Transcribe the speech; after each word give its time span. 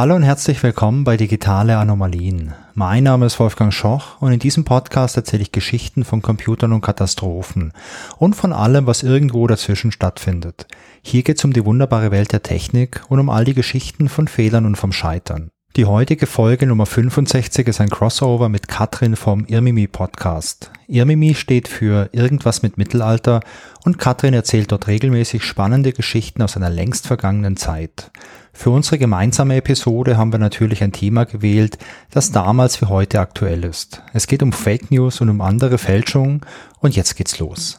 Hallo 0.00 0.14
und 0.14 0.22
herzlich 0.22 0.62
willkommen 0.62 1.04
bei 1.04 1.18
Digitale 1.18 1.76
Anomalien. 1.76 2.54
Mein 2.72 3.04
Name 3.04 3.26
ist 3.26 3.38
Wolfgang 3.38 3.70
Schoch 3.70 4.18
und 4.22 4.32
in 4.32 4.38
diesem 4.38 4.64
Podcast 4.64 5.18
erzähle 5.18 5.42
ich 5.42 5.52
Geschichten 5.52 6.06
von 6.06 6.22
Computern 6.22 6.72
und 6.72 6.80
Katastrophen 6.80 7.74
und 8.16 8.34
von 8.34 8.54
allem, 8.54 8.86
was 8.86 9.02
irgendwo 9.02 9.46
dazwischen 9.46 9.92
stattfindet. 9.92 10.66
Hier 11.02 11.22
geht 11.22 11.36
es 11.36 11.44
um 11.44 11.52
die 11.52 11.66
wunderbare 11.66 12.10
Welt 12.12 12.32
der 12.32 12.42
Technik 12.42 13.02
und 13.10 13.20
um 13.20 13.28
all 13.28 13.44
die 13.44 13.52
Geschichten 13.52 14.08
von 14.08 14.26
Fehlern 14.26 14.64
und 14.64 14.76
vom 14.76 14.90
Scheitern. 14.90 15.50
Die 15.76 15.84
heutige 15.84 16.26
Folge 16.26 16.66
Nummer 16.66 16.84
65 16.84 17.68
ist 17.68 17.80
ein 17.80 17.90
Crossover 17.90 18.48
mit 18.48 18.66
Katrin 18.66 19.14
vom 19.14 19.44
Irmimi 19.44 19.86
Podcast. 19.86 20.72
Irmimi 20.88 21.36
steht 21.36 21.68
für 21.68 22.08
irgendwas 22.10 22.62
mit 22.62 22.76
Mittelalter 22.76 23.38
und 23.84 23.96
Katrin 23.96 24.34
erzählt 24.34 24.72
dort 24.72 24.88
regelmäßig 24.88 25.44
spannende 25.44 25.92
Geschichten 25.92 26.42
aus 26.42 26.56
einer 26.56 26.70
längst 26.70 27.06
vergangenen 27.06 27.56
Zeit. 27.56 28.10
Für 28.52 28.70
unsere 28.70 28.98
gemeinsame 28.98 29.54
Episode 29.54 30.16
haben 30.16 30.32
wir 30.32 30.40
natürlich 30.40 30.82
ein 30.82 30.90
Thema 30.90 31.24
gewählt, 31.24 31.78
das 32.10 32.32
damals 32.32 32.82
wie 32.82 32.86
heute 32.86 33.20
aktuell 33.20 33.62
ist. 33.62 34.02
Es 34.12 34.26
geht 34.26 34.42
um 34.42 34.52
Fake 34.52 34.90
News 34.90 35.20
und 35.20 35.28
um 35.28 35.40
andere 35.40 35.78
Fälschungen 35.78 36.40
und 36.80 36.96
jetzt 36.96 37.14
geht's 37.14 37.38
los. 37.38 37.78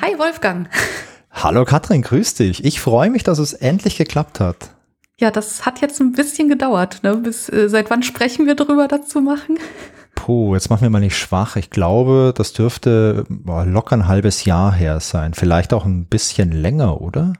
Hi 0.00 0.16
Wolfgang. 0.16 0.68
Hallo 1.32 1.64
Katrin, 1.64 2.02
grüß 2.02 2.34
dich. 2.34 2.64
Ich 2.64 2.80
freue 2.80 3.10
mich, 3.10 3.24
dass 3.24 3.40
es 3.40 3.52
endlich 3.52 3.96
geklappt 3.96 4.38
hat. 4.38 4.70
Ja, 5.22 5.30
das 5.30 5.64
hat 5.64 5.80
jetzt 5.80 6.00
ein 6.00 6.10
bisschen 6.10 6.48
gedauert. 6.48 7.04
Ne? 7.04 7.16
Bis, 7.16 7.48
äh, 7.48 7.68
seit 7.68 7.90
wann 7.90 8.02
sprechen 8.02 8.44
wir 8.46 8.56
darüber, 8.56 8.88
dazu 8.88 9.20
machen? 9.20 9.56
Puh, 10.16 10.54
jetzt 10.54 10.68
machen 10.68 10.82
wir 10.82 10.90
mal 10.90 10.98
nicht 10.98 11.16
schwach. 11.16 11.54
Ich 11.54 11.70
glaube, 11.70 12.34
das 12.36 12.52
dürfte 12.52 13.24
boah, 13.28 13.64
locker 13.64 13.94
ein 13.94 14.08
halbes 14.08 14.44
Jahr 14.44 14.72
her 14.72 14.98
sein. 14.98 15.32
Vielleicht 15.32 15.74
auch 15.74 15.84
ein 15.84 16.06
bisschen 16.06 16.50
länger, 16.50 17.00
oder? 17.00 17.34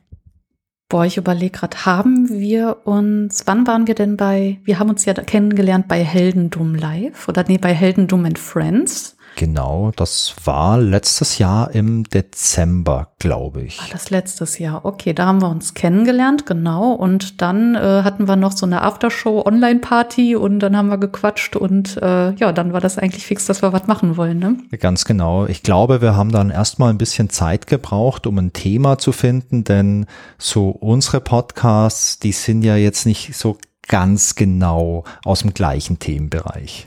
Boah, 0.88 1.06
ich 1.06 1.16
überlege 1.16 1.58
gerade, 1.58 1.84
haben 1.84 2.28
wir 2.28 2.86
uns, 2.86 3.42
wann 3.46 3.66
waren 3.66 3.88
wir 3.88 3.96
denn 3.96 4.16
bei, 4.16 4.60
wir 4.62 4.78
haben 4.78 4.90
uns 4.90 5.04
ja 5.04 5.14
kennengelernt 5.14 5.88
bei 5.88 6.04
Heldendum 6.04 6.76
Live 6.76 7.26
oder 7.26 7.44
nee, 7.48 7.58
bei 7.58 7.74
Heldendum 7.74 8.24
and 8.24 8.38
Friends. 8.38 9.16
Genau, 9.36 9.92
das 9.96 10.34
war 10.44 10.78
letztes 10.78 11.38
Jahr 11.38 11.70
im 11.74 12.04
Dezember, 12.04 13.08
glaube 13.18 13.62
ich. 13.62 13.80
War 13.80 13.88
das 13.90 14.10
letztes 14.10 14.58
Jahr? 14.58 14.84
Okay, 14.84 15.14
da 15.14 15.26
haben 15.26 15.40
wir 15.40 15.48
uns 15.48 15.74
kennengelernt, 15.74 16.46
genau. 16.46 16.92
Und 16.92 17.40
dann 17.40 17.74
äh, 17.74 18.02
hatten 18.04 18.28
wir 18.28 18.36
noch 18.36 18.52
so 18.52 18.66
eine 18.66 18.82
Aftershow-Online-Party 18.82 20.36
und 20.36 20.60
dann 20.60 20.76
haben 20.76 20.88
wir 20.88 20.98
gequatscht 20.98 21.56
und 21.56 21.96
äh, 21.96 22.32
ja, 22.34 22.52
dann 22.52 22.72
war 22.72 22.80
das 22.80 22.98
eigentlich 22.98 23.26
fix, 23.26 23.46
dass 23.46 23.62
wir 23.62 23.72
was 23.72 23.86
machen 23.86 24.16
wollen. 24.16 24.38
Ne? 24.38 24.56
Ganz 24.78 25.04
genau. 25.04 25.46
Ich 25.46 25.62
glaube, 25.62 26.00
wir 26.00 26.14
haben 26.14 26.30
dann 26.30 26.50
erstmal 26.50 26.90
ein 26.90 26.98
bisschen 26.98 27.30
Zeit 27.30 27.66
gebraucht, 27.66 28.26
um 28.26 28.38
ein 28.38 28.52
Thema 28.52 28.98
zu 28.98 29.12
finden, 29.12 29.64
denn 29.64 30.06
so 30.38 30.70
unsere 30.70 31.20
Podcasts, 31.20 32.18
die 32.18 32.32
sind 32.32 32.62
ja 32.62 32.76
jetzt 32.76 33.06
nicht 33.06 33.34
so 33.34 33.56
ganz 33.88 34.34
genau 34.34 35.04
aus 35.24 35.40
dem 35.40 35.54
gleichen 35.54 35.98
Themenbereich. 35.98 36.86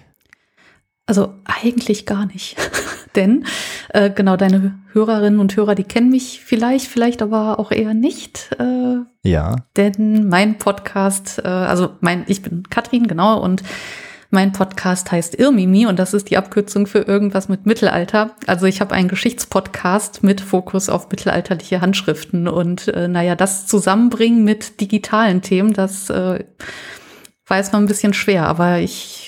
Also 1.05 1.33
eigentlich 1.45 2.05
gar 2.05 2.25
nicht. 2.25 2.57
Denn 3.15 3.45
äh, 3.89 4.09
genau 4.09 4.35
deine 4.35 4.77
Hörerinnen 4.91 5.39
und 5.39 5.55
Hörer, 5.55 5.75
die 5.75 5.83
kennen 5.83 6.09
mich 6.09 6.41
vielleicht, 6.43 6.87
vielleicht 6.87 7.21
aber 7.21 7.59
auch 7.59 7.71
eher 7.71 7.93
nicht. 7.93 8.49
Äh, 8.59 8.97
ja. 9.23 9.55
Denn 9.77 10.27
mein 10.27 10.57
Podcast, 10.57 11.39
äh, 11.43 11.47
also 11.47 11.91
mein, 12.01 12.25
ich 12.27 12.41
bin 12.41 12.63
Katrin, 12.69 13.07
genau, 13.07 13.41
und 13.41 13.63
mein 14.31 14.51
Podcast 14.51 15.11
heißt 15.11 15.39
Irmimi 15.39 15.85
und 15.85 15.97
das 15.97 16.13
ist 16.13 16.29
die 16.29 16.37
Abkürzung 16.37 16.87
für 16.87 16.99
irgendwas 16.99 17.47
mit 17.47 17.65
Mittelalter. 17.65 18.35
Also 18.47 18.65
ich 18.65 18.81
habe 18.81 18.93
einen 18.93 19.07
Geschichtspodcast 19.07 20.23
mit 20.23 20.41
Fokus 20.41 20.89
auf 20.89 21.09
mittelalterliche 21.09 21.79
Handschriften 21.79 22.47
und 22.47 22.89
äh, 22.89 23.07
naja, 23.07 23.35
das 23.35 23.65
zusammenbringen 23.65 24.43
mit 24.43 24.81
digitalen 24.81 25.41
Themen, 25.41 25.71
das 25.71 26.09
äh, 26.09 26.43
weiß 27.47 27.71
man 27.71 27.83
ein 27.83 27.87
bisschen 27.87 28.13
schwer, 28.13 28.47
aber 28.47 28.79
ich 28.79 29.24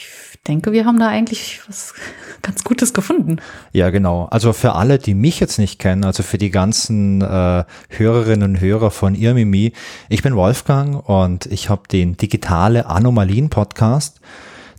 denke, 0.47 0.71
wir 0.71 0.85
haben 0.85 0.99
da 0.99 1.07
eigentlich 1.07 1.61
was 1.67 1.93
ganz 2.41 2.63
Gutes 2.63 2.93
gefunden. 2.93 3.37
Ja, 3.73 3.89
genau. 3.89 4.27
Also 4.31 4.53
für 4.53 4.73
alle, 4.73 4.99
die 4.99 5.13
mich 5.13 5.39
jetzt 5.39 5.59
nicht 5.59 5.79
kennen, 5.79 6.03
also 6.03 6.23
für 6.23 6.37
die 6.37 6.49
ganzen 6.49 7.21
äh, 7.21 7.65
Hörerinnen 7.89 8.55
und 8.55 8.61
Hörer 8.61 8.91
von 8.91 9.15
Irmimi, 9.15 9.73
ich 10.09 10.23
bin 10.23 10.35
Wolfgang 10.35 11.07
und 11.07 11.45
ich 11.47 11.69
habe 11.69 11.83
den 11.91 12.17
Digitale 12.17 12.87
Anomalien 12.87 13.49
Podcast. 13.49 14.19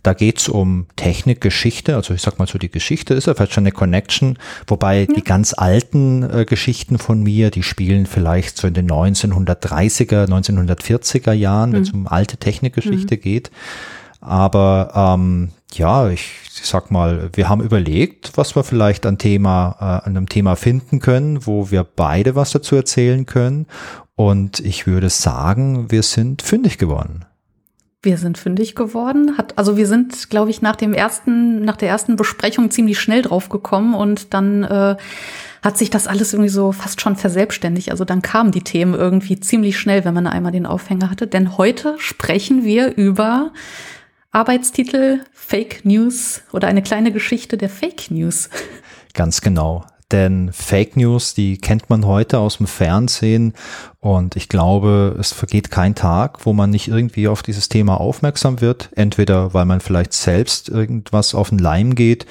Da 0.01 0.13
geht's 0.13 0.47
um 0.47 0.85
Technik, 0.95 1.41
Geschichte, 1.41 1.95
also 1.95 2.13
ich 2.13 2.21
sag 2.21 2.39
mal 2.39 2.47
so, 2.47 2.57
die 2.57 2.71
Geschichte 2.71 3.13
ist 3.13 3.27
ja 3.27 3.33
vielleicht 3.33 3.53
schon 3.53 3.63
eine 3.63 3.73
Connection, 3.73 4.37
wobei 4.65 5.01
ja. 5.01 5.05
die 5.13 5.23
ganz 5.23 5.53
alten 5.53 6.23
äh, 6.23 6.45
Geschichten 6.45 6.97
von 6.97 7.21
mir, 7.21 7.51
die 7.51 7.63
spielen 7.63 8.05
vielleicht 8.05 8.55
so 8.55 8.67
in 8.67 8.73
den 8.73 8.89
1930er, 8.89 10.25
1940er 10.25 11.33
Jahren, 11.33 11.71
mhm. 11.71 11.73
wenn 11.73 11.81
es 11.81 11.91
um 11.91 12.07
alte 12.07 12.37
Technikgeschichte 12.37 13.15
mhm. 13.15 13.21
geht. 13.21 13.51
Aber 14.21 14.91
ähm, 14.95 15.49
ja, 15.73 16.09
ich 16.09 16.31
sag 16.63 16.91
mal, 16.91 17.29
wir 17.33 17.49
haben 17.49 17.61
überlegt, 17.61 18.31
was 18.35 18.55
wir 18.55 18.63
vielleicht 18.63 19.05
an 19.05 19.17
Thema, 19.17 19.75
äh, 19.79 20.07
an 20.07 20.17
einem 20.17 20.29
Thema 20.29 20.55
finden 20.55 20.99
können, 20.99 21.45
wo 21.45 21.71
wir 21.71 21.83
beide 21.83 22.35
was 22.35 22.51
dazu 22.51 22.75
erzählen 22.75 23.25
können. 23.25 23.67
Und 24.15 24.59
ich 24.59 24.87
würde 24.87 25.09
sagen, 25.09 25.91
wir 25.91 26.03
sind 26.03 26.41
fündig 26.41 26.77
geworden. 26.77 27.25
Wir 28.01 28.17
sind 28.17 28.37
fündig 28.37 28.75
geworden. 28.75 29.37
Hat, 29.37 29.57
also 29.57 29.77
wir 29.77 29.85
sind, 29.85 30.29
glaube 30.29 30.49
ich, 30.49 30.61
nach 30.61 30.75
dem 30.75 30.93
ersten, 30.93 31.63
nach 31.63 31.77
der 31.77 31.89
ersten 31.89 32.15
Besprechung 32.15 32.71
ziemlich 32.71 32.99
schnell 32.99 33.21
drauf 33.21 33.49
gekommen 33.49 33.93
und 33.93 34.33
dann 34.33 34.63
äh, 34.63 34.95
hat 35.61 35.77
sich 35.77 35.89
das 35.89 36.07
alles 36.07 36.33
irgendwie 36.33 36.49
so 36.49 36.71
fast 36.71 37.01
schon 37.01 37.17
verselbstständigt. 37.17 37.91
Also 37.91 38.05
dann 38.05 38.21
kamen 38.21 38.51
die 38.51 38.63
Themen 38.63 38.93
irgendwie 38.93 39.39
ziemlich 39.39 39.77
schnell, 39.77 40.05
wenn 40.05 40.13
man 40.13 40.27
einmal 40.27 40.53
den 40.53 40.65
Aufhänger 40.65 41.09
hatte. 41.09 41.27
Denn 41.27 41.57
heute 41.57 41.95
sprechen 41.97 42.63
wir 42.63 42.95
über 42.95 43.51
Arbeitstitel 44.31 45.21
Fake 45.49 45.83
News 45.83 46.43
oder 46.51 46.67
eine 46.67 46.83
kleine 46.83 47.11
Geschichte 47.11 47.57
der 47.57 47.69
Fake 47.69 48.11
News. 48.11 48.51
Ganz 49.15 49.41
genau. 49.41 49.83
Denn 50.11 50.53
Fake 50.53 50.95
News, 50.95 51.33
die 51.33 51.57
kennt 51.57 51.89
man 51.89 52.05
heute 52.05 52.37
aus 52.37 52.57
dem 52.57 52.67
Fernsehen 52.67 53.55
und 53.99 54.35
ich 54.35 54.47
glaube, 54.47 55.17
es 55.19 55.33
vergeht 55.33 55.71
kein 55.71 55.95
Tag, 55.95 56.45
wo 56.45 56.53
man 56.53 56.69
nicht 56.69 56.87
irgendwie 56.87 57.27
auf 57.27 57.41
dieses 57.41 57.67
Thema 57.67 57.99
aufmerksam 57.99 58.61
wird. 58.61 58.89
Entweder 58.95 59.55
weil 59.55 59.65
man 59.65 59.81
vielleicht 59.81 60.13
selbst 60.13 60.69
irgendwas 60.69 61.33
auf 61.33 61.49
den 61.49 61.57
Leim 61.57 61.95
geht 61.95 62.27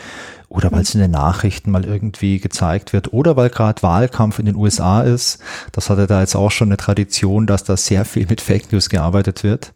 oder 0.48 0.72
weil 0.72 0.82
es 0.82 0.94
in 0.94 1.00
den 1.00 1.10
Nachrichten 1.10 1.70
mal 1.70 1.84
irgendwie 1.84 2.38
gezeigt 2.38 2.92
wird 2.92 3.12
oder 3.12 3.36
weil 3.36 3.50
gerade 3.50 3.82
Wahlkampf 3.82 4.38
in 4.38 4.46
den 4.46 4.56
USA 4.56 5.02
ist. 5.02 5.40
Das 5.72 5.90
hatte 5.90 6.06
da 6.06 6.20
jetzt 6.20 6.36
auch 6.36 6.50
schon 6.50 6.68
eine 6.68 6.76
Tradition, 6.76 7.46
dass 7.46 7.64
da 7.64 7.76
sehr 7.76 8.04
viel 8.04 8.26
mit 8.26 8.40
Fake 8.40 8.72
News 8.72 8.88
gearbeitet 8.88 9.44
wird. 9.44 9.72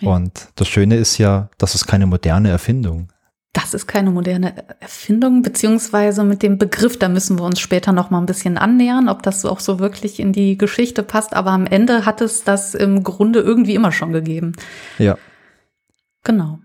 Und 0.00 0.48
das 0.56 0.68
Schöne 0.68 0.96
ist 0.96 1.18
ja, 1.18 1.48
das 1.58 1.74
ist 1.74 1.86
keine 1.86 2.06
moderne 2.06 2.50
Erfindung. 2.50 3.08
Das 3.52 3.74
ist 3.74 3.86
keine 3.86 4.10
moderne 4.10 4.54
Erfindung, 4.80 5.42
beziehungsweise 5.42 6.24
mit 6.24 6.42
dem 6.42 6.56
Begriff, 6.56 6.98
da 6.98 7.10
müssen 7.10 7.38
wir 7.38 7.44
uns 7.44 7.60
später 7.60 7.92
noch 7.92 8.08
mal 8.08 8.18
ein 8.18 8.26
bisschen 8.26 8.56
annähern, 8.56 9.10
ob 9.10 9.22
das 9.22 9.44
auch 9.44 9.60
so 9.60 9.78
wirklich 9.78 10.20
in 10.20 10.32
die 10.32 10.56
Geschichte 10.56 11.02
passt. 11.02 11.34
Aber 11.34 11.50
am 11.50 11.66
Ende 11.66 12.06
hat 12.06 12.22
es 12.22 12.44
das 12.44 12.74
im 12.74 13.04
Grunde 13.04 13.40
irgendwie 13.40 13.74
immer 13.74 13.92
schon 13.92 14.12
gegeben. 14.12 14.52
Ja. 14.98 15.18
Genau. 16.24 16.60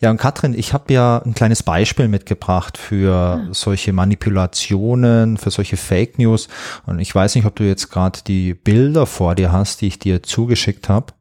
Ja, 0.00 0.10
und 0.10 0.18
Katrin, 0.18 0.54
ich 0.54 0.72
habe 0.72 0.92
ja 0.92 1.22
ein 1.24 1.34
kleines 1.34 1.62
Beispiel 1.62 2.08
mitgebracht 2.08 2.76
für 2.76 3.38
ja. 3.38 3.48
solche 3.52 3.92
Manipulationen, 3.92 5.38
für 5.38 5.50
solche 5.50 5.76
Fake 5.76 6.18
News. 6.18 6.48
Und 6.84 6.98
ich 6.98 7.14
weiß 7.14 7.34
nicht, 7.36 7.46
ob 7.46 7.56
du 7.56 7.64
jetzt 7.64 7.90
gerade 7.90 8.18
die 8.26 8.54
Bilder 8.54 9.06
vor 9.06 9.34
dir 9.34 9.52
hast, 9.52 9.80
die 9.80 9.86
ich 9.86 9.98
dir 9.98 10.22
zugeschickt 10.22 10.88
habe. 10.88 11.14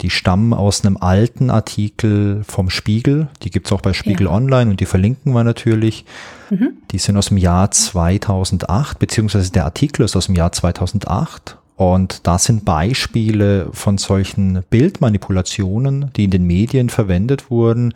Die 0.00 0.10
stammen 0.10 0.54
aus 0.54 0.84
einem 0.84 0.96
alten 0.96 1.50
Artikel 1.50 2.42
vom 2.44 2.70
Spiegel. 2.70 3.28
Die 3.42 3.50
gibt's 3.50 3.70
auch 3.70 3.82
bei 3.82 3.92
Spiegel 3.92 4.28
ja. 4.28 4.32
Online 4.32 4.70
und 4.70 4.80
die 4.80 4.86
verlinken 4.86 5.32
wir 5.34 5.44
natürlich. 5.44 6.06
Mhm. 6.48 6.78
Die 6.90 6.98
sind 6.98 7.18
aus 7.18 7.26
dem 7.26 7.36
Jahr 7.36 7.70
2008, 7.70 8.98
beziehungsweise 8.98 9.52
der 9.52 9.66
Artikel 9.66 10.02
ist 10.02 10.16
aus 10.16 10.26
dem 10.26 10.34
Jahr 10.34 10.52
2008. 10.52 11.58
Und 11.80 12.26
da 12.26 12.36
sind 12.38 12.66
Beispiele 12.66 13.70
von 13.72 13.96
solchen 13.96 14.62
Bildmanipulationen, 14.68 16.12
die 16.12 16.24
in 16.24 16.30
den 16.30 16.46
Medien 16.46 16.90
verwendet 16.90 17.50
wurden, 17.50 17.94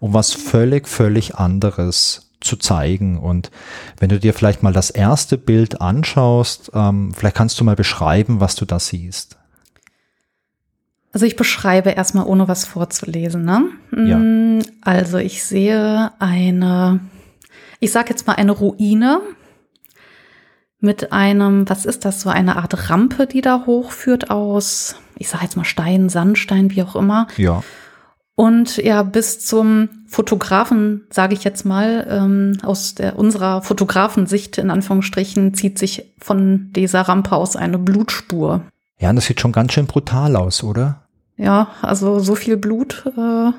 um 0.00 0.14
was 0.14 0.32
völlig, 0.32 0.88
völlig 0.88 1.34
anderes 1.34 2.30
zu 2.40 2.56
zeigen. 2.56 3.18
Und 3.18 3.50
wenn 3.98 4.08
du 4.08 4.18
dir 4.18 4.32
vielleicht 4.32 4.62
mal 4.62 4.72
das 4.72 4.88
erste 4.88 5.36
Bild 5.36 5.82
anschaust, 5.82 6.70
ähm, 6.72 7.12
vielleicht 7.14 7.36
kannst 7.36 7.60
du 7.60 7.64
mal 7.64 7.76
beschreiben, 7.76 8.40
was 8.40 8.54
du 8.54 8.64
da 8.64 8.78
siehst. 8.78 9.36
Also 11.12 11.26
ich 11.26 11.36
beschreibe 11.36 11.90
erstmal, 11.90 12.24
ohne 12.24 12.48
was 12.48 12.64
vorzulesen. 12.64 13.44
Ne? 13.44 13.68
Ja. 13.92 14.16
Mm, 14.16 14.62
also 14.80 15.18
ich 15.18 15.44
sehe 15.44 16.10
eine, 16.20 17.00
ich 17.80 17.92
sage 17.92 18.08
jetzt 18.08 18.26
mal 18.26 18.36
eine 18.36 18.52
Ruine 18.52 19.20
mit 20.80 21.12
einem, 21.12 21.68
was 21.68 21.86
ist 21.86 22.04
das, 22.04 22.20
so 22.20 22.28
eine 22.28 22.56
Art 22.56 22.90
Rampe, 22.90 23.26
die 23.26 23.40
da 23.40 23.64
hochführt 23.66 24.30
aus, 24.30 24.96
ich 25.16 25.28
sage 25.28 25.44
jetzt 25.44 25.56
mal 25.56 25.64
Stein, 25.64 26.08
Sandstein, 26.08 26.70
wie 26.70 26.82
auch 26.82 26.96
immer. 26.96 27.26
Ja. 27.36 27.62
Und 28.34 28.76
ja, 28.76 29.02
bis 29.02 29.40
zum 29.40 29.88
Fotografen, 30.06 31.06
sage 31.10 31.32
ich 31.32 31.42
jetzt 31.42 31.64
mal, 31.64 32.06
ähm, 32.10 32.58
aus 32.62 32.94
der, 32.94 33.18
unserer 33.18 33.62
Fotografensicht 33.62 34.58
in 34.58 34.70
Anführungsstrichen, 34.70 35.54
zieht 35.54 35.78
sich 35.78 36.14
von 36.18 36.70
dieser 36.72 37.02
Rampe 37.02 37.32
aus 37.32 37.56
eine 37.56 37.78
Blutspur. 37.78 38.60
Ja, 38.98 39.10
und 39.10 39.16
das 39.16 39.24
sieht 39.24 39.40
schon 39.40 39.52
ganz 39.52 39.72
schön 39.72 39.86
brutal 39.86 40.36
aus, 40.36 40.62
oder? 40.62 41.06
ja, 41.36 41.68
also 41.82 42.18
so 42.18 42.34
viel 42.34 42.56
Blut, 42.56 43.04
äh, 43.16 43.52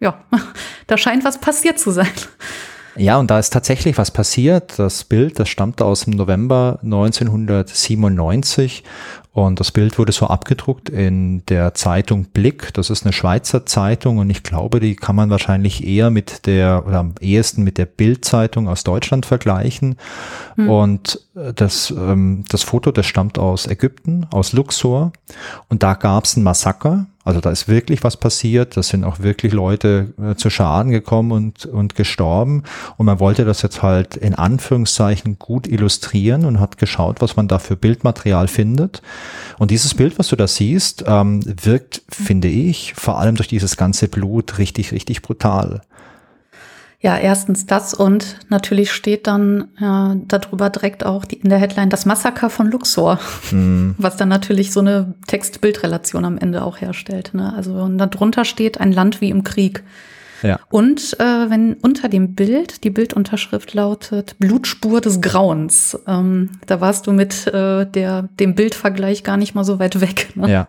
ja, 0.00 0.24
da 0.86 0.96
scheint 0.96 1.24
was 1.24 1.40
passiert 1.40 1.78
zu 1.78 1.90
sein. 1.90 2.10
Ja, 2.96 3.18
und 3.18 3.30
da 3.30 3.38
ist 3.38 3.52
tatsächlich 3.52 3.98
was 3.98 4.10
passiert. 4.10 4.78
Das 4.78 5.04
Bild, 5.04 5.38
das 5.38 5.48
stammt 5.48 5.80
aus 5.80 6.04
dem 6.04 6.14
November 6.14 6.80
1997 6.82 8.82
und 9.32 9.60
das 9.60 9.70
Bild 9.70 9.96
wurde 9.96 10.10
so 10.10 10.26
abgedruckt 10.26 10.88
in 10.88 11.46
der 11.46 11.72
Zeitung 11.74 12.24
Blick. 12.24 12.74
Das 12.74 12.90
ist 12.90 13.04
eine 13.04 13.12
Schweizer 13.12 13.64
Zeitung 13.64 14.18
und 14.18 14.28
ich 14.28 14.42
glaube, 14.42 14.80
die 14.80 14.96
kann 14.96 15.14
man 15.14 15.30
wahrscheinlich 15.30 15.86
eher 15.86 16.10
mit 16.10 16.46
der 16.46 16.84
oder 16.84 16.98
am 16.98 17.14
ehesten 17.20 17.62
mit 17.62 17.78
der 17.78 17.86
Bild-Zeitung 17.86 18.68
aus 18.68 18.82
Deutschland 18.82 19.26
vergleichen. 19.26 19.96
Hm. 20.56 20.68
Und 20.68 21.20
äh, 21.36 21.52
das, 21.54 21.92
ähm, 21.92 22.44
das 22.48 22.64
Foto, 22.64 22.90
das 22.90 23.06
stammt 23.06 23.38
aus 23.38 23.68
Ägypten, 23.68 24.26
aus 24.32 24.52
Luxor. 24.52 25.12
Und 25.68 25.84
da 25.84 25.94
gab 25.94 26.24
es 26.24 26.36
ein 26.36 26.42
Massaker 26.42 27.06
also 27.30 27.40
da 27.40 27.52
ist 27.52 27.68
wirklich 27.68 28.02
was 28.02 28.16
passiert, 28.16 28.76
da 28.76 28.82
sind 28.82 29.04
auch 29.04 29.20
wirklich 29.20 29.52
Leute 29.52 30.12
äh, 30.20 30.34
zu 30.34 30.50
Schaden 30.50 30.90
gekommen 30.90 31.30
und, 31.30 31.64
und 31.64 31.94
gestorben. 31.94 32.64
Und 32.96 33.06
man 33.06 33.20
wollte 33.20 33.44
das 33.44 33.62
jetzt 33.62 33.82
halt 33.82 34.16
in 34.16 34.34
Anführungszeichen 34.34 35.38
gut 35.38 35.68
illustrieren 35.68 36.44
und 36.44 36.58
hat 36.58 36.76
geschaut, 36.76 37.20
was 37.20 37.36
man 37.36 37.46
da 37.46 37.60
für 37.60 37.76
Bildmaterial 37.76 38.48
findet. 38.48 39.00
Und 39.58 39.70
dieses 39.70 39.94
Bild, 39.94 40.18
was 40.18 40.26
du 40.26 40.34
da 40.34 40.48
siehst, 40.48 41.04
ähm, 41.06 41.40
wirkt, 41.44 42.02
finde 42.08 42.48
ich, 42.48 42.94
vor 42.94 43.20
allem 43.20 43.36
durch 43.36 43.48
dieses 43.48 43.76
ganze 43.76 44.08
Blut 44.08 44.58
richtig, 44.58 44.90
richtig 44.90 45.22
brutal. 45.22 45.82
Ja, 47.02 47.16
erstens 47.16 47.64
das 47.64 47.94
und 47.94 48.36
natürlich 48.50 48.92
steht 48.92 49.26
dann 49.26 49.68
äh, 49.80 50.20
darüber 50.28 50.68
direkt 50.68 51.04
auch 51.06 51.24
die, 51.24 51.36
in 51.36 51.48
der 51.48 51.58
Headline 51.58 51.88
das 51.88 52.04
Massaker 52.04 52.50
von 52.50 52.70
Luxor, 52.70 53.18
mhm. 53.50 53.94
was 53.98 54.18
dann 54.18 54.28
natürlich 54.28 54.70
so 54.70 54.80
eine 54.80 55.14
Text-Bild-Relation 55.26 56.26
am 56.26 56.36
Ende 56.36 56.62
auch 56.62 56.78
herstellt. 56.82 57.30
Ne? 57.32 57.54
Also 57.56 57.72
und 57.72 57.96
darunter 57.96 58.44
steht 58.44 58.80
ein 58.80 58.92
Land 58.92 59.22
wie 59.22 59.30
im 59.30 59.44
Krieg. 59.44 59.82
Ja. 60.42 60.58
Und 60.68 61.18
äh, 61.20 61.50
wenn 61.50 61.74
unter 61.74 62.10
dem 62.10 62.34
Bild 62.34 62.84
die 62.84 62.90
Bildunterschrift 62.90 63.72
lautet 63.72 64.38
Blutspur 64.38 65.00
des 65.00 65.22
Grauens, 65.22 65.98
ähm, 66.06 66.50
da 66.66 66.82
warst 66.82 67.06
du 67.06 67.12
mit 67.12 67.46
äh, 67.46 67.86
der, 67.86 68.28
dem 68.38 68.54
Bildvergleich 68.54 69.24
gar 69.24 69.38
nicht 69.38 69.54
mal 69.54 69.64
so 69.64 69.78
weit 69.78 70.00
weg. 70.02 70.32
Ne? 70.34 70.50
Ja. 70.50 70.68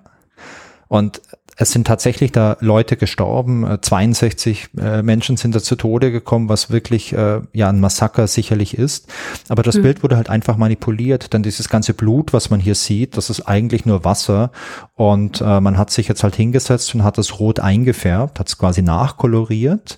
Und 0.88 1.22
es 1.58 1.72
sind 1.72 1.86
tatsächlich 1.86 2.32
da 2.32 2.58
Leute 2.60 2.98
gestorben, 2.98 3.78
62 3.82 4.70
äh, 4.78 5.00
äh, 5.00 5.04
Menschen 5.04 5.38
sind 5.38 5.54
da 5.54 5.62
zu 5.62 5.76
Tode 5.76 6.12
gekommen, 6.12 6.50
was 6.50 6.72
wirklich 6.72 7.14
äh, 7.14 7.42
ja 7.54 7.70
ein 7.70 7.80
Massaker 7.80 8.28
sicherlich 8.28 8.78
ist. 8.78 9.08
Aber 9.50 9.64
das 9.64 9.78
mhm. 9.78 9.84
Bild 9.84 10.04
wurde 10.04 10.16
halt 10.16 10.30
einfach 10.30 10.58
manipuliert. 10.58 11.34
Dann 11.34 11.44
dieses 11.44 11.70
ganze 11.70 11.94
Blut, 11.94 12.34
was 12.34 12.50
man 12.50 12.60
hier 12.60 12.76
sieht, 12.76 13.18
das 13.18 13.30
ist 13.30 13.42
eigentlich 13.42 13.86
nur 13.86 14.04
Wasser. 14.06 14.52
Und 14.96 15.42
äh, 15.42 15.60
man 15.60 15.78
hat 15.78 15.92
sich 15.92 16.08
jetzt 16.08 16.24
halt 16.24 16.36
hingesetzt 16.36 16.96
und 16.96 17.04
hat 17.04 17.18
das 17.18 17.40
rot 17.40 17.60
eingefärbt, 17.60 18.40
hat 18.40 18.48
es 18.48 18.58
quasi 18.58 18.82
nachkoloriert. 18.82 19.98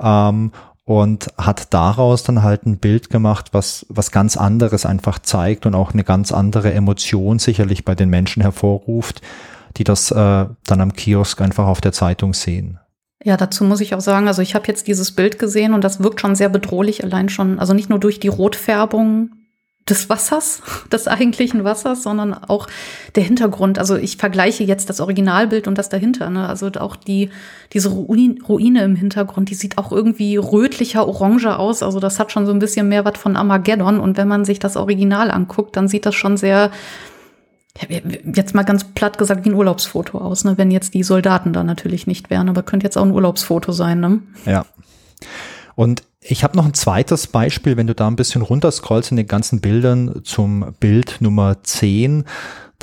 Ähm, 0.00 0.52
und 0.86 1.28
hat 1.38 1.72
daraus 1.72 2.24
dann 2.24 2.42
halt 2.42 2.66
ein 2.66 2.76
Bild 2.76 3.08
gemacht, 3.08 3.48
was, 3.52 3.86
was 3.88 4.10
ganz 4.10 4.36
anderes 4.36 4.84
einfach 4.84 5.18
zeigt 5.18 5.64
und 5.64 5.74
auch 5.74 5.94
eine 5.94 6.04
ganz 6.04 6.30
andere 6.30 6.74
Emotion 6.74 7.38
sicherlich 7.38 7.86
bei 7.86 7.94
den 7.94 8.10
Menschen 8.10 8.42
hervorruft, 8.42 9.22
die 9.76 9.84
das 9.84 10.10
äh, 10.10 10.14
dann 10.14 10.80
am 10.80 10.92
Kiosk 10.92 11.40
einfach 11.40 11.66
auf 11.66 11.80
der 11.80 11.92
Zeitung 11.92 12.34
sehen. 12.34 12.78
Ja, 13.22 13.36
dazu 13.36 13.64
muss 13.64 13.80
ich 13.80 13.94
auch 13.94 14.00
sagen, 14.00 14.28
also 14.28 14.42
ich 14.42 14.54
habe 14.54 14.66
jetzt 14.68 14.86
dieses 14.86 15.12
Bild 15.12 15.38
gesehen 15.38 15.72
und 15.72 15.82
das 15.82 16.02
wirkt 16.02 16.20
schon 16.20 16.34
sehr 16.34 16.50
bedrohlich, 16.50 17.02
allein 17.02 17.30
schon, 17.30 17.58
also 17.58 17.72
nicht 17.72 17.88
nur 17.88 17.98
durch 17.98 18.20
die 18.20 18.28
Rotfärbung 18.28 19.30
des 19.88 20.08
Wassers, 20.08 20.62
des 20.92 21.08
eigentlichen 21.08 21.64
Wassers, 21.64 22.02
sondern 22.02 22.34
auch 22.34 22.66
der 23.14 23.22
Hintergrund. 23.22 23.78
Also 23.78 23.96
ich 23.96 24.16
vergleiche 24.16 24.64
jetzt 24.64 24.88
das 24.88 25.00
Originalbild 25.00 25.68
und 25.68 25.78
das 25.78 25.88
dahinter. 25.88 26.30
Ne? 26.30 26.48
Also 26.48 26.68
auch 26.78 26.96
die 26.96 27.30
diese 27.72 27.90
Ruine 27.90 28.84
im 28.84 28.96
Hintergrund, 28.96 29.50
die 29.50 29.54
sieht 29.54 29.78
auch 29.78 29.92
irgendwie 29.92 30.36
rötlicher, 30.36 31.06
oranger 31.06 31.58
aus. 31.58 31.82
Also 31.82 32.00
das 32.00 32.18
hat 32.18 32.32
schon 32.32 32.46
so 32.46 32.52
ein 32.52 32.58
bisschen 32.58 32.88
mehr 32.88 33.04
was 33.04 33.18
von 33.18 33.36
Armageddon. 33.36 34.00
Und 34.00 34.16
wenn 34.16 34.28
man 34.28 34.44
sich 34.44 34.58
das 34.58 34.76
Original 34.76 35.30
anguckt, 35.30 35.76
dann 35.76 35.88
sieht 35.88 36.06
das 36.06 36.14
schon 36.14 36.36
sehr 36.36 36.70
jetzt 37.80 38.54
mal 38.54 38.62
ganz 38.62 38.84
platt 38.94 39.18
gesagt 39.18 39.44
wie 39.44 39.50
ein 39.50 39.54
Urlaubsfoto 39.54 40.18
aus, 40.18 40.44
ne? 40.44 40.56
wenn 40.56 40.70
jetzt 40.70 40.94
die 40.94 41.02
Soldaten 41.02 41.52
da 41.52 41.64
natürlich 41.64 42.06
nicht 42.06 42.30
wären, 42.30 42.48
aber 42.48 42.62
könnte 42.62 42.84
jetzt 42.84 42.96
auch 42.96 43.04
ein 43.04 43.10
Urlaubsfoto 43.10 43.72
sein. 43.72 44.00
Ne? 44.00 44.20
Ja. 44.46 44.64
Und 45.74 46.04
ich 46.20 46.44
habe 46.44 46.56
noch 46.56 46.64
ein 46.64 46.74
zweites 46.74 47.26
Beispiel, 47.26 47.76
wenn 47.76 47.86
du 47.86 47.94
da 47.94 48.06
ein 48.06 48.16
bisschen 48.16 48.42
runterscrollst 48.42 49.10
in 49.10 49.16
den 49.16 49.26
ganzen 49.26 49.60
Bildern 49.60 50.20
zum 50.24 50.74
Bild 50.78 51.16
Nummer 51.20 51.62
10 51.62 52.24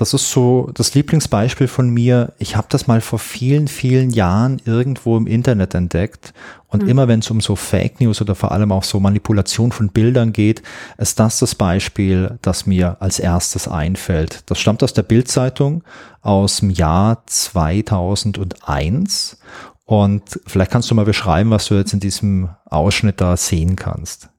das 0.01 0.15
ist 0.15 0.31
so 0.31 0.71
das 0.73 0.95
Lieblingsbeispiel 0.95 1.67
von 1.67 1.87
mir. 1.87 2.33
Ich 2.39 2.55
habe 2.55 2.65
das 2.71 2.87
mal 2.87 3.01
vor 3.01 3.19
vielen, 3.19 3.67
vielen 3.67 4.09
Jahren 4.09 4.59
irgendwo 4.65 5.15
im 5.15 5.27
Internet 5.27 5.75
entdeckt. 5.75 6.33
Und 6.65 6.81
mhm. 6.81 6.89
immer 6.89 7.07
wenn 7.07 7.19
es 7.19 7.29
um 7.29 7.39
so 7.39 7.55
Fake 7.55 8.01
News 8.01 8.19
oder 8.19 8.33
vor 8.33 8.51
allem 8.51 8.71
auch 8.71 8.83
so 8.83 8.99
Manipulation 8.99 9.71
von 9.71 9.89
Bildern 9.89 10.33
geht, 10.33 10.63
ist 10.97 11.19
das 11.19 11.37
das 11.37 11.53
Beispiel, 11.53 12.39
das 12.41 12.65
mir 12.65 12.97
als 12.99 13.19
erstes 13.19 13.67
einfällt. 13.67 14.49
Das 14.49 14.59
stammt 14.59 14.81
aus 14.81 14.93
der 14.93 15.03
Bildzeitung 15.03 15.83
aus 16.21 16.61
dem 16.61 16.71
Jahr 16.71 17.21
2001. 17.27 19.37
Und 19.85 20.39
vielleicht 20.47 20.71
kannst 20.71 20.89
du 20.89 20.95
mal 20.95 21.05
beschreiben, 21.05 21.51
was 21.51 21.67
du 21.67 21.75
jetzt 21.75 21.93
in 21.93 21.99
diesem 21.99 22.49
Ausschnitt 22.65 23.21
da 23.21 23.37
sehen 23.37 23.75
kannst. 23.75 24.29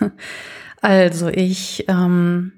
Also 0.82 1.28
ich 1.28 1.84
ähm 1.88 2.52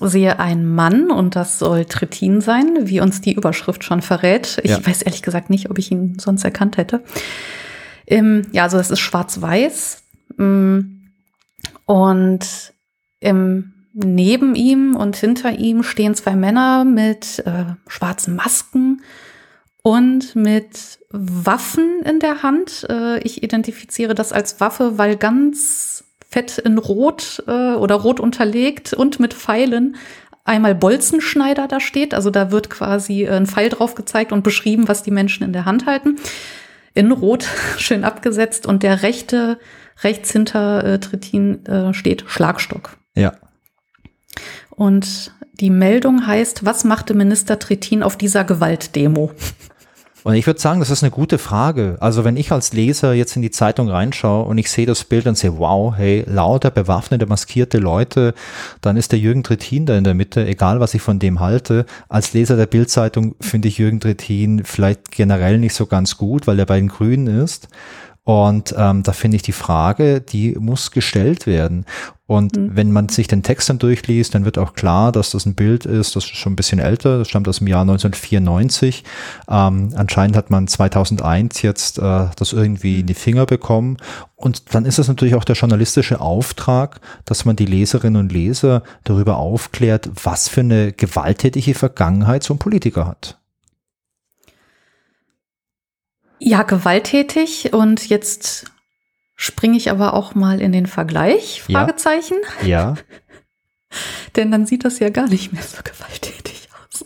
sehe 0.00 0.38
einen 0.38 0.74
Mann 0.74 1.10
und 1.10 1.36
das 1.36 1.58
soll 1.58 1.84
Trittin 1.84 2.40
sein, 2.40 2.88
wie 2.88 3.00
uns 3.00 3.20
die 3.20 3.34
Überschrift 3.34 3.84
schon 3.84 4.02
verrät. 4.02 4.58
Ich 4.62 4.70
ja. 4.70 4.86
weiß 4.86 5.02
ehrlich 5.02 5.22
gesagt 5.22 5.50
nicht, 5.50 5.70
ob 5.70 5.78
ich 5.78 5.90
ihn 5.90 6.18
sonst 6.18 6.44
erkannt 6.44 6.76
hätte. 6.76 7.02
Ähm, 8.06 8.42
ja, 8.52 8.64
also 8.64 8.78
es 8.78 8.90
ist 8.90 9.00
schwarz-weiß 9.00 10.02
mm, 10.36 10.80
und 11.86 12.72
im, 13.20 13.72
neben 13.92 14.54
ihm 14.54 14.94
und 14.94 15.16
hinter 15.16 15.52
ihm 15.52 15.82
stehen 15.82 16.14
zwei 16.14 16.36
Männer 16.36 16.84
mit 16.84 17.42
äh, 17.46 17.64
schwarzen 17.88 18.36
Masken 18.36 19.02
und 19.82 20.36
mit 20.36 20.98
Waffen 21.10 22.02
in 22.04 22.20
der 22.20 22.42
Hand. 22.42 22.86
Äh, 22.88 23.20
ich 23.20 23.42
identifiziere 23.42 24.14
das 24.14 24.32
als 24.32 24.60
Waffe, 24.60 24.98
weil 24.98 25.16
ganz 25.16 26.05
fett 26.28 26.58
in 26.58 26.78
Rot 26.78 27.42
äh, 27.46 27.74
oder 27.74 27.96
rot 27.96 28.20
unterlegt 28.20 28.92
und 28.92 29.20
mit 29.20 29.34
Pfeilen 29.34 29.96
einmal 30.44 30.74
Bolzenschneider 30.74 31.68
da 31.68 31.80
steht. 31.80 32.14
Also 32.14 32.30
da 32.30 32.50
wird 32.50 32.70
quasi 32.70 33.24
äh, 33.24 33.30
ein 33.30 33.46
Pfeil 33.46 33.68
drauf 33.68 33.94
gezeigt 33.94 34.32
und 34.32 34.42
beschrieben, 34.42 34.88
was 34.88 35.02
die 35.02 35.10
Menschen 35.10 35.44
in 35.44 35.52
der 35.52 35.64
Hand 35.64 35.86
halten. 35.86 36.16
In 36.94 37.12
Rot 37.12 37.46
schön 37.78 38.04
abgesetzt 38.04 38.66
und 38.66 38.82
der 38.82 39.02
rechte, 39.02 39.58
rechts 40.02 40.32
hinter 40.32 40.84
äh, 40.84 41.00
Trittin 41.00 41.64
äh, 41.66 41.94
steht 41.94 42.24
Schlagstock. 42.26 42.96
Ja. 43.14 43.34
Und 44.70 45.32
die 45.54 45.70
Meldung 45.70 46.26
heißt, 46.26 46.64
was 46.66 46.84
machte 46.84 47.14
Minister 47.14 47.58
Trittin 47.58 48.02
auf 48.02 48.16
dieser 48.16 48.44
Gewaltdemo? 48.44 49.30
Und 50.26 50.34
ich 50.34 50.44
würde 50.44 50.58
sagen, 50.58 50.80
das 50.80 50.90
ist 50.90 51.04
eine 51.04 51.12
gute 51.12 51.38
Frage. 51.38 51.98
Also 52.00 52.24
wenn 52.24 52.36
ich 52.36 52.50
als 52.50 52.72
Leser 52.72 53.12
jetzt 53.12 53.36
in 53.36 53.42
die 53.42 53.52
Zeitung 53.52 53.88
reinschaue 53.88 54.44
und 54.44 54.58
ich 54.58 54.68
sehe 54.68 54.84
das 54.84 55.04
Bild 55.04 55.28
und 55.28 55.38
sehe, 55.38 55.56
wow, 55.60 55.94
hey, 55.96 56.24
lauter 56.26 56.72
bewaffnete, 56.72 57.26
maskierte 57.26 57.78
Leute, 57.78 58.34
dann 58.80 58.96
ist 58.96 59.12
der 59.12 59.20
Jürgen 59.20 59.44
Trittin 59.44 59.86
da 59.86 59.96
in 59.96 60.02
der 60.02 60.14
Mitte, 60.14 60.44
egal 60.44 60.80
was 60.80 60.94
ich 60.94 61.00
von 61.00 61.20
dem 61.20 61.38
halte. 61.38 61.86
Als 62.08 62.32
Leser 62.32 62.56
der 62.56 62.66
Bildzeitung 62.66 63.36
finde 63.40 63.68
ich 63.68 63.78
Jürgen 63.78 64.00
Trittin 64.00 64.64
vielleicht 64.64 65.12
generell 65.12 65.58
nicht 65.58 65.74
so 65.74 65.86
ganz 65.86 66.16
gut, 66.16 66.48
weil 66.48 66.58
er 66.58 66.66
bei 66.66 66.80
den 66.80 66.88
Grünen 66.88 67.28
ist. 67.28 67.68
Und 68.24 68.74
ähm, 68.76 69.04
da 69.04 69.12
finde 69.12 69.36
ich 69.36 69.42
die 69.42 69.52
Frage, 69.52 70.20
die 70.20 70.56
muss 70.58 70.90
gestellt 70.90 71.46
werden. 71.46 71.86
Und 72.26 72.56
mhm. 72.56 72.70
wenn 72.74 72.90
man 72.90 73.08
sich 73.08 73.28
den 73.28 73.44
Text 73.44 73.68
dann 73.68 73.78
durchliest, 73.78 74.34
dann 74.34 74.44
wird 74.44 74.58
auch 74.58 74.74
klar, 74.74 75.12
dass 75.12 75.30
das 75.30 75.46
ein 75.46 75.54
Bild 75.54 75.86
ist, 75.86 76.16
das 76.16 76.24
ist 76.24 76.36
schon 76.36 76.54
ein 76.54 76.56
bisschen 76.56 76.80
älter, 76.80 77.18
das 77.18 77.28
stammt 77.28 77.46
aus 77.46 77.58
dem 77.58 77.68
Jahr 77.68 77.82
1994. 77.82 79.04
Ähm, 79.48 79.90
anscheinend 79.94 80.36
hat 80.36 80.50
man 80.50 80.66
2001 80.66 81.62
jetzt 81.62 81.98
äh, 81.98 82.26
das 82.34 82.52
irgendwie 82.52 83.00
in 83.00 83.06
die 83.06 83.14
Finger 83.14 83.46
bekommen. 83.46 83.98
Und 84.34 84.74
dann 84.74 84.84
ist 84.84 84.98
es 84.98 85.06
natürlich 85.06 85.36
auch 85.36 85.44
der 85.44 85.54
journalistische 85.54 86.20
Auftrag, 86.20 87.00
dass 87.24 87.44
man 87.44 87.54
die 87.54 87.66
Leserinnen 87.66 88.20
und 88.20 88.32
Leser 88.32 88.82
darüber 89.04 89.36
aufklärt, 89.36 90.10
was 90.24 90.48
für 90.48 90.60
eine 90.60 90.92
gewalttätige 90.92 91.74
Vergangenheit 91.74 92.42
so 92.42 92.54
ein 92.54 92.58
Politiker 92.58 93.06
hat. 93.06 93.38
Ja, 96.38 96.64
gewalttätig 96.64 97.72
und 97.72 98.08
jetzt 98.08 98.66
springe 99.36 99.76
ich 99.76 99.90
aber 99.90 100.14
auch 100.14 100.34
mal 100.34 100.60
in 100.60 100.72
den 100.72 100.86
Vergleich, 100.86 101.62
Fragezeichen. 101.62 102.38
Ja. 102.62 102.68
ja. 102.68 102.94
Denn 104.36 104.50
dann 104.50 104.66
sieht 104.66 104.84
das 104.84 104.98
ja 104.98 105.10
gar 105.10 105.28
nicht 105.28 105.52
mehr 105.52 105.62
so 105.62 105.78
gewalttätig 105.84 106.68
aus. 106.72 107.04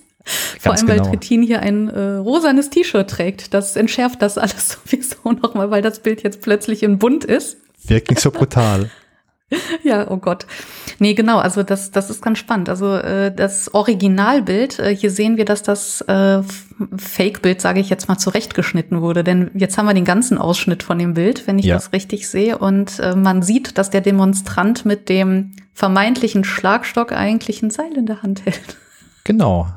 Vor 0.58 0.72
allem, 0.72 0.86
genau. 0.86 1.04
weil 1.04 1.10
Trittin 1.10 1.42
hier 1.42 1.60
ein 1.60 1.88
äh, 1.88 2.14
rosanes 2.14 2.70
T-Shirt 2.70 3.10
trägt. 3.10 3.52
Das 3.52 3.76
entschärft 3.76 4.22
das 4.22 4.38
alles 4.38 4.78
sowieso 4.84 5.32
nochmal, 5.32 5.70
weil 5.70 5.82
das 5.82 6.00
Bild 6.00 6.22
jetzt 6.22 6.40
plötzlich 6.40 6.82
in 6.82 6.98
bunt 6.98 7.24
ist. 7.24 7.58
Wirkt 7.84 8.10
nicht 8.10 8.20
so 8.20 8.30
brutal. 8.30 8.90
Ja, 9.82 10.10
oh 10.10 10.18
Gott. 10.18 10.46
Nee, 10.98 11.14
genau, 11.14 11.38
also 11.38 11.62
das, 11.62 11.90
das 11.90 12.10
ist 12.10 12.22
ganz 12.22 12.38
spannend. 12.38 12.68
Also 12.68 12.94
äh, 12.96 13.34
das 13.34 13.72
Originalbild, 13.74 14.78
äh, 14.78 14.94
hier 14.94 15.10
sehen 15.10 15.36
wir, 15.36 15.44
dass 15.44 15.62
das 15.62 16.02
äh, 16.02 16.42
Fake-Bild, 16.96 17.60
sage 17.60 17.80
ich 17.80 17.90
jetzt 17.90 18.08
mal, 18.08 18.18
zurechtgeschnitten 18.18 19.00
wurde. 19.00 19.24
Denn 19.24 19.50
jetzt 19.54 19.78
haben 19.78 19.86
wir 19.86 19.94
den 19.94 20.04
ganzen 20.04 20.38
Ausschnitt 20.38 20.82
von 20.82 20.98
dem 20.98 21.14
Bild, 21.14 21.46
wenn 21.46 21.58
ich 21.58 21.66
ja. 21.66 21.74
das 21.74 21.92
richtig 21.92 22.28
sehe. 22.28 22.58
Und 22.58 22.98
äh, 23.00 23.16
man 23.16 23.42
sieht, 23.42 23.78
dass 23.78 23.90
der 23.90 24.00
Demonstrant 24.00 24.84
mit 24.84 25.08
dem 25.08 25.52
vermeintlichen 25.72 26.44
Schlagstock 26.44 27.12
eigentlich 27.12 27.62
ein 27.62 27.70
Seil 27.70 27.96
in 27.96 28.06
der 28.06 28.22
Hand 28.22 28.44
hält. 28.44 28.76
Genau. 29.30 29.68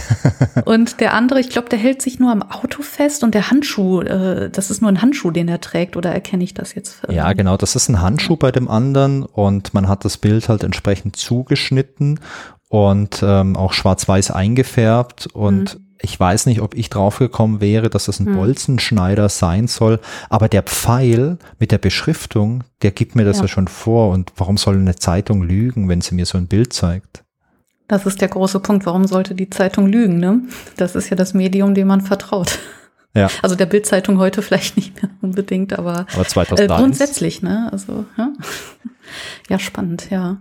und 0.64 0.98
der 0.98 1.14
andere, 1.14 1.38
ich 1.38 1.50
glaube, 1.50 1.68
der 1.68 1.78
hält 1.78 2.02
sich 2.02 2.18
nur 2.18 2.32
am 2.32 2.42
Auto 2.42 2.82
fest 2.82 3.22
und 3.22 3.32
der 3.32 3.48
Handschuh, 3.48 4.00
äh, 4.00 4.50
das 4.50 4.72
ist 4.72 4.80
nur 4.80 4.90
ein 4.90 5.00
Handschuh, 5.00 5.30
den 5.30 5.46
er 5.46 5.60
trägt, 5.60 5.96
oder 5.96 6.10
erkenne 6.12 6.42
ich 6.42 6.52
das 6.52 6.74
jetzt? 6.74 7.02
Ja, 7.08 7.32
genau, 7.32 7.56
das 7.56 7.76
ist 7.76 7.88
ein 7.88 8.00
Handschuh 8.00 8.36
bei 8.36 8.50
dem 8.50 8.68
anderen 8.68 9.24
und 9.24 9.72
man 9.72 9.86
hat 9.86 10.04
das 10.04 10.16
Bild 10.16 10.48
halt 10.48 10.64
entsprechend 10.64 11.14
zugeschnitten 11.14 12.18
und 12.68 13.20
ähm, 13.22 13.56
auch 13.56 13.72
schwarz-weiß 13.72 14.32
eingefärbt 14.32 15.28
und 15.28 15.76
mhm. 15.76 15.84
Ich 16.00 16.20
weiß 16.20 16.46
nicht, 16.46 16.60
ob 16.60 16.76
ich 16.76 16.90
draufgekommen 16.90 17.60
wäre, 17.60 17.90
dass 17.90 18.04
das 18.04 18.20
ein 18.20 18.26
hm. 18.26 18.36
Bolzenschneider 18.36 19.28
sein 19.28 19.66
soll, 19.66 19.98
aber 20.30 20.48
der 20.48 20.62
Pfeil 20.62 21.38
mit 21.58 21.72
der 21.72 21.78
Beschriftung, 21.78 22.62
der 22.82 22.92
gibt 22.92 23.16
mir 23.16 23.24
das 23.24 23.38
ja. 23.38 23.42
ja 23.42 23.48
schon 23.48 23.66
vor. 23.66 24.12
Und 24.12 24.32
warum 24.36 24.58
soll 24.58 24.76
eine 24.76 24.94
Zeitung 24.94 25.42
lügen, 25.42 25.88
wenn 25.88 26.00
sie 26.00 26.14
mir 26.14 26.24
so 26.24 26.38
ein 26.38 26.46
Bild 26.46 26.72
zeigt? 26.72 27.24
Das 27.88 28.04
ist 28.04 28.20
der 28.20 28.28
große 28.28 28.60
Punkt. 28.60 28.86
Warum 28.86 29.06
sollte 29.06 29.34
die 29.34 29.50
Zeitung 29.50 29.86
lügen? 29.86 30.18
Ne? 30.18 30.42
Das 30.76 30.94
ist 30.94 31.08
ja 31.08 31.16
das 31.16 31.34
Medium, 31.34 31.74
dem 31.74 31.88
man 31.88 32.02
vertraut. 32.02 32.58
Ja. 33.14 33.28
Also 33.42 33.56
der 33.56 33.66
Bildzeitung 33.66 34.18
heute 34.18 34.42
vielleicht 34.42 34.76
nicht 34.76 35.02
mehr 35.02 35.10
unbedingt, 35.22 35.76
aber, 35.76 36.06
aber 36.12 36.24
2001. 36.26 36.60
Äh, 36.60 36.82
grundsätzlich, 36.82 37.42
ne? 37.42 37.68
Also 37.72 38.04
ja. 38.16 38.32
ja, 39.48 39.58
spannend, 39.58 40.10
ja. 40.10 40.38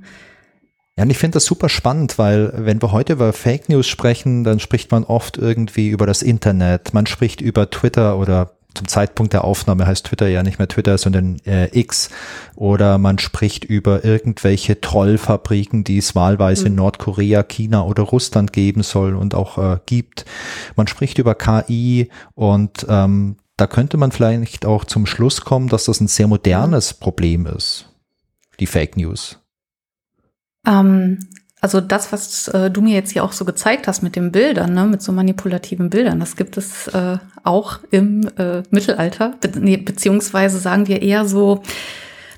Ja, 0.97 1.03
und 1.03 1.09
ich 1.09 1.17
finde 1.17 1.35
das 1.35 1.45
super 1.45 1.69
spannend, 1.69 2.19
weil 2.19 2.51
wenn 2.55 2.81
wir 2.81 2.91
heute 2.91 3.13
über 3.13 3.31
Fake 3.31 3.69
News 3.69 3.87
sprechen, 3.87 4.43
dann 4.43 4.59
spricht 4.59 4.91
man 4.91 5.05
oft 5.05 5.37
irgendwie 5.37 5.89
über 5.89 6.05
das 6.05 6.21
Internet, 6.21 6.93
man 6.93 7.05
spricht 7.05 7.39
über 7.39 7.69
Twitter 7.69 8.17
oder 8.17 8.56
zum 8.77 8.87
Zeitpunkt 8.87 9.33
der 9.33 9.43
Aufnahme 9.43 9.87
heißt 9.87 10.05
Twitter 10.05 10.27
ja 10.27 10.43
nicht 10.43 10.59
mehr 10.59 10.67
Twitter, 10.67 10.97
sondern 10.97 11.39
äh, 11.45 11.67
X. 11.77 12.09
Oder 12.55 12.97
man 12.97 13.19
spricht 13.19 13.65
über 13.65 14.05
irgendwelche 14.05 14.79
Trollfabriken, 14.79 15.83
die 15.83 15.97
es 15.97 16.15
wahlweise 16.15 16.61
mhm. 16.61 16.67
in 16.67 16.75
Nordkorea, 16.75 17.43
China 17.43 17.83
oder 17.83 18.03
Russland 18.03 18.53
geben 18.53 18.83
soll 18.83 19.15
und 19.15 19.33
auch 19.35 19.57
äh, 19.57 19.79
gibt. 19.85 20.25
Man 20.75 20.87
spricht 20.87 21.17
über 21.17 21.35
KI 21.35 22.09
und 22.35 22.85
ähm, 22.87 23.37
da 23.57 23.65
könnte 23.65 23.97
man 23.97 24.11
vielleicht 24.11 24.65
auch 24.65 24.85
zum 24.85 25.07
Schluss 25.07 25.41
kommen, 25.41 25.67
dass 25.67 25.85
das 25.85 25.99
ein 25.99 26.07
sehr 26.07 26.27
modernes 26.27 26.93
Problem 26.93 27.47
ist, 27.47 27.91
die 28.59 28.67
Fake 28.67 28.95
News. 28.95 29.39
Ähm, 30.67 31.19
also 31.59 31.81
das, 31.81 32.11
was 32.11 32.47
äh, 32.49 32.69
du 32.69 32.81
mir 32.81 32.93
jetzt 32.93 33.11
hier 33.11 33.23
auch 33.23 33.31
so 33.31 33.43
gezeigt 33.43 33.87
hast 33.87 34.03
mit 34.03 34.15
den 34.15 34.31
Bildern, 34.31 34.73
ne, 34.73 34.85
mit 34.85 35.01
so 35.01 35.11
manipulativen 35.11 35.89
Bildern, 35.89 36.19
das 36.19 36.35
gibt 36.35 36.57
es 36.57 36.87
äh, 36.89 37.17
auch 37.43 37.79
im 37.89 38.27
äh, 38.37 38.61
Mittelalter, 38.69 39.33
be 39.41 39.51
nee, 39.59 39.77
beziehungsweise 39.77 40.59
sagen 40.59 40.87
wir 40.87 41.01
eher 41.01 41.25
so 41.25 41.63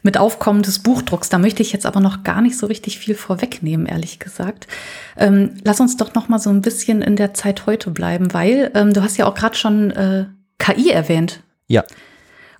mit 0.01 0.17
Aufkommen 0.17 0.61
des 0.61 0.79
Buchdrucks. 0.79 1.27
Da 1.27 1.37
möchte 1.37 1.61
ich 1.61 1.73
jetzt 1.73 1.85
aber 1.85 1.99
noch 1.99 2.23
gar 2.23 2.41
nicht 2.41 2.57
so 2.57 2.67
richtig 2.67 2.99
viel 2.99 3.15
vorwegnehmen, 3.15 3.85
ehrlich 3.85 4.19
gesagt. 4.19 4.67
Ähm, 5.17 5.55
lass 5.63 5.81
uns 5.81 5.97
doch 5.97 6.13
noch 6.13 6.29
mal 6.29 6.39
so 6.39 6.49
ein 6.49 6.61
bisschen 6.61 7.01
in 7.01 7.17
der 7.17 7.33
Zeit 7.33 7.65
heute 7.65 7.91
bleiben, 7.91 8.33
weil 8.33 8.71
ähm, 8.75 8.93
du 8.93 9.03
hast 9.03 9.17
ja 9.17 9.25
auch 9.25 9.35
gerade 9.35 9.55
schon 9.55 9.91
äh, 9.91 10.25
KI 10.57 10.91
erwähnt. 10.91 11.41
Ja. 11.67 11.83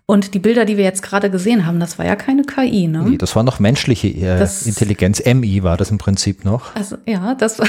Und 0.10 0.34
die 0.34 0.40
Bilder, 0.40 0.66
die 0.66 0.76
wir 0.76 0.86
jetzt 0.86 1.04
gerade 1.04 1.30
gesehen 1.30 1.68
haben, 1.68 1.80
das 1.80 2.00
war 2.00 2.06
ja 2.08 2.16
keine 2.16 2.42
KI, 2.42 2.88
ne? 2.88 3.04
Nee, 3.08 3.18
das 3.20 3.36
war 3.36 3.44
noch 3.44 3.60
menschliche 3.60 4.08
äh, 4.08 4.40
das, 4.40 4.66
Intelligenz. 4.66 5.22
MI 5.24 5.62
war 5.62 5.78
das 5.78 5.92
im 5.92 6.00
Prinzip 6.00 6.46
noch. 6.46 6.76
Also 6.76 6.98
ja, 7.06 7.36
das 7.36 7.60
war, 7.60 7.68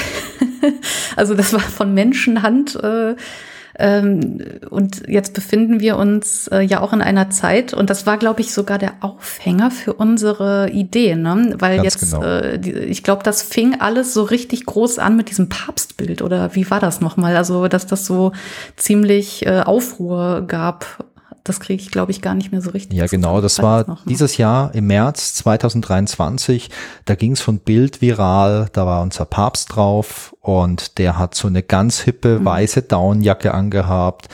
also 1.15 1.35
das 1.35 1.53
war 1.53 1.59
von 1.59 1.93
Menschenhand. 1.93 2.77
Äh, 2.77 3.15
ähm, 3.77 4.39
und 4.71 5.07
jetzt 5.07 5.35
befinden 5.35 5.81
wir 5.81 5.97
uns 5.97 6.47
äh, 6.47 6.61
ja 6.61 6.81
auch 6.81 6.93
in 6.93 7.03
einer 7.03 7.29
Zeit, 7.29 7.75
und 7.75 7.91
das 7.91 8.07
war, 8.07 8.17
glaube 8.17 8.41
ich, 8.41 8.51
sogar 8.53 8.79
der 8.79 8.93
Aufhänger 9.01 9.69
für 9.69 9.93
unsere 9.93 10.71
Idee, 10.71 11.15
ne? 11.15 11.53
Weil 11.59 11.77
Ganz 11.77 11.93
jetzt, 11.93 12.11
genau. 12.11 12.23
äh, 12.23 12.57
die, 12.57 12.71
ich 12.71 13.03
glaube, 13.03 13.21
das 13.21 13.43
fing 13.43 13.79
alles 13.79 14.15
so 14.15 14.23
richtig 14.23 14.65
groß 14.65 14.97
an 14.97 15.15
mit 15.15 15.29
diesem 15.29 15.47
Papstbild, 15.47 16.23
oder 16.23 16.55
wie 16.55 16.67
war 16.71 16.79
das 16.79 17.01
nochmal? 17.01 17.37
Also, 17.37 17.67
dass 17.67 17.85
das 17.85 18.07
so 18.07 18.31
ziemlich 18.77 19.45
äh, 19.45 19.59
Aufruhr 19.59 20.41
gab 20.47 21.05
das 21.43 21.59
kriege 21.59 21.81
ich, 21.81 21.91
glaube 21.91 22.11
ich, 22.11 22.21
gar 22.21 22.35
nicht 22.35 22.51
mehr 22.51 22.61
so 22.61 22.69
richtig. 22.71 22.97
Ja, 22.97 23.07
genau. 23.07 23.41
Das 23.41 23.61
war 23.61 23.97
dieses 24.05 24.37
Jahr 24.37 24.73
im 24.75 24.87
März 24.87 25.33
2023. 25.35 26.69
Da 27.05 27.15
ging 27.15 27.31
es 27.31 27.41
von 27.41 27.59
Bild 27.59 28.01
viral. 28.01 28.69
Da 28.73 28.85
war 28.85 29.01
unser 29.01 29.25
Papst 29.25 29.75
drauf 29.75 30.35
und 30.41 30.97
der 30.97 31.17
hat 31.17 31.35
so 31.35 31.47
eine 31.47 31.63
ganz 31.63 31.99
hippe 31.99 32.39
mhm. 32.39 32.45
weiße 32.45 32.83
Downjacke 32.83 33.53
angehabt 33.53 34.29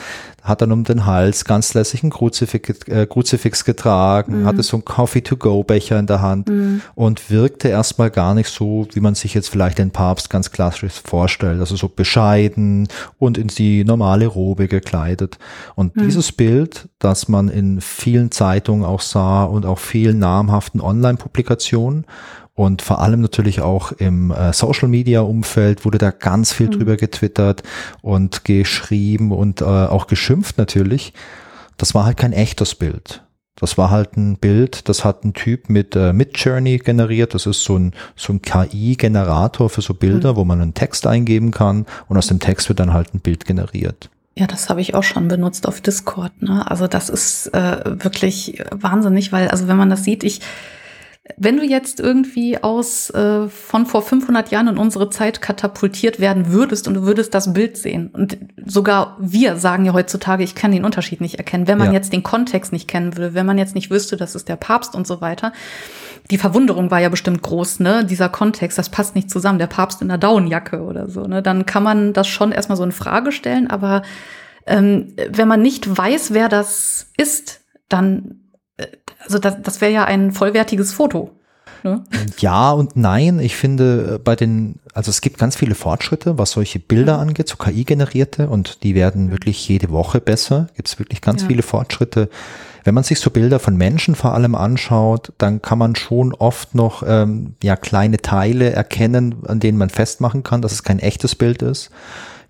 hat 0.48 0.62
dann 0.62 0.72
um 0.72 0.84
den 0.84 1.06
Hals 1.06 1.44
ganz 1.44 1.74
lässig 1.74 2.02
ein 2.02 2.10
Kruzifix, 2.10 2.88
äh, 2.88 3.06
Kruzifix 3.06 3.64
getragen, 3.64 4.42
mhm. 4.42 4.46
hatte 4.46 4.62
so 4.62 4.76
einen 4.76 4.84
Coffee-to-go-Becher 4.84 5.98
in 5.98 6.06
der 6.06 6.22
Hand 6.22 6.48
mhm. 6.48 6.80
und 6.94 7.30
wirkte 7.30 7.68
erstmal 7.68 8.10
gar 8.10 8.34
nicht 8.34 8.48
so, 8.48 8.86
wie 8.92 9.00
man 9.00 9.14
sich 9.14 9.34
jetzt 9.34 9.48
vielleicht 9.50 9.78
den 9.78 9.90
Papst 9.90 10.30
ganz 10.30 10.50
klassisch 10.50 10.92
vorstellt, 11.04 11.60
also 11.60 11.76
so 11.76 11.88
bescheiden 11.88 12.88
und 13.18 13.38
in 13.38 13.48
die 13.48 13.84
normale 13.84 14.26
Robe 14.26 14.68
gekleidet. 14.68 15.38
Und 15.74 15.96
mhm. 15.96 16.04
dieses 16.04 16.32
Bild, 16.32 16.88
das 16.98 17.28
man 17.28 17.48
in 17.48 17.80
vielen 17.80 18.30
Zeitungen 18.30 18.84
auch 18.84 19.00
sah 19.00 19.44
und 19.44 19.66
auch 19.66 19.78
vielen 19.78 20.18
namhaften 20.18 20.80
Online-Publikationen, 20.80 22.06
und 22.58 22.82
vor 22.82 23.00
allem 23.00 23.20
natürlich 23.20 23.60
auch 23.60 23.92
im 23.92 24.32
äh, 24.32 24.52
Social 24.52 24.88
Media 24.88 25.20
Umfeld 25.20 25.84
wurde 25.84 25.98
da 25.98 26.10
ganz 26.10 26.52
viel 26.52 26.66
mhm. 26.66 26.72
drüber 26.72 26.96
getwittert 26.96 27.62
und 28.02 28.44
geschrieben 28.44 29.30
und 29.30 29.60
äh, 29.60 29.64
auch 29.64 30.08
geschimpft 30.08 30.58
natürlich. 30.58 31.12
Das 31.76 31.94
war 31.94 32.04
halt 32.04 32.16
kein 32.16 32.32
echtes 32.32 32.74
Bild. 32.74 33.22
Das 33.54 33.78
war 33.78 33.92
halt 33.92 34.16
ein 34.16 34.38
Bild, 34.38 34.88
das 34.88 35.04
hat 35.04 35.24
ein 35.24 35.34
Typ 35.34 35.70
mit 35.70 35.94
äh, 35.94 36.12
Midjourney 36.12 36.78
generiert. 36.78 37.32
Das 37.32 37.46
ist 37.46 37.62
so 37.62 37.78
ein, 37.78 37.92
so 38.16 38.32
ein 38.32 38.42
KI-Generator 38.42 39.70
für 39.70 39.80
so 39.80 39.94
Bilder, 39.94 40.32
mhm. 40.32 40.36
wo 40.36 40.44
man 40.44 40.60
einen 40.60 40.74
Text 40.74 41.06
eingeben 41.06 41.52
kann 41.52 41.86
und 42.08 42.18
aus 42.18 42.26
dem 42.26 42.40
Text 42.40 42.68
wird 42.68 42.80
dann 42.80 42.92
halt 42.92 43.14
ein 43.14 43.20
Bild 43.20 43.44
generiert. 43.44 44.10
Ja, 44.36 44.48
das 44.48 44.68
habe 44.68 44.80
ich 44.80 44.96
auch 44.96 45.04
schon 45.04 45.28
benutzt 45.28 45.68
auf 45.68 45.80
Discord. 45.80 46.42
Ne? 46.42 46.68
Also 46.68 46.88
das 46.88 47.08
ist 47.08 47.54
äh, 47.54 47.82
wirklich 48.02 48.64
wahnsinnig, 48.72 49.30
weil 49.30 49.46
also 49.46 49.68
wenn 49.68 49.76
man 49.76 49.90
das 49.90 50.02
sieht, 50.02 50.24
ich 50.24 50.40
wenn 51.36 51.56
du 51.56 51.64
jetzt 51.64 52.00
irgendwie 52.00 52.62
aus 52.62 53.10
äh, 53.10 53.48
von 53.48 53.86
vor 53.86 54.02
500 54.02 54.50
Jahren 54.50 54.68
in 54.68 54.78
unsere 54.78 55.10
Zeit 55.10 55.40
katapultiert 55.40 56.20
werden 56.20 56.52
würdest 56.52 56.88
und 56.88 56.94
du 56.94 57.02
würdest 57.02 57.34
das 57.34 57.52
Bild 57.52 57.76
sehen 57.76 58.08
und 58.12 58.38
sogar 58.64 59.16
wir 59.20 59.56
sagen 59.56 59.84
ja 59.84 59.92
heutzutage, 59.92 60.42
ich 60.42 60.54
kann 60.54 60.72
den 60.72 60.84
Unterschied 60.84 61.20
nicht 61.20 61.36
erkennen, 61.36 61.68
wenn 61.68 61.78
man 61.78 61.88
ja. 61.88 61.94
jetzt 61.94 62.12
den 62.12 62.22
Kontext 62.22 62.72
nicht 62.72 62.88
kennen 62.88 63.16
würde, 63.16 63.34
wenn 63.34 63.46
man 63.46 63.58
jetzt 63.58 63.74
nicht 63.74 63.90
wüsste, 63.90 64.16
das 64.16 64.34
ist 64.34 64.48
der 64.48 64.56
Papst 64.56 64.94
und 64.94 65.06
so 65.06 65.20
weiter. 65.20 65.52
Die 66.30 66.38
Verwunderung 66.38 66.90
war 66.90 67.00
ja 67.00 67.08
bestimmt 67.08 67.42
groß, 67.42 67.80
ne? 67.80 68.04
Dieser 68.04 68.28
Kontext, 68.28 68.76
das 68.76 68.90
passt 68.90 69.14
nicht 69.14 69.30
zusammen, 69.30 69.58
der 69.58 69.66
Papst 69.66 70.02
in 70.02 70.08
der 70.08 70.18
Daunenjacke 70.18 70.82
oder 70.82 71.08
so, 71.08 71.22
ne? 71.22 71.42
Dann 71.42 71.66
kann 71.66 71.82
man 71.82 72.12
das 72.12 72.28
schon 72.28 72.52
erstmal 72.52 72.76
so 72.76 72.84
in 72.84 72.92
Frage 72.92 73.32
stellen, 73.32 73.70
aber 73.70 74.02
ähm, 74.66 75.14
wenn 75.30 75.48
man 75.48 75.62
nicht 75.62 75.96
weiß, 75.96 76.34
wer 76.34 76.48
das 76.48 77.10
ist, 77.16 77.60
dann 77.88 78.40
also 79.20 79.38
das, 79.38 79.56
das 79.62 79.80
wäre 79.80 79.92
ja 79.92 80.04
ein 80.04 80.32
vollwertiges 80.32 80.92
Foto. 80.92 81.30
Ne? 81.84 82.02
Ja 82.38 82.72
und 82.72 82.96
nein. 82.96 83.38
Ich 83.38 83.56
finde 83.56 84.14
äh, 84.14 84.18
bei 84.18 84.36
den, 84.36 84.76
also 84.94 85.10
es 85.10 85.20
gibt 85.20 85.38
ganz 85.38 85.56
viele 85.56 85.74
Fortschritte, 85.74 86.38
was 86.38 86.52
solche 86.52 86.78
Bilder 86.78 87.14
ja. 87.14 87.18
angeht, 87.18 87.48
so 87.48 87.56
KI-generierte 87.56 88.48
und 88.48 88.82
die 88.82 88.94
werden 88.94 89.30
wirklich 89.30 89.68
jede 89.68 89.90
Woche 89.90 90.20
besser. 90.20 90.68
Gibt 90.74 90.88
es 90.88 90.98
wirklich 90.98 91.20
ganz 91.20 91.42
ja. 91.42 91.48
viele 91.48 91.62
Fortschritte. 91.62 92.28
Wenn 92.84 92.94
man 92.94 93.04
sich 93.04 93.20
so 93.20 93.30
Bilder 93.30 93.58
von 93.58 93.76
Menschen 93.76 94.14
vor 94.14 94.34
allem 94.34 94.54
anschaut, 94.54 95.32
dann 95.38 95.60
kann 95.60 95.78
man 95.78 95.94
schon 95.94 96.32
oft 96.34 96.74
noch 96.74 97.02
ähm, 97.06 97.54
ja 97.62 97.76
kleine 97.76 98.18
Teile 98.18 98.70
erkennen, 98.70 99.36
an 99.46 99.60
denen 99.60 99.78
man 99.78 99.90
festmachen 99.90 100.42
kann, 100.42 100.62
dass 100.62 100.72
es 100.72 100.82
kein 100.82 100.98
echtes 100.98 101.34
Bild 101.34 101.62
ist. 101.62 101.90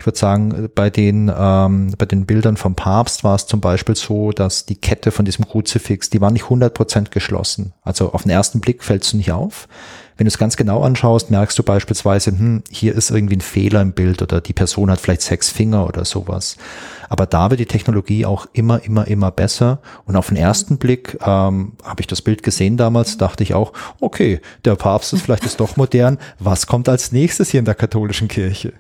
Ich 0.01 0.07
würde 0.07 0.19
sagen, 0.19 0.69
bei 0.77 0.91
den, 0.91 1.31
ähm, 1.37 1.93
bei 1.99 2.07
den 2.07 2.25
Bildern 2.25 2.57
vom 2.57 2.77
Papst 2.77 3.25
war 3.25 3.35
es 3.35 3.47
zum 3.47 3.61
Beispiel 3.61 3.97
so, 3.97 4.31
dass 4.31 4.65
die 4.65 4.77
Kette 4.77 5.11
von 5.11 5.25
diesem 5.25 5.49
Kruzifix, 5.49 6.09
die 6.09 6.21
war 6.21 6.31
nicht 6.31 6.45
100% 6.45 7.11
geschlossen. 7.11 7.73
Also 7.83 8.13
auf 8.13 8.23
den 8.23 8.31
ersten 8.31 8.61
Blick 8.61 8.85
fällt 8.85 9.03
es 9.03 9.13
nicht 9.13 9.33
auf. 9.33 9.67
Wenn 10.17 10.25
du 10.25 10.29
es 10.29 10.39
ganz 10.39 10.57
genau 10.57 10.83
anschaust, 10.83 11.31
merkst 11.31 11.59
du 11.59 11.65
beispielsweise, 11.65 12.31
hm, 12.31 12.63
hier 12.71 12.95
ist 12.95 13.11
irgendwie 13.11 13.37
ein 13.37 13.41
Fehler 13.41 13.81
im 13.83 13.93
Bild 13.93 14.23
oder 14.23 14.41
die 14.41 14.53
Person 14.53 14.91
hat 14.91 15.01
vielleicht 15.01 15.23
sechs 15.23 15.51
Finger 15.51 15.87
oder 15.87 16.05
sowas. 16.05 16.57
Aber 17.09 17.27
da 17.27 17.51
wird 17.51 17.61
die 17.61 17.67
Technologie 17.67 18.25
auch 18.25 18.47
immer, 18.53 18.83
immer, 18.85 19.07
immer 19.07 19.33
besser. 19.33 19.81
Und 20.07 20.15
auf 20.15 20.29
den 20.29 20.37
ersten 20.37 20.79
Blick 20.79 21.19
ähm, 21.25 21.73
habe 21.83 22.01
ich 22.01 22.07
das 22.07 22.23
Bild 22.23 22.45
gesehen 22.45 22.77
damals, 22.77 23.17
dachte 23.17 23.43
ich 23.43 23.55
auch, 23.55 23.73
okay, 24.01 24.41
der 24.65 24.77
Papst 24.77 25.13
ist 25.13 25.23
vielleicht 25.23 25.45
ist 25.45 25.59
doch 25.59 25.77
modern. 25.77 26.19
Was 26.39 26.69
kommt 26.69 26.89
als 26.89 27.11
nächstes 27.11 27.51
hier 27.51 27.59
in 27.59 27.65
der 27.65 27.75
katholischen 27.75 28.29
Kirche? 28.29 28.75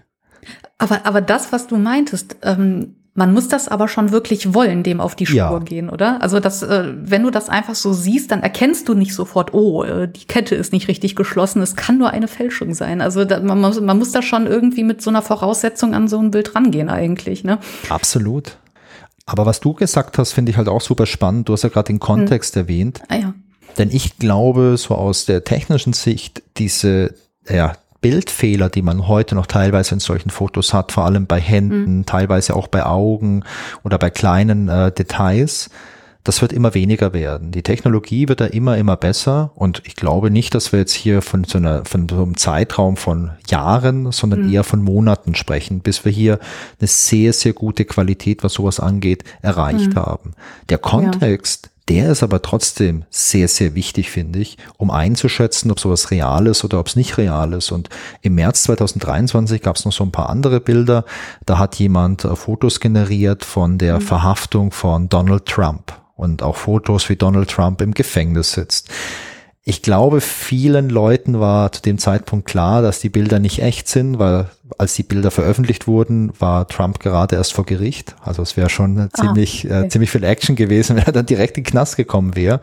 Aber, 0.79 1.05
aber 1.07 1.21
das, 1.21 1.53
was 1.53 1.67
du 1.67 1.77
meintest, 1.77 2.37
ähm, 2.43 2.95
Man 3.15 3.33
muss 3.35 3.49
das 3.49 3.67
aber 3.67 3.89
schon 3.89 4.13
wirklich 4.13 4.55
wollen, 4.55 4.85
dem 4.85 5.01
auf 5.01 5.17
die 5.17 5.27
Spur 5.27 5.37
Ja. 5.37 5.59
gehen, 5.59 5.91
oder? 5.91 6.23
Also 6.23 6.39
das, 6.39 6.63
äh, 6.63 6.93
wenn 7.03 7.25
du 7.25 7.31
das 7.33 7.49
einfach 7.49 7.75
so 7.75 7.93
siehst, 7.93 8.31
dann 8.31 8.45
erkennst 8.45 8.89
du 8.89 8.95
nicht 8.95 9.13
sofort, 9.13 9.53
oh, 9.55 9.83
äh, 9.83 10.07
die 10.07 10.25
Kette 10.27 10.55
ist 10.55 10.73
nicht 10.73 10.87
richtig 10.87 11.17
geschlossen. 11.17 11.61
Es 11.61 11.75
kann 11.75 11.99
nur 11.99 12.11
eine 12.11 12.29
Fälschung 12.29 12.75
sein. 12.75 13.01
Also 13.01 13.25
da, 13.25 13.41
man, 13.41 13.61
muss, 13.61 13.81
man 13.81 13.99
muss 13.99 14.13
da 14.13 14.23
schon 14.23 14.47
irgendwie 14.47 14.85
mit 14.85 15.03
so 15.03 15.11
einer 15.11 15.23
Voraussetzung 15.23 15.95
an 15.95 16.07
so 16.07 16.21
ein 16.21 16.31
Bild 16.31 16.55
rangehen 16.55 16.89
eigentlich, 16.89 17.43
ne? 17.43 17.59
Absolut. 17.89 18.57
Aber 19.27 19.47
was 19.47 19.59
du 19.59 19.75
gesagt 19.75 20.17
hast, 20.17 20.31
finde 20.33 20.53
ich 20.53 20.57
halt 20.57 20.69
auch 20.69 20.81
super 20.81 21.07
spannend. 21.07 21.49
Du 21.49 21.55
hast 21.55 21.65
ja 21.65 21.71
gerade 21.71 21.89
den 21.89 21.99
Kontext 21.99 22.57
erwähnt. 22.57 23.03
Ah 23.09 23.17
ja. 23.17 23.35
Denn 23.79 23.91
ich 23.91 24.19
glaube, 24.21 24.77
so 24.79 24.95
aus 24.95 25.25
der 25.27 25.43
technischen 25.43 25.93
Sicht, 25.93 26.45
diese 26.57 27.15
ja, 27.51 27.73
Bildfehler, 28.01 28.69
die 28.69 28.83
man 28.83 29.09
heute 29.09 29.35
noch 29.35 29.47
teilweise 29.47 29.95
in 29.95 30.01
solchen 30.01 30.31
Fotos 30.31 30.73
hat, 30.73 30.93
vor 30.93 31.05
allem 31.05 31.27
bei 31.27 31.41
Händen, 31.41 32.07
teilweise 32.07 32.55
auch 32.55 32.69
bei 32.69 32.85
Augen 32.87 33.45
oder 33.83 33.99
bei 33.99 34.11
kleinen 34.11 34.69
äh, 34.69 34.93
Details, 34.93 35.71
das 36.29 36.43
wird 36.43 36.53
immer 36.53 36.75
weniger 36.75 37.15
werden. 37.15 37.53
Die 37.53 37.63
Technologie 37.63 38.29
wird 38.29 38.41
da 38.41 38.45
immer, 38.45 38.77
immer 38.77 38.97
besser 38.97 39.51
und 39.55 39.83
ich 39.87 39.97
glaube 39.97 40.31
nicht, 40.31 40.55
dass 40.55 40.73
wir 40.73 40.81
jetzt 40.81 40.93
hier 40.93 41.23
von 41.23 41.45
so, 41.45 41.57
einer, 41.57 41.87
von 41.87 42.07
so 42.07 42.23
einem 42.23 42.37
Zeitraum 42.37 42.99
von 42.99 43.31
Jahren, 43.49 44.13
sondern 44.13 44.53
eher 44.53 44.63
von 44.63 44.83
Monaten 44.83 45.35
sprechen, 45.35 45.81
bis 45.81 46.05
wir 46.05 46.13
hier 46.13 46.39
eine 46.81 46.87
sehr, 46.87 47.33
sehr 47.33 47.55
gute 47.55 47.87
Qualität, 47.87 48.45
was 48.45 48.53
sowas 48.53 48.79
angeht, 48.79 49.25
erreicht 49.41 49.97
haben. 49.97 50.35
Der 50.69 50.77
Kontext, 50.77 51.71
der 51.89 52.11
ist 52.11 52.23
aber 52.23 52.43
trotzdem 52.43 53.05
sehr, 53.11 53.49
sehr 53.49 53.75
wichtig, 53.75 54.11
finde 54.11 54.39
ich, 54.41 54.59
um 54.77 54.91
einzuschätzen, 54.91 55.71
ob 55.71 55.81
sowas 55.81 56.11
real 56.11 56.47
ist 56.47 56.65
oder 56.65 56.79
ob 56.81 56.89
es 56.89 56.97
nicht 56.97 57.17
real 57.17 57.53
ist. 57.53 57.73
Und 57.73 57.89
im 58.21 58.35
März 58.35 58.65
2023 58.65 59.63
gab 59.63 59.77
es 59.77 59.85
noch 59.85 59.93
so 59.93 60.05
ein 60.05 60.13
paar 60.13 60.29
andere 60.29 60.61
Bilder. 60.61 61.05
Da 61.47 61.59
hat 61.59 61.77
jemand 61.77 62.25
äh, 62.25 62.37
Fotos 62.37 62.81
generiert 62.81 63.45
von 63.45 63.79
der 63.79 64.01
Verhaftung 64.01 64.71
von 64.73 65.09
Donald 65.09 65.47
Trump 65.47 65.93
und 66.17 66.43
auch 66.43 66.57
Fotos, 66.57 67.09
wie 67.09 67.17
Donald 67.17 67.51
Trump 67.51 67.81
im 67.81 67.95
Gefängnis 67.95 68.53
sitzt. 68.53 68.91
Ich 69.65 69.83
glaube, 69.83 70.21
vielen 70.21 70.89
Leuten 70.89 71.41
war 71.41 71.73
zu 71.73 71.83
dem 71.83 71.99
Zeitpunkt 71.99 72.47
klar, 72.47 72.81
dass 72.81 73.01
die 73.01 73.11
Bilder 73.11 73.39
nicht 73.39 73.61
echt 73.61 73.87
sind, 73.89 74.19
weil 74.19 74.49
als 74.79 74.95
die 74.95 75.03
Bilder 75.03 75.31
veröffentlicht 75.31 75.87
wurden, 75.87 76.33
war 76.39 76.67
Trump 76.69 77.01
gerade 77.01 77.37
erst 77.37 77.53
vor 77.53 77.67
Gericht. 77.67 78.17
Also 78.23 78.41
es 78.41 78.57
wäre 78.57 78.71
schon 78.71 79.11
ziemlich, 79.13 79.67
okay. 79.67 79.85
äh, 79.85 79.89
ziemlich 79.89 80.11
viel 80.11 80.25
Action 80.25 80.57
gewesen, 80.57 80.97
wenn 80.97 81.05
er 81.05 81.13
dann 81.13 81.27
direkt 81.27 81.59
in 81.59 81.65
den 81.65 81.71
Knast 81.71 81.97
gekommen 81.97 82.35
wäre. 82.35 82.61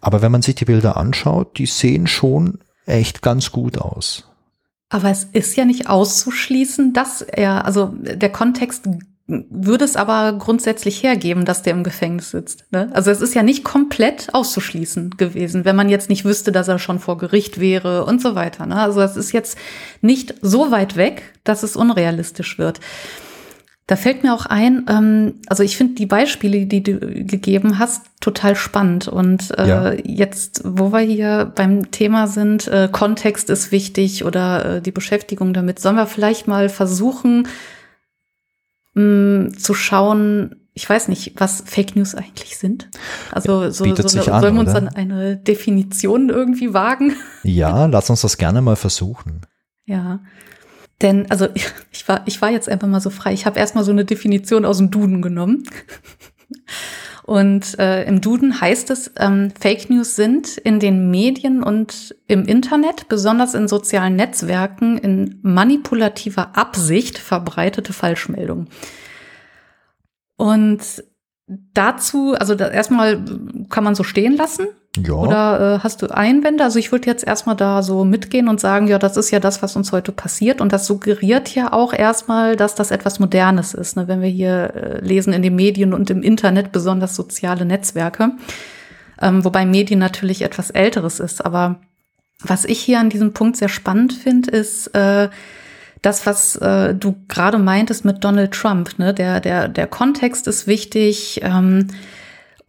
Aber 0.00 0.20
wenn 0.20 0.32
man 0.32 0.42
sich 0.42 0.56
die 0.56 0.64
Bilder 0.64 0.96
anschaut, 0.96 1.58
die 1.58 1.66
sehen 1.66 2.08
schon 2.08 2.58
echt 2.86 3.22
ganz 3.22 3.52
gut 3.52 3.78
aus. 3.78 4.28
Aber 4.88 5.10
es 5.10 5.24
ist 5.24 5.56
ja 5.56 5.64
nicht 5.64 5.88
auszuschließen, 5.88 6.92
dass 6.92 7.22
er, 7.22 7.64
also 7.64 7.94
der 7.94 8.30
Kontext 8.30 8.88
würde 9.50 9.84
es 9.84 9.96
aber 9.96 10.32
grundsätzlich 10.38 11.02
hergeben, 11.02 11.44
dass 11.44 11.62
der 11.62 11.72
im 11.72 11.84
Gefängnis 11.84 12.30
sitzt. 12.30 12.64
Ne? 12.70 12.90
Also 12.92 13.10
es 13.10 13.20
ist 13.20 13.34
ja 13.34 13.42
nicht 13.42 13.64
komplett 13.64 14.32
auszuschließen 14.34 15.16
gewesen, 15.16 15.64
wenn 15.64 15.76
man 15.76 15.88
jetzt 15.88 16.08
nicht 16.08 16.24
wüsste, 16.24 16.52
dass 16.52 16.68
er 16.68 16.78
schon 16.78 16.98
vor 16.98 17.18
Gericht 17.18 17.58
wäre 17.60 18.04
und 18.04 18.20
so 18.20 18.34
weiter. 18.34 18.66
Ne? 18.66 18.76
Also 18.76 19.00
es 19.00 19.16
ist 19.16 19.32
jetzt 19.32 19.56
nicht 20.00 20.34
so 20.42 20.70
weit 20.70 20.96
weg, 20.96 21.22
dass 21.44 21.62
es 21.62 21.76
unrealistisch 21.76 22.58
wird. 22.58 22.80
Da 23.88 23.96
fällt 23.96 24.22
mir 24.22 24.32
auch 24.32 24.46
ein, 24.46 24.86
ähm, 24.88 25.34
also 25.48 25.62
ich 25.64 25.76
finde 25.76 25.94
die 25.96 26.06
Beispiele, 26.06 26.66
die 26.66 26.82
du 26.82 26.98
gegeben 26.98 27.78
hast, 27.80 28.02
total 28.20 28.54
spannend. 28.54 29.08
Und 29.08 29.50
äh, 29.58 29.68
Ja. 29.68 29.92
jetzt, 30.04 30.62
wo 30.64 30.92
wir 30.92 31.00
hier 31.00 31.52
beim 31.54 31.90
Thema 31.90 32.28
sind, 32.28 32.68
äh, 32.68 32.88
Kontext 32.90 33.50
ist 33.50 33.72
wichtig 33.72 34.24
oder 34.24 34.76
äh, 34.76 34.80
die 34.80 34.92
Beschäftigung 34.92 35.52
damit, 35.52 35.80
sollen 35.80 35.96
wir 35.96 36.06
vielleicht 36.06 36.46
mal 36.46 36.68
versuchen 36.68 37.48
mh, 38.94 39.52
zu 39.58 39.74
schauen, 39.74 40.56
ich 40.74 40.88
weiß 40.88 41.08
nicht, 41.08 41.34
was 41.36 41.62
Fake 41.66 41.96
News 41.96 42.14
eigentlich 42.14 42.56
sind. 42.56 42.88
Also 43.30 43.70
so, 43.70 43.84
bietet 43.84 44.08
so 44.08 44.20
eine, 44.20 44.32
an, 44.32 44.40
sollen 44.40 44.54
wir 44.54 44.60
uns 44.60 44.74
an 44.74 44.88
eine 44.88 45.36
Definition 45.36 46.30
irgendwie 46.30 46.72
wagen? 46.72 47.16
Ja, 47.44 47.86
lass 47.86 48.08
uns 48.08 48.20
das 48.20 48.38
gerne 48.38 48.62
mal 48.62 48.76
versuchen. 48.76 49.42
Ja. 49.84 50.20
Denn, 51.02 51.30
also 51.30 51.48
ich, 51.54 51.66
ich 51.92 52.08
war, 52.08 52.22
ich 52.26 52.40
war 52.40 52.50
jetzt 52.50 52.68
einfach 52.68 52.88
mal 52.88 53.00
so 53.00 53.10
frei. 53.10 53.32
Ich 53.32 53.46
habe 53.46 53.58
erstmal 53.58 53.84
so 53.84 53.90
eine 53.90 54.04
Definition 54.04 54.64
aus 54.64 54.78
dem 54.78 54.90
Duden 54.90 55.20
genommen. 55.22 55.64
Und 57.24 57.78
äh, 57.78 58.04
im 58.04 58.20
Duden 58.20 58.60
heißt 58.60 58.90
es, 58.90 59.12
ähm, 59.16 59.52
Fake 59.58 59.90
News 59.90 60.16
sind 60.16 60.58
in 60.58 60.80
den 60.80 61.10
Medien 61.10 61.62
und 61.62 62.16
im 62.26 62.44
Internet, 62.46 63.08
besonders 63.08 63.54
in 63.54 63.68
sozialen 63.68 64.16
Netzwerken, 64.16 64.98
in 64.98 65.38
manipulativer 65.42 66.56
Absicht 66.56 67.18
verbreitete 67.18 67.92
Falschmeldungen. 67.92 68.68
Und 70.36 71.04
dazu, 71.46 72.34
also 72.34 72.54
da 72.56 72.68
erstmal 72.68 73.22
kann 73.68 73.84
man 73.84 73.94
so 73.94 74.02
stehen 74.02 74.36
lassen. 74.36 74.66
Ja, 74.98 75.14
Oder 75.14 75.76
äh, 75.76 75.78
hast 75.82 76.02
du 76.02 76.08
Einwände? 76.08 76.64
Also 76.64 76.78
ich 76.78 76.92
würde 76.92 77.06
jetzt 77.06 77.26
erstmal 77.26 77.56
da 77.56 77.82
so 77.82 78.04
mitgehen 78.04 78.48
und 78.48 78.60
sagen, 78.60 78.88
ja, 78.88 78.98
das 78.98 79.16
ist 79.16 79.30
ja 79.30 79.40
das, 79.40 79.62
was 79.62 79.74
uns 79.74 79.90
heute 79.90 80.12
passiert. 80.12 80.60
Und 80.60 80.72
das 80.72 80.86
suggeriert 80.86 81.54
ja 81.54 81.72
auch 81.72 81.94
erstmal, 81.94 82.56
dass 82.56 82.74
das 82.74 82.90
etwas 82.90 83.18
Modernes 83.18 83.72
ist, 83.72 83.96
ne? 83.96 84.06
wenn 84.06 84.20
wir 84.20 84.28
hier 84.28 84.74
äh, 84.74 85.00
lesen 85.00 85.32
in 85.32 85.40
den 85.40 85.56
Medien 85.56 85.94
und 85.94 86.10
im 86.10 86.22
Internet, 86.22 86.72
besonders 86.72 87.16
soziale 87.16 87.64
Netzwerke. 87.64 88.32
Ähm, 89.20 89.44
wobei 89.46 89.64
Medien 89.64 89.98
natürlich 89.98 90.42
etwas 90.42 90.68
Älteres 90.68 91.20
ist. 91.20 91.42
Aber 91.42 91.80
was 92.40 92.66
ich 92.66 92.80
hier 92.80 93.00
an 93.00 93.08
diesem 93.08 93.32
Punkt 93.32 93.56
sehr 93.56 93.70
spannend 93.70 94.12
finde, 94.12 94.50
ist 94.50 94.88
äh, 94.88 95.30
das, 96.02 96.26
was 96.26 96.56
äh, 96.56 96.94
du 96.94 97.16
gerade 97.28 97.58
meintest 97.58 98.04
mit 98.04 98.22
Donald 98.22 98.52
Trump. 98.52 98.98
Ne? 98.98 99.14
Der, 99.14 99.40
der, 99.40 99.68
der 99.68 99.86
Kontext 99.86 100.46
ist 100.48 100.66
wichtig. 100.66 101.40
Ähm, 101.42 101.88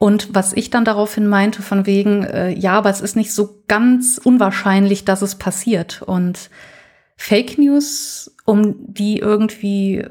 und 0.03 0.35
was 0.35 0.51
ich 0.51 0.69
dann 0.69 0.83
daraufhin 0.83 1.27
meinte, 1.27 1.61
von 1.61 1.85
wegen, 1.85 2.25
äh, 2.25 2.49
ja, 2.49 2.73
aber 2.73 2.89
es 2.89 2.99
ist 2.99 3.15
nicht 3.15 3.31
so 3.31 3.63
ganz 3.69 4.19
unwahrscheinlich, 4.21 5.05
dass 5.05 5.21
es 5.21 5.35
passiert. 5.35 6.01
Und 6.01 6.49
Fake 7.15 7.57
News, 7.57 8.35
um 8.43 8.75
die 8.93 9.19
irgendwie 9.19 10.05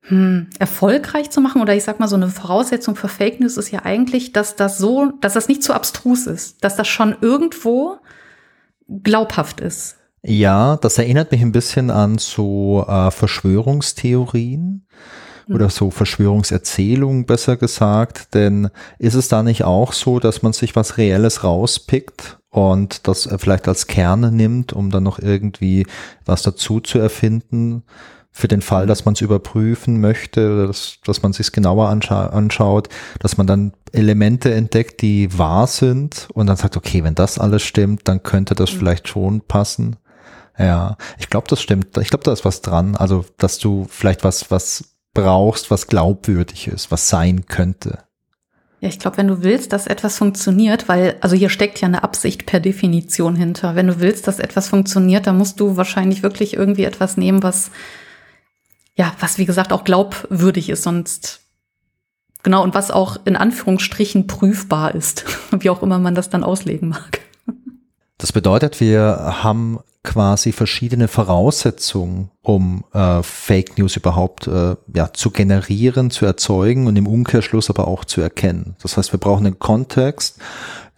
hm, 0.00 0.48
erfolgreich 0.58 1.30
zu 1.30 1.40
machen, 1.40 1.62
oder 1.62 1.76
ich 1.76 1.84
sag 1.84 2.00
mal, 2.00 2.08
so 2.08 2.16
eine 2.16 2.26
Voraussetzung 2.26 2.96
für 2.96 3.06
Fake 3.06 3.38
News 3.38 3.56
ist 3.56 3.70
ja 3.70 3.84
eigentlich, 3.84 4.32
dass 4.32 4.56
das 4.56 4.78
so, 4.78 5.12
dass 5.20 5.34
das 5.34 5.46
nicht 5.46 5.62
zu 5.62 5.74
abstrus 5.74 6.26
ist, 6.26 6.64
dass 6.64 6.74
das 6.74 6.88
schon 6.88 7.14
irgendwo 7.20 7.98
glaubhaft 8.88 9.60
ist. 9.60 9.94
Ja, 10.24 10.76
das 10.76 10.98
erinnert 10.98 11.30
mich 11.30 11.42
ein 11.42 11.52
bisschen 11.52 11.92
an 11.92 12.18
so 12.18 12.84
äh, 12.88 13.12
Verschwörungstheorien 13.12 14.88
oder 15.48 15.70
so 15.70 15.90
Verschwörungserzählungen 15.90 17.24
besser 17.24 17.56
gesagt, 17.56 18.34
denn 18.34 18.68
ist 18.98 19.14
es 19.14 19.28
da 19.28 19.42
nicht 19.42 19.64
auch 19.64 19.92
so, 19.92 20.18
dass 20.18 20.42
man 20.42 20.52
sich 20.52 20.74
was 20.74 20.98
Reelles 20.98 21.44
rauspickt 21.44 22.38
und 22.50 23.06
das 23.06 23.26
äh, 23.26 23.38
vielleicht 23.38 23.68
als 23.68 23.86
Kern 23.86 24.34
nimmt, 24.34 24.72
um 24.72 24.90
dann 24.90 25.04
noch 25.04 25.18
irgendwie 25.18 25.86
was 26.24 26.42
dazu 26.42 26.80
zu 26.80 26.98
erfinden, 26.98 27.84
für 28.32 28.48
den 28.48 28.60
Fall, 28.60 28.86
dass 28.86 29.06
man 29.06 29.14
es 29.14 29.22
überprüfen 29.22 29.98
möchte 29.98 30.66
dass, 30.66 30.98
dass 31.06 31.22
man 31.22 31.32
sich 31.32 31.52
genauer 31.52 31.88
anscha 31.88 32.26
anschaut, 32.26 32.90
dass 33.18 33.38
man 33.38 33.46
dann 33.46 33.72
Elemente 33.92 34.52
entdeckt, 34.52 35.00
die 35.00 35.38
wahr 35.38 35.66
sind 35.66 36.28
und 36.34 36.46
dann 36.46 36.58
sagt, 36.58 36.76
okay, 36.76 37.02
wenn 37.02 37.14
das 37.14 37.38
alles 37.38 37.62
stimmt, 37.62 38.02
dann 38.08 38.22
könnte 38.22 38.54
das 38.54 38.68
vielleicht 38.68 39.08
schon 39.08 39.40
passen. 39.40 39.96
Ja, 40.58 40.98
ich 41.18 41.30
glaube, 41.30 41.46
das 41.48 41.62
stimmt. 41.62 41.96
Ich 41.96 42.10
glaube, 42.10 42.24
da 42.24 42.32
ist 42.32 42.44
was 42.44 42.60
dran. 42.60 42.94
Also, 42.94 43.24
dass 43.38 43.58
du 43.58 43.86
vielleicht 43.88 44.22
was, 44.22 44.50
was 44.50 44.95
brauchst, 45.22 45.70
was 45.70 45.86
glaubwürdig 45.86 46.68
ist, 46.68 46.90
was 46.90 47.08
sein 47.08 47.46
könnte. 47.46 48.06
Ja, 48.80 48.88
ich 48.88 48.98
glaube, 48.98 49.16
wenn 49.16 49.28
du 49.28 49.42
willst, 49.42 49.72
dass 49.72 49.86
etwas 49.86 50.18
funktioniert, 50.18 50.88
weil, 50.88 51.16
also 51.20 51.34
hier 51.34 51.48
steckt 51.48 51.80
ja 51.80 51.88
eine 51.88 52.02
Absicht 52.02 52.44
per 52.44 52.60
Definition 52.60 53.34
hinter. 53.34 53.74
Wenn 53.74 53.86
du 53.86 54.00
willst, 54.00 54.28
dass 54.28 54.38
etwas 54.38 54.68
funktioniert, 54.68 55.26
dann 55.26 55.38
musst 55.38 55.58
du 55.60 55.76
wahrscheinlich 55.76 56.22
wirklich 56.22 56.54
irgendwie 56.54 56.84
etwas 56.84 57.16
nehmen, 57.16 57.42
was, 57.42 57.70
ja, 58.94 59.12
was 59.18 59.38
wie 59.38 59.46
gesagt 59.46 59.72
auch 59.72 59.84
glaubwürdig 59.84 60.68
ist, 60.68 60.82
sonst, 60.82 61.40
genau, 62.42 62.62
und 62.62 62.74
was 62.74 62.90
auch 62.90 63.16
in 63.24 63.36
Anführungsstrichen 63.36 64.26
prüfbar 64.26 64.94
ist, 64.94 65.24
wie 65.58 65.70
auch 65.70 65.82
immer 65.82 65.98
man 65.98 66.14
das 66.14 66.28
dann 66.28 66.44
auslegen 66.44 66.90
mag. 66.90 67.20
Das 68.18 68.32
bedeutet, 68.32 68.80
wir 68.80 69.36
haben 69.42 69.80
quasi 70.06 70.52
verschiedene 70.52 71.08
Voraussetzungen, 71.08 72.30
um 72.40 72.84
äh, 72.94 73.22
Fake 73.22 73.76
News 73.76 73.96
überhaupt 73.96 74.46
äh, 74.46 74.76
ja, 74.94 75.12
zu 75.12 75.30
generieren, 75.30 76.10
zu 76.10 76.24
erzeugen 76.24 76.86
und 76.86 76.96
im 76.96 77.06
Umkehrschluss 77.06 77.68
aber 77.68 77.86
auch 77.88 78.06
zu 78.06 78.22
erkennen. 78.22 78.76
Das 78.82 78.96
heißt, 78.96 79.12
wir 79.12 79.20
brauchen 79.20 79.44
einen 79.44 79.58
Kontext, 79.58 80.38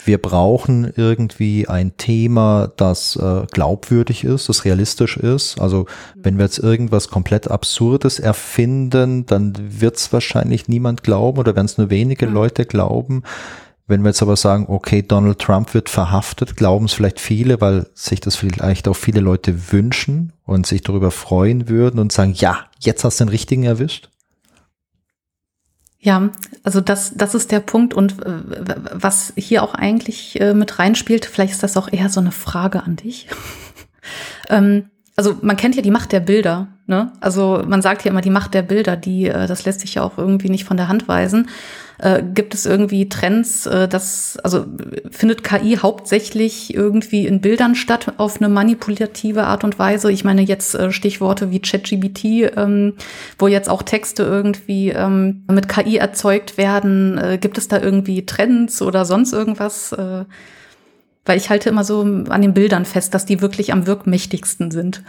wir 0.05 0.19
brauchen 0.19 0.93
irgendwie 0.95 1.67
ein 1.67 1.97
Thema, 1.97 2.71
das 2.77 3.17
äh, 3.17 3.47
glaubwürdig 3.51 4.23
ist, 4.23 4.49
das 4.49 4.65
realistisch 4.65 5.17
ist. 5.17 5.61
Also 5.61 5.87
wenn 6.15 6.39
wir 6.39 6.45
jetzt 6.45 6.59
irgendwas 6.59 7.09
komplett 7.09 7.51
Absurdes 7.51 8.21
erfinden, 8.21 9.27
dann 9.27 9.55
wird 9.81 9.97
es 9.97 10.13
wahrscheinlich 10.13 10.69
niemand 10.69 11.03
glauben 11.03 11.39
oder 11.39 11.57
werden 11.57 11.67
es 11.67 11.79
nur 11.79 11.91
wenige 11.91 12.27
Leute 12.27 12.65
glauben. 12.65 13.23
Wenn 13.89 14.03
wir 14.03 14.11
jetzt 14.11 14.21
aber 14.21 14.37
sagen, 14.37 14.67
okay, 14.69 15.03
Donald 15.03 15.39
Trump 15.39 15.73
wird 15.73 15.89
verhaftet, 15.89 16.57
glauben 16.57 16.85
es 16.85 16.93
vielleicht 16.93 17.19
viele, 17.19 17.63
weil 17.63 17.87
sich 17.95 18.21
das 18.21 18.37
vielleicht 18.37 18.87
auch 18.87 18.95
viele 18.95 19.21
Leute 19.21 19.73
wünschen 19.73 20.35
und 20.45 20.67
sich 20.67 20.83
darüber 20.83 21.11
freuen 21.11 21.71
würden 21.71 21.99
und 21.99 22.13
sagen, 22.13 22.35
ja, 22.35 22.67
jetzt 22.79 23.03
hast 23.03 23.19
du 23.19 23.25
den 23.25 23.31
richtigen 23.31 23.65
erwischt. 23.65 24.11
Ja, 26.01 26.31
also 26.63 26.83
das, 26.83 27.15
das 27.17 27.35
ist 27.35 27.51
der 27.51 27.61
Punkt 27.61 27.95
und 27.95 28.23
äh, 28.25 28.43
was 28.93 29.33
hier 29.37 29.63
auch 29.63 29.75
eigentlich 29.75 30.39
äh, 30.39 30.53
mit 30.53 30.79
reinspielt, 30.79 31.25
vielleicht 31.25 31.55
ist 31.55 31.63
das 31.63 31.79
auch 31.79 31.91
eher 31.91 32.11
so 32.11 32.21
eine 32.21 32.31
Frage 32.31 32.83
an 32.83 32.97
dich. 32.97 33.27
ähm, 34.51 34.91
also 35.19 35.37
man 35.43 35.57
kennt 35.57 35.75
ja 35.75 35.83
die 35.83 35.91
Macht 35.91 36.13
der 36.13 36.21
Bilder, 36.21 36.69
ne? 36.87 37.11
Also 37.19 37.65
man 37.67 37.83
sagt 37.83 38.05
ja 38.05 38.13
immer 38.13 38.21
die 38.21 38.31
Macht 38.31 38.55
der 38.55 38.63
Bilder, 38.63 38.97
die, 38.97 39.27
äh, 39.27 39.49
das 39.49 39.65
lässt 39.65 39.81
sich 39.81 39.95
ja 39.95 40.05
auch 40.05 40.17
irgendwie 40.17 40.49
nicht 40.49 40.65
von 40.65 40.77
der 40.77 40.87
Hand 40.87 41.09
weisen. 41.09 41.49
Äh, 41.99 42.23
gibt 42.23 42.55
es 42.55 42.67
irgendwie 42.67 43.09
Trends, 43.09 43.67
äh, 43.67 43.89
das, 43.89 44.39
also 44.45 44.65
findet 45.11 45.43
KI 45.43 45.79
hauptsächlich 45.83 46.73
irgendwie 46.73 47.27
in 47.27 47.41
Bildern 47.41 47.75
statt 47.75 48.13
auf 48.19 48.37
eine 48.37 48.49
manipulative 48.49 49.43
Art 49.43 49.65
und 49.65 49.81
Weise? 49.81 50.13
Ich 50.13 50.23
meine 50.23 50.43
jetzt 50.43 50.77
äh, 50.77 50.93
Stichworte 50.93 51.51
wie 51.51 51.59
ChatGBT, 51.59 52.57
ähm, 52.57 52.95
wo 53.41 53.49
jetzt 53.49 53.69
auch 53.69 53.83
Texte 53.83 54.23
irgendwie 54.23 54.91
ähm, 54.91 55.43
mit 55.51 55.69
KI 55.69 55.97
erzeugt 55.97 56.59
werden. 56.59 57.19
Äh, 57.19 57.39
gibt 57.39 57.59
es 57.59 57.67
da 57.67 57.83
irgendwie 57.83 58.25
Trends 58.25 58.83
oder 58.83 59.05
sonst 59.05 59.33
irgendwas? 59.33 59.91
Äh, 59.91 60.27
weil 61.29 61.37
ich 61.37 61.51
halte 61.51 61.69
immer 61.69 61.85
so 61.85 62.01
an 62.01 62.43
den 62.43 62.55
Bildern 62.55 62.85
fest, 62.85 63.15
dass 63.15 63.27
die 63.27 63.41
wirklich 63.41 63.73
am 63.73 63.87
wirkmächtigsten 63.87 64.71
sind. 64.71 65.03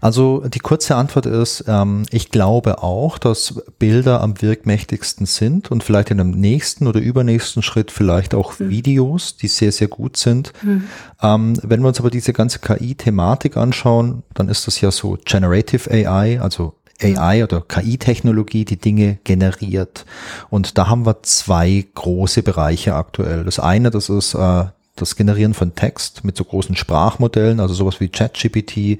Also 0.00 0.42
die 0.46 0.58
kurze 0.58 0.96
Antwort 0.96 1.26
ist, 1.26 1.64
ähm, 1.68 2.04
ich 2.10 2.30
glaube 2.30 2.82
auch, 2.82 3.18
dass 3.18 3.62
Bilder 3.78 4.20
am 4.20 4.42
wirkmächtigsten 4.42 5.26
sind 5.26 5.70
und 5.70 5.84
vielleicht 5.84 6.10
in 6.10 6.20
einem 6.20 6.32
nächsten 6.32 6.86
oder 6.86 7.00
übernächsten 7.00 7.62
Schritt 7.62 7.90
vielleicht 7.90 8.34
auch 8.34 8.58
hm. 8.58 8.70
Videos, 8.70 9.36
die 9.36 9.48
sehr, 9.48 9.72
sehr 9.72 9.88
gut 9.88 10.16
sind. 10.16 10.52
Hm. 10.60 10.84
Ähm, 11.22 11.58
wenn 11.62 11.80
wir 11.80 11.88
uns 11.88 12.00
aber 12.00 12.10
diese 12.10 12.32
ganze 12.32 12.58
KI-Thematik 12.58 13.56
anschauen, 13.56 14.24
dann 14.34 14.48
ist 14.48 14.66
das 14.66 14.80
ja 14.80 14.90
so 14.90 15.16
Generative 15.24 15.90
AI, 15.90 16.40
also 16.40 16.74
AI 17.02 17.44
oder 17.44 17.60
KI-Technologie 17.60 18.64
die 18.64 18.78
Dinge 18.78 19.18
generiert. 19.24 20.04
Und 20.50 20.78
da 20.78 20.88
haben 20.88 21.06
wir 21.06 21.22
zwei 21.22 21.84
große 21.94 22.42
Bereiche 22.42 22.94
aktuell. 22.94 23.44
Das 23.44 23.58
eine, 23.58 23.90
das 23.90 24.08
ist 24.08 24.34
äh, 24.34 24.64
das 24.96 25.16
Generieren 25.16 25.54
von 25.54 25.74
Text 25.74 26.24
mit 26.24 26.36
so 26.36 26.44
großen 26.44 26.76
Sprachmodellen, 26.76 27.60
also 27.60 27.74
sowas 27.74 28.00
wie 28.00 28.08
ChatGPT. 28.08 28.98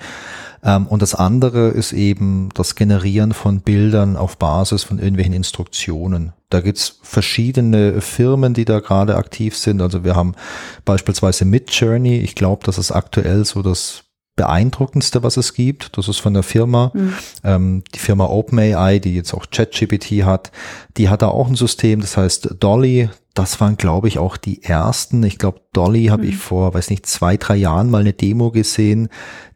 Ähm, 0.64 0.86
und 0.86 1.02
das 1.02 1.14
andere 1.14 1.68
ist 1.68 1.92
eben 1.92 2.48
das 2.54 2.74
Generieren 2.74 3.32
von 3.32 3.60
Bildern 3.60 4.16
auf 4.16 4.38
Basis 4.38 4.84
von 4.84 4.98
irgendwelchen 4.98 5.34
Instruktionen. 5.34 6.32
Da 6.50 6.60
gibt's 6.60 6.98
verschiedene 7.02 8.00
Firmen, 8.00 8.54
die 8.54 8.64
da 8.64 8.80
gerade 8.80 9.16
aktiv 9.16 9.56
sind. 9.56 9.82
Also 9.82 10.04
wir 10.04 10.16
haben 10.16 10.34
beispielsweise 10.84 11.44
Midjourney. 11.44 12.18
Ich 12.18 12.34
glaube, 12.34 12.64
das 12.64 12.78
ist 12.78 12.90
aktuell 12.90 13.44
so 13.44 13.62
das 13.62 14.04
beeindruckendste, 14.36 15.22
was 15.22 15.36
es 15.36 15.54
gibt. 15.54 15.96
Das 15.96 16.08
ist 16.08 16.18
von 16.18 16.34
der 16.34 16.42
Firma, 16.42 16.90
mhm. 16.94 17.14
ähm, 17.44 17.84
die 17.94 17.98
Firma 17.98 18.26
OpenAI, 18.26 18.98
die 18.98 19.14
jetzt 19.14 19.34
auch 19.34 19.46
ChatGPT 19.50 20.24
hat. 20.24 20.52
Die 20.96 21.08
hat 21.08 21.22
da 21.22 21.28
auch 21.28 21.48
ein 21.48 21.56
System, 21.56 22.00
das 22.00 22.16
heißt 22.16 22.56
Dolly 22.60 23.10
das 23.34 23.60
waren, 23.60 23.78
glaube 23.78 24.08
ich, 24.08 24.18
auch 24.18 24.36
die 24.36 24.62
ersten. 24.62 25.22
Ich 25.22 25.38
glaube, 25.38 25.60
Dolly 25.72 26.06
habe 26.06 26.24
mhm. 26.24 26.28
ich 26.28 26.36
vor, 26.36 26.74
weiß 26.74 26.90
nicht, 26.90 27.06
zwei, 27.06 27.38
drei 27.38 27.56
Jahren 27.56 27.90
mal 27.90 28.02
eine 28.02 28.12
Demo 28.12 28.50
gesehen. 28.50 29.08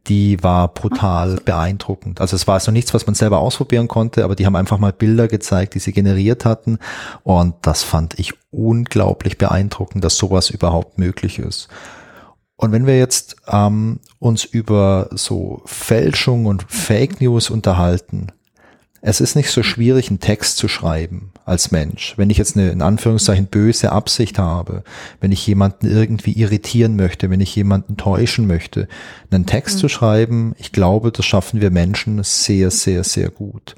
Die 0.06 0.42
war 0.42 0.68
brutal 0.68 1.36
Ach. 1.38 1.42
beeindruckend. 1.42 2.20
Also 2.20 2.36
es 2.36 2.46
war 2.46 2.54
also 2.54 2.72
nichts, 2.72 2.94
was 2.94 3.06
man 3.06 3.14
selber 3.14 3.40
ausprobieren 3.40 3.88
konnte, 3.88 4.24
aber 4.24 4.34
die 4.34 4.46
haben 4.46 4.56
einfach 4.56 4.78
mal 4.78 4.92
Bilder 4.92 5.28
gezeigt, 5.28 5.74
die 5.74 5.78
sie 5.78 5.92
generiert 5.92 6.44
hatten. 6.44 6.78
Und 7.22 7.54
das 7.62 7.82
fand 7.82 8.18
ich 8.18 8.32
unglaublich 8.50 9.36
beeindruckend, 9.36 10.02
dass 10.02 10.16
sowas 10.16 10.48
überhaupt 10.48 10.98
möglich 10.98 11.38
ist. 11.38 11.68
Und 12.56 12.72
wenn 12.72 12.86
wir 12.86 12.98
jetzt 12.98 13.36
ähm, 13.48 14.00
uns 14.18 14.44
über 14.44 15.08
so 15.12 15.62
Fälschung 15.66 16.46
und 16.46 16.64
Fake 16.68 17.20
News 17.20 17.50
unterhalten, 17.50 18.28
es 19.02 19.20
ist 19.20 19.36
nicht 19.36 19.50
so 19.50 19.62
schwierig, 19.62 20.08
einen 20.08 20.18
Text 20.18 20.56
zu 20.56 20.66
schreiben 20.66 21.30
als 21.44 21.70
Mensch. 21.70 22.14
Wenn 22.16 22.28
ich 22.28 22.38
jetzt 22.38 22.56
eine, 22.56 22.70
in 22.70 22.82
Anführungszeichen, 22.82 23.46
böse 23.46 23.92
Absicht 23.92 24.38
habe, 24.38 24.82
wenn 25.20 25.30
ich 25.30 25.46
jemanden 25.46 25.86
irgendwie 25.86 26.32
irritieren 26.32 26.96
möchte, 26.96 27.30
wenn 27.30 27.40
ich 27.40 27.54
jemanden 27.54 27.96
täuschen 27.96 28.48
möchte, 28.48 28.88
einen 29.30 29.46
Text 29.46 29.76
mhm. 29.76 29.80
zu 29.80 29.88
schreiben, 29.88 30.54
ich 30.58 30.72
glaube, 30.72 31.12
das 31.12 31.24
schaffen 31.24 31.60
wir 31.60 31.70
Menschen 31.70 32.20
sehr, 32.24 32.72
sehr, 32.72 33.04
sehr 33.04 33.30
gut. 33.30 33.76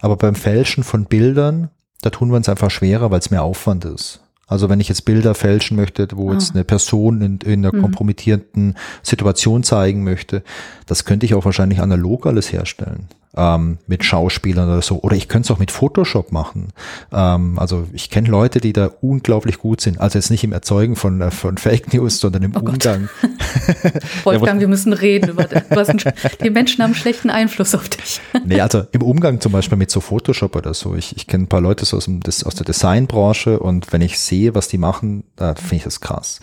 Aber 0.00 0.16
beim 0.16 0.34
Fälschen 0.34 0.82
von 0.82 1.04
Bildern, 1.04 1.70
da 2.00 2.10
tun 2.10 2.30
wir 2.30 2.36
uns 2.36 2.48
einfach 2.48 2.70
schwerer, 2.70 3.10
weil 3.10 3.20
es 3.20 3.30
mehr 3.30 3.44
Aufwand 3.44 3.84
ist. 3.84 4.22
Also 4.48 4.68
wenn 4.68 4.80
ich 4.80 4.88
jetzt 4.88 5.04
Bilder 5.04 5.34
fälschen 5.34 5.76
möchte, 5.76 6.08
wo 6.14 6.30
ah. 6.30 6.32
jetzt 6.32 6.54
eine 6.54 6.64
Person 6.64 7.20
in, 7.20 7.38
in 7.44 7.64
einer 7.64 7.76
mhm. 7.76 7.82
kompromittierenden 7.82 8.76
Situation 9.02 9.62
zeigen 9.62 10.02
möchte, 10.02 10.42
das 10.86 11.04
könnte 11.04 11.26
ich 11.26 11.34
auch 11.34 11.44
wahrscheinlich 11.44 11.80
analog 11.80 12.26
alles 12.26 12.52
herstellen 12.52 13.08
ähm, 13.38 13.78
mit 13.86 14.04
Schauspielern 14.04 14.68
oder 14.68 14.82
so. 14.82 15.00
Oder 15.00 15.16
ich 15.16 15.28
könnte 15.28 15.46
es 15.46 15.50
auch 15.52 15.60
mit 15.60 15.70
Photoshop 15.70 16.32
machen. 16.32 16.68
Ähm, 17.12 17.58
also 17.58 17.86
ich 17.92 18.10
kenne 18.10 18.28
Leute, 18.28 18.60
die 18.60 18.72
da 18.72 18.90
unglaublich 19.00 19.58
gut 19.58 19.80
sind. 19.80 20.00
Also 20.00 20.18
jetzt 20.18 20.30
nicht 20.30 20.42
im 20.42 20.52
Erzeugen 20.52 20.96
von, 20.96 21.20
äh, 21.20 21.30
von 21.30 21.56
Fake 21.56 21.94
News, 21.94 22.18
sondern 22.18 22.42
im 22.42 22.56
oh 22.56 22.60
Umgang. 22.60 23.08
Wolfgang, 24.24 24.60
wir 24.60 24.68
müssen 24.68 24.92
reden. 24.92 25.30
Über, 25.30 25.46
was, 25.70 25.88
die 26.42 26.50
Menschen 26.50 26.82
haben 26.82 26.94
schlechten 26.94 27.30
Einfluss 27.30 27.74
auf 27.74 27.88
dich. 27.88 28.20
nee, 28.44 28.60
also 28.60 28.82
im 28.90 29.02
Umgang 29.02 29.40
zum 29.40 29.52
Beispiel 29.52 29.78
mit 29.78 29.90
so 29.90 30.00
Photoshop 30.00 30.56
oder 30.56 30.74
so. 30.74 30.96
Ich, 30.96 31.16
ich 31.16 31.28
kenne 31.28 31.44
ein 31.44 31.48
paar 31.48 31.60
Leute 31.60 31.84
aus, 31.96 32.04
dem, 32.04 32.20
aus 32.26 32.54
der 32.54 32.66
Designbranche 32.66 33.60
und 33.60 33.92
wenn 33.92 34.02
ich 34.02 34.18
sehe, 34.18 34.54
was 34.56 34.66
die 34.66 34.78
machen, 34.78 35.22
da 35.36 35.54
finde 35.54 35.76
ich 35.76 35.84
das 35.84 36.00
krass. 36.00 36.40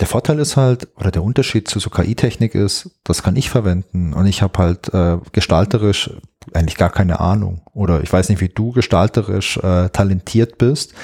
Der 0.00 0.06
Vorteil 0.06 0.38
ist 0.38 0.56
halt, 0.56 0.88
oder 0.96 1.10
der 1.10 1.22
Unterschied 1.22 1.68
zu 1.68 1.78
so 1.78 1.90
KI-Technik 1.90 2.54
ist, 2.54 2.90
das 3.04 3.22
kann 3.22 3.36
ich 3.36 3.50
verwenden 3.50 4.14
und 4.14 4.24
ich 4.26 4.40
habe 4.40 4.58
halt 4.58 4.92
äh, 4.94 5.18
gestalterisch 5.32 6.10
eigentlich 6.54 6.78
gar 6.78 6.90
keine 6.90 7.20
Ahnung. 7.20 7.60
Oder 7.74 8.02
ich 8.02 8.10
weiß 8.10 8.30
nicht, 8.30 8.40
wie 8.40 8.48
du 8.48 8.72
gestalterisch 8.72 9.58
äh, 9.58 9.90
talentiert 9.90 10.56
bist, 10.56 10.94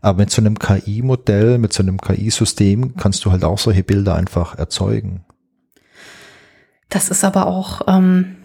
aber 0.00 0.20
mit 0.20 0.30
so 0.30 0.40
einem 0.40 0.58
KI-Modell, 0.58 1.58
mit 1.58 1.74
so 1.74 1.82
einem 1.82 2.00
KI-System 2.00 2.96
kannst 2.96 3.24
du 3.26 3.32
halt 3.32 3.44
auch 3.44 3.58
solche 3.58 3.82
Bilder 3.82 4.14
einfach 4.14 4.56
erzeugen. 4.56 5.26
Das 6.88 7.10
ist 7.10 7.24
aber 7.24 7.46
auch, 7.46 7.82
ähm, 7.86 8.36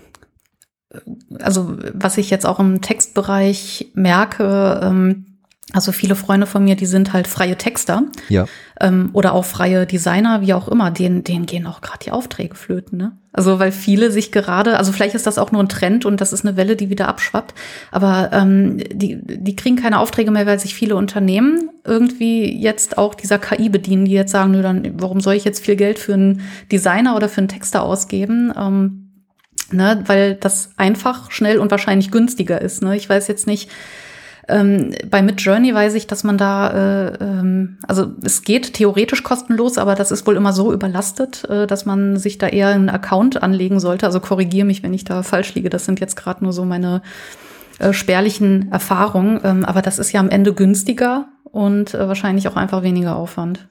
also 1.39 1.77
was 1.93 2.17
ich 2.17 2.29
jetzt 2.29 2.45
auch 2.45 2.59
im 2.59 2.81
Textbereich 2.81 3.91
merke, 3.93 4.81
ähm, 4.83 5.32
also 5.73 5.91
viele 5.91 6.15
Freunde 6.15 6.45
von 6.45 6.63
mir, 6.63 6.75
die 6.75 6.85
sind 6.85 7.13
halt 7.13 7.27
freie 7.27 7.57
Texter 7.57 8.03
ja. 8.29 8.45
ähm, 8.79 9.09
oder 9.13 9.33
auch 9.33 9.43
freie 9.43 9.87
Designer, 9.87 10.41
wie 10.41 10.53
auch 10.53 10.67
immer, 10.67 10.91
denen, 10.91 11.23
denen 11.23 11.47
gehen 11.47 11.65
auch 11.65 11.81
gerade 11.81 11.99
die 12.05 12.11
Aufträge 12.11 12.53
flöten. 12.55 12.99
Ne? 12.99 13.17
Also 13.33 13.57
weil 13.57 13.71
viele 13.71 14.11
sich 14.11 14.31
gerade, 14.31 14.77
also 14.77 14.91
vielleicht 14.91 15.15
ist 15.15 15.25
das 15.25 15.39
auch 15.39 15.51
nur 15.51 15.63
ein 15.63 15.69
Trend 15.69 16.05
und 16.05 16.21
das 16.21 16.31
ist 16.31 16.45
eine 16.45 16.55
Welle, 16.57 16.75
die 16.75 16.91
wieder 16.91 17.07
abschwappt, 17.07 17.55
aber 17.91 18.29
ähm, 18.31 18.77
die, 18.93 19.19
die 19.23 19.55
kriegen 19.55 19.75
keine 19.75 19.97
Aufträge 19.97 20.29
mehr, 20.29 20.45
weil 20.45 20.59
sich 20.59 20.75
viele 20.75 20.95
Unternehmen 20.95 21.71
irgendwie 21.83 22.55
jetzt 22.55 22.99
auch 22.99 23.15
dieser 23.15 23.39
KI 23.39 23.69
bedienen, 23.69 24.05
die 24.05 24.11
jetzt 24.11 24.31
sagen, 24.31 24.51
nö, 24.51 24.61
dann 24.61 25.01
warum 25.01 25.21
soll 25.21 25.33
ich 25.33 25.43
jetzt 25.43 25.65
viel 25.65 25.75
Geld 25.75 25.97
für 25.97 26.13
einen 26.13 26.41
Designer 26.71 27.15
oder 27.15 27.29
für 27.29 27.39
einen 27.39 27.47
Texter 27.47 27.81
ausgeben? 27.81 28.53
Ähm, 28.55 29.09
ne? 29.71 30.03
Weil 30.05 30.35
das 30.35 30.69
einfach, 30.77 31.31
schnell 31.31 31.57
und 31.57 31.71
wahrscheinlich 31.71 32.11
günstiger 32.11 32.61
ist. 32.61 32.83
Ne? 32.83 32.95
Ich 32.95 33.09
weiß 33.09 33.27
jetzt 33.27 33.47
nicht, 33.47 33.69
ähm, 34.47 34.93
bei 35.09 35.21
Midjourney 35.21 35.73
weiß 35.73 35.93
ich, 35.93 36.07
dass 36.07 36.23
man 36.23 36.37
da, 36.37 36.69
äh, 36.69 37.23
ähm, 37.23 37.77
also 37.87 38.11
es 38.23 38.43
geht 38.43 38.73
theoretisch 38.73 39.23
kostenlos, 39.23 39.77
aber 39.77 39.95
das 39.95 40.11
ist 40.11 40.27
wohl 40.27 40.35
immer 40.35 40.51
so 40.51 40.73
überlastet, 40.73 41.45
äh, 41.49 41.65
dass 41.65 41.85
man 41.85 42.17
sich 42.17 42.37
da 42.37 42.47
eher 42.47 42.69
einen 42.69 42.89
Account 42.89 43.41
anlegen 43.41 43.79
sollte. 43.79 44.05
Also 44.05 44.19
korrigiere 44.19 44.65
mich, 44.65 44.83
wenn 44.83 44.93
ich 44.93 45.05
da 45.05 45.23
falsch 45.23 45.55
liege. 45.55 45.69
Das 45.69 45.85
sind 45.85 45.99
jetzt 45.99 46.15
gerade 46.15 46.43
nur 46.43 46.51
so 46.51 46.65
meine 46.65 47.01
äh, 47.79 47.93
spärlichen 47.93 48.71
Erfahrungen. 48.71 49.39
Ähm, 49.43 49.65
aber 49.65 49.81
das 49.81 49.97
ist 49.97 50.11
ja 50.11 50.19
am 50.19 50.29
Ende 50.29 50.53
günstiger 50.53 51.27
und 51.53 51.93
äh, 51.93 52.07
wahrscheinlich 52.07 52.47
auch 52.47 52.55
einfach 52.55 52.81
weniger 52.81 53.15
Aufwand. 53.15 53.67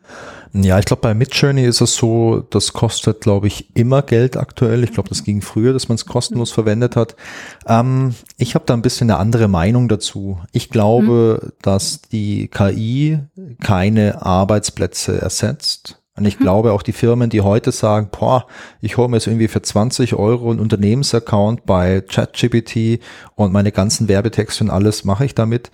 Ja, 0.55 0.79
ich 0.79 0.85
glaube, 0.85 1.03
bei 1.03 1.15
Midjourney 1.15 1.65
ist 1.65 1.81
es 1.81 1.97
so, 1.97 2.45
das 2.51 2.73
kostet, 2.73 3.23
glaube 3.23 3.49
ich, 3.49 3.75
immer 3.75 4.03
Geld 4.03 4.37
aktuell. 4.37 4.85
Ich 4.85 4.93
glaube, 4.93 5.09
das 5.09 5.25
ging 5.25 5.43
früher, 5.43 5.73
dass 5.73 5.89
man 5.89 5.97
es 5.97 6.07
kostenlos 6.07 6.53
verwendet 6.53 6.95
hat. 6.95 7.17
Ähm, 7.67 8.15
ich 8.37 8.55
habe 8.55 8.65
da 8.67 8.75
ein 8.75 8.83
bisschen 8.83 9.11
eine 9.11 9.19
andere 9.19 9.49
Meinung 9.49 9.89
dazu. 9.89 10.39
Ich 10.53 10.71
glaube, 10.71 11.41
mhm. 11.43 11.53
dass 11.61 12.03
die 12.03 12.47
KI 12.49 13.19
keine 13.61 14.25
Arbeitsplätze 14.25 15.21
ersetzt. 15.21 15.99
Und 16.15 16.25
ich 16.25 16.39
mhm. 16.39 16.45
glaube 16.45 16.73
auch 16.73 16.83
die 16.83 16.93
Firmen, 16.93 17.31
die 17.31 17.41
heute 17.41 17.73
sagen, 17.73 18.11
boah, 18.13 18.47
ich 18.81 18.97
hole 18.97 19.09
mir 19.09 19.17
jetzt 19.17 19.27
irgendwie 19.27 19.49
für 19.49 19.63
20 19.63 20.15
Euro 20.15 20.51
einen 20.51 20.61
Unternehmensaccount 20.61 21.67
bei 21.67 22.01
ChatGPT 22.03 23.01
und 23.35 23.53
meine 23.53 23.73
ganzen 23.73 24.07
Werbetexte 24.07 24.63
und 24.63 24.71
alles 24.71 25.05
mache 25.05 25.25
ich 25.25 25.35
damit, 25.35 25.73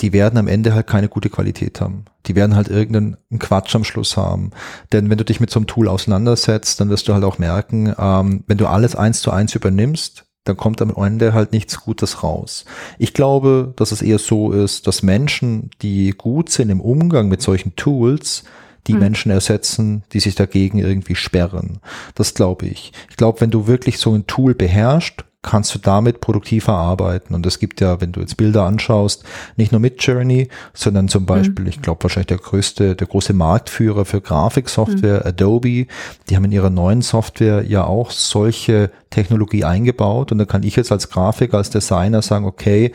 die 0.00 0.12
werden 0.12 0.38
am 0.38 0.48
Ende 0.48 0.74
halt 0.74 0.86
keine 0.86 1.08
gute 1.08 1.30
Qualität 1.30 1.80
haben. 1.80 2.04
Die 2.26 2.34
werden 2.34 2.56
halt 2.56 2.68
irgendeinen 2.68 3.16
Quatsch 3.38 3.74
am 3.76 3.84
Schluss 3.84 4.16
haben. 4.16 4.50
Denn 4.92 5.08
wenn 5.08 5.18
du 5.18 5.24
dich 5.24 5.40
mit 5.40 5.50
so 5.50 5.60
einem 5.60 5.66
Tool 5.66 5.88
auseinandersetzt, 5.88 6.80
dann 6.80 6.90
wirst 6.90 7.06
du 7.06 7.14
halt 7.14 7.24
auch 7.24 7.38
merken, 7.38 7.94
ähm, 7.96 8.44
wenn 8.46 8.58
du 8.58 8.66
alles 8.66 8.96
eins 8.96 9.20
zu 9.20 9.30
eins 9.30 9.54
übernimmst, 9.54 10.24
dann 10.44 10.56
kommt 10.56 10.82
am 10.82 10.92
Ende 10.94 11.32
halt 11.32 11.52
nichts 11.52 11.80
Gutes 11.80 12.22
raus. 12.22 12.64
Ich 12.98 13.14
glaube, 13.14 13.72
dass 13.76 13.92
es 13.92 14.02
eher 14.02 14.18
so 14.18 14.52
ist, 14.52 14.86
dass 14.86 15.02
Menschen, 15.02 15.70
die 15.80 16.10
gut 16.10 16.50
sind 16.50 16.70
im 16.70 16.80
Umgang 16.80 17.28
mit 17.28 17.40
solchen 17.40 17.76
Tools, 17.76 18.44
die 18.86 18.92
hm. 18.92 19.00
Menschen 19.00 19.30
ersetzen, 19.30 20.04
die 20.12 20.20
sich 20.20 20.34
dagegen 20.34 20.78
irgendwie 20.78 21.14
sperren. 21.14 21.78
Das 22.14 22.34
glaube 22.34 22.66
ich. 22.66 22.92
Ich 23.08 23.16
glaube, 23.16 23.40
wenn 23.40 23.50
du 23.50 23.66
wirklich 23.66 23.98
so 23.98 24.12
ein 24.14 24.26
Tool 24.26 24.54
beherrschst, 24.54 25.24
kannst 25.44 25.72
du 25.74 25.78
damit 25.78 26.20
produktiver 26.20 26.72
arbeiten. 26.72 27.34
Und 27.34 27.46
es 27.46 27.60
gibt 27.60 27.80
ja, 27.80 28.00
wenn 28.00 28.10
du 28.10 28.20
jetzt 28.20 28.36
Bilder 28.36 28.64
anschaust, 28.64 29.22
nicht 29.56 29.70
nur 29.70 29.80
mit 29.80 30.02
Journey, 30.02 30.48
sondern 30.72 31.08
zum 31.08 31.26
Beispiel, 31.26 31.64
mhm. 31.64 31.70
ich 31.70 31.82
glaube 31.82 32.02
wahrscheinlich 32.02 32.28
der 32.28 32.38
größte, 32.38 32.96
der 32.96 33.06
große 33.06 33.32
Marktführer 33.32 34.04
für 34.04 34.20
Grafiksoftware, 34.20 35.20
mhm. 35.20 35.26
Adobe, 35.26 35.86
die 36.28 36.36
haben 36.36 36.44
in 36.44 36.52
ihrer 36.52 36.70
neuen 36.70 37.02
Software 37.02 37.62
ja 37.62 37.84
auch 37.84 38.10
solche 38.10 38.90
Technologie 39.10 39.64
eingebaut. 39.64 40.32
Und 40.32 40.38
da 40.38 40.46
kann 40.46 40.64
ich 40.64 40.74
jetzt 40.74 40.90
als 40.90 41.10
Grafiker, 41.10 41.58
als 41.58 41.70
Designer 41.70 42.22
sagen, 42.22 42.46
okay, 42.46 42.92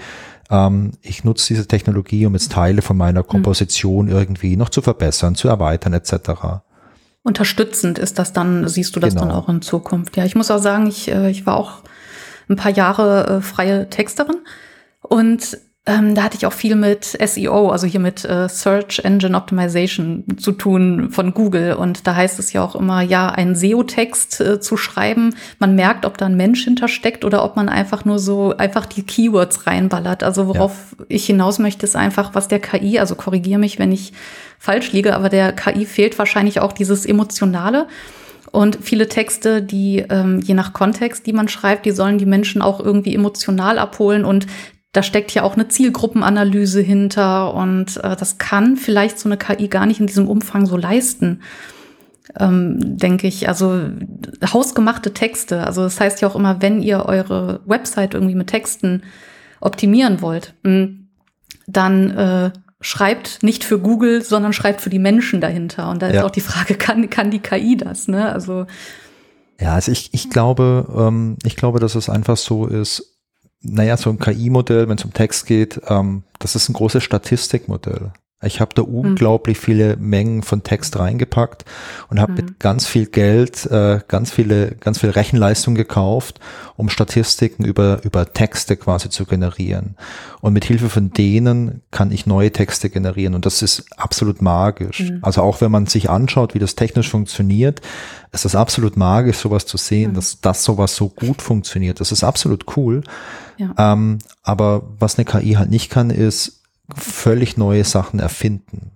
ähm, 0.49 0.91
ich 1.01 1.23
nutze 1.23 1.53
diese 1.53 1.67
Technologie, 1.67 2.25
um 2.25 2.33
jetzt 2.33 2.51
Teile 2.51 2.81
von 2.81 2.97
meiner 2.97 3.21
mhm. 3.21 3.27
Komposition 3.27 4.07
mhm. 4.07 4.11
irgendwie 4.11 4.57
noch 4.57 4.69
zu 4.69 4.81
verbessern, 4.81 5.35
zu 5.35 5.47
erweitern 5.47 5.93
etc. 5.93 6.61
Unterstützend 7.21 7.99
ist 7.99 8.17
das 8.17 8.33
dann, 8.33 8.67
siehst 8.67 8.95
du 8.95 8.99
das 8.99 9.13
genau. 9.13 9.27
dann 9.27 9.35
auch 9.35 9.49
in 9.49 9.61
Zukunft. 9.61 10.17
Ja, 10.17 10.25
ich 10.25 10.35
muss 10.35 10.49
auch 10.49 10.61
sagen, 10.61 10.87
ich, 10.87 11.11
äh, 11.11 11.29
ich 11.29 11.45
war 11.45 11.57
auch 11.57 11.83
ein 12.49 12.55
paar 12.55 12.71
Jahre 12.71 13.37
äh, 13.37 13.41
freie 13.41 13.89
Texterin 13.89 14.37
und 15.01 15.57
ähm, 15.89 16.13
da 16.13 16.23
hatte 16.23 16.37
ich 16.37 16.45
auch 16.45 16.53
viel 16.53 16.75
mit 16.75 17.05
SEO, 17.05 17.69
also 17.69 17.87
hier 17.87 17.99
mit 17.99 18.23
äh, 18.23 18.47
Search 18.47 18.99
Engine 19.03 19.35
Optimization 19.35 20.23
zu 20.37 20.51
tun 20.51 21.09
von 21.09 21.33
Google. 21.33 21.73
Und 21.73 22.05
da 22.05 22.15
heißt 22.15 22.37
es 22.37 22.53
ja 22.53 22.63
auch 22.63 22.75
immer, 22.75 23.01
ja, 23.01 23.29
einen 23.29 23.55
SEO-Text 23.55 24.39
äh, 24.39 24.59
zu 24.59 24.77
schreiben. 24.77 25.35
Man 25.57 25.73
merkt, 25.73 26.05
ob 26.05 26.17
da 26.19 26.27
ein 26.27 26.37
Mensch 26.37 26.63
hintersteckt 26.63 27.25
oder 27.25 27.43
ob 27.43 27.55
man 27.55 27.69
einfach 27.69 28.05
nur 28.05 28.19
so 28.19 28.55
einfach 28.55 28.85
die 28.85 29.01
Keywords 29.01 29.65
reinballert. 29.65 30.21
Also 30.21 30.47
worauf 30.47 30.95
ja. 30.99 31.05
ich 31.07 31.25
hinaus 31.25 31.57
möchte, 31.57 31.87
ist 31.87 31.95
einfach, 31.95 32.35
was 32.35 32.47
der 32.47 32.59
KI, 32.59 32.99
also 32.99 33.15
korrigiere 33.15 33.59
mich, 33.59 33.79
wenn 33.79 33.91
ich 33.91 34.13
falsch 34.59 34.91
liege, 34.91 35.15
aber 35.15 35.29
der 35.29 35.53
KI 35.53 35.85
fehlt 35.85 36.19
wahrscheinlich 36.19 36.59
auch 36.59 36.73
dieses 36.73 37.05
Emotionale. 37.05 37.87
Und 38.51 38.79
viele 38.81 39.07
Texte, 39.07 39.61
die 39.61 40.05
ähm, 40.09 40.39
je 40.41 40.53
nach 40.53 40.73
Kontext, 40.73 41.25
die 41.27 41.33
man 41.33 41.47
schreibt, 41.47 41.85
die 41.85 41.91
sollen 41.91 42.17
die 42.17 42.25
Menschen 42.25 42.61
auch 42.61 42.79
irgendwie 42.79 43.13
emotional 43.13 43.77
abholen. 43.77 44.25
Und 44.25 44.47
da 44.91 45.03
steckt 45.03 45.33
ja 45.33 45.43
auch 45.43 45.53
eine 45.53 45.67
Zielgruppenanalyse 45.67 46.81
hinter 46.81 47.53
und 47.53 47.97
äh, 48.03 48.15
das 48.15 48.37
kann 48.39 48.75
vielleicht 48.75 49.19
so 49.19 49.29
eine 49.29 49.37
KI 49.37 49.67
gar 49.67 49.85
nicht 49.85 49.99
in 49.99 50.07
diesem 50.07 50.27
Umfang 50.27 50.65
so 50.65 50.77
leisten, 50.77 51.41
ähm, 52.39 52.97
denke 52.97 53.27
ich. 53.27 53.47
Also 53.47 53.83
hausgemachte 54.43 55.13
Texte. 55.13 55.65
Also 55.65 55.83
das 55.83 55.99
heißt 55.99 56.21
ja 56.21 56.27
auch 56.27 56.35
immer, 56.35 56.61
wenn 56.61 56.81
ihr 56.81 57.05
eure 57.05 57.61
Website 57.65 58.15
irgendwie 58.15 58.35
mit 58.35 58.47
Texten 58.47 59.03
optimieren 59.61 60.21
wollt, 60.21 60.55
hm, 60.63 61.09
dann 61.67 62.09
äh, 62.09 62.51
schreibt 62.81 63.43
nicht 63.43 63.63
für 63.63 63.79
Google, 63.79 64.23
sondern 64.23 64.53
schreibt 64.53 64.81
für 64.81 64.89
die 64.89 64.99
Menschen 64.99 65.41
dahinter. 65.41 65.89
Und 65.89 66.01
da 66.01 66.07
ist 66.07 66.15
ja. 66.15 66.25
auch 66.25 66.31
die 66.31 66.41
Frage, 66.41 66.75
kann, 66.75 67.09
kann 67.09 67.31
die 67.31 67.39
KI 67.39 67.75
das? 67.77 68.07
Ne? 68.07 68.31
Also 68.31 68.65
ja, 69.59 69.73
also 69.73 69.91
ich, 69.91 70.13
ich 70.13 70.29
glaube, 70.29 70.87
ähm, 70.95 71.37
ich 71.43 71.55
glaube, 71.55 71.79
dass 71.79 71.95
es 71.95 72.09
einfach 72.09 72.37
so 72.37 72.65
ist, 72.65 73.19
naja, 73.61 73.97
so 73.97 74.09
ein 74.09 74.19
KI-Modell, 74.19 74.87
wenn 74.87 74.97
es 74.97 75.03
um 75.03 75.13
Text 75.13 75.45
geht, 75.45 75.81
ähm, 75.87 76.23
das 76.39 76.55
ist 76.55 76.69
ein 76.69 76.73
großes 76.73 77.03
Statistikmodell. 77.03 78.13
Ich 78.41 78.61
habe 78.61 78.73
da 78.73 78.83
mhm. 78.83 78.95
unglaublich 78.95 79.59
viele 79.59 79.97
Mengen 79.97 80.43
von 80.43 80.63
Text 80.63 80.97
reingepackt 80.97 81.65
und 82.09 82.21
habe 82.21 82.31
mhm. 82.31 82.35
mit 82.37 82.59
ganz 82.59 82.87
viel 82.87 83.05
Geld 83.05 83.65
äh, 83.65 83.99
ganz 84.07 84.31
viele 84.31 84.75
ganz 84.79 84.99
viel 84.99 85.09
Rechenleistung 85.09 85.75
gekauft, 85.75 86.39
um 86.77 86.89
Statistiken 86.89 87.65
über 87.65 87.99
über 88.03 88.31
Texte 88.31 88.77
quasi 88.77 89.09
zu 89.09 89.25
generieren. 89.25 89.97
Und 90.39 90.53
mit 90.53 90.63
Hilfe 90.63 90.89
von 90.89 91.11
denen 91.11 91.81
kann 91.91 92.13
ich 92.13 92.25
neue 92.25 92.51
Texte 92.51 92.89
generieren 92.89 93.35
und 93.35 93.45
das 93.45 93.61
ist 93.61 93.85
absolut 93.97 94.41
magisch. 94.41 95.01
Mhm. 95.01 95.19
Also 95.21 95.41
auch 95.41 95.59
wenn 95.59 95.71
man 95.71 95.87
sich 95.87 96.09
anschaut, 96.09 96.53
wie 96.53 96.59
das 96.59 96.75
technisch 96.75 97.09
funktioniert, 97.09 97.81
ist 98.31 98.45
das 98.45 98.55
absolut 98.55 98.95
magisch, 98.95 99.37
sowas 99.37 99.65
zu 99.65 99.75
sehen, 99.75 100.11
mhm. 100.11 100.15
dass 100.15 100.39
das 100.39 100.63
sowas 100.63 100.95
so 100.95 101.09
gut 101.09 101.41
funktioniert. 101.41 101.99
Das 101.99 102.13
ist 102.13 102.23
absolut 102.23 102.77
cool. 102.77 103.03
Ja. 103.57 103.73
Ähm, 103.77 104.19
aber 104.43 104.83
was 104.97 105.17
eine 105.17 105.25
KI 105.25 105.55
halt 105.55 105.69
nicht 105.69 105.89
kann, 105.89 106.09
ist 106.09 106.58
völlig 106.95 107.57
neue 107.57 107.83
Sachen 107.83 108.19
erfinden. 108.19 108.91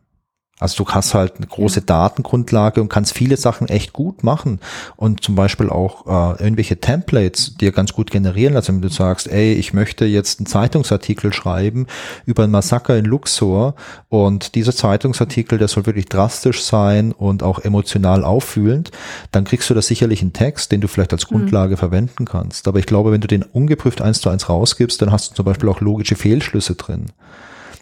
Also 0.64 0.86
du 0.86 0.90
hast 0.92 1.14
halt 1.14 1.38
eine 1.38 1.48
große. 1.48 1.82
Datengrundlage 1.82 2.80
und 2.80 2.88
kannst 2.88 3.14
viele 3.14 3.36
Sachen 3.36 3.68
echt 3.68 3.92
gut 3.92 4.24
machen 4.24 4.60
und 4.96 5.22
zum 5.22 5.36
Beispiel 5.36 5.70
auch 5.70 6.06
äh, 6.06 6.42
irgendwelche 6.42 6.80
Templates 6.80 7.58
dir 7.58 7.72
ganz 7.72 7.92
gut 7.92 8.12
generieren. 8.12 8.56
Also 8.56 8.72
wenn 8.72 8.82
du 8.82 8.90
sagst, 8.90 9.28
ey, 9.28 9.54
ich 9.54 9.74
möchte 9.74 10.06
jetzt 10.06 10.40
einen 10.40 10.46
Zeitungsartikel 10.46 11.34
schreiben 11.34 11.88
über 12.26 12.44
ein 12.44 12.52
Massaker 12.52 12.96
in 12.96 13.04
Luxor 13.04 13.76
und 14.08 14.56
dieser 14.56 14.74
Zeitungsartikel, 14.74 15.58
der 15.58 15.68
soll 15.68 15.86
wirklich 15.86 16.06
drastisch 16.06 16.64
sein 16.64 17.12
und 17.12 17.44
auch 17.44 17.60
emotional 17.60 18.24
auffühlend, 18.24 18.92
dann 19.32 19.44
kriegst 19.44 19.70
du 19.70 19.74
da 19.74 19.82
sicherlich 19.82 20.22
einen 20.22 20.34
Text, 20.34 20.72
den 20.72 20.80
du 20.80 20.88
vielleicht 20.88 21.12
als 21.12 21.30
mhm. 21.30 21.36
Grundlage 21.36 21.74
mhm. 21.74 21.80
verwenden 21.80 22.26
kannst. 22.26 22.70
Aber 22.70 22.80
ich 22.80 22.86
glaube, 22.86 23.12
wenn 23.12 23.22
du 23.22 23.28
den 23.28 23.44
ungeprüft 23.44 24.02
eins 24.02 24.22
zu 24.22 24.30
eins 24.30 24.48
rausgibst, 24.48 25.02
dann 25.02 25.12
hast 25.12 25.32
du 25.32 25.36
zum 25.36 25.46
Beispiel 25.46 25.68
auch 25.68 25.82
logische 25.82 26.16
Fehlschlüsse 26.16 26.76
drin 26.76 27.08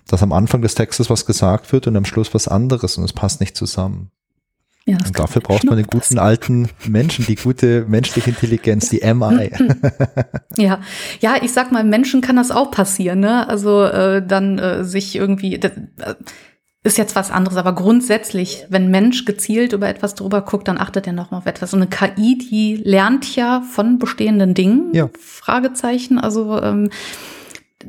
dass 0.08 0.24
am 0.24 0.34
Anfang 0.34 0.62
des 0.62 0.76
Textes 0.76 1.10
was 1.10 1.26
gesagt 1.26 1.72
wird 1.72 1.88
und 1.88 1.96
am 1.96 2.06
Schluss 2.06 2.34
was 2.34 2.48
anderes 2.48 2.98
und 2.98 3.04
es 3.04 3.14
passt 3.14 3.40
nicht 3.40 3.56
zusammen. 3.56 4.12
Ja, 4.86 4.98
und 5.06 5.20
dafür 5.20 5.42
braucht 5.42 5.64
man 5.66 5.78
den 5.78 5.86
guten 5.86 6.18
alten 6.18 6.68
Menschen, 6.88 7.26
die 7.26 7.36
gute 7.36 7.86
menschliche 7.88 8.32
Intelligenz, 8.32 8.90
die 8.90 9.02
MI. 9.14 9.52
ja, 10.58 10.80
ja, 11.20 11.36
ich 11.42 11.54
sag 11.54 11.72
mal, 11.72 11.84
Menschen 11.84 12.22
kann 12.22 12.36
das 12.36 12.50
auch 12.50 12.72
passieren, 12.72 13.20
ne? 13.20 13.48
Also 13.48 13.84
äh, 13.84 14.26
dann 14.26 14.58
äh, 14.58 14.84
sich 14.84 15.16
irgendwie 15.16 15.60
das, 15.60 15.74
äh, 15.74 16.16
ist 16.84 16.98
jetzt 16.98 17.16
was 17.16 17.30
anderes, 17.30 17.58
aber 17.58 17.76
grundsätzlich, 17.76 18.66
wenn 18.70 18.90
Mensch 18.90 19.26
gezielt 19.26 19.74
über 19.74 19.88
etwas 19.88 20.16
drüber 20.16 20.42
guckt, 20.42 20.68
dann 20.68 20.80
achtet 20.80 21.06
er 21.06 21.14
noch 21.14 21.30
mal 21.30 21.38
auf 21.38 21.46
etwas. 21.46 21.76
Und 21.76 21.82
eine 21.82 21.90
KI, 21.90 22.40
die 22.40 22.76
lernt 22.76 23.36
ja 23.36 23.62
von 23.62 24.00
bestehenden 24.00 24.56
Dingen. 24.56 24.90
Ja. 24.94 25.10
Fragezeichen. 25.20 26.18
Also 26.18 26.60
ähm, 26.60 26.90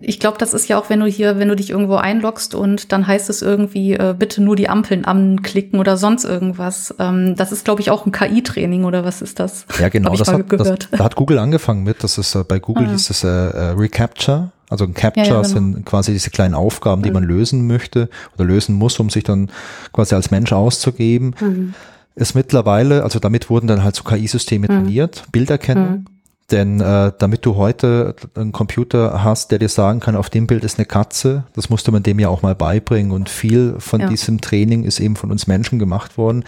ich 0.00 0.20
glaube, 0.20 0.38
das 0.38 0.54
ist 0.54 0.68
ja 0.68 0.78
auch, 0.78 0.90
wenn 0.90 1.00
du 1.00 1.06
hier, 1.06 1.38
wenn 1.38 1.48
du 1.48 1.56
dich 1.56 1.70
irgendwo 1.70 1.96
einloggst 1.96 2.54
und 2.54 2.92
dann 2.92 3.06
heißt 3.06 3.30
es 3.30 3.42
irgendwie, 3.42 3.94
äh, 3.94 4.14
bitte 4.18 4.42
nur 4.42 4.56
die 4.56 4.68
Ampeln 4.68 5.04
anklicken 5.04 5.78
oder 5.78 5.96
sonst 5.96 6.24
irgendwas. 6.24 6.94
Ähm, 6.98 7.34
das 7.36 7.52
ist, 7.52 7.64
glaube 7.64 7.80
ich, 7.80 7.90
auch 7.90 8.06
ein 8.06 8.12
KI-Training 8.12 8.84
oder 8.84 9.04
was 9.04 9.22
ist 9.22 9.40
das? 9.40 9.66
Ja, 9.78 9.88
genau. 9.88 10.14
Das 10.14 10.28
hat, 10.28 10.44
das, 10.52 10.88
da 10.90 11.04
hat 11.04 11.16
Google 11.16 11.38
angefangen 11.38 11.84
mit. 11.84 12.02
Das 12.02 12.18
ist 12.18 12.34
äh, 12.34 12.44
bei 12.44 12.58
Google 12.58 12.86
ah. 12.86 12.90
hieß 12.90 13.10
es 13.10 13.24
äh, 13.24 13.28
äh, 13.28 13.70
Recapture. 13.70 14.50
Also 14.68 14.84
ein 14.84 14.94
Capture 14.94 15.26
ja, 15.26 15.32
ja, 15.34 15.42
genau. 15.42 15.48
sind 15.48 15.84
quasi 15.84 16.12
diese 16.12 16.30
kleinen 16.30 16.54
Aufgaben, 16.54 17.02
die 17.02 17.10
mhm. 17.10 17.14
man 17.14 17.24
lösen 17.24 17.66
möchte 17.66 18.08
oder 18.34 18.44
lösen 18.44 18.74
muss, 18.74 18.98
um 18.98 19.10
sich 19.10 19.22
dann 19.22 19.50
quasi 19.92 20.14
als 20.14 20.30
Mensch 20.30 20.52
auszugeben. 20.52 21.34
Mhm. 21.38 21.74
Ist 22.14 22.34
mittlerweile, 22.34 23.02
also 23.02 23.18
damit 23.18 23.50
wurden 23.50 23.66
dann 23.66 23.84
halt 23.84 23.96
so 23.96 24.02
KI-Systeme 24.02 24.68
mhm. 24.70 24.84
trainiert, 24.84 25.24
Bilderkennung. 25.32 26.06
Denn 26.50 26.80
äh, 26.80 27.12
damit 27.18 27.46
du 27.46 27.56
heute 27.56 28.14
einen 28.34 28.52
Computer 28.52 29.22
hast, 29.24 29.50
der 29.50 29.58
dir 29.58 29.68
sagen 29.68 30.00
kann, 30.00 30.16
auf 30.16 30.28
dem 30.28 30.46
Bild 30.46 30.64
ist 30.64 30.78
eine 30.78 30.86
Katze, 30.86 31.44
das 31.54 31.70
musste 31.70 31.92
man 31.92 32.02
dem 32.02 32.18
ja 32.18 32.28
auch 32.28 32.42
mal 32.42 32.54
beibringen. 32.54 33.12
Und 33.12 33.28
viel 33.28 33.76
von 33.78 34.00
ja. 34.00 34.08
diesem 34.08 34.40
Training 34.40 34.84
ist 34.84 35.00
eben 35.00 35.16
von 35.16 35.30
uns 35.30 35.46
Menschen 35.46 35.78
gemacht 35.78 36.18
worden, 36.18 36.44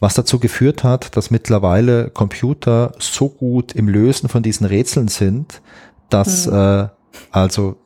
was 0.00 0.14
dazu 0.14 0.38
geführt 0.38 0.84
hat, 0.84 1.16
dass 1.16 1.30
mittlerweile 1.30 2.10
Computer 2.10 2.92
so 2.98 3.28
gut 3.28 3.72
im 3.72 3.88
Lösen 3.88 4.28
von 4.28 4.42
diesen 4.42 4.66
Rätseln 4.66 5.08
sind, 5.08 5.62
dass 6.10 6.46
mhm. 6.46 6.54
äh, 6.54 6.88
also 7.30 7.76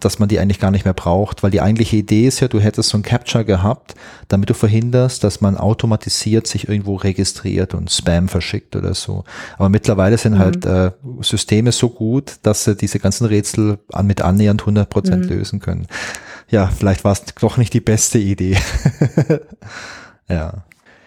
dass 0.00 0.18
man 0.18 0.28
die 0.28 0.38
eigentlich 0.38 0.60
gar 0.60 0.70
nicht 0.70 0.84
mehr 0.84 0.94
braucht, 0.94 1.42
weil 1.42 1.50
die 1.50 1.60
eigentliche 1.60 1.96
Idee 1.96 2.26
ist 2.26 2.40
ja, 2.40 2.48
du 2.48 2.60
hättest 2.60 2.90
so 2.90 2.98
ein 2.98 3.02
Capture 3.02 3.44
gehabt, 3.44 3.94
damit 4.28 4.50
du 4.50 4.54
verhinderst, 4.54 5.24
dass 5.24 5.40
man 5.40 5.56
automatisiert 5.56 6.46
sich 6.46 6.68
irgendwo 6.68 6.96
registriert 6.96 7.74
und 7.74 7.90
Spam 7.90 8.28
verschickt 8.28 8.76
oder 8.76 8.94
so. 8.94 9.24
Aber 9.56 9.68
mittlerweile 9.68 10.18
sind 10.18 10.34
mhm. 10.34 10.38
halt 10.38 10.64
äh, 10.66 10.92
Systeme 11.20 11.72
so 11.72 11.88
gut, 11.88 12.36
dass 12.42 12.64
sie 12.64 12.76
diese 12.76 12.98
ganzen 12.98 13.26
Rätsel 13.26 13.78
an, 13.92 14.06
mit 14.06 14.20
annähernd 14.20 14.62
100 14.62 14.88
Prozent 14.88 15.24
mhm. 15.24 15.30
lösen 15.30 15.60
können. 15.60 15.86
Ja, 16.48 16.66
vielleicht 16.66 17.04
war 17.04 17.12
es 17.12 17.24
doch 17.40 17.56
nicht 17.56 17.74
die 17.74 17.80
beste 17.80 18.18
Idee. 18.18 18.56
ja. 20.28 20.64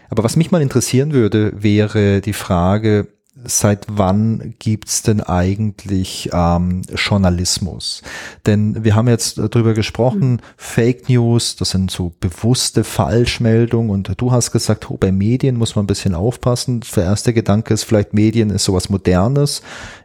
Aber 0.10 0.24
was 0.24 0.36
mich 0.36 0.52
mal 0.52 0.62
interessieren 0.62 1.14
würde, 1.14 1.54
wäre 1.56 2.22
die 2.22 2.34
Frage, 2.34 3.08
seit 3.46 3.86
wann 3.90 4.56
gibt's 4.60 5.04
denn 5.04 5.22
eigentlich 5.22 6.30
ähm, 6.34 6.82
Journalismus? 6.96 8.02
Denn 8.46 8.84
wir 8.84 8.96
haben 8.96 9.08
jetzt 9.08 9.38
darüber 9.38 9.74
gesprochen, 9.74 10.32
mhm. 10.32 10.40
Fake 10.58 11.10
News, 11.10 11.56
das 11.56 11.72
sind 11.72 11.92
so 11.92 12.12
bewusste 12.20 12.84
Falschmeldungen 12.84 13.90
und 13.90 14.12
du 14.18 14.32
hast 14.32 14.52
gesagt, 14.52 14.90
oh, 14.90 14.98
bei 14.98 15.12
Medien 15.12 15.58
muss 15.58 15.76
man 15.76 15.84
ein 15.84 15.88
bisschen 15.88 16.16
aufpassen. 16.16 16.82
Der 16.96 17.06
erste 17.06 17.34
Gedanke 17.34 17.74
ist 17.74 17.84
vielleicht, 17.84 18.14
Medien 18.14 18.50
ist 18.50 18.66
sowas 18.66 18.90
Modernes. 18.90 19.62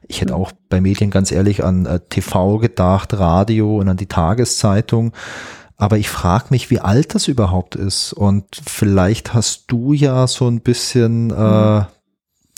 Ich 0.09 0.20
hätte 0.20 0.35
mhm. 0.35 0.40
auch 0.40 0.53
bei 0.68 0.81
Medien 0.81 1.11
ganz 1.11 1.33
ehrlich 1.33 1.64
an 1.64 1.87
äh, 1.87 2.01
TV 2.01 2.59
gedacht, 2.59 3.14
Radio 3.14 3.79
und 3.79 3.88
an 3.88 3.96
die 3.96 4.07
Tageszeitung. 4.07 5.12
Aber 5.79 5.99
ich 5.99 6.09
frage 6.09 6.46
mich, 6.51 6.70
wie 6.70 6.81
alt 6.81 7.14
das 7.14 7.29
überhaupt 7.29 7.75
ist. 7.75 8.14
Und 8.14 8.46
vielleicht 8.64 9.35
hast 9.35 9.64
du 9.66 9.92
ja 9.92 10.27
so 10.27 10.49
ein 10.49 10.61
bisschen 10.61 11.31
äh, 11.31 11.81
mhm 11.81 11.87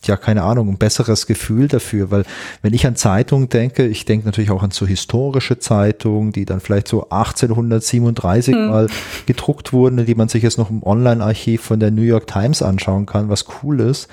ja, 0.04 0.16
keine 0.16 0.44
Ahnung, 0.44 0.68
ein 0.68 0.78
besseres 0.78 1.26
Gefühl 1.26 1.66
dafür, 1.66 2.10
weil 2.10 2.24
wenn 2.62 2.72
ich 2.72 2.86
an 2.86 2.94
Zeitungen 2.94 3.48
denke, 3.48 3.86
ich 3.86 4.04
denke 4.04 4.26
natürlich 4.26 4.50
auch 4.50 4.62
an 4.62 4.70
so 4.70 4.86
historische 4.86 5.58
Zeitungen, 5.58 6.32
die 6.32 6.44
dann 6.44 6.60
vielleicht 6.60 6.88
so 6.88 7.08
1837 7.10 8.54
hm. 8.54 8.68
mal 8.68 8.88
gedruckt 9.26 9.72
wurden, 9.72 10.06
die 10.06 10.14
man 10.14 10.28
sich 10.28 10.42
jetzt 10.42 10.58
noch 10.58 10.70
im 10.70 10.82
Online-Archiv 10.82 11.62
von 11.62 11.80
der 11.80 11.90
New 11.90 12.02
York 12.02 12.28
Times 12.28 12.62
anschauen 12.62 13.06
kann, 13.06 13.28
was 13.28 13.46
cool 13.62 13.80
ist. 13.80 14.08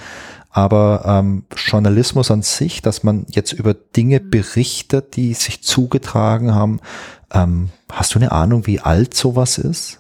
aber 0.49 1.03
ähm, 1.05 1.43
Journalismus 1.55 2.31
an 2.31 2.41
sich, 2.41 2.81
dass 2.81 3.03
man 3.03 3.25
jetzt 3.29 3.51
über 3.51 3.73
Dinge 3.73 4.21
berichtet, 4.21 5.17
die 5.17 5.33
sich 5.33 5.61
zugetragen 5.61 6.55
haben, 6.55 6.79
ähm, 7.33 7.69
hast 7.91 8.15
du 8.15 8.19
eine 8.19 8.31
Ahnung, 8.31 8.65
wie 8.65 8.79
alt 8.79 9.13
sowas 9.13 9.57
ist? 9.57 9.99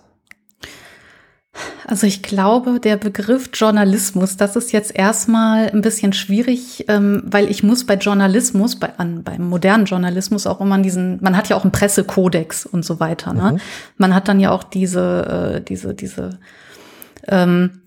Also 1.87 2.07
ich 2.07 2.23
glaube, 2.23 2.79
der 2.79 2.97
Begriff 2.97 3.49
Journalismus, 3.53 4.37
das 4.37 4.55
ist 4.55 4.71
jetzt 4.71 4.95
erstmal 4.95 5.69
ein 5.69 5.81
bisschen 5.81 6.13
schwierig, 6.13 6.85
ähm, 6.87 7.23
weil 7.25 7.49
ich 7.49 7.63
muss 7.63 7.85
bei 7.85 7.95
Journalismus, 7.95 8.77
bei, 8.77 8.97
an, 8.97 9.23
beim 9.23 9.47
modernen 9.47 9.85
Journalismus 9.85 10.47
auch 10.47 10.61
immer 10.61 10.77
diesen, 10.79 11.19
man 11.21 11.37
hat 11.37 11.49
ja 11.49 11.55
auch 11.55 11.63
einen 11.63 11.71
Pressekodex 11.71 12.65
und 12.65 12.83
so 12.83 12.99
weiter. 12.99 13.33
Ne? 13.33 13.53
Mhm. 13.53 13.59
Man 13.97 14.15
hat 14.15 14.27
dann 14.27 14.39
ja 14.39 14.51
auch 14.51 14.63
diese, 14.63 15.55
äh, 15.57 15.61
diese, 15.61 15.93
diese, 15.93 16.39
ähm, 17.27 17.81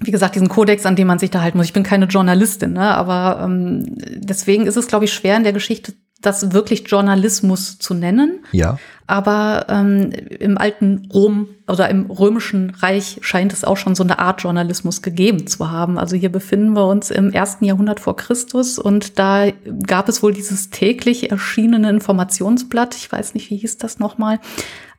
wie 0.00 0.10
gesagt, 0.10 0.34
diesen 0.34 0.48
Kodex, 0.48 0.84
an 0.84 0.96
dem 0.96 1.06
man 1.06 1.18
sich 1.18 1.30
da 1.30 1.40
halten 1.40 1.56
muss. 1.56 1.66
Ich 1.66 1.72
bin 1.72 1.84
keine 1.84 2.06
Journalistin, 2.06 2.72
ne? 2.72 2.94
aber 2.94 3.42
ähm, 3.44 3.84
deswegen 4.16 4.66
ist 4.66 4.76
es, 4.76 4.88
glaube 4.88 5.04
ich, 5.04 5.12
schwer 5.12 5.36
in 5.36 5.44
der 5.44 5.52
Geschichte 5.52 5.94
das 6.26 6.52
wirklich 6.52 6.88
Journalismus 6.88 7.78
zu 7.78 7.94
nennen. 7.94 8.40
Ja. 8.52 8.78
Aber 9.06 9.66
ähm, 9.68 10.10
im 10.38 10.56
alten 10.56 11.08
Rom 11.12 11.48
oder 11.68 11.90
im 11.90 12.10
römischen 12.10 12.70
Reich 12.70 13.18
scheint 13.20 13.52
es 13.52 13.62
auch 13.62 13.76
schon 13.76 13.94
so 13.94 14.02
eine 14.02 14.18
Art 14.18 14.42
Journalismus 14.42 15.02
gegeben 15.02 15.46
zu 15.46 15.70
haben. 15.70 15.98
Also 15.98 16.16
hier 16.16 16.32
befinden 16.32 16.72
wir 16.72 16.86
uns 16.86 17.10
im 17.10 17.30
ersten 17.30 17.66
Jahrhundert 17.66 18.00
vor 18.00 18.16
Christus 18.16 18.78
und 18.78 19.18
da 19.18 19.50
gab 19.86 20.08
es 20.08 20.22
wohl 20.22 20.32
dieses 20.32 20.70
täglich 20.70 21.30
erschienene 21.30 21.90
Informationsblatt. 21.90 22.94
Ich 22.94 23.12
weiß 23.12 23.34
nicht, 23.34 23.50
wie 23.50 23.56
hieß 23.56 23.76
das 23.76 23.98
nochmal? 23.98 24.40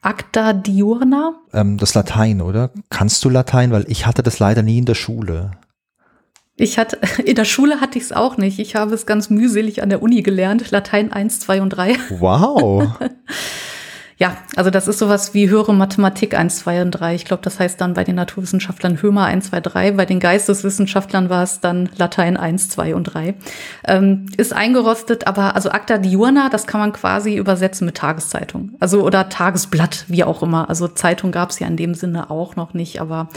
Acta 0.02 0.54
Diurna? 0.54 1.34
Ähm, 1.52 1.78
das 1.78 1.96
Latein, 1.96 2.42
oder? 2.42 2.70
Kannst 2.92 3.26
du 3.26 3.30
Latein? 3.30 3.72
Weil 3.72 3.86
ich 3.88 4.06
hatte 4.06 4.22
das 4.22 4.38
leider 4.38 4.62
nie 4.62 4.78
in 4.78 4.86
der 4.86 4.94
Schule. 4.94 5.52
Ich 6.58 6.78
hatte, 6.78 7.00
in 7.26 7.36
der 7.36 7.46
Schule 7.46 7.82
hatte 7.82 7.98
ich 7.98 8.06
es 8.06 8.12
auch 8.12 8.38
nicht. 8.38 8.60
Ich 8.60 8.76
habe 8.76 8.94
es 8.94 9.06
ganz 9.06 9.30
mühselig 9.30 9.84
an 9.84 9.90
der 9.90 10.02
Uni 10.02 10.22
gelernt. 10.22 10.72
Latein 10.72 11.12
1, 11.12 11.40
2 11.42 11.62
und 11.62 11.70
3. 11.70 11.96
Wow. 12.20 12.88
ja, 14.18 14.38
also 14.56 14.70
das 14.70 14.88
ist 14.88 15.00
sowas 15.00 15.34
wie 15.34 15.50
höhere 15.50 15.74
Mathematik 15.74 16.34
1, 16.34 16.60
2 16.60 16.84
und 16.84 16.92
3. 16.92 17.16
Ich 17.16 17.26
glaube, 17.26 17.44
das 17.44 17.60
heißt 17.60 17.82
dann 17.82 17.94
bei 17.94 18.06
den 18.06 18.16
Naturwissenschaftlern 18.16 19.02
Hömer 19.02 19.26
1, 19.26 19.50
2, 19.50 19.60
3. 19.60 19.92
Bei 19.92 20.06
den 20.06 20.22
Geisteswissenschaftlern 20.22 21.30
war 21.30 21.44
es 21.44 21.60
dann 21.60 21.90
Latein 21.98 22.38
1, 22.38 22.70
2 22.70 22.96
und 22.96 23.04
3. 23.04 23.36
Ähm, 23.86 24.28
ist 24.38 24.54
eingerostet, 24.54 25.28
aber 25.28 25.56
also 25.56 25.70
Acta 25.70 25.98
Diurna, 25.98 26.48
das 26.50 26.68
kann 26.68 26.80
man 26.80 26.94
quasi 26.94 27.36
übersetzen 27.36 27.86
mit 27.86 27.98
Tageszeitung. 27.98 28.72
Also 28.80 29.04
oder 29.04 29.28
Tagesblatt, 29.28 30.06
wie 30.08 30.24
auch 30.24 30.42
immer. 30.42 30.70
Also 30.70 30.88
Zeitung 30.88 31.34
gab 31.34 31.50
es 31.50 31.60
ja 31.60 31.68
in 31.68 31.76
dem 31.76 31.96
Sinne 31.96 32.30
auch 32.30 32.56
noch 32.56 32.74
nicht, 32.74 33.02
aber 33.02 33.28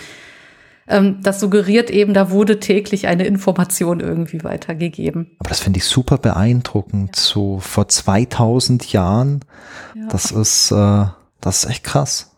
ähm, 0.88 1.18
das 1.22 1.40
suggeriert 1.40 1.90
eben, 1.90 2.14
da 2.14 2.30
wurde 2.30 2.60
täglich 2.60 3.06
eine 3.06 3.26
Information 3.26 4.00
irgendwie 4.00 4.42
weitergegeben. 4.44 5.36
Aber 5.38 5.48
das 5.48 5.60
finde 5.60 5.78
ich 5.78 5.84
super 5.84 6.18
beeindruckend. 6.18 7.16
Ja. 7.16 7.22
So 7.22 7.58
vor 7.60 7.88
2000 7.88 8.92
Jahren, 8.92 9.40
ja. 9.94 10.08
das 10.08 10.30
ist, 10.30 10.70
äh, 10.70 11.06
das 11.40 11.64
ist 11.64 11.70
echt 11.70 11.84
krass. 11.84 12.32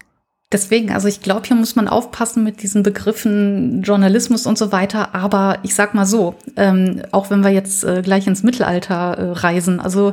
Deswegen, 0.53 0.91
also 0.91 1.07
ich 1.07 1.21
glaube, 1.21 1.47
hier 1.47 1.57
muss 1.57 1.77
man 1.77 1.87
aufpassen 1.87 2.43
mit 2.43 2.63
diesen 2.63 2.83
Begriffen 2.83 3.83
Journalismus 3.83 4.47
und 4.47 4.59
so 4.59 4.73
weiter. 4.73 5.15
Aber 5.15 5.59
ich 5.63 5.77
sag 5.77 5.95
mal 5.95 6.07
so, 6.07 6.35
ähm, 6.57 7.03
auch 7.13 7.31
wenn 7.31 7.45
wir 7.45 7.51
jetzt 7.51 7.85
äh, 7.85 8.03
gleich 8.03 8.27
ins 8.27 8.43
Mittelalter 8.43 9.17
äh, 9.17 9.31
reisen, 9.31 9.79
also 9.79 10.13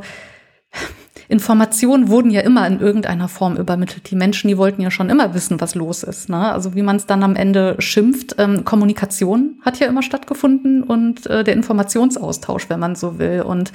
Informationen 1.30 2.08
wurden 2.08 2.32
ja 2.32 2.42
immer 2.42 2.66
in 2.68 2.80
irgendeiner 2.80 3.28
Form 3.28 3.58
übermittelt. 3.58 4.10
Die 4.10 4.16
Menschen, 4.16 4.48
die 4.48 4.58
wollten 4.58 4.82
ja 4.82 4.92
schon 4.92 5.10
immer 5.10 5.34
wissen, 5.34 5.60
was 5.60 5.76
los 5.76 6.04
ist. 6.04 6.30
Ne? 6.30 6.52
Also 6.52 6.74
wie 6.74 6.82
man 6.82 6.96
es 6.96 7.06
dann 7.06 7.24
am 7.24 7.36
Ende 7.36 7.76
schimpft, 7.80 8.36
ähm, 8.38 8.64
Kommunikation 8.64 9.60
hat 9.62 9.80
ja 9.80 9.88
immer 9.88 10.04
stattgefunden 10.04 10.84
und 10.84 11.26
äh, 11.28 11.44
der 11.44 11.54
Informationsaustausch, 11.54 12.70
wenn 12.70 12.80
man 12.80 12.96
so 12.96 13.20
will. 13.20 13.42
Und 13.42 13.74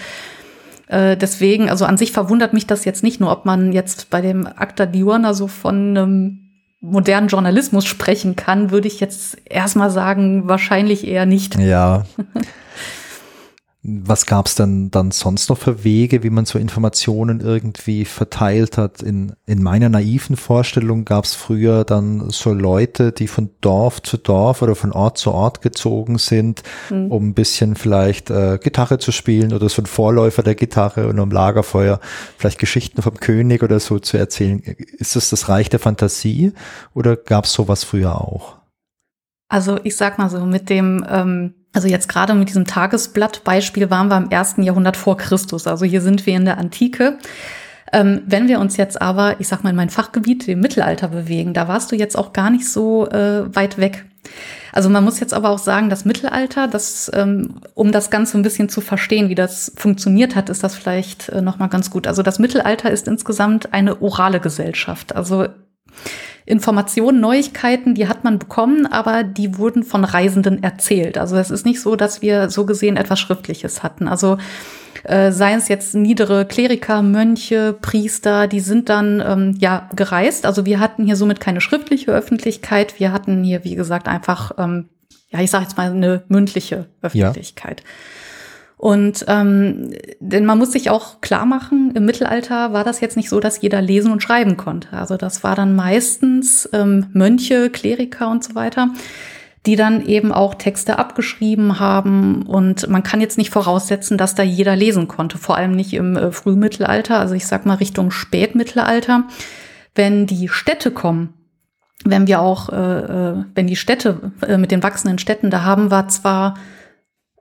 äh, 0.87 1.17
deswegen, 1.17 1.69
also 1.69 1.85
an 1.85 1.99
sich 1.99 2.13
verwundert 2.13 2.55
mich 2.55 2.67
das 2.67 2.87
jetzt 2.87 3.03
nicht 3.03 3.21
nur, 3.21 3.31
ob 3.31 3.45
man 3.45 3.73
jetzt 3.73 4.09
bei 4.09 4.23
dem 4.23 4.47
Acta 4.47 4.87
Diurna 4.87 5.35
so 5.35 5.47
von 5.47 5.97
einem 5.97 6.39
modernen 6.81 7.29
Journalismus 7.29 7.85
sprechen 7.85 8.35
kann, 8.35 8.71
würde 8.71 8.89
ich 8.89 8.99
jetzt 8.99 9.37
erstmal 9.45 9.91
sagen, 9.91 10.49
wahrscheinlich 10.49 11.07
eher 11.07 11.27
nicht. 11.27 11.59
Ja. 11.59 12.05
Was 13.85 14.27
gab 14.27 14.47
es 14.47 14.55
denn 14.55 14.93
dann 14.93 15.11
sonst 15.11 15.51
noch 15.51 15.59
für 15.59 15.83
Wege, 15.83 16.23
wie 16.23 16.31
man 16.31 16.45
so 16.45 16.57
Informationen 16.57 17.41
irgendwie 17.41 18.05
verteilt 18.05 18.79
hat? 18.79 19.03
In, 19.03 19.33
in 19.45 19.61
meiner 19.61 19.89
naiven 19.89 20.37
Vorstellung 20.37 21.05
gab 21.05 21.25
es 21.25 21.35
früher 21.35 21.83
dann 21.83 22.31
so 22.31 22.53
Leute, 22.53 23.11
die 23.11 23.27
von 23.27 23.51
Dorf 23.61 24.01
zu 24.01 24.19
Dorf 24.19 24.63
oder 24.63 24.77
von 24.77 24.93
Ort 24.93 25.19
zu 25.19 25.33
Ort 25.33 25.63
gezogen 25.63 26.19
sind, 26.19 26.63
mhm. 26.91 27.11
um 27.11 27.29
ein 27.31 27.35
bisschen 27.35 27.75
vielleicht 27.75 28.31
äh, 28.31 28.61
Gitarre 28.63 28.99
zu 28.99 29.11
spielen 29.11 29.53
oder 29.53 29.69
so 29.69 29.83
ein 29.83 29.87
Vorläufer 29.87 30.45
der 30.45 30.55
Gitarre 30.55 31.09
und 31.09 31.19
am 31.19 31.33
Lagerfeuer 31.33 31.99
vielleicht 32.39 32.61
Geschichten 32.61 33.03
vom 33.03 33.15
König 33.15 33.65
oder 33.65 33.81
so 33.81 33.99
zu 33.99 34.17
erzählen. 34.17 34.61
Ist 34.61 35.17
das 35.17 35.29
das 35.31 35.49
Reich 35.49 35.71
der 35.71 35.81
Fantasie 35.81 36.53
oder 36.95 37.17
gab 37.17 37.47
es 37.47 37.53
sowas 37.53 37.83
früher 37.83 38.21
auch? 38.21 38.59
Also 39.49 39.81
ich 39.83 39.97
sag 39.97 40.19
mal 40.19 40.31
so, 40.31 40.47
mit 40.47 40.71
dem 40.71 41.05
ähm 41.11 41.55
also 41.73 41.89
jetzt 41.89 42.09
gerade 42.09 42.35
mit 42.35 42.49
diesem 42.49 42.67
Tagesblatt-Beispiel 42.67 43.91
waren 43.91 44.09
wir 44.09 44.19
im 44.19 44.31
ersten 44.31 44.63
Jahrhundert 44.63 44.97
vor 44.97 45.17
Christus. 45.17 45.67
Also 45.67 45.85
hier 45.85 46.01
sind 46.01 46.27
wir 46.27 46.37
in 46.37 46.45
der 46.45 46.59
Antike. 46.59 47.19
Ähm, 47.93 48.23
wenn 48.27 48.49
wir 48.49 48.59
uns 48.61 48.77
jetzt 48.77 49.01
aber, 49.01 49.41
ich 49.41 49.49
sag 49.49 49.65
mal, 49.65 49.71
in 49.71 49.77
mein 49.77 49.91
Fachgebiet, 49.91 50.47
dem 50.47 50.61
Mittelalter 50.61 51.09
bewegen, 51.09 51.55
da 51.55 51.69
warst 51.69 51.93
du 51.93 51.97
jetzt 51.97 52.17
auch 52.17 52.33
gar 52.33 52.51
nicht 52.51 52.69
so 52.69 53.07
äh, 53.09 53.55
weit 53.55 53.79
weg. 53.79 54.05
Also 54.73 54.89
man 54.89 55.05
muss 55.05 55.21
jetzt 55.21 55.35
aber 55.35 55.51
auch 55.51 55.59
sagen, 55.59 55.91
das 55.91 56.05
Mittelalter, 56.05 56.69
das, 56.69 57.11
ähm, 57.15 57.57
um 57.75 57.93
das 57.93 58.11
Ganze 58.11 58.39
ein 58.39 58.43
bisschen 58.43 58.71
zu 58.71 58.81
verstehen, 58.81 59.29
wie 59.29 59.35
das 59.35 59.73
funktioniert 59.77 60.37
hat, 60.37 60.49
ist 60.49 60.65
das 60.65 60.75
vielleicht 60.75 61.29
äh, 61.29 61.43
nochmal 61.43 61.69
ganz 61.69 61.91
gut. 61.91 62.07
Also 62.07 62.23
das 62.23 62.39
Mittelalter 62.39 62.91
ist 62.91 63.09
insgesamt 63.09 63.75
eine 63.75 64.01
orale 64.01 64.41
Gesellschaft. 64.41 65.15
Also 65.15 65.49
Informationen, 66.45 67.21
Neuigkeiten, 67.21 67.95
die 67.95 68.09
hat 68.09 68.25
man 68.25 68.39
bekommen, 68.39 68.87
aber 68.87 69.23
die 69.23 69.59
wurden 69.59 69.85
von 69.85 70.05
Reisenden 70.05 70.63
erzählt. 70.63 71.19
Also 71.19 71.37
es 71.37 71.51
ist 71.51 71.65
nicht 71.65 71.81
so, 71.81 71.97
dass 71.97 72.23
wir 72.23 72.51
so 72.51 72.67
gesehen 72.67 72.97
etwas 72.97 73.21
Schriftliches 73.21 73.83
hatten. 73.83 74.09
Also 74.09 74.39
äh, 75.05 75.33
seien 75.33 75.59
es 75.59 75.69
jetzt 75.69 75.95
niedere 75.95 76.45
Kleriker, 76.45 77.03
Mönche, 77.03 77.77
Priester, 77.81 78.47
die 78.47 78.61
sind 78.61 78.89
dann 78.89 79.23
ähm, 79.25 79.57
ja 79.59 79.89
gereist. 79.95 80.47
Also 80.47 80.65
wir 80.65 80.81
hatten 80.81 81.05
hier 81.05 81.17
somit 81.17 81.41
keine 81.41 81.61
schriftliche 81.61 82.13
Öffentlichkeit. 82.13 82.99
Wir 82.99 83.13
hatten 83.13 83.43
hier, 83.45 83.65
wie 83.65 83.75
gesagt, 83.75 84.09
einfach, 84.09 84.53
ähm, 84.59 84.89
ja, 85.31 85.41
ich 85.41 85.51
sage 85.51 85.65
jetzt 85.65 85.77
mal 85.77 85.91
eine 85.91 86.23
mündliche 86.29 86.87
Öffentlichkeit. 87.03 87.81
Ja. 87.81 87.87
Und 88.83 89.25
ähm, 89.29 89.93
denn 90.19 90.45
man 90.45 90.59
muss 90.59 90.73
sich 90.73 90.91
auch 90.91 91.21
klar 91.21 91.47
machen, 91.47 91.93
im 91.95 92.05
Mittelalter 92.05 92.73
war 92.73 92.83
das 92.83 92.99
jetzt 92.99 93.17
nicht 93.17 93.29
so, 93.29 93.39
dass 93.39 93.63
jeder 93.63 93.81
lesen 93.81 94.11
und 94.11 94.25
schreiben 94.25 94.57
konnte. 94.57 94.89
Also 94.93 95.17
das 95.17 95.45
war 95.45 95.55
dann 95.55 95.77
meistens 95.77 96.69
ähm, 96.73 97.07
Mönche, 97.13 97.71
Kleriker 97.71 98.29
und 98.29 98.43
so 98.43 98.57
weiter, 98.57 98.89
die 99.67 99.77
dann 99.77 100.05
eben 100.05 100.33
auch 100.33 100.57
Texte 100.57 100.99
abgeschrieben 100.99 101.79
haben. 101.79 102.43
Und 102.43 102.89
man 102.89 103.05
kann 103.05 103.21
jetzt 103.21 103.39
nicht 103.39 103.51
voraussetzen, 103.51 104.19
dass 104.19 104.35
da 104.35 104.43
jeder 104.43 104.75
lesen 104.75 105.07
konnte, 105.07 105.39
vor 105.39 105.57
allem 105.57 105.77
nicht 105.77 105.95
im 105.95 106.17
äh, 106.17 106.33
Frühmittelalter, 106.33 107.21
also 107.21 107.35
ich 107.35 107.47
sag 107.47 107.65
mal 107.65 107.75
Richtung 107.75 108.11
Spätmittelalter. 108.11 109.29
Wenn 109.95 110.27
die 110.27 110.49
Städte 110.49 110.91
kommen, 110.91 111.35
wenn 112.05 112.27
wir 112.27 112.41
auch, 112.41 112.69
äh, 112.71 112.75
äh 112.75 113.45
wenn 113.55 113.69
die 113.69 113.77
Städte 113.77 114.33
äh, 114.45 114.59
mit 114.59 114.73
den 114.73 114.83
wachsenden 114.83 115.21
Städten, 115.21 115.51
da 115.51 115.63
haben 115.63 115.93
wir 115.93 116.09
zwar 116.09 116.55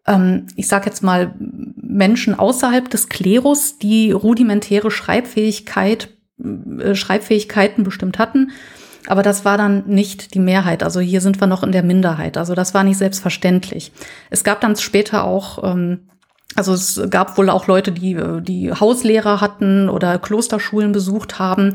ähm, 0.08 0.48
ich 0.56 0.68
sage 0.68 0.86
jetzt 0.88 1.04
mal, 1.04 1.34
Menschen 1.38 2.38
außerhalb 2.38 2.90
des 2.90 3.10
Klerus, 3.10 3.78
die 3.78 4.12
rudimentäre 4.12 4.92
Schreibfähigkeit, 4.92 6.10
äh, 6.40 6.96
Schreibfähigkeiten 6.96 7.84
bestimmt 7.84 8.20
hatten. 8.20 8.52
Aber 9.08 9.24
das 9.24 9.46
war 9.46 9.58
dann 9.58 9.86
nicht 9.88 10.34
die 10.36 10.40
Mehrheit. 10.40 10.84
Also 10.84 11.00
hier 11.00 11.22
sind 11.22 11.40
wir 11.42 11.48
noch 11.48 11.64
in 11.64 11.72
der 11.72 11.84
Minderheit. 11.84 12.38
Also 12.38 12.54
das 12.54 12.74
war 12.74 12.84
nicht 12.84 12.98
selbstverständlich. 12.98 13.92
Es 14.30 14.44
gab 14.44 14.62
dann 14.62 14.76
später 14.76 15.24
auch, 15.24 15.64
ähm, 15.64 16.08
also 16.56 16.74
es 16.74 17.02
gab 17.10 17.38
wohl 17.38 17.50
auch 17.50 17.68
Leute, 17.68 17.92
die, 17.92 18.14
äh, 18.14 18.42
die 18.42 18.72
Hauslehrer 18.72 19.42
hatten 19.42 19.90
oder 19.90 20.20
Klosterschulen 20.20 20.92
besucht 20.92 21.40
haben. 21.40 21.74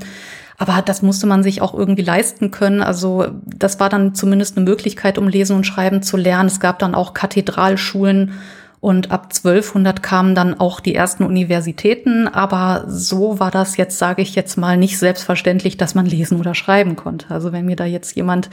Aber 0.58 0.82
das 0.82 1.02
musste 1.02 1.26
man 1.26 1.42
sich 1.42 1.60
auch 1.60 1.74
irgendwie 1.74 2.02
leisten 2.02 2.50
können. 2.50 2.82
Also 2.82 3.26
das 3.44 3.78
war 3.78 3.88
dann 3.88 4.14
zumindest 4.14 4.56
eine 4.56 4.64
Möglichkeit, 4.64 5.18
um 5.18 5.28
Lesen 5.28 5.56
und 5.56 5.66
Schreiben 5.66 6.02
zu 6.02 6.16
lernen. 6.16 6.48
Es 6.48 6.60
gab 6.60 6.78
dann 6.78 6.94
auch 6.94 7.12
Kathedralschulen 7.12 8.32
und 8.80 9.10
ab 9.10 9.32
1200 9.34 10.02
kamen 10.02 10.34
dann 10.34 10.58
auch 10.58 10.80
die 10.80 10.94
ersten 10.94 11.24
Universitäten. 11.24 12.28
Aber 12.28 12.84
so 12.88 13.38
war 13.38 13.50
das 13.50 13.76
jetzt, 13.76 13.98
sage 13.98 14.22
ich 14.22 14.34
jetzt 14.34 14.56
mal, 14.56 14.76
nicht 14.76 14.98
selbstverständlich, 14.98 15.76
dass 15.76 15.94
man 15.94 16.06
lesen 16.06 16.38
oder 16.38 16.54
schreiben 16.54 16.96
konnte. 16.96 17.30
Also 17.30 17.52
wenn 17.52 17.66
mir 17.66 17.76
da 17.76 17.84
jetzt 17.84 18.16
jemand, 18.16 18.48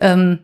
ähm, 0.00 0.40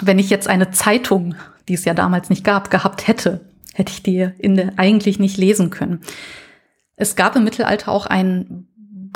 wenn 0.00 0.18
ich 0.18 0.30
jetzt 0.30 0.48
eine 0.48 0.70
Zeitung, 0.72 1.36
die 1.68 1.74
es 1.74 1.84
ja 1.84 1.94
damals 1.94 2.28
nicht 2.28 2.44
gab, 2.44 2.70
gehabt 2.70 3.06
hätte, 3.06 3.40
hätte 3.74 3.92
ich 3.92 4.02
die 4.02 4.30
in 4.38 4.56
der, 4.56 4.72
eigentlich 4.78 5.18
nicht 5.18 5.36
lesen 5.36 5.70
können. 5.70 6.00
Es 6.96 7.14
gab 7.14 7.36
im 7.36 7.44
Mittelalter 7.44 7.92
auch 7.92 8.06
ein 8.06 8.66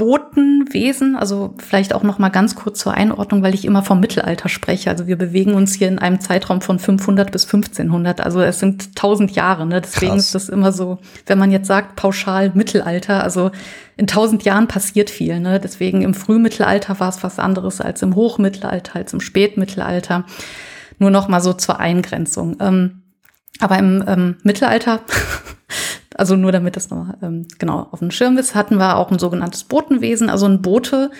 Botenwesen, 0.01 1.15
also 1.15 1.53
vielleicht 1.59 1.95
auch 1.95 2.03
noch 2.03 2.19
mal 2.19 2.31
ganz 2.31 2.55
kurz 2.55 2.79
zur 2.79 2.95
Einordnung, 2.95 3.43
weil 3.43 3.53
ich 3.53 3.67
immer 3.67 3.83
vom 3.83 4.01
Mittelalter 4.01 4.49
spreche. 4.49 4.89
Also 4.89 5.07
wir 5.07 5.19
bewegen 5.19 5.53
uns 5.53 5.75
hier 5.75 5.89
in 5.89 5.99
einem 5.99 6.21
Zeitraum 6.21 6.63
von 6.63 6.79
500 6.79 7.31
bis 7.31 7.45
1500. 7.45 8.23
Also 8.23 8.41
es 8.41 8.61
sind 8.61 8.87
1000 8.97 9.33
Jahre. 9.33 9.67
Ne? 9.67 9.83
Deswegen 9.83 10.13
Krass. 10.13 10.25
ist 10.25 10.35
das 10.35 10.49
immer 10.49 10.73
so, 10.73 11.01
wenn 11.27 11.39
man 11.39 11.51
jetzt 11.51 11.67
sagt 11.67 11.97
pauschal 11.97 12.51
Mittelalter, 12.55 13.23
also 13.23 13.51
in 13.99 14.05
1000 14.05 14.43
Jahren 14.45 14.69
passiert 14.69 15.11
viel. 15.11 15.39
Ne? 15.39 15.61
Deswegen 15.61 16.01
im 16.01 16.15
Frühmittelalter 16.15 16.99
war 16.99 17.11
es 17.11 17.23
was 17.23 17.39
anderes 17.39 17.83
als 17.83 18.01
im 18.01 18.15
Hochmittelalter, 18.15 18.97
als 18.97 19.13
im 19.13 19.21
Spätmittelalter. 19.21 20.25
Nur 20.99 21.11
noch 21.11 21.29
mal 21.29 21.43
so 21.43 21.53
zur 21.53 21.79
Eingrenzung. 21.79 22.57
Ähm, 22.59 23.03
aber 23.59 23.79
im 23.79 24.03
ähm, 24.07 24.37
Mittelalter 24.45 25.01
Also 26.17 26.37
nur 26.37 26.53
damit 26.53 26.77
das 26.77 26.91
nochmal 26.91 27.17
ähm, 27.23 27.47
genau 27.59 27.89
auf 27.91 28.01
dem 28.01 28.11
Schirm 28.11 28.37
ist, 28.37 28.55
hatten 28.55 28.77
wir 28.77 28.97
auch 28.97 29.11
ein 29.11 29.19
sogenanntes 29.19 29.65
Botenwesen. 29.65 30.29
Also 30.29 30.47
ein 30.47 30.63
Bote 30.63 31.11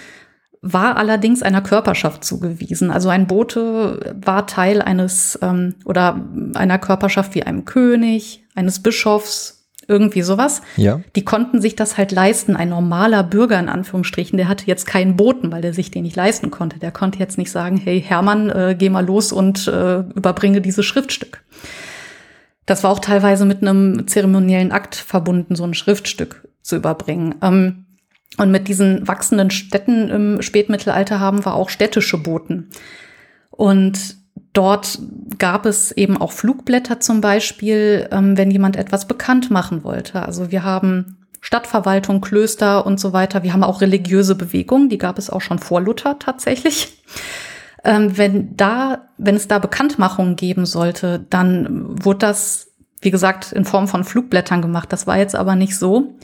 war 0.63 0.97
allerdings 0.97 1.43
einer 1.43 1.63
Körperschaft 1.63 2.25
zugewiesen. 2.25 2.91
Also 2.91 3.09
ein 3.09 3.27
Bote 3.27 4.15
war 4.21 4.47
Teil 4.47 4.83
eines 4.83 5.39
ähm, 5.43 5.77
oder 5.85 6.27
einer 6.55 6.79
Körperschaft 6.79 7.35
wie 7.35 7.45
einem 7.45 7.65
König, 7.65 8.45
eines 8.55 8.83
Bischofs, 8.83 9.61
irgendwie 9.91 10.23
sowas. 10.23 10.63
Ja. 10.77 11.01
Die 11.17 11.25
konnten 11.25 11.61
sich 11.61 11.77
das 11.77 11.99
halt 11.99 12.13
leisten. 12.13 12.57
Ein 12.57 12.69
normaler 12.69 13.25
Bürger 13.25 13.59
in 13.59 13.69
Anführungsstrichen, 13.69 14.37
der 14.37 14.49
hatte 14.49 14.67
jetzt 14.67 14.87
keinen 14.87 15.17
Boten, 15.17 15.51
weil 15.51 15.63
der 15.63 15.75
sich 15.75 15.91
den 15.91 16.05
nicht 16.05 16.17
leisten 16.17 16.51
konnte. 16.51 16.79
Der 16.79 16.93
konnte 16.93 17.19
jetzt 17.19 17.39
nicht 17.39 17.51
sagen, 17.51 17.77
hey 17.77 18.01
Hermann, 18.01 18.51
äh, 18.51 18.77
geh 18.79 18.89
mal 18.89 19.05
los 19.05 19.33
und 19.33 19.67
äh, 19.67 19.99
überbringe 20.15 20.61
dieses 20.61 20.87
Schriftstück. 20.87 21.43
Das 22.71 22.85
war 22.85 22.93
auch 22.93 23.01
teilweise 23.01 23.47
mit 23.47 23.63
einem 23.63 24.07
zeremoniellen 24.07 24.71
Akt 24.71 24.95
verbunden, 24.95 25.57
so 25.57 25.65
ein 25.65 25.75
Schriftstück 25.75 26.47
zu 26.63 26.77
überbringen. 26.77 27.35
Ähm, 27.43 27.87
und 28.37 28.53
mit 28.53 28.69
diesen 28.69 29.09
wachsenden 29.09 29.51
Städten 29.51 30.09
im 30.09 30.41
Spätmittelalter 30.41 31.19
haben 31.19 31.45
wir 31.45 31.55
auch 31.55 31.69
städtische 31.69 32.17
Boten. 32.17 32.71
Und 33.51 34.15
dort 34.53 35.01
gab 35.37 35.67
es 35.67 35.91
eben 35.91 36.17
auch 36.17 36.31
Flugblätter 36.31 37.01
zum 37.01 37.21
Beispiel, 37.21 38.09
ähm, 38.13 38.39
wenn 38.39 38.53
jemand 38.53 38.77
etwas 38.77 39.09
bekannt 39.09 39.51
machen 39.51 39.83
wollte. 39.83 40.23
Also 40.23 40.53
wir 40.53 40.63
haben 40.63 41.27
Stadtverwaltung, 41.41 42.21
Klöster 42.21 42.87
und 42.87 43.01
so 43.01 43.13
weiter. 43.13 43.43
Wir 43.43 43.53
haben 43.53 43.65
auch 43.65 43.81
religiöse 43.81 44.37
Bewegungen, 44.37 44.89
die 44.89 44.99
gab 44.99 45.19
es 45.19 45.29
auch 45.29 45.41
schon 45.41 45.59
vor 45.59 45.81
Luther 45.81 46.21
tatsächlich. 46.21 47.03
Ähm, 47.85 48.17
wenn 48.19 48.57
da, 48.57 49.09
wenn 49.17 49.37
es 49.37 49.49
da 49.49 49.59
Bekanntmachungen 49.59 50.37
geben 50.37 50.67
sollte, 50.67 51.25
dann 51.31 52.05
wurde 52.05 52.19
das, 52.19 52.73
wie 53.01 53.11
gesagt, 53.11 53.53
in 53.53 53.65
Form 53.65 53.89
von 53.89 54.05
Flugblättern 54.05 54.63
gemacht. 54.63 54.93
Das 54.93 55.07
war 55.07 55.17
jetzt 55.17 55.35
aber 55.35 55.57
nicht 55.57 55.77
so, 55.77 56.15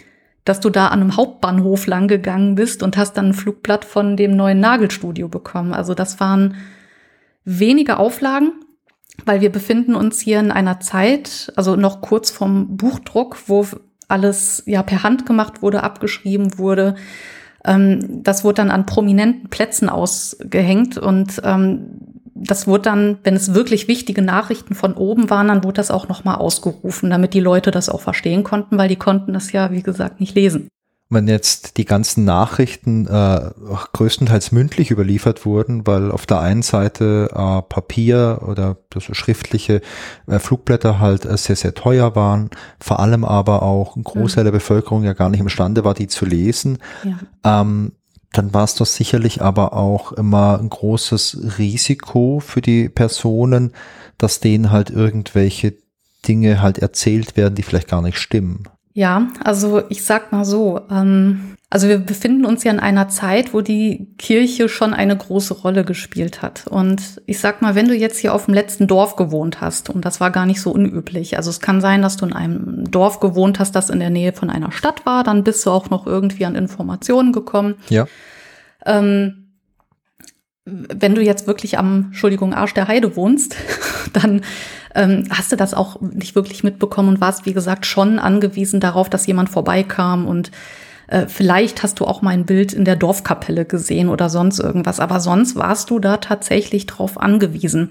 dass 0.45 0.61
du 0.61 0.71
da 0.71 0.89
an 0.89 1.01
einem 1.01 1.17
Hauptbahnhof 1.17 1.87
lang 1.87 2.09
gegangen 2.09 2.55
bist 2.55 2.83
und 2.83 2.97
hast 2.97 3.15
dann 3.15 3.31
ein 3.31 3.35
Flugblatt 3.35 3.85
von 3.85 4.17
dem 4.17 4.37
neuen 4.37 4.61
Nagelstudio 4.61 5.29
bekommen. 5.29 5.73
Also 5.73 5.95
das 5.95 6.21
waren 6.21 6.57
wenige 7.45 7.99
Auflagen, 7.99 8.53
weil 9.25 9.41
wir 9.41 9.51
befinden 9.51 9.95
uns 9.95 10.21
hier 10.21 10.39
in 10.41 10.53
einer 10.53 10.79
Zeit, 10.81 11.53
also 11.57 11.75
noch 11.75 12.01
kurz 12.01 12.31
vom 12.31 12.77
Buchdruck, 12.77 13.39
wo 13.47 13.67
alles 14.09 14.63
ja 14.67 14.83
per 14.83 15.03
Hand 15.03 15.27
gemacht 15.27 15.63
wurde, 15.63 15.83
abgeschrieben 15.83 16.59
wurde. 16.59 16.97
Ähm, 17.67 18.23
das 18.23 18.45
wurde 18.45 18.57
dann 18.57 18.71
an 18.71 18.87
prominenten 18.87 19.51
Plätzen 19.51 19.89
ausgehängt 19.89 20.97
und 20.99 21.41
ähm, 21.45 22.01
das 22.35 22.67
wurde 22.67 22.83
dann, 22.83 23.19
wenn 23.25 23.35
es 23.35 23.55
wirklich 23.55 23.89
wichtige 23.89 24.23
Nachrichten 24.23 24.75
von 24.75 24.95
oben 24.95 25.31
waren, 25.31 25.49
dann 25.49 25.65
wurde 25.65 25.75
das 25.77 25.91
auch 25.91 26.09
nochmal 26.09 26.37
ausgerufen, 26.37 27.11
damit 27.11 27.35
die 27.35 27.41
Leute 27.41 27.71
das 27.71 27.89
auch 27.89 28.01
verstehen 28.01 28.45
konnten, 28.45 28.77
weil 28.79 28.89
die 28.89 28.97
konnten 28.97 29.33
das 29.33 29.53
ja, 29.53 29.73
wie 29.73 29.83
gesagt, 29.83 30.21
nicht 30.21 30.35
lesen 30.35 30.69
wenn 31.09 31.29
jetzt 31.29 31.77
die 31.77 31.85
ganzen 31.85 32.25
Nachrichten 32.25 33.07
äh, 33.07 33.51
größtenteils 33.93 34.51
mündlich 34.51 34.91
überliefert 34.91 35.47
wurden, 35.47 35.87
weil 35.87 36.11
auf 36.11 36.27
der 36.27 36.41
einen 36.41 36.63
Seite 36.63 37.29
äh, 37.33 37.63
Papier 37.63 38.41
oder 38.47 38.77
also 38.93 39.15
schriftliche 39.15 39.83
äh, 40.27 40.41
Flugblätter 40.41 40.99
halt 40.99 41.25
äh, 41.25 41.37
sehr, 41.37 41.55
sehr 41.55 41.75
teuer 41.75 42.17
waren, 42.17 42.51
vor 42.81 42.99
allem 42.99 43.25
aber 43.25 43.63
auch 43.63 43.95
ein 43.95 44.03
Großteil 44.03 44.43
mhm. 44.43 44.47
der 44.47 44.53
Bevölkerung 44.53 45.05
ja 45.05 45.13
gar 45.13 45.31
nicht 45.31 45.41
imstande 45.41 45.85
war, 45.85 45.95
die 45.95 46.09
zu 46.09 46.27
lesen, 46.27 46.79
ja. 47.05 47.61
ähm, 47.61 47.93
dann 48.33 48.53
war 48.53 48.65
es 48.65 48.75
doch 48.75 48.87
sicherlich 48.87 49.41
aber 49.41 49.73
auch 49.75 50.13
immer 50.13 50.59
ein 50.59 50.69
großes 50.69 51.59
Risiko 51.59 52.41
für 52.41 52.61
die 52.61 52.89
Personen, 52.89 53.73
dass 54.19 54.41
denen 54.41 54.73
halt 54.73 54.91
irgendwelche 54.91 55.75
Dinge 56.27 56.61
halt 56.61 56.79
erzählt 56.79 57.37
werden, 57.37 57.55
die 57.55 57.63
vielleicht 57.63 57.89
gar 57.89 58.03
nicht 58.03 58.19
stimmen. 58.19 58.65
Ja, 58.97 59.29
also 59.45 59.83
ich 59.91 60.05
sag 60.05 60.33
mal 60.33 60.47
so, 60.47 60.81
ähm, 60.91 61.55
also 61.69 61.87
wir 61.87 61.99
befinden 61.99 62.47
uns 62.47 62.65
ja 62.65 62.73
in 62.73 62.81
einer 62.81 63.11
Zeit, 63.11 63.53
wo 63.53 63.61
die 63.61 64.09
Kirche 64.17 64.71
schon 64.71 64.95
eine 64.95 65.15
große 65.15 65.53
Rolle 65.53 65.85
gespielt 65.85 66.41
hat. 66.41 66.67
Und 66.67 67.21
ich 67.27 67.39
sag 67.39 67.61
mal, 67.61 67.75
wenn 67.75 67.89
du 67.89 67.95
jetzt 67.95 68.19
hier 68.19 68.33
auf 68.33 68.47
dem 68.47 68.55
letzten 68.55 68.87
Dorf 68.87 69.17
gewohnt 69.17 69.61
hast, 69.61 69.91
und 69.91 70.07
das 70.07 70.19
war 70.19 70.31
gar 70.31 70.47
nicht 70.47 70.63
so 70.63 70.71
unüblich, 70.71 71.37
also 71.37 71.51
es 71.51 71.61
kann 71.61 71.83
sein, 71.83 72.01
dass 72.01 72.17
du 72.17 72.25
in 72.25 72.33
einem 72.33 72.91
Dorf 72.91 73.21
gewohnt 73.21 73.59
hast, 73.59 73.73
das 73.73 73.91
in 73.91 74.01
der 74.01 74.09
Nähe 74.09 74.33
von 74.33 74.49
einer 74.49 74.73
Stadt 74.73 75.05
war, 75.05 75.25
dann 75.25 75.45
bist 75.45 75.67
du 75.67 75.73
auch 75.73 75.91
noch 75.91 76.07
irgendwie 76.07 76.47
an 76.47 76.55
Informationen 76.55 77.35
gekommen. 77.35 77.75
Ja. 77.91 78.07
Ähm, 78.87 79.46
wenn 80.67 81.15
du 81.15 81.23
jetzt 81.23 81.47
wirklich 81.47 81.79
am, 81.79 82.07
Entschuldigung, 82.07 82.53
Arsch 82.53 82.75
der 82.75 82.89
Heide 82.89 83.17
wohnst, 83.17 83.57
dann 84.13 84.43
ähm, 84.95 85.25
hast 85.31 85.53
du 85.53 85.57
das 85.57 85.75
auch 85.75 86.01
nicht 86.01 86.35
wirklich 86.35 86.65
mitbekommen 86.65 87.09
und 87.09 87.21
warst, 87.21 87.47
wie 87.47 87.53
gesagt, 87.53 87.87
schon 87.87 88.19
angewiesen 88.19 88.81
darauf, 88.81 89.09
dass 89.09 89.27
jemand 89.27 89.49
vorbeikam 89.49 90.27
und 90.27 90.51
äh, 91.07 91.27
vielleicht 91.29 91.85
hast 91.85 92.01
du 92.01 92.05
auch 92.05 92.21
mal 92.21 92.31
ein 92.31 92.47
Bild 92.47 92.73
in 92.73 92.85
der 92.85 92.97
Dorfkapelle 92.97 93.65
gesehen 93.65 94.09
oder 94.09 94.29
sonst 94.29 94.59
irgendwas, 94.59 94.99
aber 94.99 95.21
sonst 95.21 95.55
warst 95.55 95.91
du 95.91 96.01
da 96.01 96.17
tatsächlich 96.17 96.87
drauf 96.87 97.21
angewiesen. 97.21 97.91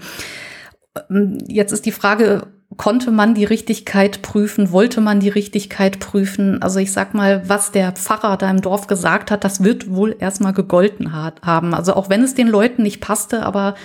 Ähm, 1.09 1.37
jetzt 1.47 1.71
ist 1.71 1.85
die 1.85 1.93
Frage, 1.93 2.47
konnte 2.77 3.11
man 3.11 3.35
die 3.35 3.45
Richtigkeit 3.45 4.21
prüfen? 4.21 4.71
Wollte 4.71 5.01
man 5.01 5.19
die 5.19 5.29
Richtigkeit 5.29 5.99
prüfen? 5.99 6.61
Also 6.61 6.79
ich 6.79 6.91
sag 6.91 7.13
mal, 7.13 7.47
was 7.47 7.71
der 7.71 7.91
Pfarrer 7.91 8.37
da 8.37 8.49
im 8.49 8.61
Dorf 8.61 8.87
gesagt 8.87 9.31
hat, 9.31 9.43
das 9.43 9.63
wird 9.63 9.89
wohl 9.91 10.15
erstmal 10.19 10.53
gegolten 10.53 11.13
haben. 11.13 11.73
Also 11.73 11.93
auch 11.93 12.09
wenn 12.09 12.23
es 12.23 12.33
den 12.33 12.47
Leuten 12.47 12.83
nicht 12.83 13.01
passte, 13.01 13.45
aber 13.45 13.75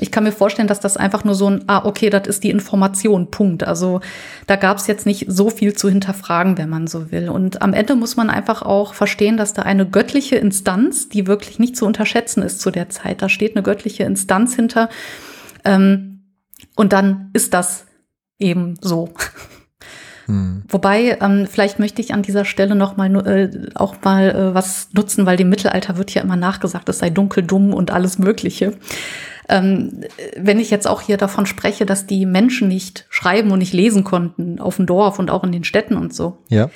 ich 0.00 0.10
kann 0.10 0.24
mir 0.24 0.32
vorstellen, 0.32 0.68
dass 0.68 0.80
das 0.80 0.96
einfach 0.96 1.22
nur 1.24 1.34
so 1.34 1.48
ein, 1.48 1.64
ah, 1.66 1.84
okay, 1.84 2.08
das 2.08 2.26
ist 2.26 2.44
die 2.44 2.50
Information, 2.50 3.30
Punkt. 3.30 3.62
Also 3.62 4.00
da 4.46 4.56
gab 4.56 4.78
es 4.78 4.86
jetzt 4.86 5.06
nicht 5.06 5.26
so 5.28 5.50
viel 5.50 5.74
zu 5.74 5.88
hinterfragen, 5.88 6.56
wenn 6.56 6.70
man 6.70 6.86
so 6.86 7.12
will. 7.12 7.28
Und 7.28 7.62
am 7.62 7.74
Ende 7.74 7.94
muss 7.94 8.16
man 8.16 8.30
einfach 8.30 8.62
auch 8.62 8.94
verstehen, 8.94 9.36
dass 9.36 9.52
da 9.52 9.62
eine 9.62 9.86
göttliche 9.86 10.36
Instanz, 10.36 11.08
die 11.08 11.26
wirklich 11.26 11.58
nicht 11.58 11.76
zu 11.76 11.86
unterschätzen 11.86 12.42
ist 12.42 12.60
zu 12.60 12.70
der 12.70 12.88
Zeit, 12.88 13.20
da 13.22 13.28
steht 13.28 13.54
eine 13.54 13.62
göttliche 13.62 14.04
Instanz 14.04 14.54
hinter. 14.56 14.88
Ähm, 15.64 16.22
und 16.74 16.92
dann 16.92 17.30
ist 17.34 17.52
das 17.52 17.84
eben 18.42 18.74
so. 18.80 19.08
Hm. 20.26 20.62
Wobei, 20.68 21.18
ähm, 21.20 21.46
vielleicht 21.50 21.78
möchte 21.78 22.00
ich 22.00 22.14
an 22.14 22.22
dieser 22.22 22.44
Stelle 22.44 22.74
noch 22.74 22.96
mal 22.96 23.14
äh, 23.26 23.70
auch 23.74 23.96
mal 24.02 24.30
äh, 24.30 24.54
was 24.54 24.88
nutzen, 24.92 25.26
weil 25.26 25.36
dem 25.36 25.48
Mittelalter 25.48 25.96
wird 25.96 26.14
ja 26.14 26.22
immer 26.22 26.36
nachgesagt, 26.36 26.88
es 26.88 26.98
sei 26.98 27.10
dunkel, 27.10 27.42
dumm 27.42 27.74
und 27.74 27.90
alles 27.90 28.18
Mögliche. 28.18 28.74
Ähm, 29.48 30.04
wenn 30.36 30.60
ich 30.60 30.70
jetzt 30.70 30.86
auch 30.86 31.00
hier 31.00 31.16
davon 31.16 31.46
spreche, 31.46 31.84
dass 31.84 32.06
die 32.06 32.26
Menschen 32.26 32.68
nicht 32.68 33.06
schreiben 33.10 33.50
und 33.50 33.58
nicht 33.58 33.72
lesen 33.72 34.04
konnten 34.04 34.60
auf 34.60 34.76
dem 34.76 34.86
Dorf 34.86 35.18
und 35.18 35.30
auch 35.30 35.42
in 35.42 35.52
den 35.52 35.64
Städten 35.64 35.96
und 35.96 36.14
so. 36.14 36.38
Ja. 36.48 36.70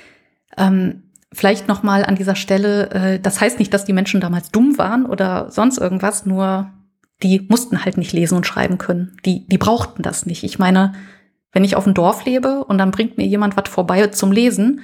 Ähm, 0.59 1.05
vielleicht 1.33 1.69
noch 1.69 1.83
mal 1.83 2.05
an 2.05 2.17
dieser 2.17 2.35
Stelle, 2.35 2.91
äh, 2.91 3.21
das 3.21 3.41
heißt 3.41 3.59
nicht, 3.59 3.73
dass 3.73 3.85
die 3.85 3.93
Menschen 3.93 4.21
damals 4.21 4.51
dumm 4.51 4.79
waren 4.79 5.07
oder 5.07 5.51
sonst 5.51 5.79
irgendwas, 5.79 6.27
nur 6.27 6.71
die 7.23 7.47
mussten 7.49 7.85
halt 7.85 7.97
nicht 7.97 8.13
lesen 8.13 8.37
und 8.37 8.47
schreiben 8.47 8.79
können. 8.79 9.17
Die, 9.25 9.47
die 9.47 9.59
brauchten 9.59 10.03
das 10.03 10.27
nicht. 10.27 10.45
Ich 10.45 10.59
meine, 10.59 10.93
wenn 11.57 11.65
ich 11.65 11.75
auf 11.75 11.85
dem 11.85 11.95
Dorf 11.95 12.27
lebe 12.27 12.65
und 12.65 12.77
dann 12.77 12.91
bringt 12.91 13.17
mir 13.17 13.27
jemand 13.27 13.57
was 13.57 13.71
vorbei 13.71 14.09
zum 14.09 14.31
Lesen, 14.31 14.83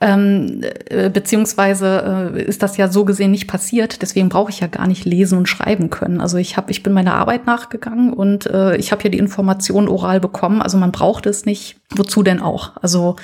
ähm, 0.00 0.62
äh, 0.86 1.10
beziehungsweise 1.10 2.32
äh, 2.34 2.42
ist 2.42 2.64
das 2.64 2.76
ja 2.76 2.88
so 2.88 3.04
gesehen 3.04 3.30
nicht 3.30 3.46
passiert. 3.46 4.02
Deswegen 4.02 4.28
brauche 4.30 4.50
ich 4.50 4.58
ja 4.58 4.66
gar 4.66 4.88
nicht 4.88 5.04
lesen 5.04 5.38
und 5.38 5.48
schreiben 5.48 5.88
können. 5.88 6.20
Also 6.20 6.38
ich 6.38 6.56
habe, 6.56 6.72
ich 6.72 6.82
bin 6.82 6.92
meiner 6.92 7.14
Arbeit 7.14 7.46
nachgegangen 7.46 8.12
und 8.12 8.46
äh, 8.46 8.74
ich 8.78 8.90
habe 8.90 9.04
ja 9.04 9.10
die 9.10 9.18
Information 9.18 9.86
oral 9.86 10.18
bekommen. 10.18 10.60
Also 10.60 10.76
man 10.76 10.90
braucht 10.90 11.24
es 11.26 11.46
nicht. 11.46 11.76
Wozu 11.94 12.24
denn 12.24 12.40
auch? 12.40 12.72
Also 12.82 13.14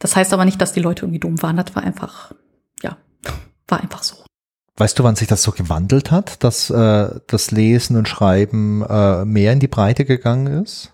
das 0.00 0.16
heißt 0.16 0.32
aber 0.34 0.44
nicht, 0.44 0.60
dass 0.60 0.72
die 0.72 0.80
Leute 0.80 1.04
irgendwie 1.04 1.20
dumm 1.20 1.40
waren. 1.42 1.58
Das 1.58 1.76
war 1.76 1.84
einfach, 1.84 2.32
ja, 2.82 2.96
war 3.68 3.80
einfach 3.80 4.02
so. 4.02 4.16
Weißt 4.78 4.98
du, 4.98 5.04
wann 5.04 5.14
sich 5.14 5.28
das 5.28 5.44
so 5.44 5.52
gewandelt 5.52 6.10
hat, 6.10 6.42
dass 6.42 6.70
äh, 6.70 7.08
das 7.28 7.52
Lesen 7.52 7.96
und 7.96 8.08
Schreiben 8.08 8.82
äh, 8.82 9.24
mehr 9.24 9.52
in 9.52 9.60
die 9.60 9.68
Breite 9.68 10.04
gegangen 10.04 10.64
ist? 10.64 10.92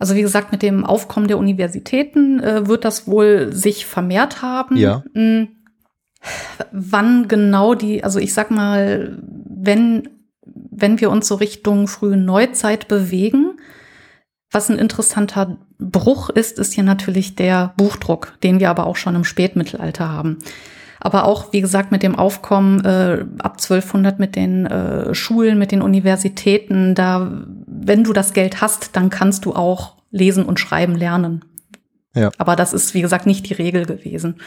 Also 0.00 0.16
wie 0.16 0.22
gesagt, 0.22 0.50
mit 0.50 0.62
dem 0.62 0.84
Aufkommen 0.84 1.28
der 1.28 1.38
Universitäten 1.38 2.40
äh, 2.40 2.66
wird 2.66 2.84
das 2.86 3.06
wohl 3.06 3.52
sich 3.52 3.84
vermehrt 3.84 4.40
haben. 4.40 4.76
Ja. 4.76 5.04
Hm. 5.14 5.48
Wann 6.72 7.28
genau 7.28 7.74
die, 7.74 8.02
also 8.02 8.18
ich 8.18 8.34
sag 8.34 8.50
mal, 8.50 9.18
wenn, 9.22 10.08
wenn 10.44 11.00
wir 11.00 11.10
uns 11.10 11.28
so 11.28 11.34
Richtung 11.34 11.86
frühe 11.86 12.16
Neuzeit 12.16 12.88
bewegen, 12.88 13.58
was 14.50 14.70
ein 14.70 14.78
interessanter 14.78 15.58
Bruch 15.78 16.30
ist, 16.30 16.58
ist 16.58 16.72
hier 16.72 16.84
natürlich 16.84 17.36
der 17.36 17.74
Buchdruck, 17.76 18.34
den 18.42 18.58
wir 18.58 18.70
aber 18.70 18.86
auch 18.86 18.96
schon 18.96 19.14
im 19.14 19.24
Spätmittelalter 19.24 20.08
haben. 20.08 20.38
Aber 20.98 21.24
auch, 21.24 21.52
wie 21.52 21.62
gesagt, 21.62 21.92
mit 21.92 22.02
dem 22.02 22.14
Aufkommen 22.14 22.84
äh, 22.84 23.24
ab 23.38 23.56
1200 23.58 24.18
mit 24.18 24.36
den 24.36 24.66
äh, 24.66 25.14
Schulen, 25.14 25.58
mit 25.58 25.72
den 25.72 25.80
Universitäten, 25.80 26.94
da, 26.94 27.44
wenn 27.82 28.04
du 28.04 28.12
das 28.12 28.32
Geld 28.32 28.60
hast, 28.60 28.96
dann 28.96 29.10
kannst 29.10 29.44
du 29.44 29.54
auch 29.54 29.96
lesen 30.10 30.44
und 30.44 30.60
schreiben 30.60 30.94
lernen. 30.94 31.44
Ja. 32.14 32.30
Aber 32.38 32.56
das 32.56 32.72
ist, 32.72 32.94
wie 32.94 33.00
gesagt, 33.00 33.26
nicht 33.26 33.48
die 33.48 33.54
Regel 33.54 33.86
gewesen. 33.86 34.40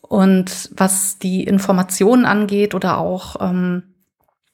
Und 0.00 0.70
was 0.76 1.18
die 1.18 1.44
Informationen 1.44 2.24
angeht 2.24 2.74
oder 2.74 2.98
auch 2.98 3.36
ähm, 3.40 3.94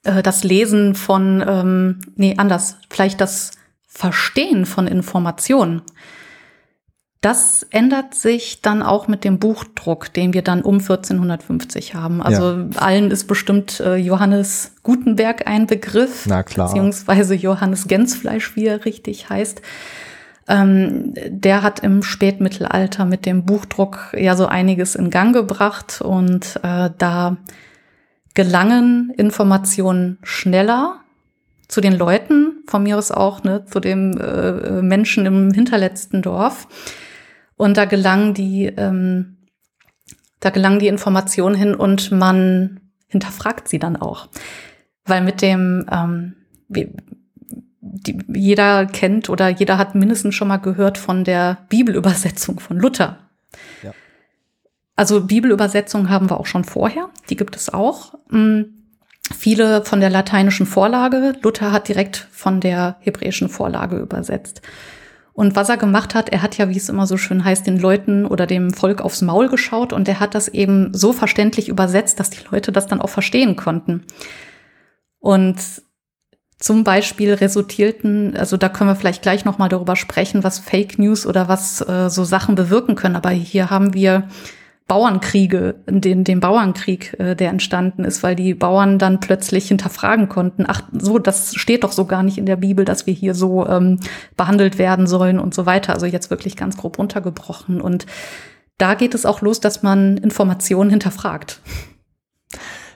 äh, 0.05 0.23
das 0.23 0.45
Lesen 0.45 0.95
von, 0.95 1.45
ähm, 1.47 2.01
nee, 2.17 2.35
anders, 2.37 2.79
vielleicht 2.89 3.21
das 3.21 3.53
Verstehen 3.87 4.67
von 4.67 4.87
Informationen. 4.87 5.83
Das 7.21 7.67
ändert 7.69 8.15
sich 8.15 8.63
dann 8.63 8.83
auch 8.83 9.07
mit 9.07 9.25
dem 9.25 9.39
Buchdruck, 9.39 10.11
den 10.15 10.33
wir 10.33 10.41
dann 10.41 10.63
um 10.63 10.77
1450 10.77 11.95
haben. 11.95 12.23
Also 12.23 12.53
ja. 12.53 12.69
allen 12.77 13.11
ist 13.11 13.27
bestimmt 13.27 13.79
äh, 13.81 13.97
Johannes 13.97 14.73
Gutenberg 14.83 15.47
ein 15.47 15.67
Begriff, 15.67 16.25
Na 16.27 16.43
klar. 16.43 16.69
beziehungsweise 16.69 17.35
Johannes 17.35 17.89
Gänzfleisch, 17.89 18.57
wie 18.57 18.67
er 18.67 18.87
richtig 18.87 19.29
heißt. 19.29 19.61
Ähm, 20.49 21.13
der 21.29 21.63
hat 21.63 21.81
im 21.81 22.03
Spätmittelalter 22.03 23.05
mit 23.05 23.27
dem 23.27 23.45
Buchdruck 23.45 24.15
ja 24.17 24.35
so 24.35 24.47
einiges 24.47 24.95
in 24.95 25.11
Gang 25.11 25.35
gebracht 25.35 26.01
und 26.01 26.59
äh, 26.63 26.89
da 26.97 27.37
gelangen 28.33 29.13
Informationen 29.17 30.19
schneller 30.23 31.01
zu 31.69 31.83
den 31.83 31.93
Leuten, 31.93 32.65
von 32.67 32.83
mir 32.83 32.97
aus 32.97 33.13
auch, 33.13 33.45
ne, 33.45 33.65
zu 33.67 33.79
dem 33.79 34.17
äh, 34.19 34.83
Menschen 34.83 35.27
im 35.27 35.53
hinterletzten 35.53 36.23
Dorf. 36.23 36.67
Und 37.61 37.77
da 37.77 37.85
gelangen 37.85 38.33
die, 38.33 38.73
ähm, 38.75 39.37
da 40.41 40.49
gelangen 40.49 40.79
die 40.79 40.89
Informationen 40.89 41.55
hin 41.55 41.75
und 41.75 42.11
man 42.11 42.81
hinterfragt 43.07 43.69
sie 43.69 43.79
dann 43.79 43.97
auch. 43.97 44.29
Weil 45.05 45.21
mit 45.21 45.43
dem, 45.43 45.85
ähm, 45.93 46.37
wie, 46.69 46.89
die, 47.83 48.19
jeder 48.33 48.87
kennt 48.87 49.29
oder 49.29 49.51
jeder 49.51 49.77
hat 49.77 49.95
mindestens 49.95 50.35
schon 50.35 50.49
mal 50.49 50.57
gehört 50.57 50.97
von 50.97 51.23
der 51.23 51.59
Bibelübersetzung 51.69 52.61
von 52.61 52.79
Luther. 52.79 53.19
Ja. 53.83 53.93
Also 54.97 55.27
Bibelübersetzungen 55.27 56.09
haben 56.09 56.31
wir 56.31 56.41
auch 56.41 56.47
schon 56.47 56.65
vorher, 56.65 57.11
die 57.29 57.37
gibt 57.37 57.57
es 57.57 57.69
auch. 57.69 58.15
Mhm. 58.31 58.73
Viele 59.37 59.85
von 59.85 60.01
der 60.01 60.09
lateinischen 60.09 60.65
Vorlage. 60.65 61.35
Luther 61.43 61.73
hat 61.73 61.89
direkt 61.89 62.27
von 62.33 62.63
der 62.63 62.97
hebräischen 63.01 63.51
Vorlage 63.51 63.99
übersetzt. 63.99 64.63
Und 65.41 65.57
was 65.57 65.71
er 65.71 65.79
gemacht 65.79 66.15
hat, 66.15 66.29
er 66.29 66.43
hat 66.43 66.59
ja, 66.59 66.69
wie 66.69 66.77
es 66.77 66.91
immer 66.91 67.07
so 67.07 67.17
schön 67.17 67.47
heißt, 67.47 67.67
den 67.67 67.79
Leuten 67.79 68.27
oder 68.27 68.47
dem 68.47 68.75
Volk 68.75 69.01
aufs 69.01 69.23
Maul 69.23 69.49
geschaut 69.49 69.95
und 69.95 70.07
er 70.07 70.21
hat 70.21 70.35
das 70.35 70.49
eben 70.49 70.93
so 70.93 71.15
verständlich 71.15 71.71
übersetzt, 71.71 72.21
dass 72.21 72.29
die 72.29 72.45
Leute 72.51 72.73
das 72.73 72.89
dann 72.89 73.01
auch 73.01 73.09
verstehen 73.09 73.57
konnten. 73.57 74.05
Und 75.19 75.57
zum 76.59 76.85
Beispiel 76.85 77.33
resultierten, 77.33 78.37
also 78.37 78.59
da 78.59 78.69
können 78.69 78.91
wir 78.91 78.97
vielleicht 78.97 79.23
gleich 79.23 79.47
nochmal 79.47 79.71
darüber 79.71 79.97
sprechen, 79.97 80.45
was 80.45 80.59
Fake 80.59 80.99
News 80.99 81.25
oder 81.25 81.49
was 81.49 81.81
äh, 81.89 82.11
so 82.11 82.25
Sachen 82.25 82.55
bewirken 82.55 82.95
können. 82.95 83.17
Aber 83.17 83.31
hier 83.31 83.71
haben 83.71 83.95
wir 83.95 84.29
Bauernkriege, 84.91 85.77
den, 85.87 86.25
den 86.25 86.41
Bauernkrieg, 86.41 87.15
äh, 87.21 87.37
der 87.37 87.51
entstanden 87.51 88.03
ist, 88.03 88.25
weil 88.25 88.35
die 88.35 88.55
Bauern 88.55 88.99
dann 88.99 89.21
plötzlich 89.21 89.69
hinterfragen 89.69 90.29
konnten, 90.29 90.65
ach 90.67 90.83
so, 90.91 91.21
das 91.21 91.55
steht 91.55 91.85
doch 91.85 91.93
so 91.93 92.07
gar 92.07 92.25
nicht 92.25 92.39
in 92.39 92.45
der 92.45 92.57
Bibel, 92.57 92.85
dass 92.85 93.07
wir 93.07 93.15
hier 93.15 93.37
so 93.37 93.69
ähm, 93.69 94.01
behandelt 94.37 94.79
werden 94.79 95.07
sollen 95.07 95.39
und 95.39 95.55
so 95.55 95.65
weiter. 95.65 95.93
Also 95.93 96.07
jetzt 96.07 96.29
wirklich 96.31 96.57
ganz 96.57 96.77
grob 96.77 96.99
runtergebrochen. 96.99 97.81
Und 97.81 98.07
da 98.79 98.95
geht 98.95 99.15
es 99.15 99.27
auch 99.27 99.43
los, 99.43 99.61
dass 99.61 99.85
man 99.85 100.17
Informationen 100.17 100.91
hinterfragt. 100.91 101.61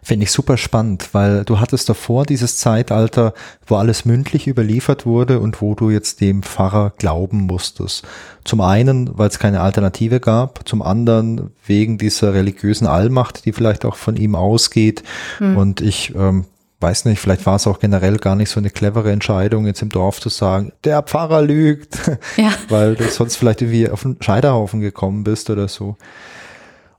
Finde 0.05 0.25
ich 0.25 0.33
super 0.33 0.59
spannend, 0.59 1.09
weil 1.13 1.45
du 1.45 1.61
hattest 1.61 1.89
davor 1.89 2.27
dieses 2.27 2.59
Zeitalter, 2.59 3.33
wo 3.67 3.77
alles 3.77 4.05
mündlich 4.05 4.47
überliefert 4.47 5.07
wurde 5.07 5.41
und 5.41 5.63
wo 5.63 5.75
du 5.75 5.89
jetzt 5.89 6.21
dem 6.21 6.43
Pfarrer 6.43 6.93
glauben 6.99 7.47
musstest. 7.47 8.07
Zum 8.45 8.61
einen, 8.61 9.17
weil 9.17 9.29
es 9.29 9.39
keine 9.39 9.63
Alternative 9.63 10.21
gab, 10.21 10.69
zum 10.69 10.83
anderen 10.83 11.53
wegen 11.67 11.97
dieser 11.97 12.35
religiösen 12.35 12.87
Allmacht, 12.87 13.47
die 13.47 13.55
vielleicht 13.55 13.87
auch 13.87 13.97
von 13.97 14.17
ihm 14.17 14.35
ausgeht. 14.35 15.03
Hm. 15.39 15.57
Und 15.57 15.81
ich 15.81 16.15
ähm, 16.15 16.45
weiß 16.81 17.07
nicht, 17.07 17.19
vielleicht 17.19 17.47
war 17.47 17.57
es 17.57 17.67
auch 17.67 17.79
generell 17.79 18.19
gar 18.19 18.37
nicht 18.37 18.51
so 18.51 18.61
eine 18.61 18.69
clevere 18.69 19.11
Entscheidung, 19.11 19.65
jetzt 19.65 19.81
im 19.81 19.89
Dorf 19.89 20.21
zu 20.21 20.29
sagen, 20.29 20.73
der 20.85 21.03
Pfarrer 21.03 21.41
lügt, 21.41 21.97
ja. 22.37 22.53
weil 22.69 22.95
du 22.95 23.05
sonst 23.05 23.37
vielleicht 23.37 23.63
irgendwie 23.63 23.89
auf 23.89 24.03
den 24.03 24.19
Scheiterhaufen 24.21 24.81
gekommen 24.81 25.25
bist 25.25 25.49
oder 25.49 25.69
so. 25.69 25.97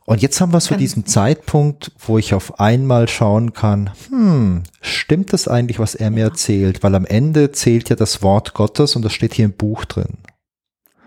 Und 0.08 0.22
jetzt 0.22 0.40
haben 0.40 0.54
wir 0.54 0.60
so 0.60 0.76
diesen 0.76 1.08
Zeitpunkt, 1.08 1.92
wo 1.98 2.20
ich 2.20 2.36
auf 2.36 2.60
einmal 2.60 3.08
schauen 3.08 3.54
kann, 3.54 3.90
hm, 4.10 4.64
stimmt 4.80 5.34
das 5.34 5.48
eigentlich, 5.48 5.80
was 5.80 5.96
er 5.96 6.12
mir 6.12 6.26
erzählt? 6.26 6.84
Weil 6.84 6.94
am 6.94 7.06
Ende 7.06 7.52
zählt 7.52 7.90
ja 7.90 7.96
das 7.96 8.22
Wort 8.22 8.54
Gottes 8.54 8.96
und 8.96 9.02
das 9.04 9.14
steht 9.14 9.34
hier 9.34 9.46
im 9.46 9.54
Buch 9.54 9.84
drin. 9.86 10.20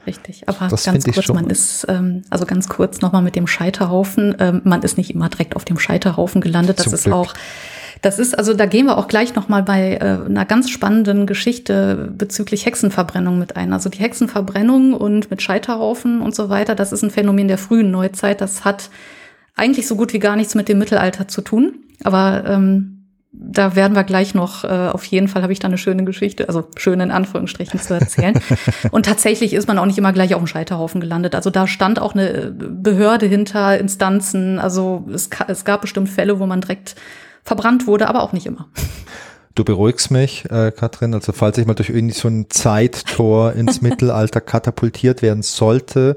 Richtig, 0.05 0.49
aber 0.49 0.69
das 0.69 0.85
ganz 0.85 1.05
kurz, 1.05 1.29
man 1.29 1.51
ist, 1.51 1.87
ähm, 1.89 2.25
also 2.31 2.45
ganz 2.45 2.69
kurz 2.69 3.01
nochmal 3.01 3.23
mit 3.23 3.37
dem 3.37 3.47
Scheiterhaufen, 3.47 4.35
ähm, 4.41 4.63
man 4.65 4.83
ist 4.83 4.97
nicht 4.97 5.11
immer 5.11 5.29
direkt 5.29 5.55
auf 5.55 5.65
dem 5.65 5.79
Scheiterhaufen 5.79 6.41
gelandet, 6.41 6.79
das 6.79 6.85
Zum 6.85 6.95
ist 6.95 7.05
Glück. 7.05 7.15
auch 7.15 7.35
das 8.03 8.19
ist, 8.19 8.37
also 8.37 8.55
da 8.55 8.67
gehen 8.67 8.87
wir 8.87 8.99
auch 8.99 9.09
gleich 9.09 9.35
nochmal 9.35 9.63
bei 9.63 9.95
äh, 9.95 10.25
einer 10.27 10.45
ganz 10.45 10.71
spannenden 10.71 11.27
Geschichte 11.27 12.13
bezüglich 12.17 12.67
Hexenverbrennung 12.67 13.39
mit 13.39 13.57
ein. 13.57 13.73
Also 13.73 13.89
die 13.89 13.99
Hexenverbrennung 13.99 14.95
und 14.95 15.31
mit 15.31 15.43
Scheiterhaufen 15.43 16.21
und 16.21 16.35
so 16.35 16.49
weiter, 16.49 16.75
das 16.75 16.93
ist 16.93 17.03
ein 17.03 17.11
Phänomen 17.11 17.49
der 17.49 17.59
frühen 17.59 17.91
Neuzeit. 17.91 18.41
Das 18.41 18.65
hat 18.65 18.91
eigentlich 19.57 19.87
so 19.87 19.97
gut 19.97 20.13
wie 20.13 20.19
gar 20.19 20.37
nichts 20.37 20.55
mit 20.55 20.69
dem 20.69 20.79
Mittelalter 20.79 21.29
zu 21.29 21.43
tun. 21.43 21.81
Aber 22.05 22.45
ähm, 22.47 22.99
da 23.33 23.77
werden 23.77 23.95
wir 23.95 24.05
gleich 24.05 24.35
noch, 24.35 24.65
äh, 24.65 24.69
auf 24.69 25.05
jeden 25.05 25.29
Fall 25.29 25.43
habe 25.43 25.53
ich 25.53 25.59
da 25.59 25.69
eine 25.69 25.79
schöne 25.79 26.05
Geschichte, 26.05 26.49
also 26.49 26.65
schön 26.77 27.01
in 27.01 27.11
Anführungsstrichen 27.11 27.79
zu 27.79 27.95
erzählen. 27.95 28.35
und 28.91 29.07
tatsächlich 29.07 29.53
ist 29.53 29.69
man 29.69 29.79
auch 29.79 29.87
nicht 29.87 29.99
immer 29.99 30.13
gleich 30.13 30.35
auf 30.35 30.41
dem 30.41 30.47
Scheiterhaufen 30.47 31.01
gelandet. 31.01 31.35
Also 31.35 31.51
da 31.51 31.67
stand 31.67 32.01
auch 32.01 32.15
eine 32.15 32.51
Behörde 32.51 33.27
hinter, 33.27 33.79
Instanzen. 33.79 34.59
Also 34.59 35.07
es, 35.13 35.29
es 35.49 35.65
gab 35.65 35.83
bestimmt 35.83 36.09
Fälle, 36.09 36.41
wo 36.41 36.47
man 36.47 36.61
direkt 36.61 36.97
verbrannt 37.49 37.87
wurde, 37.87 38.09
aber 38.09 38.23
auch 38.23 38.33
nicht 38.33 38.47
immer. 38.47 38.69
Du 39.55 39.65
beruhigst 39.65 40.13
mich, 40.13 40.45
äh, 40.51 40.71
Katrin. 40.71 41.15
Also 41.15 41.33
falls 41.33 41.59
ich 41.59 41.67
mal 41.67 41.75
durch 41.75 41.91
irgendwie 41.91 42.15
so 42.15 42.29
ein 42.29 42.49
Zeittor 42.49 43.53
ins 43.55 43.83
Mittelalter 43.83 44.41
katapultiert 44.41 45.21
werden 45.21 45.43
sollte, 45.43 46.17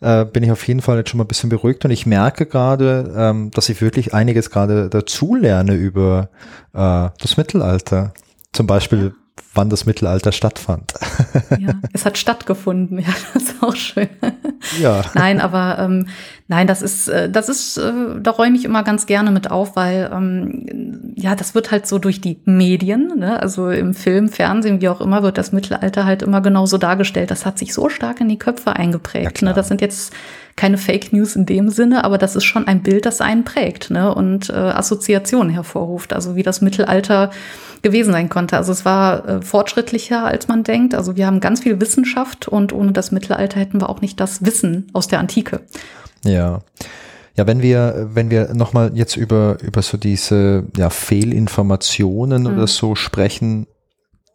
äh, 0.00 0.24
bin 0.24 0.42
ich 0.42 0.50
auf 0.50 0.66
jeden 0.66 0.80
Fall 0.80 0.96
jetzt 0.96 1.10
schon 1.10 1.18
mal 1.18 1.24
ein 1.24 1.28
bisschen 1.28 1.50
beruhigt 1.50 1.84
und 1.84 1.90
ich 1.90 2.06
merke 2.06 2.46
gerade, 2.46 3.12
ähm, 3.14 3.50
dass 3.50 3.68
ich 3.68 3.82
wirklich 3.82 4.14
einiges 4.14 4.50
gerade 4.50 4.88
dazu 4.88 5.34
lerne 5.34 5.74
über 5.74 6.30
äh, 6.72 7.10
das 7.20 7.36
Mittelalter. 7.36 8.14
Zum 8.52 8.66
Beispiel 8.66 9.12
wann 9.54 9.70
das 9.70 9.86
Mittelalter 9.86 10.32
stattfand. 10.32 10.94
Ja, 11.58 11.74
es 11.92 12.04
hat 12.06 12.18
stattgefunden, 12.18 12.98
ja, 13.00 13.08
das 13.34 13.44
ist 13.44 13.62
auch 13.62 13.74
schön. 13.74 14.08
Ja. 14.80 15.02
Nein, 15.14 15.40
aber 15.40 15.78
ähm, 15.78 16.06
nein, 16.50 16.66
das 16.66 16.82
ist, 16.82 17.08
äh, 17.08 17.30
das 17.30 17.48
ist, 17.48 17.78
äh, 17.78 17.92
da 18.20 18.32
räume 18.32 18.56
ich 18.56 18.64
immer 18.64 18.82
ganz 18.82 19.06
gerne 19.06 19.30
mit 19.30 19.52
auf, 19.52 19.76
weil 19.76 20.10
ähm, 20.12 21.14
ja, 21.14 21.36
das 21.36 21.54
wird 21.54 21.70
halt 21.70 21.86
so 21.86 21.98
durch 22.00 22.20
die 22.20 22.40
Medien, 22.44 23.18
ne? 23.18 23.40
also 23.40 23.70
im 23.70 23.94
Film, 23.94 24.28
Fernsehen, 24.28 24.80
wie 24.80 24.88
auch 24.88 25.00
immer, 25.00 25.22
wird 25.22 25.38
das 25.38 25.52
Mittelalter 25.52 26.04
halt 26.04 26.22
immer 26.22 26.40
genauso 26.40 26.76
dargestellt. 26.76 27.30
Das 27.30 27.46
hat 27.46 27.56
sich 27.56 27.72
so 27.72 27.88
stark 27.88 28.20
in 28.20 28.28
die 28.28 28.38
Köpfe 28.38 28.74
eingeprägt. 28.74 29.42
Ja, 29.42 29.48
ne? 29.48 29.54
Das 29.54 29.68
sind 29.68 29.80
jetzt 29.80 30.12
keine 30.56 30.76
Fake 30.76 31.12
News 31.12 31.36
in 31.36 31.46
dem 31.46 31.68
Sinne, 31.70 32.02
aber 32.02 32.18
das 32.18 32.34
ist 32.34 32.44
schon 32.44 32.66
ein 32.66 32.82
Bild, 32.82 33.06
das 33.06 33.20
einen 33.20 33.44
prägt 33.44 33.90
ne? 33.90 34.12
und 34.12 34.50
äh, 34.50 34.54
Assoziationen 34.54 35.50
hervorruft. 35.50 36.12
Also 36.12 36.34
wie 36.34 36.42
das 36.42 36.60
Mittelalter 36.60 37.30
gewesen 37.82 38.12
sein 38.12 38.28
konnte. 38.28 38.56
Also 38.56 38.72
es 38.72 38.84
war 38.84 39.26
äh, 39.28 39.40
fortschrittlicher, 39.40 40.24
als 40.24 40.48
man 40.48 40.64
denkt. 40.64 40.96
Also 40.96 41.16
wir 41.16 41.26
haben 41.26 41.38
ganz 41.38 41.60
viel 41.60 41.80
Wissenschaft 41.80 42.48
und 42.48 42.72
ohne 42.72 42.90
das 42.90 43.12
Mittelalter 43.12 43.60
hätten 43.60 43.80
wir 43.80 43.88
auch 43.88 44.00
nicht 44.00 44.18
das 44.18 44.44
Wissen 44.44 44.88
aus 44.92 45.06
der 45.06 45.20
Antike. 45.20 45.60
Ja. 46.24 46.60
Ja, 47.36 47.46
wenn 47.46 47.62
wir, 47.62 48.10
wenn 48.12 48.30
wir 48.30 48.52
nochmal 48.54 48.90
jetzt 48.94 49.16
über, 49.16 49.56
über 49.62 49.82
so 49.82 49.96
diese 49.96 50.64
ja, 50.76 50.90
Fehlinformationen 50.90 52.42
mhm. 52.42 52.48
oder 52.48 52.66
so 52.66 52.94
sprechen, 52.94 53.66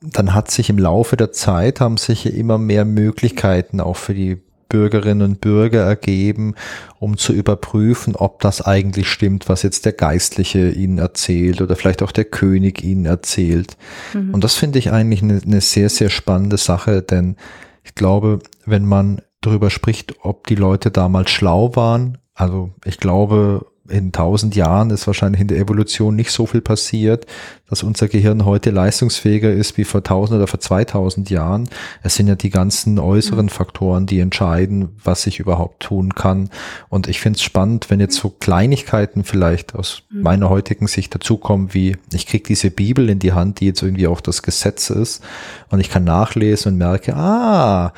dann 0.02 0.34
hat 0.34 0.50
sich 0.52 0.70
im 0.70 0.80
Laufe 0.80 1.18
der 1.18 1.32
Zeit 1.32 1.80
haben 1.80 1.98
sich 1.98 2.26
immer 2.26 2.58
mehr 2.58 2.86
Möglichkeiten 2.86 3.80
auch 3.80 3.98
für 3.98 4.14
die 4.14 4.42
Bürgerinnen 4.70 5.22
und 5.22 5.42
Bürger 5.42 5.82
ergeben, 5.82 6.56
um 7.00 7.18
zu 7.18 7.34
überprüfen, 7.34 8.16
ob 8.16 8.42
das 8.42 8.62
eigentlich 8.62 9.08
stimmt, 9.08 9.48
was 9.48 9.62
jetzt 9.64 9.86
der 9.86 9.94
Geistliche 9.94 10.70
ihnen 10.70 10.98
erzählt 10.98 11.62
oder 11.62 11.76
vielleicht 11.76 12.02
auch 12.02 12.12
der 12.12 12.26
König 12.26 12.84
ihnen 12.84 13.06
erzählt. 13.06 13.78
Mhm. 14.14 14.34
Und 14.34 14.44
das 14.44 14.56
finde 14.56 14.80
ich 14.80 14.92
eigentlich 14.92 15.22
eine, 15.22 15.40
eine 15.46 15.62
sehr, 15.62 15.90
sehr 15.90 16.10
spannende 16.10 16.58
Sache, 16.58 17.02
denn 17.02 17.36
ich 17.84 17.94
glaube, 17.94 18.40
wenn 18.66 18.86
man 18.86 19.22
darüber 19.46 19.70
spricht, 19.70 20.16
ob 20.22 20.48
die 20.48 20.56
Leute 20.56 20.91
damals 20.91 21.32
schlau 21.32 21.76
waren, 21.76 22.18
also 22.36 22.72
ich 22.84 22.98
glaube, 22.98 23.66
in 23.88 24.12
tausend 24.12 24.56
Jahren 24.56 24.89
ist 24.89 25.06
wahrscheinlich 25.06 25.41
in 25.41 25.48
der 25.48 25.60
Evolution 25.60 26.16
nicht 26.16 26.32
so 26.32 26.48
viel 26.48 26.62
passiert, 26.62 27.28
dass 27.70 27.84
unser 27.84 28.08
Gehirn 28.08 28.43
heute 28.43 28.72
leistungsfähiger 28.72 29.52
ist 29.54 29.78
wie 29.78 29.84
vor 29.84 30.04
tausend 30.04 30.38
oder 30.38 30.48
vor 30.48 30.60
zweitausend 30.60 31.30
Jahren. 31.30 31.70
Es 32.02 32.16
sind 32.16 32.28
ja 32.28 32.36
die 32.36 32.50
ganzen 32.50 32.98
äußeren 32.98 33.50
Faktoren, 33.50 34.08
die 34.08 34.20
entscheiden, 34.20 34.96
was 35.04 35.28
ich 35.28 35.39
überhaupt 35.39 35.84
tun 35.84 36.16
kann. 36.16 36.50
Und 36.89 37.08
ich 37.08 37.20
finde 37.20 37.38
es 37.38 37.43
spannend, 37.43 37.91
wenn 37.91 38.00
jetzt 38.00 38.16
so 38.16 38.30
Kleinigkeiten 38.30 39.24
vielleicht 39.24 39.76
aus 39.76 40.02
mhm. 40.10 40.24
meiner 40.24 40.50
heutigen 40.50 40.88
Sicht 40.88 41.14
dazukommen, 41.14 41.74
wie 41.76 41.96
ich 42.12 42.26
kriege 42.26 42.43
diese 42.43 42.72
Bibel 42.72 43.08
in 43.10 43.20
die 43.20 43.34
Hand, 43.34 43.60
die 43.60 43.68
jetzt 43.68 43.84
irgendwie 43.84 44.08
auch 44.08 44.22
das 44.22 44.41
Gesetz 44.41 44.89
ist 44.89 45.24
und 45.70 45.80
ich 45.80 45.91
kann 45.91 46.04
nachlesen 46.04 46.74
und 46.74 46.78
merke, 46.80 47.16
ah, 47.16 47.93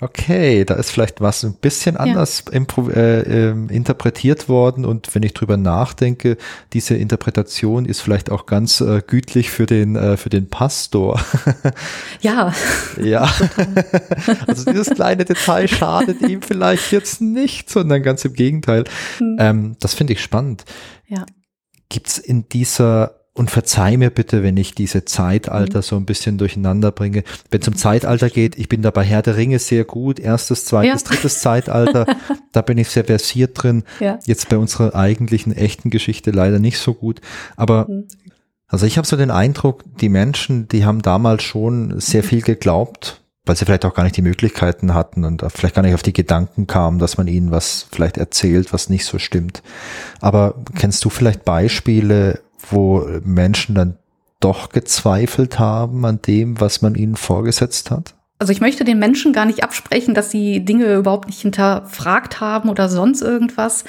okay, 0.00 0.64
da 0.64 0.74
ist 0.74 0.90
vielleicht 0.90 1.20
was 1.20 1.44
ein 1.44 1.54
bisschen 1.54 1.96
anders 1.96 2.44
ja. 2.52 2.60
äh, 2.94 3.20
äh, 3.20 3.50
interpretiert 3.68 4.48
worden 4.48 4.84
und 4.84 5.14
wenn 5.14 5.22
ich 5.22 5.34
drüber 5.34 5.56
nachdenke, 5.56 6.36
diese 6.72 6.96
Interpretation 6.96 7.86
ist 7.86 8.00
vielleicht 8.00 8.30
auch 8.30 8.46
ganz 8.46 8.80
äh, 8.80 9.02
gütlich 9.06 9.50
für 9.50 9.66
den 9.66 9.96
äh, 9.96 10.16
für 10.16 10.30
den 10.30 10.48
Pastor. 10.48 11.20
Ja. 12.20 12.52
ja. 13.02 13.22
also 14.46 14.70
dieses 14.70 14.90
kleine 14.90 15.24
Detail 15.24 15.68
schadet 15.68 16.22
ihm 16.22 16.42
vielleicht 16.42 16.90
jetzt 16.92 17.20
nicht, 17.20 17.70
sondern 17.70 18.02
ganz 18.02 18.24
im 18.24 18.32
Gegenteil. 18.32 18.84
Mhm. 19.20 19.36
Ähm, 19.38 19.76
das 19.80 19.94
finde 19.94 20.14
ich 20.14 20.22
spannend. 20.22 20.64
Ja. 21.06 21.24
Gibt's 21.88 22.18
in 22.18 22.48
dieser 22.48 23.15
und 23.36 23.50
verzeih 23.50 23.98
mir 23.98 24.08
bitte, 24.08 24.42
wenn 24.42 24.56
ich 24.56 24.74
diese 24.74 25.04
Zeitalter 25.04 25.78
mhm. 25.78 25.82
so 25.82 25.96
ein 25.96 26.06
bisschen 26.06 26.38
durcheinander 26.38 26.90
bringe. 26.90 27.22
Wenn 27.50 27.60
es 27.60 27.68
um 27.68 27.76
Zeitalter 27.76 28.30
geht, 28.30 28.58
ich 28.58 28.68
bin 28.68 28.80
da 28.80 28.90
bei 28.90 29.04
Herr 29.04 29.20
der 29.20 29.36
Ringe 29.36 29.58
sehr 29.58 29.84
gut. 29.84 30.18
Erstes, 30.18 30.64
zweites, 30.64 31.02
ja. 31.02 31.08
drittes 31.08 31.40
Zeitalter, 31.40 32.06
da 32.52 32.62
bin 32.62 32.78
ich 32.78 32.88
sehr 32.88 33.04
versiert 33.04 33.62
drin. 33.62 33.84
Ja. 34.00 34.18
Jetzt 34.24 34.48
bei 34.48 34.56
unserer 34.56 34.94
eigentlichen 34.94 35.54
echten 35.54 35.90
Geschichte 35.90 36.30
leider 36.30 36.58
nicht 36.58 36.78
so 36.78 36.94
gut. 36.94 37.20
Aber 37.56 37.86
mhm. 37.88 38.04
also 38.68 38.86
ich 38.86 38.96
habe 38.96 39.06
so 39.06 39.18
den 39.18 39.30
Eindruck, 39.30 39.84
die 40.00 40.08
Menschen, 40.08 40.66
die 40.68 40.86
haben 40.86 41.02
damals 41.02 41.42
schon 41.42 42.00
sehr 42.00 42.24
viel 42.24 42.40
geglaubt, 42.40 43.20
weil 43.44 43.54
sie 43.54 43.66
vielleicht 43.66 43.84
auch 43.84 43.94
gar 43.94 44.04
nicht 44.04 44.16
die 44.16 44.22
Möglichkeiten 44.22 44.94
hatten 44.94 45.24
und 45.24 45.44
vielleicht 45.54 45.74
gar 45.74 45.82
nicht 45.82 45.94
auf 45.94 46.02
die 46.02 46.14
Gedanken 46.14 46.66
kamen, 46.66 46.98
dass 46.98 47.18
man 47.18 47.28
ihnen 47.28 47.50
was 47.50 47.86
vielleicht 47.92 48.16
erzählt, 48.16 48.72
was 48.72 48.88
nicht 48.88 49.04
so 49.04 49.18
stimmt. 49.18 49.62
Aber 50.22 50.54
kennst 50.74 51.04
du 51.04 51.10
vielleicht 51.10 51.44
Beispiele, 51.44 52.40
wo 52.70 53.06
Menschen 53.24 53.74
dann 53.74 53.96
doch 54.40 54.70
gezweifelt 54.70 55.58
haben 55.58 56.04
an 56.04 56.20
dem, 56.22 56.60
was 56.60 56.82
man 56.82 56.94
ihnen 56.94 57.16
vorgesetzt 57.16 57.90
hat? 57.90 58.14
Also 58.38 58.52
ich 58.52 58.60
möchte 58.60 58.84
den 58.84 58.98
Menschen 58.98 59.32
gar 59.32 59.46
nicht 59.46 59.64
absprechen, 59.64 60.14
dass 60.14 60.30
sie 60.30 60.64
Dinge 60.64 60.94
überhaupt 60.94 61.26
nicht 61.26 61.40
hinterfragt 61.40 62.40
haben 62.40 62.68
oder 62.68 62.88
sonst 62.88 63.22
irgendwas. 63.22 63.84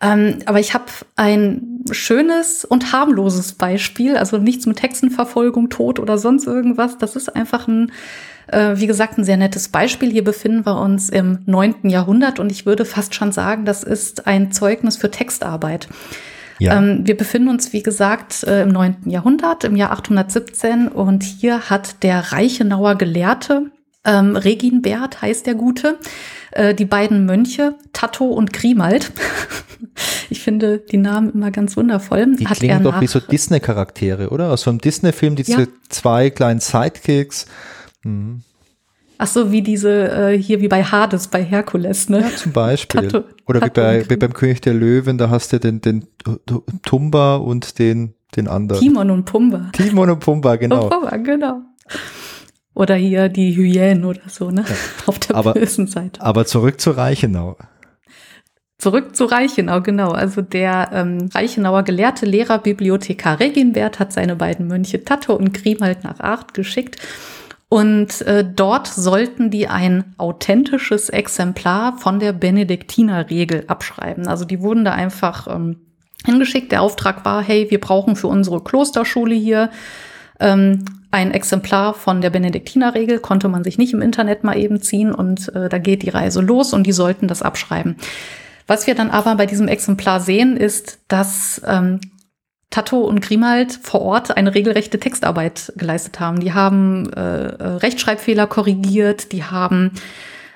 Ähm, 0.00 0.38
aber 0.44 0.60
ich 0.60 0.74
habe 0.74 0.84
ein 1.16 1.84
schönes 1.90 2.64
und 2.64 2.92
harmloses 2.92 3.54
Beispiel, 3.54 4.16
also 4.16 4.38
nichts 4.38 4.66
mit 4.66 4.82
Hexenverfolgung, 4.82 5.70
Tod 5.70 5.98
oder 5.98 6.18
sonst 6.18 6.46
irgendwas. 6.46 6.98
Das 6.98 7.16
ist 7.16 7.34
einfach 7.34 7.66
ein, 7.66 7.90
äh, 8.46 8.76
wie 8.76 8.86
gesagt, 8.86 9.18
ein 9.18 9.24
sehr 9.24 9.38
nettes 9.38 9.68
Beispiel. 9.68 10.12
Hier 10.12 10.22
befinden 10.22 10.66
wir 10.66 10.78
uns 10.80 11.08
im 11.08 11.40
neunten 11.46 11.88
Jahrhundert 11.90 12.38
und 12.38 12.52
ich 12.52 12.66
würde 12.66 12.84
fast 12.84 13.14
schon 13.14 13.32
sagen, 13.32 13.64
das 13.64 13.82
ist 13.82 14.26
ein 14.26 14.52
Zeugnis 14.52 14.96
für 14.98 15.10
Textarbeit. 15.10 15.88
Ja. 16.58 16.78
Ähm, 16.78 17.06
wir 17.06 17.16
befinden 17.16 17.48
uns, 17.48 17.72
wie 17.72 17.82
gesagt, 17.82 18.44
äh, 18.44 18.62
im 18.62 18.68
9. 18.70 18.96
Jahrhundert, 19.06 19.64
im 19.64 19.76
Jahr 19.76 19.92
817. 19.92 20.88
Und 20.88 21.22
hier 21.22 21.70
hat 21.70 22.02
der 22.02 22.32
Reichenauer 22.32 22.96
Gelehrte, 22.96 23.70
ähm, 24.04 24.36
Reginbert 24.36 25.22
heißt 25.22 25.46
der 25.46 25.54
Gute, 25.54 25.98
äh, 26.52 26.74
die 26.74 26.84
beiden 26.84 27.26
Mönche, 27.26 27.74
Tatto 27.92 28.26
und 28.26 28.52
Grimald. 28.52 29.12
ich 30.30 30.40
finde 30.40 30.78
die 30.78 30.96
Namen 30.96 31.32
immer 31.32 31.50
ganz 31.50 31.76
wundervoll. 31.76 32.36
Die 32.36 32.46
hat 32.46 32.58
klingen 32.58 32.82
doch 32.82 33.00
wie 33.00 33.06
so 33.06 33.20
Disney-Charaktere, 33.20 34.30
oder? 34.30 34.50
Aus 34.50 34.62
so 34.62 34.70
einem 34.70 34.80
Disney-Film, 34.80 35.36
diese 35.36 35.60
ja. 35.60 35.66
zwei 35.88 36.30
kleinen 36.30 36.60
Sidekicks. 36.60 37.46
Mhm. 38.02 38.42
Ach 39.20 39.26
so, 39.26 39.50
wie 39.50 39.62
diese 39.62 40.10
äh, 40.10 40.38
hier 40.38 40.60
wie 40.60 40.68
bei 40.68 40.84
Hades, 40.84 41.26
bei 41.26 41.42
Herkules, 41.42 42.08
ne? 42.08 42.20
Ja, 42.20 42.36
zum 42.36 42.52
Beispiel. 42.52 43.08
Tato, 43.08 43.26
Oder 43.46 43.62
wie, 43.62 43.70
bei, 43.70 44.08
wie 44.08 44.16
beim 44.16 44.32
König 44.32 44.60
der 44.60 44.74
Löwen, 44.74 45.18
da 45.18 45.28
hast 45.28 45.52
du 45.52 45.58
den, 45.58 45.80
den 45.80 46.06
Tumba 46.84 47.34
und 47.34 47.80
den, 47.80 48.14
den 48.36 48.46
anderen. 48.46 48.80
Timon 48.80 49.10
und 49.10 49.24
Pumba. 49.24 49.70
Timon 49.72 50.10
und 50.10 50.20
Pumba, 50.20 50.54
genau. 50.54 50.84
Und 50.84 50.90
Pumba, 50.90 51.16
genau. 51.16 51.62
Oder 52.74 52.94
hier 52.94 53.28
die 53.28 53.56
Hyänen 53.56 54.04
oder 54.04 54.20
so, 54.28 54.52
ne? 54.52 54.64
Ja. 54.68 54.74
Auf 55.06 55.18
der 55.18 55.34
aber, 55.34 55.54
bösen 55.54 55.88
Seite. 55.88 56.20
Aber 56.20 56.46
zurück 56.46 56.80
zu 56.80 56.92
Reichenau. 56.92 57.56
Zurück 58.78 59.16
zu 59.16 59.24
Reichenau, 59.24 59.80
genau. 59.80 60.12
Also 60.12 60.42
der 60.42 60.90
ähm, 60.92 61.28
Reichenauer 61.34 61.82
gelehrte 61.82 62.24
Lehrer, 62.24 62.58
Bibliothekar 62.58 63.40
Reginbert 63.40 63.98
hat 63.98 64.12
seine 64.12 64.36
beiden 64.36 64.68
Mönche 64.68 65.02
Tato 65.02 65.34
und 65.34 65.52
Grimald 65.54 66.04
nach 66.04 66.20
Acht 66.20 66.54
geschickt 66.54 66.98
und 67.68 68.22
äh, 68.22 68.44
dort 68.44 68.86
sollten 68.86 69.50
die 69.50 69.68
ein 69.68 70.14
authentisches 70.16 71.10
Exemplar 71.10 71.98
von 71.98 72.18
der 72.18 72.32
Benediktinerregel 72.32 73.64
abschreiben. 73.66 74.26
Also 74.26 74.46
die 74.46 74.62
wurden 74.62 74.86
da 74.86 74.92
einfach 74.92 75.46
ähm, 75.48 75.76
hingeschickt. 76.24 76.72
Der 76.72 76.80
Auftrag 76.80 77.26
war, 77.26 77.42
hey, 77.42 77.70
wir 77.70 77.80
brauchen 77.80 78.16
für 78.16 78.28
unsere 78.28 78.62
Klosterschule 78.62 79.34
hier 79.34 79.70
ähm, 80.40 80.84
ein 81.10 81.30
Exemplar 81.30 81.92
von 81.92 82.22
der 82.22 82.30
Benediktinerregel. 82.30 83.18
Konnte 83.18 83.48
man 83.48 83.64
sich 83.64 83.76
nicht 83.76 83.92
im 83.92 84.00
Internet 84.00 84.44
mal 84.44 84.56
eben 84.56 84.80
ziehen 84.80 85.12
und 85.12 85.54
äh, 85.54 85.68
da 85.68 85.76
geht 85.76 86.02
die 86.02 86.10
Reise 86.10 86.40
los 86.40 86.72
und 86.72 86.86
die 86.86 86.92
sollten 86.92 87.28
das 87.28 87.42
abschreiben. 87.42 87.96
Was 88.66 88.86
wir 88.86 88.94
dann 88.94 89.10
aber 89.10 89.34
bei 89.34 89.46
diesem 89.46 89.68
Exemplar 89.68 90.20
sehen, 90.20 90.56
ist, 90.56 91.00
dass 91.08 91.60
ähm, 91.66 92.00
Tato 92.70 93.00
und 93.00 93.20
Grimald 93.22 93.72
vor 93.72 94.02
Ort 94.02 94.36
eine 94.36 94.54
regelrechte 94.54 95.00
Textarbeit 95.00 95.72
geleistet 95.76 96.20
haben. 96.20 96.40
Die 96.40 96.52
haben 96.52 97.10
äh, 97.12 97.46
äh, 97.46 97.64
Rechtschreibfehler 97.76 98.46
korrigiert, 98.46 99.32
die 99.32 99.44
haben 99.44 99.92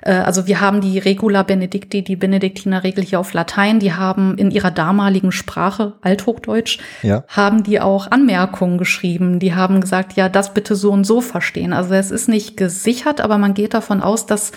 äh, 0.03 0.13
also 0.13 0.47
wir 0.47 0.61
haben 0.61 0.81
die 0.81 0.99
Regula 0.99 1.43
Benedicti, 1.43 2.03
die 2.03 2.17
Benediktinerregel 2.17 3.03
hier 3.03 3.19
auf 3.19 3.33
Latein, 3.33 3.81
die 3.81 3.95
haben 3.95 4.37
in 4.37 4.51
ihrer 4.51 4.71
damaligen 4.71 5.33
Sprache, 5.33 5.95
Althochdeutsch, 6.03 6.79
ja. 7.03 7.25
haben 7.29 7.63
die 7.63 7.81
auch 7.81 8.11
Anmerkungen 8.11 8.79
geschrieben. 8.79 9.39
Die 9.39 9.55
haben 9.55 9.81
gesagt, 9.81 10.13
ja, 10.15 10.29
das 10.29 10.53
bitte 10.53 10.77
so 10.77 10.91
und 10.91 11.05
so 11.05 11.21
verstehen. 11.21 11.73
Also 11.73 11.95
es 11.95 12.11
ist 12.11 12.29
nicht 12.29 12.57
gesichert, 12.57 13.21
aber 13.21 13.39
man 13.39 13.55
geht 13.55 13.75
davon 13.75 14.03
aus, 14.03 14.27
dass 14.27 14.53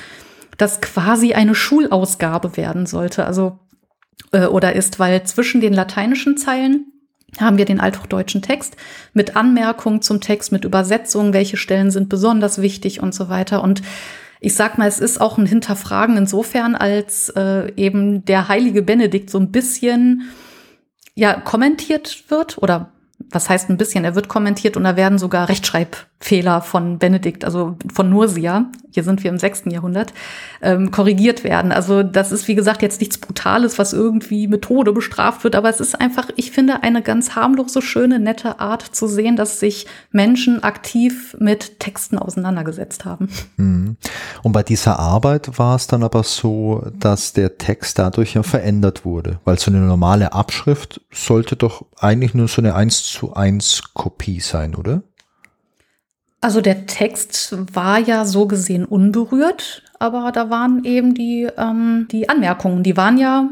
das 0.57 0.81
quasi 0.81 1.33
eine 1.33 1.55
Schulausgabe 1.55 2.57
werden 2.57 2.85
sollte. 2.85 3.25
Also 3.25 3.59
äh, 4.31 4.45
oder 4.45 4.73
ist, 4.73 4.99
weil 4.99 5.23
zwischen 5.23 5.61
den 5.61 5.73
lateinischen 5.73 6.37
Zeilen 6.37 6.91
haben 7.39 7.57
wir 7.57 7.65
den 7.65 7.79
althochdeutschen 7.79 8.41
Text 8.41 8.75
mit 9.13 9.35
Anmerkungen 9.35 10.01
zum 10.01 10.21
Text, 10.21 10.51
mit 10.51 10.65
Übersetzungen, 10.65 11.33
welche 11.33 11.57
Stellen 11.57 11.91
sind 11.91 12.09
besonders 12.09 12.61
wichtig 12.61 13.01
und 13.01 13.13
so 13.13 13.29
weiter. 13.29 13.63
Und 13.63 13.81
ich 14.39 14.55
sag 14.55 14.77
mal, 14.77 14.87
es 14.87 14.99
ist 14.99 15.19
auch 15.19 15.37
ein 15.37 15.45
Hinterfragen 15.45 16.17
insofern, 16.17 16.75
als 16.75 17.29
äh, 17.29 17.71
eben 17.75 18.25
der 18.25 18.47
heilige 18.47 18.81
Benedikt 18.81 19.29
so 19.29 19.39
ein 19.39 19.51
bisschen 19.51 20.29
ja 21.15 21.33
kommentiert 21.33 22.25
wird 22.29 22.57
oder 22.57 22.91
was 23.31 23.49
heißt 23.49 23.69
ein 23.69 23.77
bisschen, 23.77 24.05
er 24.05 24.15
wird 24.15 24.27
kommentiert 24.27 24.77
und 24.77 24.83
da 24.83 24.95
werden 24.95 25.17
sogar 25.17 25.49
Rechtschreibfehler 25.49 26.61
von 26.61 26.99
Benedikt, 26.99 27.43
also 27.45 27.77
von 27.93 28.09
Nursia, 28.09 28.67
hier 28.91 29.03
sind 29.03 29.23
wir 29.23 29.29
im 29.29 29.37
sechsten 29.37 29.71
Jahrhundert, 29.71 30.13
ähm, 30.61 30.89
korrigiert 30.89 31.43
werden. 31.43 31.71
Also 31.71 32.01
das 32.01 32.31
ist, 32.31 32.47
wie 32.47 32.55
gesagt, 32.55 32.81
jetzt 32.81 33.01
nichts 33.01 33.17
Brutales, 33.17 33.77
was 33.77 33.91
irgendwie 33.91 34.47
Methode 34.47 34.93
bestraft 34.93 35.43
wird, 35.43 35.55
aber 35.55 35.69
es 35.69 35.81
ist 35.81 35.99
einfach, 35.99 36.29
ich 36.37 36.51
finde, 36.51 36.81
eine 36.81 37.01
ganz 37.01 37.35
harmlose, 37.35 37.81
schöne, 37.81 38.19
nette 38.19 38.59
Art 38.59 38.81
zu 38.81 39.07
sehen, 39.07 39.35
dass 39.35 39.59
sich 39.59 39.85
Menschen 40.11 40.63
aktiv 40.63 41.35
mit 41.39 41.79
Texten 41.79 42.17
auseinandergesetzt 42.17 43.05
haben. 43.05 43.29
Mhm. 43.57 43.97
Und 44.41 44.51
bei 44.53 44.63
dieser 44.63 44.97
Arbeit 44.97 45.59
war 45.59 45.75
es 45.75 45.87
dann 45.87 46.03
aber 46.03 46.23
so, 46.23 46.87
dass 46.97 47.33
der 47.33 47.57
Text 47.57 47.99
dadurch 47.99 48.35
ja 48.35 48.43
verändert 48.43 49.03
wurde, 49.03 49.39
weil 49.43 49.59
so 49.59 49.71
eine 49.71 49.81
normale 49.81 50.31
Abschrift 50.31 51.01
sollte 51.11 51.57
doch 51.57 51.85
eigentlich 51.97 52.33
nur 52.33 52.47
so 52.47 52.61
eine 52.61 52.75
1 52.75 53.09
zu 53.15 53.33
1 53.33 53.93
Kopie 53.93 54.41
sein, 54.41 54.75
oder? 54.75 55.03
Also 56.41 56.61
der 56.61 56.85
Text 56.85 57.55
war 57.73 57.97
ja 57.97 58.25
so 58.25 58.45
gesehen 58.45 58.85
unberührt, 58.85 59.83
aber 59.99 60.31
da 60.31 60.49
waren 60.49 60.83
eben 60.83 61.13
die, 61.13 61.47
ähm, 61.57 62.07
die 62.11 62.29
Anmerkungen, 62.29 62.83
die 62.83 62.97
waren 62.97 63.17
ja 63.17 63.49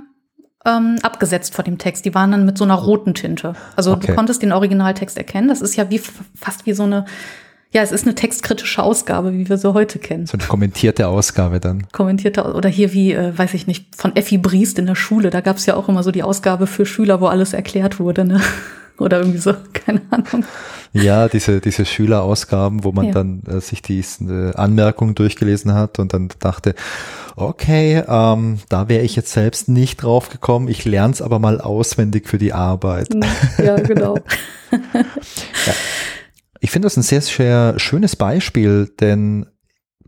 ähm, 0.66 0.98
abgesetzt 1.02 1.56
vor 1.56 1.64
dem 1.64 1.78
Text. 1.78 2.06
Die 2.06 2.14
waren 2.14 2.32
dann 2.32 2.46
mit 2.46 2.58
so 2.58 2.66
einer 2.66 2.76
roten 2.76 3.14
Tinte. 3.14 3.54
Also 3.76 3.94
okay. 3.94 4.08
du 4.08 4.16
konntest 4.16 4.42
den 4.42 4.52
Originaltext 4.52 5.18
erkennen. 5.18 5.48
Das 5.48 5.62
ist 5.62 5.76
ja 5.76 5.90
wie 5.90 6.00
fast 6.00 6.66
wie 6.66 6.74
so 6.74 6.84
eine, 6.84 7.06
ja, 7.72 7.82
es 7.82 7.92
ist 7.92 8.06
eine 8.06 8.16
textkritische 8.16 8.84
Ausgabe, 8.84 9.34
wie 9.34 9.50
wir 9.50 9.58
sie 9.58 9.74
heute 9.74 10.00
kennen. 10.00 10.26
So 10.26 10.38
eine 10.38 10.48
kommentierte 10.48 11.08
Ausgabe 11.08 11.60
dann. 11.60 11.88
Kommentierte 11.92 12.54
oder 12.54 12.70
hier 12.70 12.94
wie, 12.94 13.14
äh, 13.14 13.38
weiß 13.38 13.54
ich 13.56 13.66
nicht, 13.66 13.96
von 13.96 14.16
Effi 14.16 14.38
Briest 14.38 14.78
in 14.78 14.86
der 14.86 14.96
Schule. 14.96 15.32
Da 15.32 15.42
gab 15.42 15.58
es 15.58 15.66
ja 15.66 15.76
auch 15.76 15.90
immer 15.90 16.04
so 16.04 16.12
die 16.12 16.24
Ausgabe 16.24 16.68
für 16.68 16.86
Schüler, 16.86 17.20
wo 17.20 17.28
alles 17.28 17.54
erklärt 17.54 18.00
wurde. 18.00 18.26
Ne? 18.26 18.42
Oder 18.98 19.20
irgendwie 19.20 19.40
so, 19.40 19.54
keine 19.74 20.02
Ahnung. 20.10 20.46
Ja, 20.94 21.28
diese, 21.28 21.60
diese 21.60 21.86
Schülerausgaben, 21.86 22.84
wo 22.84 22.92
man 22.92 23.08
ja. 23.08 23.12
dann 23.14 23.42
äh, 23.48 23.60
sich 23.60 23.82
die 23.82 24.00
äh, 24.00 24.54
Anmerkungen 24.54 25.16
durchgelesen 25.16 25.74
hat 25.74 25.98
und 25.98 26.14
dann 26.14 26.30
dachte, 26.40 26.76
okay, 27.36 28.04
ähm, 28.08 28.60
da 28.70 28.90
wäre 28.90 29.04
ich 29.04 29.16
jetzt 29.16 29.32
selbst 29.32 29.70
nicht 29.70 30.04
drauf 30.04 30.30
gekommen. 30.30 30.68
Ich 30.68 30.86
lerne 30.86 31.14
es 31.14 31.22
aber 31.22 31.40
mal 31.40 31.60
auswendig 31.60 32.28
für 32.28 32.38
die 32.38 32.54
Arbeit. 32.54 33.10
Ja, 33.58 33.76
genau. 33.80 34.18
ja. 34.72 35.74
Ich 36.60 36.72
finde 36.72 36.86
das 36.86 36.96
ein 36.96 37.04
sehr, 37.04 37.22
sehr 37.22 37.74
schönes 37.78 38.16
Beispiel, 38.16 38.92
denn 39.00 39.48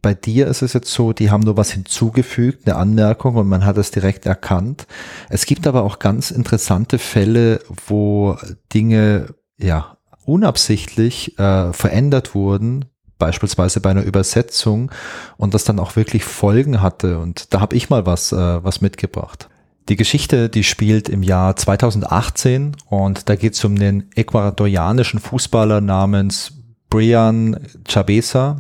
bei 0.02 0.14
dir 0.14 0.48
ist 0.48 0.62
es 0.62 0.74
jetzt 0.74 0.92
so, 0.92 1.14
die 1.14 1.32
haben 1.32 1.44
nur 1.44 1.58
was 1.58 1.72
hinzugefügt, 1.72 2.68
eine 2.68 2.76
Anmerkung 2.76 3.36
und 3.36 3.48
man 3.48 3.66
hat 3.66 3.78
es 3.78 3.92
direkt 3.92 4.26
erkannt. 4.26 4.88
Es 5.30 5.46
gibt 5.46 5.68
aber 5.68 5.84
auch 5.84 6.00
ganz 6.00 6.32
interessante 6.32 7.00
Fälle, 7.00 7.62
wo 7.88 8.38
Dinge 8.74 9.34
ja 9.58 9.98
unabsichtlich 10.26 11.38
äh, 11.40 11.72
verändert 11.74 12.36
wurden, 12.36 12.86
beispielsweise 13.18 13.80
bei 13.80 13.92
einer 13.92 14.04
Übersetzung 14.04 14.92
und 15.38 15.54
das 15.54 15.64
dann 15.64 15.80
auch 15.80 15.96
wirklich 15.96 16.24
Folgen 16.24 16.82
hatte. 16.82 17.20
Und 17.20 17.54
da 17.54 17.62
habe 17.62 17.76
ich 17.76 17.90
mal 17.90 18.06
was, 18.06 18.32
äh, 18.32 18.64
was 18.64 18.82
mitgebracht. 18.82 19.50
Die 19.88 19.96
Geschichte, 19.96 20.50
die 20.50 20.64
spielt 20.64 21.10
im 21.10 21.22
Jahr 21.22 21.56
2018 21.56 22.76
und 22.90 23.30
da 23.30 23.36
geht 23.36 23.54
es 23.54 23.64
um 23.64 23.76
den 23.76 24.10
ecuadorianischen 24.16 25.20
Fußballer 25.20 25.80
namens 25.80 26.54
Brian 26.90 27.68
Chabesa 27.88 28.58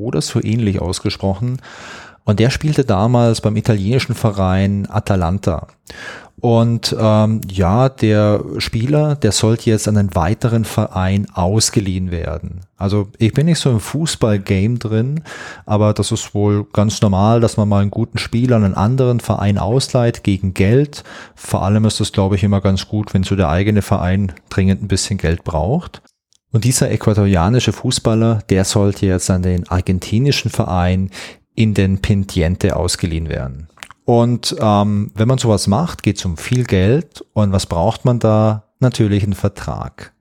oder 0.00 0.20
so 0.20 0.42
ähnlich 0.42 0.80
ausgesprochen. 0.80 1.60
Und 2.24 2.38
der 2.38 2.50
spielte 2.50 2.84
damals 2.84 3.40
beim 3.40 3.56
italienischen 3.56 4.14
Verein 4.14 4.86
Atalanta. 4.88 5.68
Und 6.40 6.96
ähm, 6.98 7.42
ja, 7.50 7.90
der 7.90 8.42
Spieler, 8.58 9.14
der 9.14 9.32
sollte 9.32 9.68
jetzt 9.68 9.86
an 9.88 9.98
einen 9.98 10.14
weiteren 10.14 10.64
Verein 10.64 11.26
ausgeliehen 11.34 12.10
werden. 12.10 12.60
Also 12.78 13.08
ich 13.18 13.34
bin 13.34 13.44
nicht 13.44 13.58
so 13.58 13.70
im 13.70 13.80
Fußball-Game 13.80 14.78
drin, 14.78 15.22
aber 15.66 15.92
das 15.92 16.12
ist 16.12 16.34
wohl 16.34 16.64
ganz 16.72 17.02
normal, 17.02 17.40
dass 17.40 17.58
man 17.58 17.68
mal 17.68 17.82
einen 17.82 17.90
guten 17.90 18.16
Spieler 18.16 18.56
an 18.56 18.64
einen 18.64 18.74
anderen 18.74 19.20
Verein 19.20 19.58
ausleiht 19.58 20.24
gegen 20.24 20.54
Geld. 20.54 21.04
Vor 21.34 21.62
allem 21.62 21.84
ist 21.84 22.00
das, 22.00 22.10
glaube 22.10 22.36
ich, 22.36 22.42
immer 22.42 22.62
ganz 22.62 22.88
gut, 22.88 23.12
wenn 23.12 23.22
so 23.22 23.36
der 23.36 23.50
eigene 23.50 23.82
Verein 23.82 24.32
dringend 24.48 24.82
ein 24.82 24.88
bisschen 24.88 25.18
Geld 25.18 25.44
braucht. 25.44 26.00
Und 26.52 26.64
dieser 26.64 26.90
äquatorianische 26.90 27.72
Fußballer, 27.72 28.40
der 28.48 28.64
sollte 28.64 29.06
jetzt 29.06 29.30
an 29.30 29.42
den 29.42 29.68
argentinischen 29.68 30.50
Verein 30.50 31.10
in 31.54 31.74
den 31.74 32.00
Pintiente 32.00 32.76
ausgeliehen 32.76 33.28
werden. 33.28 33.68
Und 34.04 34.56
ähm, 34.58 35.12
wenn 35.14 35.28
man 35.28 35.38
sowas 35.38 35.68
macht, 35.68 36.02
geht 36.02 36.18
es 36.18 36.24
um 36.24 36.36
viel 36.36 36.64
Geld. 36.64 37.24
Und 37.32 37.52
was 37.52 37.66
braucht 37.66 38.04
man 38.04 38.18
da? 38.18 38.64
Natürlich 38.80 39.22
einen 39.22 39.34
Vertrag. 39.34 40.12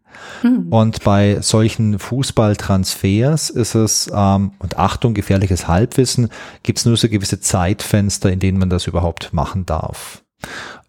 Mhm. 0.43 0.67
Und 0.69 1.03
bei 1.03 1.41
solchen 1.41 1.97
Fußballtransfers 1.97 3.49
ist 3.49 3.75
es, 3.75 4.11
ähm, 4.13 4.51
und 4.59 4.77
Achtung, 4.77 5.13
gefährliches 5.13 5.67
Halbwissen, 5.67 6.29
gibt 6.61 6.79
es 6.79 6.85
nur 6.85 6.97
so 6.97 7.09
gewisse 7.09 7.39
Zeitfenster, 7.39 8.31
in 8.31 8.39
denen 8.39 8.59
man 8.59 8.69
das 8.69 8.85
überhaupt 8.85 9.33
machen 9.33 9.65
darf. 9.65 10.23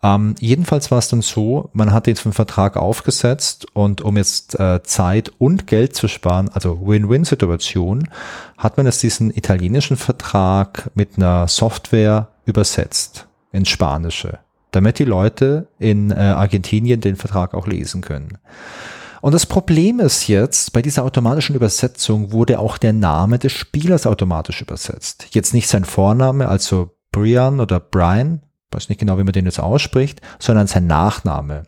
Ähm, 0.03 0.35
jedenfalls 0.41 0.91
war 0.91 0.99
es 0.99 1.09
dann 1.09 1.23
so, 1.23 1.71
man 1.73 1.93
hat 1.93 2.07
den 2.07 2.17
Vertrag 2.17 2.77
aufgesetzt 2.77 3.67
und 3.75 4.01
um 4.01 4.17
jetzt 4.17 4.59
äh, 4.59 4.83
Zeit 4.83 5.31
und 5.39 5.67
Geld 5.67 5.95
zu 5.95 6.09
sparen, 6.09 6.49
also 6.49 6.87
Win-Win-Situation, 6.87 8.09
hat 8.57 8.77
man 8.77 8.87
jetzt 8.87 9.03
diesen 9.03 9.31
italienischen 9.31 9.97
Vertrag 9.97 10.91
mit 10.95 11.17
einer 11.17 11.49
Software 11.49 12.29
übersetzt 12.47 13.27
ins 13.53 13.69
Spanische, 13.69 14.39
damit 14.71 14.99
die 14.99 15.05
Leute 15.05 15.69
in 15.79 16.11
äh, 16.11 16.15
Argentinien 16.15 17.01
den 17.01 17.17
Vertrag 17.17 17.55
auch 17.55 17.67
lesen 17.67 18.01
können. 18.01 18.39
Und 19.21 19.35
das 19.35 19.45
Problem 19.45 20.01
ist 20.01 20.29
jetzt, 20.29 20.73
bei 20.73 20.81
dieser 20.81 21.05
automatischen 21.05 21.55
Übersetzung 21.55 22.33
wurde 22.33 22.59
auch 22.59 22.79
der 22.79 22.95
Name 22.95 23.39
des 23.39 23.53
Spielers 23.53 24.07
automatisch 24.07 24.63
übersetzt. 24.63 25.27
Jetzt 25.33 25.53
nicht 25.53 25.69
sein 25.69 25.85
Vorname, 25.85 26.49
also 26.49 26.97
Brian 27.13 27.61
oder 27.61 27.81
Brian, 27.81 28.41
weiß 28.71 28.89
nicht 28.89 28.99
genau, 28.99 29.19
wie 29.19 29.25
man 29.25 29.33
den 29.33 29.47
jetzt 29.47 29.61
ausspricht, 29.61 30.21
sondern 30.39 30.67
sein 30.67 30.87
Nachname. 30.87 31.65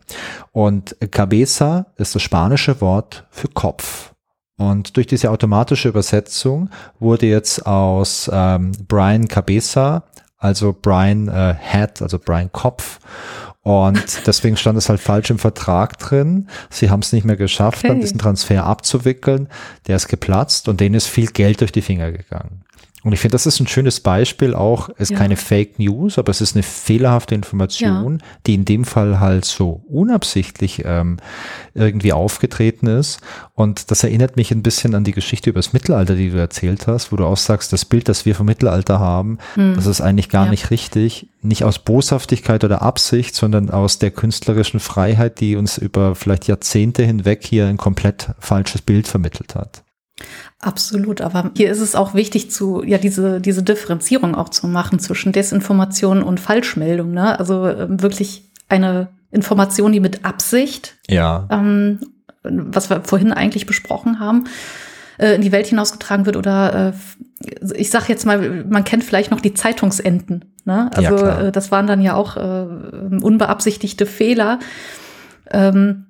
Und 0.51 0.95
Cabeza 1.11 1.87
ist 1.97 2.15
das 2.15 2.21
spanische 2.21 2.81
Wort 2.81 3.25
für 3.29 3.47
Kopf. 3.49 4.13
Und 4.57 4.95
durch 4.97 5.07
diese 5.07 5.31
automatische 5.31 5.89
Übersetzung 5.89 6.69
wurde 6.99 7.25
jetzt 7.25 7.65
aus 7.65 8.29
ähm, 8.31 8.71
Brian 8.87 9.27
Cabeza, 9.27 10.03
also 10.37 10.75
Brian 10.79 11.27
äh, 11.27 11.55
Head, 11.59 12.01
also 12.01 12.19
Brian 12.19 12.51
Kopf. 12.51 12.99
Und 13.61 14.03
deswegen 14.27 14.57
stand 14.57 14.77
es 14.77 14.89
halt 14.89 14.99
falsch 14.99 15.29
im 15.31 15.39
Vertrag 15.39 15.97
drin. 15.97 16.49
Sie 16.69 16.89
haben 16.89 16.99
es 16.99 17.13
nicht 17.13 17.25
mehr 17.25 17.37
geschafft, 17.37 17.79
okay. 17.79 17.87
dann 17.87 18.01
diesen 18.01 18.19
Transfer 18.19 18.65
abzuwickeln. 18.65 19.47
Der 19.87 19.95
ist 19.95 20.07
geplatzt 20.07 20.67
und 20.67 20.79
denen 20.79 20.95
ist 20.95 21.07
viel 21.07 21.27
Geld 21.27 21.61
durch 21.61 21.71
die 21.71 21.81
Finger 21.81 22.11
gegangen. 22.11 22.62
Und 23.03 23.11
ich 23.11 23.19
finde, 23.19 23.33
das 23.33 23.45
ist 23.45 23.59
ein 23.59 23.67
schönes 23.67 23.99
Beispiel 23.99 24.53
auch, 24.53 24.89
es 24.95 25.09
ist 25.09 25.11
ja. 25.11 25.17
keine 25.17 25.35
Fake 25.35 25.77
News, 25.77 26.17
aber 26.17 26.29
es 26.31 26.39
ist 26.39 26.55
eine 26.55 26.63
fehlerhafte 26.63 27.35
Information, 27.35 28.19
ja. 28.19 28.25
die 28.47 28.53
in 28.53 28.63
dem 28.63 28.85
Fall 28.85 29.19
halt 29.19 29.43
so 29.43 29.83
unabsichtlich 29.89 30.83
ähm, 30.85 31.17
irgendwie 31.73 32.13
aufgetreten 32.13 32.87
ist. 32.87 33.19
Und 33.55 33.91
das 33.91 34.03
erinnert 34.03 34.37
mich 34.37 34.51
ein 34.51 34.63
bisschen 34.63 34.95
an 34.95 35.03
die 35.03 35.11
Geschichte 35.11 35.49
über 35.49 35.59
das 35.59 35.73
Mittelalter, 35.73 36.15
die 36.15 36.29
du 36.29 36.37
erzählt 36.37 36.87
hast, 36.87 37.11
wo 37.11 37.17
du 37.17 37.25
auch 37.25 37.37
sagst, 37.37 37.73
das 37.73 37.83
Bild, 37.83 38.07
das 38.07 38.25
wir 38.25 38.35
vom 38.35 38.45
Mittelalter 38.45 38.99
haben, 38.99 39.37
hm. 39.55 39.75
das 39.75 39.85
ist 39.85 39.99
eigentlich 39.99 40.29
gar 40.29 40.45
ja. 40.45 40.51
nicht 40.51 40.71
richtig. 40.71 41.27
Nicht 41.41 41.65
aus 41.65 41.79
Boshaftigkeit 41.79 42.63
oder 42.63 42.81
Absicht, 42.81 43.35
sondern 43.35 43.69
aus 43.69 43.99
der 43.99 44.11
künstlerischen 44.11 44.79
Freiheit, 44.79 45.41
die 45.41 45.57
uns 45.57 45.77
über 45.77 46.15
vielleicht 46.15 46.47
Jahrzehnte 46.47 47.03
hinweg 47.03 47.45
hier 47.45 47.67
ein 47.67 47.75
komplett 47.75 48.29
falsches 48.39 48.81
Bild 48.81 49.09
vermittelt 49.09 49.55
hat. 49.55 49.83
Absolut, 50.59 51.21
aber 51.21 51.51
hier 51.55 51.69
ist 51.69 51.79
es 51.79 51.95
auch 51.95 52.13
wichtig 52.13 52.49
zu, 52.51 52.83
ja, 52.83 52.97
diese, 52.97 53.41
diese 53.41 53.63
Differenzierung 53.63 54.35
auch 54.35 54.49
zu 54.49 54.67
machen 54.67 54.99
zwischen 54.99 55.31
Desinformation 55.31 56.23
und 56.23 56.39
Falschmeldung, 56.39 57.11
ne? 57.11 57.37
Also 57.37 57.65
äh, 57.65 57.87
wirklich 57.89 58.49
eine 58.69 59.09
Information, 59.31 59.91
die 59.91 59.99
mit 59.99 60.23
Absicht, 60.23 60.95
ja. 61.07 61.47
ähm, 61.51 61.99
was 62.43 62.89
wir 62.89 63.01
vorhin 63.01 63.33
eigentlich 63.33 63.65
besprochen 63.65 64.19
haben, 64.19 64.45
äh, 65.17 65.35
in 65.35 65.41
die 65.41 65.51
Welt 65.51 65.67
hinausgetragen 65.67 66.25
wird 66.25 66.37
oder 66.37 66.93
äh, 66.93 67.73
ich 67.75 67.89
sag 67.89 68.07
jetzt 68.07 68.25
mal, 68.25 68.63
man 68.63 68.83
kennt 68.83 69.03
vielleicht 69.03 69.31
noch 69.31 69.41
die 69.41 69.53
Zeitungsenten, 69.53 70.45
ne? 70.65 70.89
Also 70.95 71.17
ja, 71.17 71.41
äh, 71.41 71.51
das 71.51 71.71
waren 71.71 71.87
dann 71.87 72.01
ja 72.01 72.15
auch 72.15 72.37
äh, 72.37 72.67
unbeabsichtigte 73.21 74.05
Fehler. 74.05 74.59
Ähm, 75.51 76.05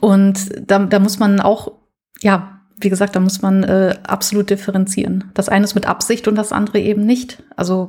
und 0.00 0.50
da, 0.68 0.80
da 0.80 0.98
muss 0.98 1.18
man 1.18 1.40
auch, 1.40 1.72
ja, 2.20 2.59
wie 2.80 2.88
gesagt, 2.88 3.16
da 3.16 3.20
muss 3.20 3.42
man 3.42 3.62
äh, 3.62 3.94
absolut 4.02 4.50
differenzieren. 4.50 5.24
Das 5.34 5.48
eine 5.48 5.64
ist 5.64 5.74
mit 5.74 5.86
Absicht 5.86 6.28
und 6.28 6.34
das 6.34 6.52
andere 6.52 6.80
eben 6.80 7.04
nicht. 7.04 7.42
Also 7.56 7.88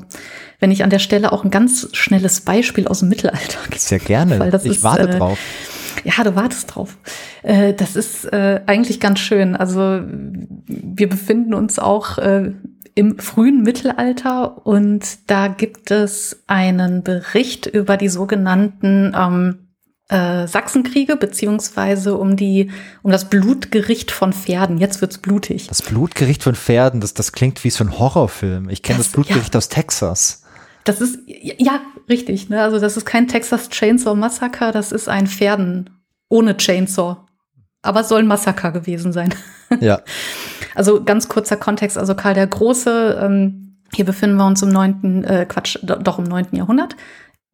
wenn 0.59 0.71
ich 0.71 0.83
an 0.83 0.89
der 0.89 0.99
Stelle 0.99 1.31
auch 1.31 1.43
ein 1.43 1.51
ganz 1.51 1.89
schnelles 1.93 2.41
Beispiel 2.41 2.87
aus 2.87 2.99
dem 2.99 3.09
Mittelalter 3.09 3.59
gebe. 3.69 3.79
Sehr 3.79 3.99
gerne. 3.99 4.39
Weil 4.39 4.51
das 4.51 4.65
ich 4.65 4.77
ist, 4.77 4.83
warte 4.83 5.09
äh, 5.09 5.17
drauf. 5.17 5.39
Ja, 6.03 6.23
du 6.23 6.35
wartest 6.35 6.75
drauf. 6.75 6.97
Äh, 7.43 7.73
das 7.73 7.95
ist 7.95 8.25
äh, 8.25 8.61
eigentlich 8.65 8.99
ganz 8.99 9.19
schön. 9.19 9.55
Also 9.55 10.01
wir 10.67 11.09
befinden 11.09 11.53
uns 11.53 11.79
auch 11.79 12.17
äh, 12.17 12.53
im 12.95 13.19
frühen 13.19 13.63
Mittelalter 13.63 14.65
und 14.65 15.29
da 15.29 15.47
gibt 15.47 15.91
es 15.91 16.43
einen 16.47 17.03
Bericht 17.03 17.65
über 17.65 17.97
die 17.97 18.09
sogenannten 18.09 19.15
ähm, 19.17 19.70
äh, 20.11 20.45
Sachsenkriege, 20.45 21.15
beziehungsweise 21.15 22.17
um 22.17 22.35
die, 22.35 22.69
um 23.01 23.11
das 23.11 23.29
Blutgericht 23.29 24.11
von 24.11 24.33
Pferden. 24.33 24.77
Jetzt 24.77 24.99
wird's 24.99 25.17
blutig. 25.17 25.67
Das 25.67 25.81
Blutgericht 25.81 26.43
von 26.43 26.53
Pferden, 26.53 26.99
das, 26.99 27.13
das 27.13 27.31
klingt 27.31 27.63
wie 27.63 27.69
so 27.69 27.85
ein 27.85 27.97
Horrorfilm. 27.97 28.69
Ich 28.69 28.83
kenne 28.83 28.97
das, 28.97 29.07
das, 29.07 29.13
Blutgericht 29.13 29.53
ja. 29.53 29.57
aus 29.57 29.69
Texas. 29.69 30.43
Das 30.83 30.99
ist, 30.99 31.19
ja, 31.27 31.79
richtig, 32.09 32.49
ne? 32.49 32.61
Also 32.61 32.79
das 32.79 32.97
ist 32.97 33.05
kein 33.05 33.29
Texas 33.29 33.69
Chainsaw 33.69 34.15
Massacre, 34.15 34.73
das 34.73 34.91
ist 34.91 35.07
ein 35.07 35.27
Pferden 35.27 35.89
ohne 36.27 36.57
Chainsaw. 36.57 37.17
Aber 37.81 38.01
es 38.01 38.09
soll 38.09 38.19
ein 38.19 38.27
Massaker 38.27 38.71
gewesen 38.71 39.13
sein. 39.13 39.33
Ja. 39.79 40.01
Also 40.75 41.01
ganz 41.01 41.29
kurzer 41.29 41.55
Kontext, 41.55 41.97
also 41.97 42.13
Karl 42.13 42.33
der 42.33 42.45
Große, 42.45 43.17
ähm, 43.23 43.77
hier 43.95 44.03
befinden 44.03 44.35
wir 44.35 44.45
uns 44.45 44.61
im 44.61 44.67
neunten, 44.67 45.23
äh, 45.23 45.45
Quatsch, 45.47 45.79
doch 45.81 46.19
im 46.19 46.25
neunten 46.25 46.57
Jahrhundert 46.57 46.97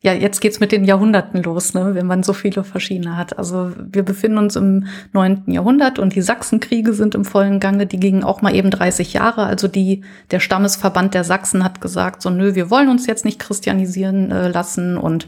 ja, 0.02 0.14
jetzt 0.14 0.41
geht's 0.41 0.60
mit 0.60 0.72
den 0.72 0.86
Jahrhunderten 0.86 1.41
los, 1.41 1.74
ne, 1.74 1.95
wenn 1.95 2.06
man 2.06 2.22
so 2.22 2.34
viele 2.34 2.64
verschiedene 2.64 3.18
hat. 3.18 3.39
Also 3.39 3.72
wir 3.78 4.04
befinden 4.04 4.38
uns 4.38 4.56
im 4.56 4.86
neunten 5.12 5.52
Jahrhundert 5.52 5.98
und 5.98 6.14
die 6.14 6.22
Sachsenkriege 6.22 6.93
sind 6.93 7.16
im 7.16 7.26
vollen 7.26 7.60
Gange. 7.60 7.88
Die 7.88 8.00
gingen 8.00 8.24
auch 8.24 8.43
mal 8.43 8.54
eben 8.54 8.70
30 8.70 9.14
Jahre. 9.14 9.48
Also 9.48 9.68
die, 9.68 10.04
der 10.30 10.39
Stammesverband 10.39 11.16
der 11.16 11.24
Sachsen 11.24 11.64
hat 11.64 11.82
gesagt, 11.82 12.22
so 12.22 12.30
nö, 12.30 12.54
wir 12.54 12.70
wollen 12.70 12.89
uns 12.89 13.08
jetzt 13.08 13.26
nicht 13.26 13.39
christianisieren 13.39 14.32
äh, 14.32 14.50
lassen. 14.50 14.98
Und 14.98 15.28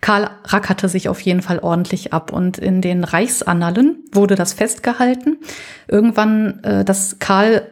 Karl 0.00 0.28
rackerte 0.44 0.88
sich 0.88 1.08
auf 1.08 1.20
jeden 1.20 1.42
Fall 1.42 1.60
ordentlich 1.60 2.12
ab. 2.12 2.32
Und 2.32 2.58
in 2.58 2.82
den 2.82 3.04
Reichsannalen 3.04 4.02
wurde 4.10 4.34
das 4.34 4.54
festgehalten. 4.54 5.38
Irgendwann, 5.86 6.64
äh, 6.64 6.84
dass 6.84 7.20
Karl, 7.20 7.62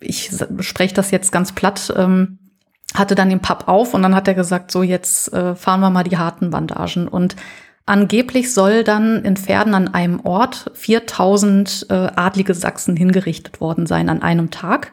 ich 0.00 0.32
spreche 0.58 0.94
das 0.94 1.12
jetzt 1.12 1.30
ganz 1.30 1.52
platt, 1.52 1.94
ähm, 1.96 2.38
hatte 2.94 3.14
dann 3.14 3.28
den 3.28 3.40
Pub 3.40 3.64
auf 3.66 3.94
und 3.94 4.02
dann 4.02 4.14
hat 4.14 4.28
er 4.28 4.34
gesagt, 4.34 4.70
so 4.70 4.82
jetzt 4.82 5.32
äh, 5.32 5.54
fahren 5.54 5.80
wir 5.80 5.90
mal 5.90 6.04
die 6.04 6.16
harten 6.16 6.50
Bandagen. 6.50 7.06
Und 7.06 7.36
angeblich 7.86 8.52
soll 8.52 8.84
dann 8.84 9.24
in 9.24 9.36
Pferden 9.36 9.74
an 9.74 9.88
einem 9.88 10.20
Ort 10.24 10.70
4000 10.74 11.86
äh, 11.90 11.94
adlige 11.94 12.54
Sachsen 12.54 12.96
hingerichtet 12.96 13.60
worden 13.60 13.86
sein 13.86 14.08
an 14.08 14.22
einem 14.22 14.50
Tag. 14.50 14.92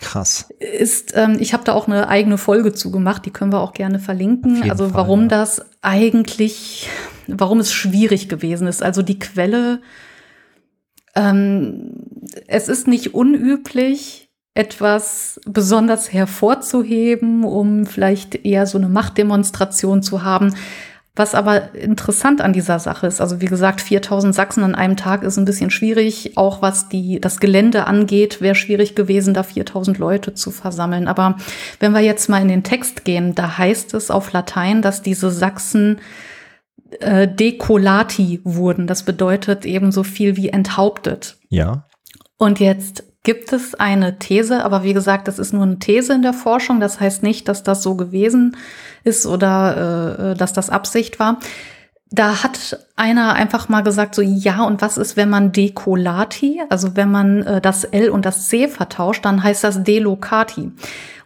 Krass. 0.00 0.48
Ist, 0.60 1.12
ähm, 1.16 1.38
ich 1.40 1.52
habe 1.52 1.64
da 1.64 1.72
auch 1.72 1.88
eine 1.88 2.08
eigene 2.08 2.38
Folge 2.38 2.72
zugemacht, 2.72 3.26
die 3.26 3.32
können 3.32 3.52
wir 3.52 3.60
auch 3.60 3.72
gerne 3.72 3.98
verlinken. 3.98 4.70
Also 4.70 4.84
Fall, 4.86 4.94
warum 4.94 5.22
ja. 5.22 5.28
das 5.28 5.62
eigentlich, 5.82 6.88
warum 7.26 7.58
es 7.58 7.72
schwierig 7.72 8.28
gewesen 8.28 8.68
ist. 8.68 8.82
Also 8.82 9.02
die 9.02 9.18
Quelle, 9.18 9.80
ähm, 11.16 11.94
es 12.46 12.68
ist 12.68 12.86
nicht 12.86 13.14
unüblich, 13.14 14.27
etwas 14.58 15.40
besonders 15.46 16.12
hervorzuheben, 16.12 17.44
um 17.44 17.86
vielleicht 17.86 18.44
eher 18.44 18.66
so 18.66 18.76
eine 18.76 18.88
Machtdemonstration 18.88 20.02
zu 20.02 20.24
haben. 20.24 20.52
Was 21.14 21.36
aber 21.36 21.74
interessant 21.74 22.40
an 22.40 22.52
dieser 22.52 22.80
Sache 22.80 23.06
ist, 23.06 23.20
also 23.20 23.40
wie 23.40 23.46
gesagt, 23.46 23.80
4000 23.80 24.34
Sachsen 24.34 24.64
an 24.64 24.74
einem 24.74 24.96
Tag 24.96 25.22
ist 25.22 25.36
ein 25.36 25.44
bisschen 25.44 25.70
schwierig. 25.70 26.36
Auch 26.36 26.60
was 26.60 26.88
die, 26.88 27.20
das 27.20 27.38
Gelände 27.38 27.86
angeht, 27.86 28.40
wäre 28.40 28.56
schwierig 28.56 28.96
gewesen, 28.96 29.32
da 29.32 29.44
4000 29.44 29.98
Leute 29.98 30.34
zu 30.34 30.50
versammeln. 30.50 31.06
Aber 31.06 31.36
wenn 31.78 31.92
wir 31.92 32.00
jetzt 32.00 32.28
mal 32.28 32.42
in 32.42 32.48
den 32.48 32.64
Text 32.64 33.04
gehen, 33.04 33.36
da 33.36 33.58
heißt 33.58 33.94
es 33.94 34.10
auf 34.10 34.32
Latein, 34.32 34.82
dass 34.82 35.02
diese 35.02 35.30
Sachsen 35.30 36.00
äh, 36.98 37.28
decolati 37.28 38.40
wurden. 38.42 38.88
Das 38.88 39.04
bedeutet 39.04 39.64
eben 39.66 39.92
so 39.92 40.02
viel 40.02 40.36
wie 40.36 40.48
enthauptet. 40.48 41.36
Ja. 41.48 41.84
Und 42.38 42.60
jetzt 42.60 43.07
gibt 43.24 43.52
es 43.52 43.74
eine 43.74 44.18
These, 44.18 44.64
aber 44.64 44.84
wie 44.84 44.94
gesagt, 44.94 45.28
das 45.28 45.38
ist 45.38 45.52
nur 45.52 45.64
eine 45.64 45.78
These 45.78 46.14
in 46.14 46.22
der 46.22 46.32
Forschung. 46.32 46.80
Das 46.80 47.00
heißt 47.00 47.22
nicht, 47.22 47.48
dass 47.48 47.62
das 47.62 47.82
so 47.82 47.94
gewesen 47.94 48.56
ist 49.04 49.26
oder 49.26 50.30
äh, 50.30 50.34
dass 50.34 50.52
das 50.52 50.70
Absicht 50.70 51.18
war. 51.18 51.38
Da 52.10 52.42
hat 52.42 52.86
einer 52.96 53.34
einfach 53.34 53.68
mal 53.68 53.82
gesagt, 53.82 54.14
so 54.14 54.22
ja, 54.22 54.64
und 54.64 54.80
was 54.80 54.96
ist, 54.96 55.16
wenn 55.16 55.28
man 55.28 55.52
decolati, 55.52 56.62
also 56.70 56.96
wenn 56.96 57.10
man 57.10 57.42
äh, 57.42 57.60
das 57.60 57.84
L 57.84 58.08
und 58.08 58.24
das 58.24 58.48
C 58.48 58.66
vertauscht, 58.66 59.24
dann 59.24 59.42
heißt 59.42 59.62
das 59.62 59.82
delocati. 59.82 60.72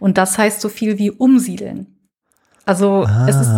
Und 0.01 0.18
das 0.18 0.38
heißt 0.38 0.61
so 0.61 0.68
viel 0.68 0.99
wie 0.99 1.12
umsiedeln. 1.12 1.86
Also 2.64 3.05
ah. 3.07 3.26
es 3.28 3.36
ist, 3.36 3.51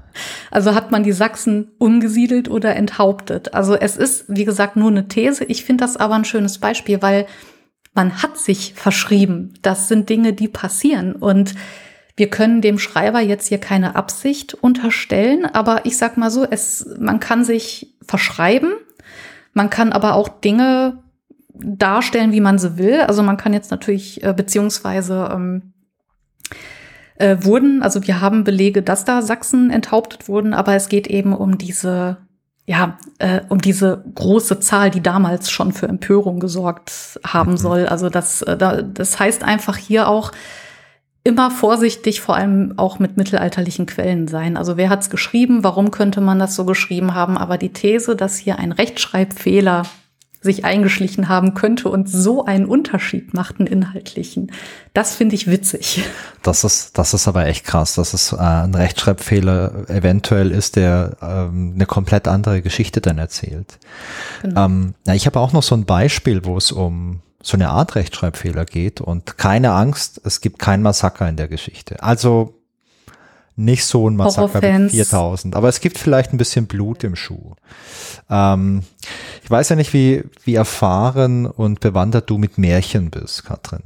also 0.50 0.74
hat 0.74 0.90
man 0.90 1.02
die 1.02 1.12
Sachsen 1.12 1.70
umgesiedelt 1.78 2.50
oder 2.50 2.76
enthauptet. 2.76 3.54
Also 3.54 3.74
es 3.74 3.96
ist, 3.96 4.26
wie 4.28 4.44
gesagt, 4.44 4.76
nur 4.76 4.90
eine 4.90 5.08
These. 5.08 5.44
Ich 5.44 5.64
finde 5.64 5.84
das 5.84 5.96
aber 5.96 6.14
ein 6.14 6.26
schönes 6.26 6.58
Beispiel, 6.58 7.00
weil 7.00 7.26
man 7.96 8.22
hat 8.22 8.38
sich 8.38 8.74
verschrieben. 8.74 9.54
Das 9.62 9.88
sind 9.88 10.08
Dinge, 10.08 10.32
die 10.32 10.48
passieren. 10.48 11.14
Und 11.14 11.54
wir 12.16 12.30
können 12.30 12.60
dem 12.60 12.78
Schreiber 12.78 13.20
jetzt 13.20 13.48
hier 13.48 13.58
keine 13.58 13.96
Absicht 13.96 14.54
unterstellen, 14.54 15.44
aber 15.44 15.84
ich 15.84 15.98
sag 15.98 16.16
mal 16.16 16.30
so, 16.30 16.46
es, 16.48 16.86
man 16.98 17.20
kann 17.20 17.44
sich 17.44 17.94
verschreiben, 18.06 18.72
man 19.52 19.70
kann 19.70 19.92
aber 19.92 20.14
auch 20.14 20.28
Dinge 20.28 21.02
darstellen, 21.54 22.32
wie 22.32 22.40
man 22.40 22.58
sie 22.58 22.78
will. 22.78 23.00
Also 23.00 23.22
man 23.22 23.36
kann 23.36 23.52
jetzt 23.52 23.70
natürlich, 23.70 24.22
äh, 24.22 24.32
beziehungsweise 24.34 25.30
ähm, 25.32 25.72
äh, 27.16 27.38
wurden, 27.40 27.82
also 27.82 28.06
wir 28.06 28.20
haben 28.20 28.44
Belege, 28.44 28.82
dass 28.82 29.04
da 29.04 29.22
Sachsen 29.22 29.70
enthauptet 29.70 30.28
wurden, 30.28 30.54
aber 30.54 30.74
es 30.74 30.88
geht 30.88 31.06
eben 31.06 31.34
um 31.34 31.58
diese 31.58 32.18
ja, 32.66 32.98
äh, 33.18 33.42
um 33.48 33.60
diese 33.60 34.04
große 34.14 34.58
Zahl, 34.60 34.90
die 34.90 35.02
damals 35.02 35.50
schon 35.50 35.72
für 35.72 35.86
Empörung 35.86 36.40
gesorgt 36.40 37.20
haben 37.24 37.52
mhm. 37.52 37.56
soll. 37.56 37.86
Also 37.86 38.08
das, 38.10 38.42
äh, 38.42 38.56
das 38.92 39.18
heißt 39.18 39.44
einfach 39.44 39.76
hier 39.76 40.08
auch, 40.08 40.32
immer 41.26 41.50
vorsichtig, 41.50 42.20
vor 42.20 42.36
allem 42.36 42.74
auch 42.76 43.00
mit 43.00 43.16
mittelalterlichen 43.16 43.86
Quellen 43.86 44.28
sein. 44.28 44.56
Also 44.56 44.76
wer 44.76 44.88
hat 44.88 45.02
es 45.02 45.10
geschrieben, 45.10 45.64
warum 45.64 45.90
könnte 45.90 46.20
man 46.20 46.38
das 46.38 46.54
so 46.54 46.64
geschrieben 46.64 47.14
haben? 47.14 47.36
Aber 47.36 47.58
die 47.58 47.72
These, 47.72 48.14
dass 48.14 48.36
hier 48.36 48.60
ein 48.60 48.70
Rechtschreibfehler 48.70 49.82
sich 50.46 50.64
eingeschlichen 50.64 51.28
haben 51.28 51.52
könnte 51.52 51.90
und 51.90 52.08
so 52.08 52.46
einen 52.46 52.64
Unterschied 52.64 53.34
macht, 53.34 53.58
einen 53.58 53.66
inhaltlichen, 53.66 54.50
das 54.94 55.14
finde 55.14 55.34
ich 55.34 55.46
witzig. 55.46 56.04
Das 56.42 56.64
ist, 56.64 56.96
das 56.96 57.12
ist 57.12 57.28
aber 57.28 57.46
echt 57.46 57.64
krass, 57.64 57.96
dass 57.96 58.14
es 58.14 58.32
äh, 58.32 58.36
ein 58.36 58.74
Rechtschreibfehler 58.74 59.90
eventuell 59.90 60.50
ist, 60.50 60.76
der 60.76 61.16
ähm, 61.20 61.72
eine 61.74 61.84
komplett 61.86 62.28
andere 62.28 62.62
Geschichte 62.62 63.02
dann 63.02 63.18
erzählt. 63.18 63.78
Genau. 64.42 64.64
Ähm, 64.64 64.94
ja, 65.06 65.14
ich 65.14 65.26
habe 65.26 65.40
auch 65.40 65.52
noch 65.52 65.62
so 65.62 65.74
ein 65.74 65.84
Beispiel, 65.84 66.44
wo 66.44 66.56
es 66.56 66.72
um 66.72 67.20
so 67.42 67.56
eine 67.56 67.68
Art 67.68 67.94
Rechtschreibfehler 67.94 68.64
geht 68.64 69.00
und 69.00 69.38
keine 69.38 69.72
Angst, 69.72 70.20
es 70.24 70.40
gibt 70.40 70.58
kein 70.58 70.82
Massaker 70.82 71.28
in 71.28 71.36
der 71.36 71.48
Geschichte. 71.48 72.02
Also 72.02 72.55
nicht 73.56 73.84
so 73.84 74.08
ein 74.08 74.16
Massaker 74.16 74.62
wie 74.62 74.88
4000, 74.90 75.56
aber 75.56 75.68
es 75.68 75.80
gibt 75.80 75.98
vielleicht 75.98 76.32
ein 76.32 76.38
bisschen 76.38 76.66
Blut 76.66 77.02
im 77.04 77.16
Schuh. 77.16 77.54
Ähm, 78.28 78.82
ich 79.42 79.50
weiß 79.50 79.70
ja 79.70 79.76
nicht, 79.76 79.92
wie, 79.92 80.24
wie 80.44 80.54
erfahren 80.54 81.46
und 81.46 81.80
bewandert 81.80 82.28
du 82.30 82.38
mit 82.38 82.58
Märchen 82.58 83.10
bist, 83.10 83.44
Katrin. 83.44 83.82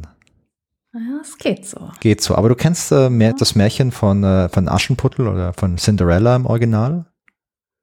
Ja, 0.93 1.21
es 1.23 1.39
geht 1.39 1.66
so. 1.66 1.91
Geht 2.01 2.21
so. 2.21 2.35
Aber 2.35 2.49
du 2.49 2.57
kennst 2.57 2.91
äh, 2.91 3.11
mehr, 3.11 3.33
das 3.33 3.55
Märchen 3.55 3.93
von, 3.93 4.25
äh, 4.25 4.49
von 4.49 4.68
Aschenputtel 4.68 5.29
oder 5.29 5.53
von 5.53 5.77
Cinderella 5.77 6.35
im 6.35 6.47
Original? 6.47 7.07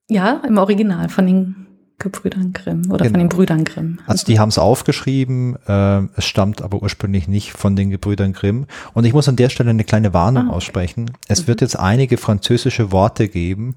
Ja, 0.09 0.41
im 0.45 0.57
Original, 0.57 1.07
von 1.07 1.25
den 1.25 1.66
Gebrüdern 1.99 2.53
Grimm 2.53 2.91
oder 2.91 3.05
genau. 3.05 3.11
von 3.11 3.19
den 3.19 3.29
Brüdern 3.29 3.63
Grimm. 3.63 3.99
Also 4.05 4.25
die 4.25 4.39
haben 4.39 4.49
es 4.49 4.59
aufgeschrieben, 4.59 5.57
äh, 5.67 6.03
es 6.15 6.25
stammt 6.25 6.61
aber 6.61 6.81
ursprünglich 6.81 7.27
nicht 7.27 7.53
von 7.53 7.75
den 7.75 7.89
Gebrüdern 7.89 8.33
Grimm. 8.33 8.67
Und 8.93 9.05
ich 9.05 9.13
muss 9.13 9.27
an 9.27 9.35
der 9.35 9.49
Stelle 9.49 9.71
eine 9.71 9.83
kleine 9.83 10.13
Warnung 10.13 10.43
ah, 10.43 10.47
okay. 10.47 10.55
aussprechen. 10.55 11.11
Es 11.27 11.43
mhm. 11.43 11.47
wird 11.47 11.61
jetzt 11.61 11.77
einige 11.77 12.17
französische 12.17 12.91
Worte 12.91 13.27
geben 13.27 13.75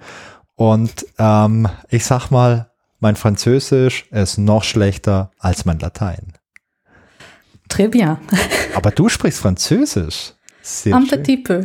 und 0.55 1.07
ähm, 1.19 1.69
ich 1.89 2.05
sag 2.05 2.31
mal, 2.31 2.71
mein 2.99 3.17
Französisch 3.17 4.07
ist 4.11 4.37
noch 4.37 4.63
schlechter 4.65 5.31
als 5.39 5.65
mein 5.65 5.79
Latein. 5.79 6.35
Très 7.71 7.89
bien. 7.89 8.19
aber 8.75 8.91
du 8.91 9.09
sprichst 9.09 9.41
Französisch. 9.41 10.35
Sehr 10.61 10.95
Un 10.95 11.09
petit 11.09 11.39
peu. 11.39 11.65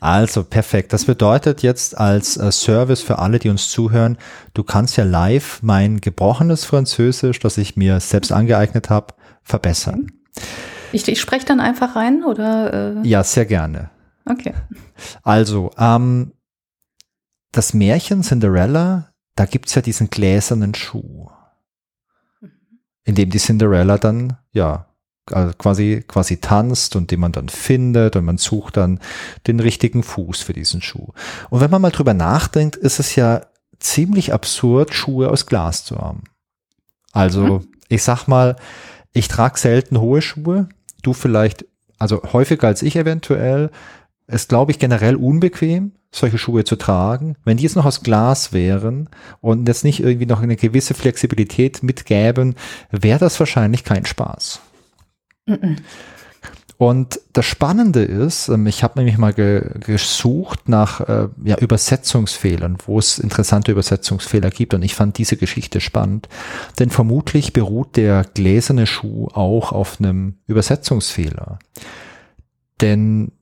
Also 0.00 0.44
perfekt. 0.44 0.92
Das 0.92 1.04
bedeutet 1.04 1.62
jetzt 1.62 1.96
als 1.96 2.36
äh, 2.36 2.52
Service 2.52 3.02
für 3.02 3.18
alle, 3.18 3.38
die 3.38 3.48
uns 3.48 3.70
zuhören, 3.70 4.18
du 4.54 4.62
kannst 4.62 4.96
ja 4.96 5.04
live 5.04 5.60
mein 5.62 6.00
gebrochenes 6.00 6.64
Französisch, 6.64 7.38
das 7.38 7.58
ich 7.58 7.76
mir 7.76 8.00
selbst 8.00 8.32
angeeignet 8.32 8.90
habe, 8.90 9.14
verbessern. 9.42 10.12
Ich, 10.92 11.06
ich 11.08 11.20
spreche 11.20 11.46
dann 11.46 11.60
einfach 11.60 11.96
rein 11.96 12.24
oder? 12.24 13.02
Äh? 13.02 13.08
Ja, 13.08 13.24
sehr 13.24 13.46
gerne. 13.46 13.90
Okay. 14.24 14.54
Also, 15.22 15.70
ähm, 15.78 16.32
das 17.52 17.74
Märchen 17.74 18.22
Cinderella, 18.22 19.10
da 19.34 19.46
gibt's 19.46 19.74
ja 19.74 19.82
diesen 19.82 20.10
gläsernen 20.10 20.74
Schuh, 20.74 21.30
mhm. 22.40 22.50
in 23.04 23.14
dem 23.14 23.30
die 23.30 23.38
Cinderella 23.38 23.98
dann, 23.98 24.36
ja, 24.52 24.85
also 25.30 25.52
quasi, 25.56 26.04
quasi 26.06 26.38
tanzt 26.38 26.96
und 26.96 27.10
den 27.10 27.20
man 27.20 27.32
dann 27.32 27.48
findet 27.48 28.16
und 28.16 28.24
man 28.24 28.38
sucht 28.38 28.76
dann 28.76 29.00
den 29.46 29.60
richtigen 29.60 30.02
Fuß 30.02 30.40
für 30.40 30.52
diesen 30.52 30.82
Schuh. 30.82 31.08
Und 31.50 31.60
wenn 31.60 31.70
man 31.70 31.82
mal 31.82 31.90
drüber 31.90 32.14
nachdenkt, 32.14 32.76
ist 32.76 33.00
es 33.00 33.16
ja 33.16 33.42
ziemlich 33.78 34.32
absurd, 34.32 34.94
Schuhe 34.94 35.30
aus 35.30 35.46
Glas 35.46 35.84
zu 35.84 35.96
haben. 35.98 36.24
Also, 37.12 37.40
mhm. 37.40 37.68
ich 37.88 38.02
sag 38.02 38.26
mal, 38.26 38.56
ich 39.12 39.28
trage 39.28 39.58
selten 39.58 40.00
hohe 40.00 40.22
Schuhe, 40.22 40.68
du 41.02 41.12
vielleicht, 41.12 41.64
also 41.98 42.22
häufiger 42.32 42.68
als 42.68 42.82
ich 42.82 42.96
eventuell, 42.96 43.70
ist, 44.26 44.48
glaube 44.48 44.72
ich, 44.72 44.78
generell 44.78 45.16
unbequem, 45.16 45.92
solche 46.10 46.38
Schuhe 46.38 46.64
zu 46.64 46.76
tragen. 46.76 47.36
Wenn 47.44 47.56
die 47.56 47.62
jetzt 47.62 47.76
noch 47.76 47.86
aus 47.86 48.02
Glas 48.02 48.52
wären 48.52 49.08
und 49.40 49.68
jetzt 49.68 49.84
nicht 49.84 50.00
irgendwie 50.00 50.26
noch 50.26 50.42
eine 50.42 50.56
gewisse 50.56 50.94
Flexibilität 50.94 51.82
mitgäben, 51.82 52.56
wäre 52.90 53.18
das 53.18 53.38
wahrscheinlich 53.38 53.84
kein 53.84 54.04
Spaß. 54.04 54.60
Und 56.78 57.20
das 57.32 57.46
Spannende 57.46 58.02
ist, 58.02 58.48
ähm, 58.48 58.66
ich 58.66 58.82
habe 58.82 58.98
nämlich 58.98 59.16
mal 59.16 59.32
ge 59.32 59.62
gesucht 59.80 60.68
nach 60.68 61.00
äh, 61.00 61.28
ja, 61.42 61.56
Übersetzungsfehlern, 61.58 62.76
wo 62.84 62.98
es 62.98 63.18
interessante 63.18 63.72
Übersetzungsfehler 63.72 64.50
gibt. 64.50 64.74
Und 64.74 64.82
ich 64.82 64.94
fand 64.94 65.16
diese 65.16 65.38
Geschichte 65.38 65.80
spannend, 65.80 66.28
denn 66.78 66.90
vermutlich 66.90 67.54
beruht 67.54 67.96
der 67.96 68.24
gläserne 68.34 68.86
Schuh 68.86 69.28
auch 69.28 69.72
auf 69.72 69.98
einem 70.00 70.34
Übersetzungsfehler. 70.46 71.58
Denn 72.82 73.32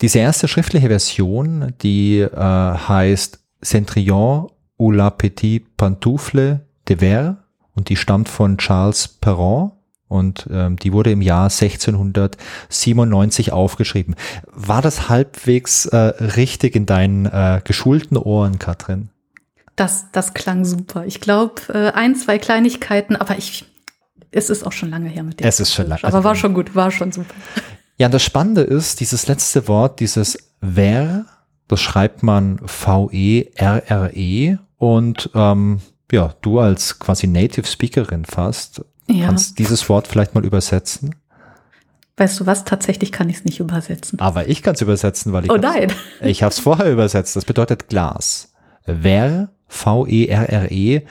diese 0.00 0.20
erste 0.20 0.48
schriftliche 0.48 0.88
Version, 0.88 1.74
die 1.82 2.20
äh, 2.20 2.34
heißt 2.34 3.40
Centrillon 3.62 4.50
ou 4.78 4.90
la 4.90 5.10
petite 5.10 5.66
pantoufle 5.76 6.64
de 6.88 6.96
verre 6.96 7.36
und 7.74 7.90
die 7.90 7.96
stammt 7.96 8.30
von 8.30 8.56
Charles 8.56 9.06
Perron 9.06 9.72
und 10.10 10.46
ähm, 10.50 10.76
die 10.76 10.92
wurde 10.92 11.12
im 11.12 11.22
Jahr 11.22 11.44
1697 11.44 13.52
aufgeschrieben. 13.52 14.16
War 14.52 14.82
das 14.82 15.08
halbwegs 15.08 15.86
äh, 15.86 15.96
richtig 15.96 16.74
in 16.74 16.84
deinen 16.84 17.26
äh, 17.26 17.60
geschulten 17.62 18.16
Ohren, 18.16 18.58
Katrin? 18.58 19.10
Das, 19.76 20.06
das 20.10 20.34
klang 20.34 20.64
super. 20.64 21.06
Ich 21.06 21.20
glaube, 21.20 21.62
äh, 21.72 21.92
ein, 21.92 22.16
zwei 22.16 22.38
Kleinigkeiten, 22.38 23.14
aber 23.14 23.38
ich, 23.38 23.66
es 24.32 24.50
ist 24.50 24.66
auch 24.66 24.72
schon 24.72 24.90
lange 24.90 25.08
her 25.08 25.22
mit 25.22 25.38
dem. 25.38 25.46
Es 25.46 25.60
ist 25.60 25.72
schon 25.72 25.86
lange. 25.86 26.02
Aber 26.02 26.24
war 26.24 26.34
schon 26.34 26.54
gut, 26.54 26.74
war 26.74 26.90
schon 26.90 27.12
super. 27.12 27.32
Ja, 27.96 28.06
und 28.06 28.14
das 28.14 28.24
Spannende 28.24 28.62
ist, 28.62 28.98
dieses 28.98 29.28
letzte 29.28 29.68
Wort, 29.68 30.00
dieses 30.00 30.38
wer, 30.60 31.26
das 31.68 31.80
schreibt 31.80 32.24
man 32.24 32.60
V-E-R-R-E 32.64 34.54
-E 34.54 34.58
und 34.76 35.30
ähm, 35.34 35.80
ja, 36.10 36.34
du 36.40 36.58
als 36.58 36.98
quasi 36.98 37.28
Native 37.28 37.66
Speakerin 37.66 38.24
fast 38.24 38.84
ja. 39.10 39.26
Kannst 39.26 39.58
dieses 39.58 39.88
Wort 39.88 40.06
vielleicht 40.06 40.34
mal 40.34 40.44
übersetzen? 40.44 41.14
Weißt 42.16 42.40
du 42.40 42.46
was? 42.46 42.64
Tatsächlich 42.64 43.12
kann 43.12 43.28
ich 43.30 43.38
es 43.38 43.44
nicht 43.44 43.60
übersetzen. 43.60 44.20
Aber 44.20 44.48
ich 44.48 44.62
kann 44.62 44.74
es 44.74 44.82
übersetzen, 44.82 45.32
weil 45.32 45.44
ich. 45.44 45.50
Oh 45.50 45.56
nein. 45.56 45.92
Ich 46.20 46.42
habe 46.42 46.52
es 46.52 46.58
vorher 46.58 46.92
übersetzt. 46.92 47.34
Das 47.34 47.44
bedeutet 47.44 47.88
Glas. 47.88 48.52
Ver, 48.84 49.48
V-E-R-R-E, 49.68 50.98
-E, 50.98 51.02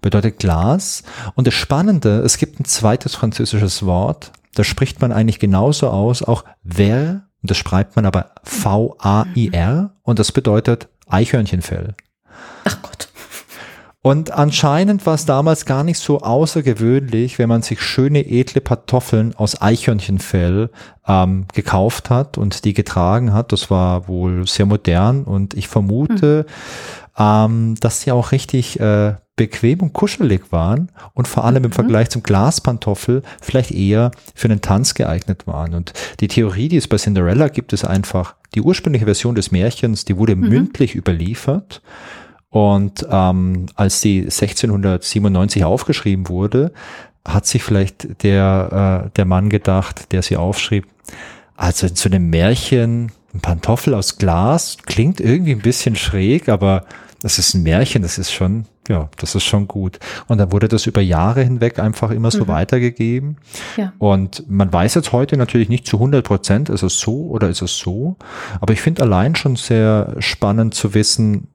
bedeutet 0.00 0.38
Glas. 0.38 1.02
Und 1.34 1.46
das 1.46 1.54
Spannende, 1.54 2.20
es 2.20 2.38
gibt 2.38 2.58
ein 2.58 2.64
zweites 2.64 3.14
französisches 3.14 3.84
Wort, 3.86 4.32
das 4.54 4.66
spricht 4.66 5.00
man 5.00 5.12
eigentlich 5.12 5.38
genauso 5.38 5.88
aus, 5.90 6.22
auch 6.22 6.44
Ver, 6.64 7.22
das 7.42 7.56
schreibt 7.56 7.96
man 7.96 8.06
aber 8.06 8.32
V-A-I-R, 8.42 9.92
und 10.02 10.18
das 10.18 10.32
bedeutet 10.32 10.88
Eichhörnchenfell. 11.06 11.94
Ach 12.64 12.82
Gott. 12.82 13.07
Und 14.00 14.30
anscheinend 14.30 15.06
war 15.06 15.14
es 15.14 15.26
damals 15.26 15.64
gar 15.64 15.82
nicht 15.82 15.98
so 15.98 16.20
außergewöhnlich, 16.20 17.38
wenn 17.38 17.48
man 17.48 17.62
sich 17.62 17.82
schöne 17.82 18.26
edle 18.26 18.60
Kartoffeln 18.60 19.34
aus 19.34 19.60
Eichhörnchenfell 19.60 20.70
ähm, 21.06 21.46
gekauft 21.52 22.08
hat 22.08 22.38
und 22.38 22.64
die 22.64 22.74
getragen 22.74 23.32
hat. 23.32 23.50
Das 23.50 23.70
war 23.70 24.06
wohl 24.06 24.46
sehr 24.46 24.66
modern 24.66 25.24
und 25.24 25.54
ich 25.54 25.66
vermute, 25.66 26.46
mhm. 27.18 27.22
ähm, 27.22 27.74
dass 27.80 28.02
sie 28.02 28.12
auch 28.12 28.30
richtig 28.30 28.78
äh, 28.78 29.16
bequem 29.34 29.80
und 29.80 29.94
kuschelig 29.94 30.52
waren 30.52 30.92
und 31.14 31.26
vor 31.26 31.44
allem 31.44 31.64
im 31.64 31.70
mhm. 31.70 31.74
Vergleich 31.74 32.10
zum 32.10 32.22
Glaspantoffel 32.22 33.22
vielleicht 33.40 33.72
eher 33.72 34.12
für 34.34 34.48
einen 34.48 34.60
Tanz 34.60 34.94
geeignet 34.94 35.48
waren. 35.48 35.74
Und 35.74 35.92
die 36.20 36.28
Theorie, 36.28 36.68
die 36.68 36.76
es 36.76 36.86
bei 36.86 36.98
Cinderella 36.98 37.48
gibt, 37.48 37.72
ist 37.72 37.84
einfach, 37.84 38.36
die 38.54 38.60
ursprüngliche 38.60 39.06
Version 39.06 39.34
des 39.34 39.50
Märchens, 39.50 40.04
die 40.04 40.16
wurde 40.16 40.36
mhm. 40.36 40.48
mündlich 40.48 40.94
überliefert 40.94 41.82
und 42.50 43.06
ähm, 43.10 43.66
als 43.74 44.00
die 44.00 44.22
1697 44.22 45.64
aufgeschrieben 45.64 46.28
wurde, 46.28 46.72
hat 47.26 47.46
sich 47.46 47.62
vielleicht 47.62 48.22
der, 48.22 49.04
äh, 49.06 49.10
der 49.16 49.24
Mann 49.26 49.50
gedacht, 49.50 50.12
der 50.12 50.22
sie 50.22 50.36
aufschrieb, 50.36 50.86
also 51.56 51.86
so 51.92 52.08
einem 52.08 52.30
Märchen, 52.30 53.12
ein 53.34 53.40
Pantoffel 53.40 53.94
aus 53.94 54.16
Glas, 54.16 54.78
klingt 54.86 55.20
irgendwie 55.20 55.52
ein 55.52 55.60
bisschen 55.60 55.96
schräg, 55.96 56.48
aber 56.48 56.84
das 57.20 57.38
ist 57.38 57.54
ein 57.54 57.64
Märchen, 57.64 58.02
das 58.02 58.16
ist 58.16 58.32
schon, 58.32 58.64
ja, 58.88 59.10
das 59.18 59.34
ist 59.34 59.44
schon 59.44 59.66
gut. 59.66 59.98
Und 60.28 60.38
dann 60.38 60.52
wurde 60.52 60.68
das 60.68 60.86
über 60.86 61.02
Jahre 61.02 61.42
hinweg 61.42 61.78
einfach 61.80 62.12
immer 62.12 62.30
so 62.30 62.44
mhm. 62.44 62.48
weitergegeben. 62.48 63.36
Ja. 63.76 63.92
Und 63.98 64.48
man 64.48 64.72
weiß 64.72 64.94
jetzt 64.94 65.12
heute 65.12 65.36
natürlich 65.36 65.68
nicht 65.68 65.86
zu 65.86 65.96
100 65.96 66.24
Prozent, 66.24 66.68
ist 66.68 66.82
es 66.82 66.98
so 66.98 67.26
oder 67.26 67.48
ist 67.48 67.60
es 67.60 67.76
so. 67.76 68.16
Aber 68.60 68.72
ich 68.72 68.80
finde 68.80 69.02
allein 69.02 69.34
schon 69.34 69.56
sehr 69.56 70.14
spannend 70.20 70.74
zu 70.74 70.94
wissen, 70.94 71.48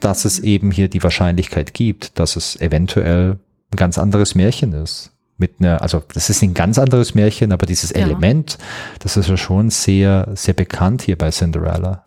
dass 0.00 0.24
es 0.24 0.38
eben 0.38 0.70
hier 0.70 0.88
die 0.88 1.02
Wahrscheinlichkeit 1.02 1.74
gibt, 1.74 2.18
dass 2.18 2.36
es 2.36 2.60
eventuell 2.60 3.38
ein 3.72 3.76
ganz 3.76 3.98
anderes 3.98 4.34
Märchen 4.34 4.72
ist. 4.72 5.12
Mit 5.38 5.54
einer, 5.58 5.80
also 5.80 6.02
das 6.12 6.28
ist 6.28 6.42
ein 6.42 6.52
ganz 6.54 6.78
anderes 6.78 7.14
Märchen, 7.14 7.52
aber 7.52 7.64
dieses 7.66 7.90
ja. 7.90 7.98
Element, 7.98 8.58
das 8.98 9.16
ist 9.16 9.28
ja 9.28 9.36
schon 9.36 9.70
sehr, 9.70 10.28
sehr 10.34 10.54
bekannt 10.54 11.02
hier 11.02 11.16
bei 11.16 11.30
Cinderella. 11.30 12.04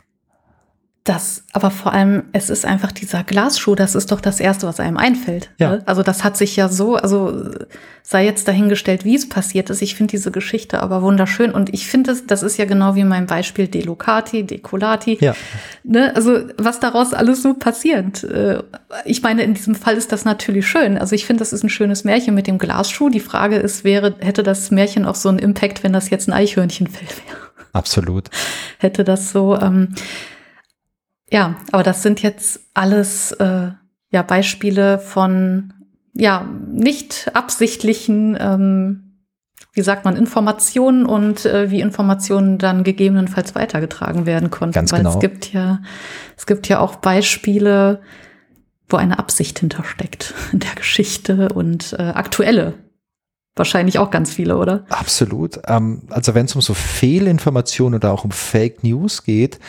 Das, 1.06 1.44
aber 1.52 1.70
vor 1.70 1.92
allem, 1.92 2.24
es 2.32 2.50
ist 2.50 2.66
einfach 2.66 2.94
dieser 2.94 3.26
Glasschuh, 3.26 3.76
das 3.76 3.94
ist 3.94 4.14
doch 4.14 4.22
das 4.22 4.40
Erste, 4.40 4.68
was 4.68 4.80
einem 4.80 4.96
einfällt. 4.96 5.50
Ja. 5.58 5.72
Ne? 5.72 5.84
Also 5.86 6.02
das 6.02 6.24
hat 6.24 6.38
sich 6.38 6.56
ja 6.56 6.70
so, 6.70 6.96
also 6.96 7.52
sei 8.04 8.24
jetzt 8.24 8.48
dahingestellt, 8.48 9.04
wie 9.04 9.16
es 9.16 9.28
passiert 9.28 9.70
ist. 9.70 9.82
Ich 9.82 9.96
finde 9.96 10.12
diese 10.12 10.32
Geschichte 10.32 10.82
aber 10.82 11.02
wunderschön 11.02 11.52
und 11.52 11.74
ich 11.74 11.88
finde, 11.88 12.12
das, 12.12 12.26
das 12.26 12.42
ist 12.42 12.56
ja 12.56 12.64
genau 12.64 12.96
wie 12.96 13.04
mein 13.04 13.26
Beispiel 13.26 13.68
Delocati, 13.68 14.44
Decolati. 14.44 15.18
Ja. 15.20 15.36
Ne? 15.84 16.16
Also 16.16 16.40
was 16.58 16.80
daraus 16.80 17.14
alles 17.14 17.42
so 17.42 17.54
passiert. 17.54 18.24
Äh, 18.24 18.64
ich 19.04 19.22
meine, 19.22 19.44
in 19.44 19.56
diesem 19.56 19.76
Fall 19.76 19.98
ist 19.98 20.14
das 20.14 20.24
natürlich 20.24 20.66
schön. 20.66 20.98
Also 20.98 21.16
ich 21.16 21.26
finde, 21.26 21.42
das 21.42 21.52
ist 21.52 21.64
ein 21.66 21.70
schönes 21.70 22.06
Märchen 22.06 22.34
mit 22.34 22.48
dem 22.48 22.58
Glasschuh. 22.60 23.10
Die 23.10 23.20
Frage 23.20 23.58
ist, 23.58 23.84
wäre, 23.84 24.16
hätte 24.20 24.44
das 24.44 24.72
Märchen 24.72 25.06
auch 25.06 25.16
so 25.16 25.28
einen 25.28 25.40
Impact, 25.40 25.84
wenn 25.84 25.92
das 25.92 26.10
jetzt 26.10 26.30
ein 26.30 26.34
Eichhörnchenfell 26.34 27.10
wäre? 27.10 27.38
Absolut. 27.74 28.30
Hätte 28.78 29.04
das 29.04 29.32
so, 29.32 29.58
ähm, 29.60 29.96
ja, 31.34 31.56
aber 31.72 31.82
das 31.82 32.04
sind 32.04 32.22
jetzt 32.22 32.60
alles 32.76 33.32
äh, 33.32 33.72
ja 34.12 34.22
Beispiele 34.22 35.00
von 35.00 35.74
ja 36.14 36.48
nicht 36.68 37.32
absichtlichen, 37.34 38.38
ähm, 38.40 39.18
wie 39.74 39.82
sagt 39.82 40.06
man, 40.06 40.16
Informationen 40.16 41.08
und 41.08 41.44
äh, 41.48 41.72
wie 41.72 41.82
Informationen 41.82 42.60
dann 42.60 42.84
gegebenenfalls 42.84 43.56
weitergetragen 43.56 44.28
werden 44.28 44.52
konnten. 44.52 44.76
Ganz 44.76 44.92
Weil 44.92 45.00
genau. 45.00 45.16
es 45.16 45.20
gibt 45.20 45.52
ja 45.52 45.82
es 46.38 46.46
gibt 46.46 46.70
ja 46.70 46.80
auch 46.80 46.98
Beispiele, 46.98 48.02
wo 48.88 48.98
eine 48.98 49.18
Absicht 49.18 49.58
hintersteckt 49.58 50.36
in 50.52 50.60
der 50.60 50.76
Geschichte 50.76 51.50
und 51.50 51.94
äh, 51.94 52.04
aktuelle 52.04 52.76
Wahrscheinlich 53.56 54.00
auch 54.00 54.10
ganz 54.10 54.34
viele, 54.34 54.58
oder? 54.58 54.84
Absolut. 54.90 55.60
Ähm, 55.68 56.02
also 56.10 56.34
wenn 56.34 56.46
es 56.46 56.56
um 56.56 56.62
so 56.62 56.74
Fehlinformationen 56.74 58.00
oder 58.00 58.12
auch 58.12 58.24
um 58.24 58.32
Fake 58.32 58.84
News 58.84 59.24
geht, 59.24 59.60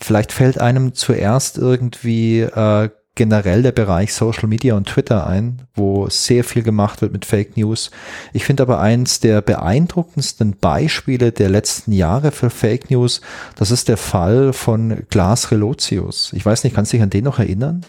Vielleicht 0.00 0.32
fällt 0.32 0.60
einem 0.60 0.94
zuerst 0.94 1.58
irgendwie 1.58 2.40
äh, 2.40 2.88
generell 3.14 3.62
der 3.62 3.72
Bereich 3.72 4.14
Social 4.14 4.48
Media 4.48 4.74
und 4.74 4.88
Twitter 4.88 5.26
ein, 5.26 5.62
wo 5.74 6.08
sehr 6.08 6.42
viel 6.42 6.62
gemacht 6.62 7.02
wird 7.02 7.12
mit 7.12 7.24
Fake 7.26 7.56
News. 7.56 7.90
Ich 8.32 8.44
finde 8.44 8.62
aber 8.62 8.80
eins 8.80 9.20
der 9.20 9.42
beeindruckendsten 9.42 10.56
Beispiele 10.56 11.32
der 11.32 11.50
letzten 11.50 11.92
Jahre 11.92 12.30
für 12.30 12.48
Fake 12.48 12.90
News, 12.90 13.20
das 13.56 13.70
ist 13.70 13.88
der 13.88 13.98
Fall 13.98 14.52
von 14.52 15.02
Glas 15.10 15.50
Relotius. 15.50 16.32
Ich 16.32 16.46
weiß 16.46 16.64
nicht, 16.64 16.74
kannst 16.74 16.92
du 16.92 16.96
dich 16.96 17.02
an 17.02 17.10
den 17.10 17.24
noch 17.24 17.38
erinnern? 17.38 17.84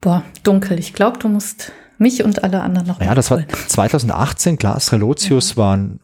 Boah, 0.00 0.24
dunkel. 0.42 0.78
Ich 0.78 0.92
glaube, 0.92 1.18
du 1.18 1.28
musst 1.28 1.72
mich 1.98 2.24
und 2.24 2.42
alle 2.42 2.62
anderen 2.62 2.88
noch. 2.88 3.00
Ja, 3.00 3.14
das 3.14 3.30
war 3.30 3.46
2018. 3.48 4.56
Glas 4.56 4.92
Relotius 4.92 5.50
ja. 5.50 5.56
war 5.56 5.76
ein 5.76 6.00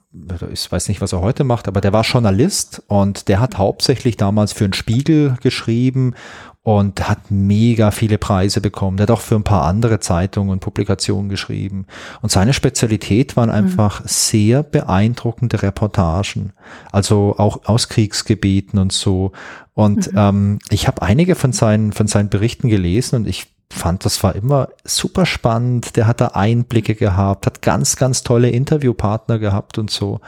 ich 0.52 0.70
weiß 0.70 0.88
nicht, 0.88 1.00
was 1.00 1.12
er 1.12 1.22
heute 1.22 1.44
macht, 1.44 1.68
aber 1.68 1.80
der 1.80 1.92
war 1.92 2.02
Journalist 2.02 2.82
und 2.86 3.28
der 3.28 3.40
hat 3.40 3.56
hauptsächlich 3.56 4.16
damals 4.16 4.52
für 4.52 4.64
einen 4.64 4.74
Spiegel 4.74 5.36
geschrieben 5.40 6.14
und 6.62 7.08
hat 7.08 7.30
mega 7.30 7.90
viele 7.90 8.18
Preise 8.18 8.60
bekommen. 8.60 8.96
Der 8.96 9.04
hat 9.04 9.10
auch 9.10 9.20
für 9.20 9.34
ein 9.34 9.42
paar 9.42 9.64
andere 9.64 9.98
Zeitungen 9.98 10.50
und 10.50 10.60
Publikationen 10.60 11.28
geschrieben. 11.28 11.86
Und 12.20 12.30
seine 12.30 12.52
Spezialität 12.52 13.36
waren 13.36 13.48
mhm. 13.48 13.54
einfach 13.54 14.00
mhm. 14.00 14.04
sehr 14.06 14.62
beeindruckende 14.62 15.62
Reportagen, 15.62 16.52
also 16.92 17.34
auch 17.38 17.64
aus 17.64 17.88
Kriegsgebieten 17.88 18.78
und 18.78 18.92
so. 18.92 19.32
Und 19.74 20.12
mhm. 20.12 20.18
ähm, 20.18 20.58
ich 20.70 20.86
habe 20.86 21.02
einige 21.02 21.34
von 21.34 21.52
seinen, 21.52 21.92
von 21.92 22.06
seinen 22.06 22.28
Berichten 22.28 22.68
gelesen 22.68 23.16
und 23.16 23.26
ich 23.26 23.48
fand, 23.72 24.04
das 24.04 24.22
war 24.22 24.34
immer 24.34 24.68
super 24.84 25.26
spannend. 25.26 25.96
Der 25.96 26.06
hat 26.06 26.20
da 26.20 26.28
Einblicke 26.28 26.94
gehabt, 26.94 27.46
hat 27.46 27.62
ganz, 27.62 27.96
ganz 27.96 28.22
tolle 28.22 28.50
Interviewpartner 28.50 29.38
gehabt 29.38 29.78
und 29.78 29.90
so. 29.90 30.20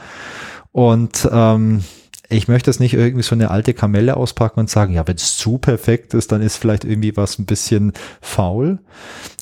Und 0.73 1.29
ähm, 1.33 1.85
ich 2.29 2.49
möchte 2.49 2.71
es 2.71 2.81
nicht 2.81 2.95
irgendwie 2.95 3.23
so 3.23 3.35
eine 3.35 3.51
alte 3.51 3.75
Kamelle 3.75 4.17
auspacken 4.17 4.61
und 4.61 4.71
sagen, 4.71 4.95
ja, 4.95 5.07
wenn 5.07 5.17
es 5.17 5.37
zu 5.37 5.59
perfekt 5.59 6.15
ist, 6.15 6.33
dann 6.33 6.43
ist 6.43 6.57
vielleicht 6.57 6.85
irgendwie 6.85 7.17
was 7.17 7.39
ein 7.39 7.47
bisschen 7.47 7.93
faul. 8.21 8.79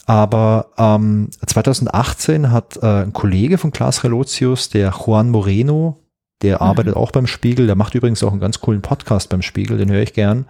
Aber 0.05 0.67
ähm, 0.77 1.31
2018 1.47 2.51
hat 2.51 2.79
äh, 2.83 3.05
ein 3.05 3.13
Kollege 3.13 3.57
von 3.57 3.71
Klaas 3.71 4.05
Relotius, 4.05 4.69
der 4.69 4.91
Juan 4.91 5.31
Moreno, 5.31 6.01
der 6.43 6.57
mhm. 6.57 6.63
arbeitet 6.63 6.97
auch 6.97 7.13
beim 7.13 7.27
Spiegel, 7.27 7.67
der 7.67 7.77
macht 7.77 7.95
übrigens 7.95 8.23
auch 8.23 8.33
einen 8.33 8.41
ganz 8.41 8.61
coolen 8.61 8.83
Podcast 8.83 9.29
beim 9.29 9.43
Spiegel, 9.43 9.79
den 9.79 9.91
höre 9.91 10.03
ich 10.03 10.13
gern 10.13 10.47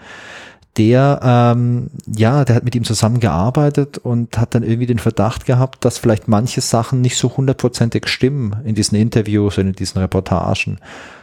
der, 0.79 1.21
ähm, 1.23 1.91
ja, 2.07 2.45
der 2.45 2.57
hat 2.57 2.65
mit 2.65 2.75
ihm 2.75 2.85
zusammengearbeitet 2.85 3.99
und 3.99 4.39
hat 4.39 4.55
dann 4.55 4.63
irgendwie 4.63 4.87
den 4.87 4.99
Verdacht 4.99 5.45
gehabt, 5.45 5.85
dass 5.85 5.99
vielleicht 5.99 6.29
manche 6.29 6.63
Sachen 6.63 7.03
nicht 7.03 7.19
so 7.19 7.37
hundertprozentig 7.37 8.09
stimmen 8.09 8.57
in 8.65 8.75
diesen 8.75 8.97
Interviews 8.97 9.59
und 9.59 9.69
in 9.69 9.73
diesen 9.75 10.01
Reportagen. 10.01 10.79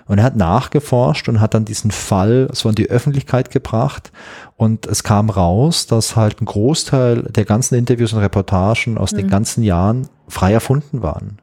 Und 0.05 0.19
er 0.19 0.23
hat 0.23 0.35
nachgeforscht 0.35 1.29
und 1.29 1.39
hat 1.39 1.53
dann 1.53 1.65
diesen 1.65 1.91
Fall 1.91 2.49
so 2.51 2.69
an 2.69 2.75
die 2.75 2.89
Öffentlichkeit 2.89 3.51
gebracht. 3.51 4.11
Und 4.55 4.85
es 4.85 5.03
kam 5.03 5.29
raus, 5.29 5.87
dass 5.87 6.15
halt 6.15 6.41
ein 6.41 6.45
Großteil 6.45 7.23
der 7.23 7.45
ganzen 7.45 7.75
Interviews 7.75 8.13
und 8.13 8.19
Reportagen 8.19 8.97
aus 8.97 9.13
mhm. 9.13 9.17
den 9.17 9.27
ganzen 9.29 9.63
Jahren 9.63 10.07
frei 10.27 10.53
erfunden 10.53 11.01
waren. 11.01 11.37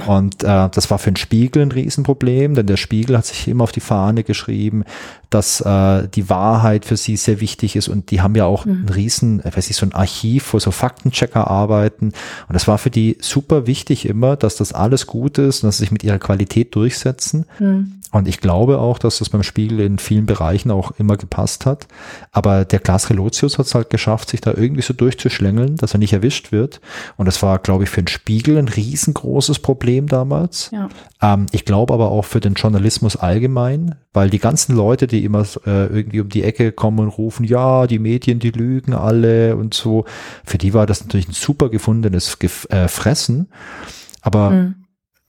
Und 0.00 0.42
äh, 0.42 0.68
das 0.70 0.90
war 0.90 0.98
für 0.98 1.10
den 1.10 1.16
Spiegel 1.16 1.62
ein 1.62 1.72
Riesenproblem, 1.72 2.54
denn 2.54 2.66
der 2.66 2.76
Spiegel 2.76 3.16
hat 3.16 3.26
sich 3.26 3.48
immer 3.48 3.64
auf 3.64 3.72
die 3.72 3.80
Fahne 3.80 4.24
geschrieben, 4.24 4.84
dass 5.30 5.60
äh, 5.60 6.08
die 6.08 6.28
Wahrheit 6.28 6.84
für 6.84 6.96
sie 6.96 7.16
sehr 7.16 7.40
wichtig 7.40 7.76
ist 7.76 7.88
und 7.88 8.10
die 8.10 8.20
haben 8.20 8.34
ja 8.34 8.44
auch 8.44 8.64
mhm. 8.64 8.84
ein 8.84 8.88
riesen, 8.88 9.40
äh, 9.40 9.56
weiß 9.56 9.70
ich, 9.70 9.76
so 9.76 9.86
ein 9.86 9.92
Archiv, 9.92 10.52
wo 10.52 10.58
so 10.58 10.70
Faktenchecker 10.70 11.50
arbeiten 11.50 12.12
und 12.48 12.52
das 12.52 12.68
war 12.68 12.78
für 12.78 12.90
die 12.90 13.16
super 13.20 13.66
wichtig 13.66 14.06
immer, 14.06 14.36
dass 14.36 14.56
das 14.56 14.72
alles 14.72 15.06
gut 15.06 15.38
ist 15.38 15.62
und 15.62 15.68
dass 15.68 15.78
sie 15.78 15.84
sich 15.84 15.90
mit 15.90 16.04
ihrer 16.04 16.18
Qualität 16.18 16.74
durchsetzen. 16.74 17.46
Mhm. 17.58 18.01
Und 18.12 18.28
ich 18.28 18.40
glaube 18.40 18.78
auch, 18.78 18.98
dass 18.98 19.18
das 19.18 19.30
beim 19.30 19.42
Spiegel 19.42 19.80
in 19.80 19.98
vielen 19.98 20.26
Bereichen 20.26 20.70
auch 20.70 20.92
immer 20.98 21.16
gepasst 21.16 21.64
hat. 21.64 21.88
Aber 22.30 22.66
der 22.66 22.78
Klaas 22.78 23.08
Relotius 23.08 23.58
hat 23.58 23.64
es 23.64 23.74
halt 23.74 23.88
geschafft, 23.88 24.28
sich 24.28 24.42
da 24.42 24.52
irgendwie 24.54 24.82
so 24.82 24.92
durchzuschlängeln, 24.92 25.76
dass 25.76 25.94
er 25.94 25.98
nicht 25.98 26.12
erwischt 26.12 26.52
wird. 26.52 26.82
Und 27.16 27.24
das 27.24 27.42
war, 27.42 27.58
glaube 27.58 27.84
ich, 27.84 27.90
für 27.90 28.02
den 28.02 28.08
Spiegel 28.08 28.58
ein 28.58 28.68
riesengroßes 28.68 29.60
Problem 29.60 30.08
damals. 30.08 30.70
Ja. 30.72 30.90
Ähm, 31.22 31.46
ich 31.52 31.64
glaube 31.64 31.94
aber 31.94 32.10
auch 32.10 32.26
für 32.26 32.40
den 32.40 32.52
Journalismus 32.52 33.16
allgemein, 33.16 33.94
weil 34.12 34.28
die 34.28 34.38
ganzen 34.38 34.76
Leute, 34.76 35.06
die 35.06 35.24
immer 35.24 35.46
äh, 35.66 35.86
irgendwie 35.86 36.20
um 36.20 36.28
die 36.28 36.44
Ecke 36.44 36.70
kommen 36.70 36.98
und 36.98 37.08
rufen, 37.08 37.44
ja, 37.44 37.86
die 37.86 37.98
Medien, 37.98 38.40
die 38.40 38.50
lügen 38.50 38.92
alle 38.92 39.56
und 39.56 39.72
so, 39.72 40.04
für 40.44 40.58
die 40.58 40.74
war 40.74 40.84
das 40.84 41.02
natürlich 41.02 41.28
ein 41.28 41.32
super 41.32 41.70
gefundenes 41.70 42.38
Gef 42.38 42.66
äh, 42.68 42.88
Fressen. 42.88 43.48
Aber 44.20 44.50
mhm. 44.50 44.74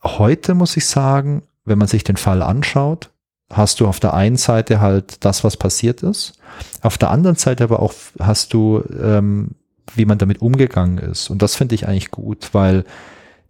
heute 0.04 0.54
muss 0.54 0.76
ich 0.76 0.86
sagen, 0.86 1.44
wenn 1.66 1.78
man 1.78 1.88
sich 1.88 2.04
den 2.04 2.18
Fall 2.18 2.42
anschaut, 2.42 3.10
hast 3.52 3.80
du 3.80 3.88
auf 3.88 4.00
der 4.00 4.14
einen 4.14 4.38
Seite 4.38 4.80
halt 4.80 5.24
das, 5.26 5.44
was 5.44 5.58
passiert 5.58 6.04
ist. 6.04 6.34
Auf 6.82 6.98
der 6.98 7.12
anderen 7.12 7.36
Seite 7.36 7.64
aber 7.64 7.82
auch 7.82 7.94
hast 8.20 8.54
du, 8.54 8.84
ähm, 9.02 9.52
wie 9.96 10.06
man 10.06 10.18
damit 10.18 10.42
umgegangen 10.42 10.98
ist. 10.98 11.30
Und 11.30 11.42
das 11.42 11.56
finde 11.56 11.76
ich 11.76 11.88
eigentlich 11.88 12.12
gut, 12.12 12.50
weil 12.54 12.84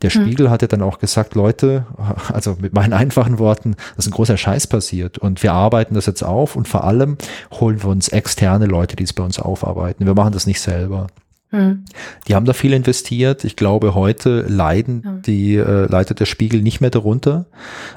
der 0.01 0.09
hm. 0.09 0.21
Spiegel 0.21 0.47
hm. 0.47 0.51
hatte 0.51 0.67
dann 0.67 0.81
auch 0.81 0.99
gesagt, 0.99 1.35
Leute, 1.35 1.85
also 2.33 2.57
mit 2.59 2.73
meinen 2.73 2.93
einfachen 2.93 3.39
Worten, 3.39 3.75
das 3.95 4.05
ist 4.05 4.11
ein 4.11 4.15
großer 4.15 4.37
Scheiß 4.37 4.67
passiert 4.67 5.17
und 5.17 5.41
wir 5.43 5.53
arbeiten 5.53 5.95
das 5.95 6.05
jetzt 6.05 6.23
auf 6.23 6.55
und 6.55 6.67
vor 6.67 6.83
allem 6.83 7.17
holen 7.51 7.81
wir 7.81 7.89
uns 7.89 8.09
externe 8.09 8.65
Leute, 8.65 8.95
die 8.95 9.03
es 9.03 9.13
bei 9.13 9.23
uns 9.23 9.39
aufarbeiten. 9.39 10.05
Wir 10.05 10.13
machen 10.13 10.33
das 10.33 10.45
nicht 10.45 10.59
selber. 10.59 11.07
Hm. 11.53 11.85
Die 12.27 12.33
haben 12.33 12.45
da 12.45 12.53
viel 12.53 12.73
investiert. 12.73 13.43
Ich 13.43 13.55
glaube, 13.55 13.93
heute 13.93 14.41
leiden 14.41 15.03
ja. 15.05 15.11
die 15.23 15.55
äh, 15.55 15.85
leitet 15.85 16.19
der 16.19 16.25
Spiegel 16.25 16.63
nicht 16.63 16.81
mehr 16.81 16.89
darunter. 16.89 17.45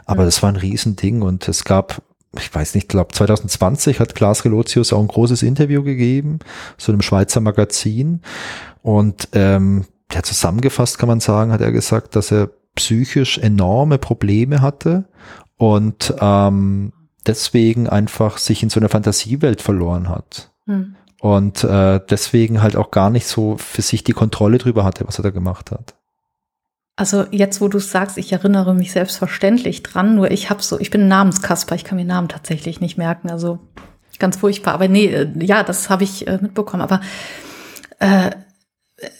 Aber 0.04 0.20
ja. 0.20 0.26
das 0.26 0.42
war 0.42 0.50
ein 0.50 0.56
Riesending 0.56 1.22
und 1.22 1.48
es 1.48 1.64
gab 1.64 2.02
ich 2.38 2.54
weiß 2.54 2.74
nicht, 2.74 2.90
glaube 2.90 3.14
2020 3.14 3.98
hat 3.98 4.14
Klaas 4.14 4.44
Relotius 4.44 4.92
auch 4.92 5.00
ein 5.00 5.08
großes 5.08 5.42
Interview 5.42 5.82
gegeben, 5.82 6.40
so 6.76 6.92
einem 6.92 7.00
Schweizer 7.00 7.40
Magazin. 7.40 8.20
Und 8.82 9.28
ähm, 9.32 9.86
ja, 10.12 10.22
zusammengefasst 10.22 10.98
kann 10.98 11.08
man 11.08 11.20
sagen, 11.20 11.50
hat 11.50 11.62
er 11.62 11.72
gesagt, 11.72 12.14
dass 12.14 12.30
er 12.30 12.50
psychisch 12.74 13.38
enorme 13.38 13.96
Probleme 13.96 14.60
hatte 14.60 15.06
und 15.56 16.12
ähm, 16.20 16.92
deswegen 17.26 17.88
einfach 17.88 18.36
sich 18.36 18.62
in 18.62 18.68
so 18.68 18.80
einer 18.80 18.90
Fantasiewelt 18.90 19.62
verloren 19.62 20.10
hat. 20.10 20.52
Hm 20.66 20.94
und 21.20 21.64
äh, 21.64 22.00
deswegen 22.08 22.62
halt 22.62 22.76
auch 22.76 22.90
gar 22.90 23.10
nicht 23.10 23.26
so 23.26 23.56
für 23.58 23.82
sich 23.82 24.04
die 24.04 24.12
Kontrolle 24.12 24.58
drüber 24.58 24.84
hatte, 24.84 25.06
was 25.06 25.18
er 25.18 25.24
da 25.24 25.30
gemacht 25.30 25.70
hat. 25.70 25.94
Also 26.96 27.26
jetzt, 27.30 27.60
wo 27.60 27.68
du 27.68 27.78
sagst, 27.78 28.16
ich 28.16 28.32
erinnere 28.32 28.74
mich 28.74 28.92
selbstverständlich 28.92 29.82
dran, 29.82 30.14
nur 30.14 30.30
ich 30.30 30.48
habe 30.48 30.62
so, 30.62 30.80
ich 30.80 30.90
bin 30.90 31.08
Namenskasper, 31.08 31.74
ich 31.74 31.84
kann 31.84 31.96
mir 31.96 32.06
Namen 32.06 32.28
tatsächlich 32.28 32.80
nicht 32.80 32.96
merken, 32.96 33.30
also 33.30 33.58
ganz 34.18 34.38
furchtbar. 34.38 34.74
Aber 34.74 34.88
nee, 34.88 35.06
äh, 35.06 35.28
ja, 35.40 35.62
das 35.62 35.90
habe 35.90 36.04
ich 36.04 36.26
äh, 36.26 36.38
mitbekommen. 36.40 36.82
Aber 36.82 37.00
äh, 37.98 38.30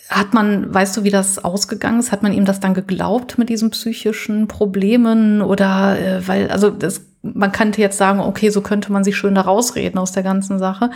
hat 0.09 0.33
man, 0.33 0.73
weißt 0.73 0.97
du, 0.97 1.05
wie 1.05 1.11
das 1.11 1.45
ausgegangen 1.45 2.01
ist? 2.01 2.11
Hat 2.11 2.23
man 2.23 2.33
ihm 2.33 2.47
das 2.47 2.61
dann 2.61 2.73
geglaubt 2.73 3.37
mit 3.37 3.49
diesen 3.49 3.71
psychischen 3.71 4.49
Problemen 4.49 5.43
oder 5.43 5.99
äh, 5.99 6.27
weil, 6.27 6.51
also 6.51 6.71
das, 6.71 7.03
man 7.23 7.53
könnte 7.53 7.83
jetzt 7.83 7.99
sagen, 7.99 8.21
okay, 8.21 8.49
so 8.49 8.63
könnte 8.63 8.91
man 8.91 9.05
sich 9.05 9.17
schön 9.17 9.35
da 9.35 9.43
rausreden 9.43 9.99
aus 9.99 10.13
der 10.13 10.23
ganzen 10.23 10.59
Sache. 10.59 10.91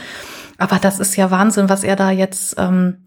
Aber 0.57 0.79
das 0.79 0.99
ist 0.99 1.17
ja 1.17 1.31
Wahnsinn, 1.31 1.69
was 1.69 1.85
er 1.85 1.97
da 1.97 2.11
jetzt 2.11 2.57
ähm, 2.59 2.99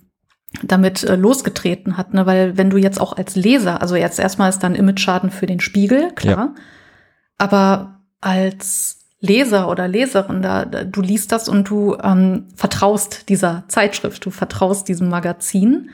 damit 0.61 1.03
äh, 1.03 1.15
losgetreten 1.15 1.97
hat, 1.97 2.13
ne? 2.13 2.27
Weil 2.27 2.57
wenn 2.57 2.69
du 2.69 2.77
jetzt 2.77 3.01
auch 3.01 3.17
als 3.17 3.35
Leser, 3.35 3.81
also 3.81 3.95
jetzt 3.95 4.19
erstmal 4.19 4.49
ist 4.49 4.59
dann 4.59 4.75
Image-Schaden 4.75 5.31
für 5.31 5.47
den 5.47 5.59
Spiegel, 5.59 6.11
klar. 6.13 6.37
Ja. 6.37 6.55
Aber 7.39 8.01
als 8.21 9.02
Leser 9.23 9.69
oder 9.69 9.87
Leserin, 9.87 10.41
da, 10.41 10.65
du 10.65 11.01
liest 11.01 11.31
das 11.31 11.47
und 11.47 11.69
du 11.69 11.95
ähm, 12.03 12.43
vertraust 12.57 13.29
dieser 13.29 13.63
Zeitschrift, 13.69 14.25
du 14.25 14.31
vertraust 14.31 14.89
diesem 14.89 15.07
Magazin, 15.07 15.91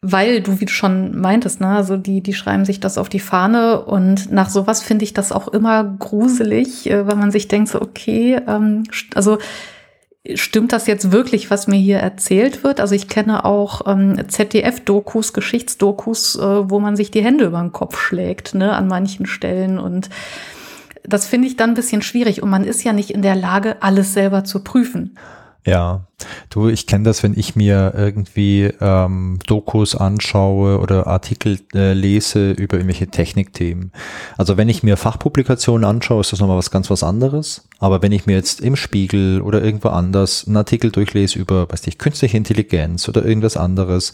weil 0.00 0.40
du, 0.40 0.60
wie 0.60 0.66
du 0.66 0.70
schon 0.70 1.18
meintest, 1.18 1.60
ne, 1.60 1.66
also 1.66 1.96
die, 1.96 2.20
die 2.20 2.32
schreiben 2.32 2.64
sich 2.64 2.78
das 2.78 2.98
auf 2.98 3.08
die 3.08 3.18
Fahne 3.18 3.84
und 3.84 4.30
nach 4.30 4.48
sowas 4.48 4.80
finde 4.80 5.04
ich 5.04 5.12
das 5.12 5.32
auch 5.32 5.48
immer 5.48 5.82
gruselig, 5.82 6.88
äh, 6.88 7.04
weil 7.04 7.16
man 7.16 7.32
sich 7.32 7.48
denkt 7.48 7.70
so, 7.70 7.82
okay, 7.82 8.40
ähm, 8.46 8.84
also 9.16 9.38
stimmt 10.36 10.72
das 10.72 10.86
jetzt 10.86 11.10
wirklich, 11.10 11.50
was 11.50 11.66
mir 11.66 11.80
hier 11.80 11.98
erzählt 11.98 12.62
wird? 12.62 12.78
Also 12.78 12.94
ich 12.94 13.08
kenne 13.08 13.44
auch 13.44 13.88
ähm, 13.88 14.28
ZDF-Dokus, 14.28 15.32
Geschichtsdokus, 15.32 16.36
äh, 16.36 16.70
wo 16.70 16.78
man 16.78 16.94
sich 16.94 17.10
die 17.10 17.24
Hände 17.24 17.46
über 17.46 17.60
den 17.60 17.72
Kopf 17.72 17.98
schlägt, 17.98 18.54
ne, 18.54 18.72
an 18.72 18.86
manchen 18.86 19.26
Stellen. 19.26 19.80
Und 19.80 20.10
das 21.04 21.26
finde 21.26 21.48
ich 21.48 21.56
dann 21.56 21.70
ein 21.70 21.74
bisschen 21.74 22.02
schwierig. 22.02 22.42
Und 22.42 22.50
man 22.50 22.64
ist 22.64 22.82
ja 22.84 22.92
nicht 22.92 23.10
in 23.10 23.22
der 23.22 23.36
Lage, 23.36 23.82
alles 23.82 24.12
selber 24.12 24.44
zu 24.44 24.60
prüfen. 24.60 25.16
Ja, 25.66 26.08
du, 26.50 26.68
ich 26.68 26.86
kenne 26.86 27.04
das, 27.04 27.22
wenn 27.22 27.38
ich 27.38 27.56
mir 27.56 27.94
irgendwie 27.96 28.70
ähm, 28.82 29.38
Dokus 29.46 29.96
anschaue 29.96 30.78
oder 30.78 31.06
Artikel 31.06 31.58
äh, 31.72 31.94
lese 31.94 32.50
über 32.52 32.76
irgendwelche 32.76 33.06
Technikthemen. 33.06 33.90
Also 34.36 34.58
wenn 34.58 34.68
ich 34.68 34.82
mir 34.82 34.98
Fachpublikationen 34.98 35.88
anschaue, 35.88 36.20
ist 36.20 36.32
das 36.32 36.40
nochmal 36.40 36.58
was 36.58 36.70
ganz 36.70 36.90
was 36.90 37.02
anderes. 37.02 37.66
Aber 37.78 38.02
wenn 38.02 38.12
ich 38.12 38.26
mir 38.26 38.36
jetzt 38.36 38.60
im 38.60 38.76
Spiegel 38.76 39.40
oder 39.40 39.62
irgendwo 39.62 39.88
anders 39.88 40.46
einen 40.46 40.58
Artikel 40.58 40.90
durchlese 40.90 41.38
über, 41.38 41.70
weiß 41.70 41.86
ich, 41.86 41.96
künstliche 41.96 42.36
Intelligenz 42.36 43.08
oder 43.08 43.24
irgendwas 43.24 43.56
anderes, 43.56 44.12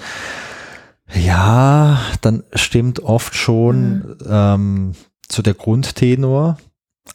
ja, 1.13 2.01
dann 2.21 2.45
stimmt 2.55 3.01
oft 3.01 3.35
schon 3.35 3.95
mhm. 3.95 4.17
ähm, 4.29 4.93
so 5.29 5.43
der 5.43 5.55
Grundtenor, 5.55 6.59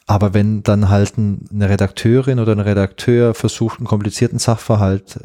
aber 0.06 0.34
wenn 0.34 0.62
dann 0.62 0.88
halt 0.88 1.14
eine 1.16 1.68
Redakteurin 1.68 2.38
oder 2.38 2.52
ein 2.52 2.60
Redakteur 2.60 3.34
versucht, 3.34 3.78
einen 3.78 3.86
komplizierten 3.86 4.38
Sachverhalt 4.38 5.18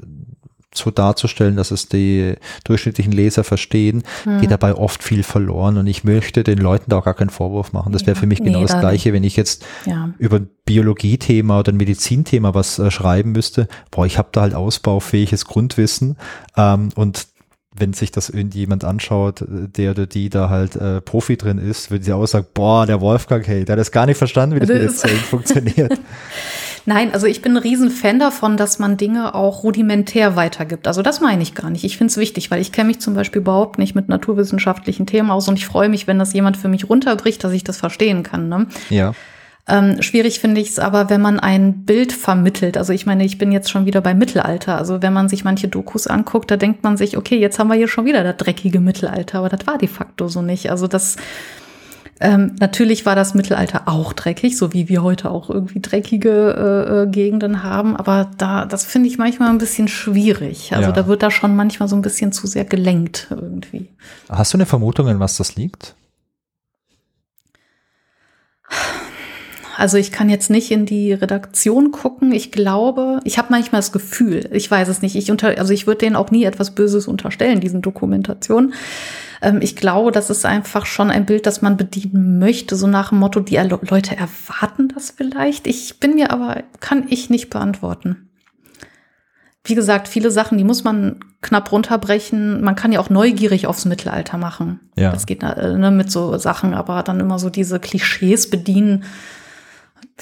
so 0.74 0.90
darzustellen, 0.90 1.58
dass 1.58 1.72
es 1.72 1.90
die 1.90 2.36
durchschnittlichen 2.64 3.12
Leser 3.12 3.44
verstehen, 3.44 4.04
hm. 4.24 4.40
geht 4.40 4.52
dabei 4.52 4.74
oft 4.76 5.04
viel 5.04 5.24
verloren. 5.24 5.78
Und 5.78 5.88
ich 5.88 6.04
möchte 6.04 6.44
den 6.44 6.60
Leuten 6.60 6.90
da 6.90 7.00
auch 7.00 7.06
gar 7.06 7.14
keinen 7.14 7.30
Vorwurf 7.30 7.74
machen. 7.74 7.92
Das 7.92 8.06
wäre 8.06 8.16
für 8.16 8.26
mich 8.26 8.40
genau 8.40 8.60
nee, 8.60 8.66
das 8.66 8.80
Gleiche, 8.80 9.12
wenn 9.12 9.24
ich 9.24 9.36
jetzt 9.36 9.66
ja. 9.86 10.14
über 10.18 10.38
ein 10.38 10.50
Biologiethema 10.66 11.60
oder 11.60 11.74
ein 11.74 11.78
Medizinthema 11.78 12.54
was 12.54 12.80
äh, 12.80 12.90
schreiben 12.90 13.34
müsste. 13.34 13.68
Boah, 13.90 14.06
ich 14.06 14.18
habe 14.18 14.30
da 14.32 14.42
halt 14.42 14.54
ausbaufähiges 14.54 15.46
Grundwissen. 15.46 16.16
Ähm, 16.56 16.90
und 16.96 17.28
wenn 17.74 17.94
sich 17.94 18.12
das 18.12 18.30
irgendjemand 18.30 18.84
anschaut, 18.84 19.46
der 19.48 19.92
oder 19.92 20.06
die 20.06 20.30
da 20.30 20.50
halt 20.50 20.76
äh, 20.76 21.00
Profi 21.00 21.38
drin 21.38 21.58
ist, 21.58 21.90
würde 21.90 22.04
sie 22.04 22.12
auch 22.12 22.26
sagen, 22.26 22.48
boah, 22.54 22.86
der 22.86 23.00
Wolfgang, 23.00 23.48
hey, 23.48 23.64
der 23.64 23.74
hat 23.74 23.80
das 23.80 23.92
gar 23.92 24.06
nicht 24.06 24.18
verstanden, 24.18 24.56
wie 24.56 24.60
das, 24.60 24.68
das 24.68 25.04
mit 25.04 25.14
jetzt 25.14 25.26
funktioniert. 25.26 26.00
Nein, 26.86 27.14
also 27.14 27.28
ich 27.28 27.42
bin 27.42 27.54
ein 27.54 27.62
Riesenfan 27.62 28.20
davon, 28.20 28.58
dass 28.58 28.80
man 28.80 28.98
Dinge 28.98 29.36
auch 29.36 29.64
rudimentär 29.64 30.36
weitergibt. 30.36 30.88
Also 30.88 31.02
das 31.02 31.22
meine 31.22 31.44
ich 31.44 31.54
gar 31.54 31.70
nicht. 31.70 31.84
Ich 31.84 31.98
finde 31.98 32.12
es 32.12 32.18
wichtig, 32.18 32.50
weil 32.52 32.60
ich 32.60 32.72
kenne 32.72 32.88
mich 32.88 33.00
zum 33.00 33.14
Beispiel 33.14 33.42
überhaupt 33.42 33.78
nicht 33.78 33.96
mit 33.96 34.10
naturwissenschaftlichen 34.10 35.06
Themen 35.06 35.30
aus 35.30 35.48
und 35.48 35.58
ich 35.58 35.66
freue 35.66 35.90
mich, 35.90 36.08
wenn 36.08 36.20
das 36.20 36.34
jemand 36.34 36.58
für 36.58 36.68
mich 36.68 36.90
runterbricht, 36.90 37.44
dass 37.44 37.54
ich 37.54 37.64
das 37.64 37.78
verstehen 37.78 38.24
kann. 38.24 38.50
Ne? 38.50 38.68
Ja. 38.90 39.14
Ähm, 39.68 40.02
schwierig 40.02 40.40
finde 40.40 40.60
ich 40.60 40.70
es 40.70 40.80
aber, 40.80 41.10
wenn 41.10 41.22
man 41.22 41.40
ein 41.40 41.86
Bild 41.86 42.14
vermittelt. 42.14 42.78
Also 42.78 42.94
ich 42.94 43.06
meine, 43.06 43.24
ich 43.24 43.38
bin 43.38 43.52
jetzt 43.52 43.70
schon 43.70 43.86
wieder 43.86 44.02
beim 44.02 44.18
Mittelalter. 44.18 44.78
Also 44.78 45.02
wenn 45.02 45.14
man 45.14 45.30
sich 45.30 45.44
manche 45.44 45.68
Dokus 45.68 46.08
anguckt, 46.08 46.50
da 46.50 46.58
denkt 46.58 46.84
man 46.84 46.98
sich, 46.98 47.18
okay, 47.18 47.40
jetzt 47.40 47.60
haben 47.60 47.68
wir 47.68 47.76
hier 47.76 47.88
schon 47.88 48.06
wieder 48.06 48.24
das 48.24 48.38
dreckige 48.38 48.80
Mittelalter, 48.80 49.40
aber 49.40 49.50
das 49.50 49.68
war 49.68 49.78
de 49.78 49.88
facto 49.88 50.28
so 50.28 50.42
nicht. 50.42 50.72
Also 50.72 50.88
das 50.88 51.18
ähm, 52.22 52.56
natürlich 52.60 53.06
war 53.08 53.16
das 53.16 53.34
Mittelalter 53.34 53.88
auch 53.88 54.14
dreckig, 54.14 54.56
so 54.56 54.74
wie 54.74 54.88
wir 54.88 55.02
heute 55.02 55.32
auch 55.32 55.50
irgendwie 55.50 55.80
dreckige 55.82 56.30
äh, 56.30 57.02
äh 57.04 57.08
Gegenden 57.08 57.64
haben. 57.64 57.98
Aber 57.98 58.30
da, 58.38 58.66
das 58.66 58.86
finde 58.86 59.10
ich 59.10 59.18
manchmal 59.18 59.50
ein 59.50 59.58
bisschen 59.58 59.88
schwierig. 59.88 60.72
Also 60.74 60.90
ja. 60.90 60.92
da 60.92 61.08
wird 61.08 61.24
da 61.24 61.32
schon 61.32 61.56
manchmal 61.56 61.90
so 61.90 61.96
ein 61.96 62.04
bisschen 62.04 62.32
zu 62.32 62.46
sehr 62.46 62.66
gelenkt 62.66 63.28
irgendwie. 63.32 63.90
Hast 64.30 64.54
du 64.54 64.58
eine 64.58 64.68
Vermutung, 64.68 65.08
in 65.08 65.20
was 65.20 65.38
das 65.38 65.56
liegt? 65.56 65.96
Also 69.82 69.98
ich 69.98 70.12
kann 70.12 70.30
jetzt 70.30 70.52
nicht 70.52 70.70
in 70.70 70.86
die 70.86 71.12
Redaktion 71.12 71.90
gucken. 71.90 72.32
Ich 72.34 72.52
glaube, 72.52 73.20
ich 73.24 73.40
habe 73.40 73.48
manchmal 73.50 73.80
das 73.80 73.92
Gefühl, 73.92 74.48
ich 74.54 74.70
weiß 74.70 74.88
es 74.88 75.02
nicht. 75.02 75.16
Ich 75.16 75.32
unter, 75.32 75.58
also 75.58 75.74
ich 75.74 75.88
würde 75.88 76.06
denen 76.06 76.16
auch 76.16 76.30
nie 76.30 76.44
etwas 76.44 76.76
Böses 76.76 77.08
unterstellen, 77.08 77.62
diesen 77.62 77.82
Dokumentationen. 77.82 78.76
Ähm, 79.42 79.58
ich 79.60 79.76
glaube, 79.76 80.12
das 80.12 80.30
ist 80.30 80.46
einfach 80.46 80.86
schon 80.86 81.10
ein 81.10 81.26
Bild, 81.26 81.48
das 81.48 81.64
man 81.64 81.78
bedienen 81.78 82.38
möchte, 82.38 82.76
so 82.76 82.86
nach 82.86 83.10
dem 83.10 83.18
Motto, 83.18 83.40
die 83.40 83.56
Leute 83.58 84.16
erwarten 84.16 84.90
das 84.90 85.10
vielleicht. 85.18 85.66
Ich 85.66 86.00
bin 86.00 86.14
mir 86.14 86.30
aber, 86.30 86.62
kann 86.80 87.08
ich 87.10 87.32
nicht 87.32 87.50
beantworten. 87.50 88.30
Wie 89.64 89.74
gesagt, 89.74 90.08
viele 90.08 90.30
Sachen, 90.30 90.60
die 90.60 90.64
muss 90.64 90.84
man 90.84 91.22
knapp 91.42 91.72
runterbrechen. 91.72 92.62
Man 92.62 92.76
kann 92.76 92.92
ja 92.92 93.00
auch 93.00 93.10
neugierig 93.10 93.66
aufs 93.66 93.86
Mittelalter 93.86 94.38
machen. 94.38 94.80
Ja. 94.96 95.12
Das 95.12 95.26
geht 95.26 95.42
äh, 95.42 95.76
ne, 95.76 95.90
mit 95.90 96.12
so 96.12 96.38
Sachen, 96.38 96.76
aber 96.76 97.02
dann 97.02 97.20
immer 97.20 97.40
so 97.40 97.50
diese 97.50 97.80
Klischees 97.80 98.48
bedienen 98.48 99.06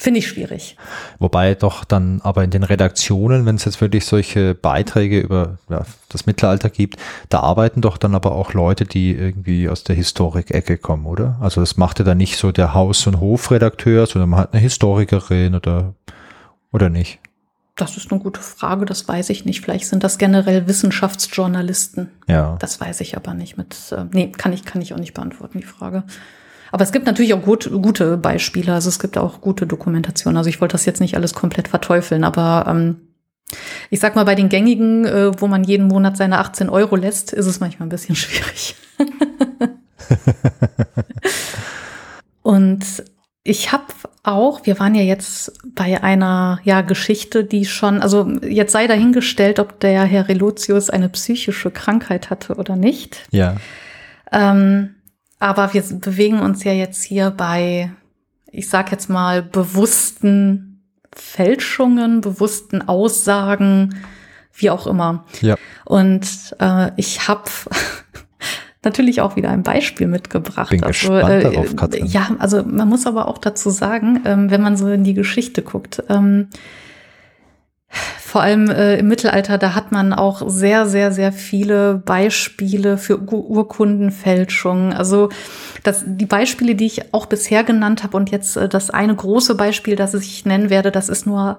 Finde 0.00 0.20
ich 0.20 0.28
schwierig. 0.28 0.78
Wobei 1.18 1.54
doch 1.54 1.84
dann 1.84 2.22
aber 2.22 2.42
in 2.42 2.50
den 2.50 2.62
Redaktionen, 2.62 3.44
wenn 3.44 3.56
es 3.56 3.66
jetzt 3.66 3.82
wirklich 3.82 4.06
solche 4.06 4.54
Beiträge 4.54 5.20
über 5.20 5.58
ja, 5.68 5.84
das 6.08 6.24
Mittelalter 6.24 6.70
gibt, 6.70 6.96
da 7.28 7.40
arbeiten 7.40 7.82
doch 7.82 7.98
dann 7.98 8.14
aber 8.14 8.32
auch 8.32 8.54
Leute, 8.54 8.86
die 8.86 9.12
irgendwie 9.12 9.68
aus 9.68 9.84
der 9.84 9.94
Historik-Ecke 9.94 10.78
kommen, 10.78 11.04
oder? 11.04 11.36
Also 11.42 11.60
das 11.60 11.76
macht 11.76 11.98
ja 11.98 12.06
dann 12.06 12.16
nicht 12.16 12.38
so 12.38 12.50
der 12.50 12.72
Haus- 12.72 13.06
und 13.06 13.20
Hofredakteur, 13.20 14.06
sondern 14.06 14.30
man 14.30 14.40
hat 14.40 14.54
eine 14.54 14.62
Historikerin 14.62 15.54
oder, 15.54 15.92
oder 16.72 16.88
nicht? 16.88 17.18
Das 17.76 17.98
ist 17.98 18.10
eine 18.10 18.22
gute 18.22 18.40
Frage, 18.40 18.86
das 18.86 19.06
weiß 19.06 19.28
ich 19.28 19.44
nicht. 19.44 19.60
Vielleicht 19.60 19.86
sind 19.86 20.02
das 20.02 20.16
generell 20.16 20.66
Wissenschaftsjournalisten. 20.66 22.08
Ja. 22.26 22.56
Das 22.58 22.80
weiß 22.80 23.02
ich 23.02 23.18
aber 23.18 23.34
nicht 23.34 23.58
mit, 23.58 23.76
äh, 23.92 24.06
nee, 24.12 24.32
kann 24.32 24.54
ich, 24.54 24.64
kann 24.64 24.80
ich 24.80 24.94
auch 24.94 24.98
nicht 24.98 25.12
beantworten, 25.12 25.60
die 25.60 25.66
Frage. 25.66 26.04
Aber 26.72 26.84
es 26.84 26.92
gibt 26.92 27.06
natürlich 27.06 27.34
auch 27.34 27.42
gut, 27.42 27.70
gute 27.82 28.16
Beispiele. 28.16 28.72
Also 28.72 28.88
es 28.88 28.98
gibt 28.98 29.18
auch 29.18 29.40
gute 29.40 29.66
Dokumentationen. 29.66 30.36
Also 30.36 30.48
ich 30.50 30.60
wollte 30.60 30.72
das 30.72 30.86
jetzt 30.86 31.00
nicht 31.00 31.16
alles 31.16 31.34
komplett 31.34 31.68
verteufeln, 31.68 32.24
aber 32.24 32.66
ähm, 32.68 32.96
ich 33.90 34.00
sag 34.00 34.14
mal, 34.14 34.24
bei 34.24 34.34
den 34.34 34.48
gängigen, 34.48 35.04
äh, 35.04 35.40
wo 35.40 35.46
man 35.46 35.64
jeden 35.64 35.88
Monat 35.88 36.16
seine 36.16 36.38
18 36.38 36.68
Euro 36.68 36.96
lässt, 36.96 37.32
ist 37.32 37.46
es 37.46 37.60
manchmal 37.60 37.86
ein 37.86 37.90
bisschen 37.90 38.16
schwierig. 38.16 38.76
Und 42.42 42.84
ich 43.42 43.72
habe 43.72 43.84
auch, 44.22 44.66
wir 44.66 44.78
waren 44.78 44.94
ja 44.94 45.02
jetzt 45.02 45.52
bei 45.74 46.02
einer 46.02 46.60
ja, 46.64 46.82
Geschichte, 46.82 47.42
die 47.44 47.64
schon, 47.64 48.02
also 48.02 48.28
jetzt 48.42 48.72
sei 48.72 48.86
dahingestellt, 48.86 49.58
ob 49.58 49.80
der 49.80 50.04
Herr 50.04 50.28
Relotius 50.28 50.90
eine 50.90 51.08
psychische 51.08 51.70
Krankheit 51.70 52.30
hatte 52.30 52.56
oder 52.56 52.76
nicht. 52.76 53.26
Ja. 53.30 53.56
Ähm, 54.30 54.94
aber 55.40 55.72
wir 55.74 55.82
bewegen 55.82 56.38
uns 56.40 56.62
ja 56.62 56.72
jetzt 56.72 57.02
hier 57.02 57.30
bei, 57.30 57.90
ich 58.52 58.68
sag 58.68 58.92
jetzt 58.92 59.08
mal, 59.08 59.42
bewussten 59.42 60.82
Fälschungen, 61.12 62.20
bewussten 62.20 62.86
Aussagen, 62.86 63.96
wie 64.52 64.70
auch 64.70 64.86
immer. 64.86 65.24
Ja. 65.40 65.56
Und 65.86 66.54
äh, 66.60 66.92
ich 66.96 67.26
habe 67.26 67.50
natürlich 68.84 69.22
auch 69.22 69.34
wieder 69.34 69.50
ein 69.50 69.62
Beispiel 69.62 70.06
mitgebracht. 70.06 70.70
Bin 70.70 70.84
also, 70.84 71.08
gespannt 71.08 71.44
darauf, 71.44 71.74
Katrin. 71.74 72.06
Ja, 72.06 72.30
also 72.38 72.62
man 72.62 72.88
muss 72.88 73.06
aber 73.06 73.26
auch 73.26 73.38
dazu 73.38 73.70
sagen, 73.70 74.20
ähm, 74.26 74.50
wenn 74.50 74.60
man 74.60 74.76
so 74.76 74.88
in 74.88 75.04
die 75.04 75.14
Geschichte 75.14 75.62
guckt, 75.62 76.02
ähm, 76.10 76.48
vor 78.30 78.42
allem 78.42 78.70
äh, 78.70 78.98
im 78.98 79.08
Mittelalter, 79.08 79.58
da 79.58 79.74
hat 79.74 79.90
man 79.90 80.12
auch 80.12 80.42
sehr, 80.46 80.86
sehr, 80.86 81.10
sehr 81.10 81.32
viele 81.32 81.96
Beispiele 81.96 82.96
für 82.96 83.20
Ur 83.20 83.50
Urkundenfälschung. 83.50 84.92
Also 84.92 85.30
das, 85.82 86.04
die 86.06 86.26
Beispiele, 86.26 86.76
die 86.76 86.86
ich 86.86 87.12
auch 87.12 87.26
bisher 87.26 87.64
genannt 87.64 88.04
habe 88.04 88.16
und 88.16 88.30
jetzt 88.30 88.56
äh, 88.56 88.68
das 88.68 88.90
eine 88.90 89.16
große 89.16 89.56
Beispiel, 89.56 89.96
das 89.96 90.14
ich 90.14 90.44
nennen 90.44 90.70
werde, 90.70 90.92
das 90.92 91.08
ist 91.08 91.26
nur 91.26 91.58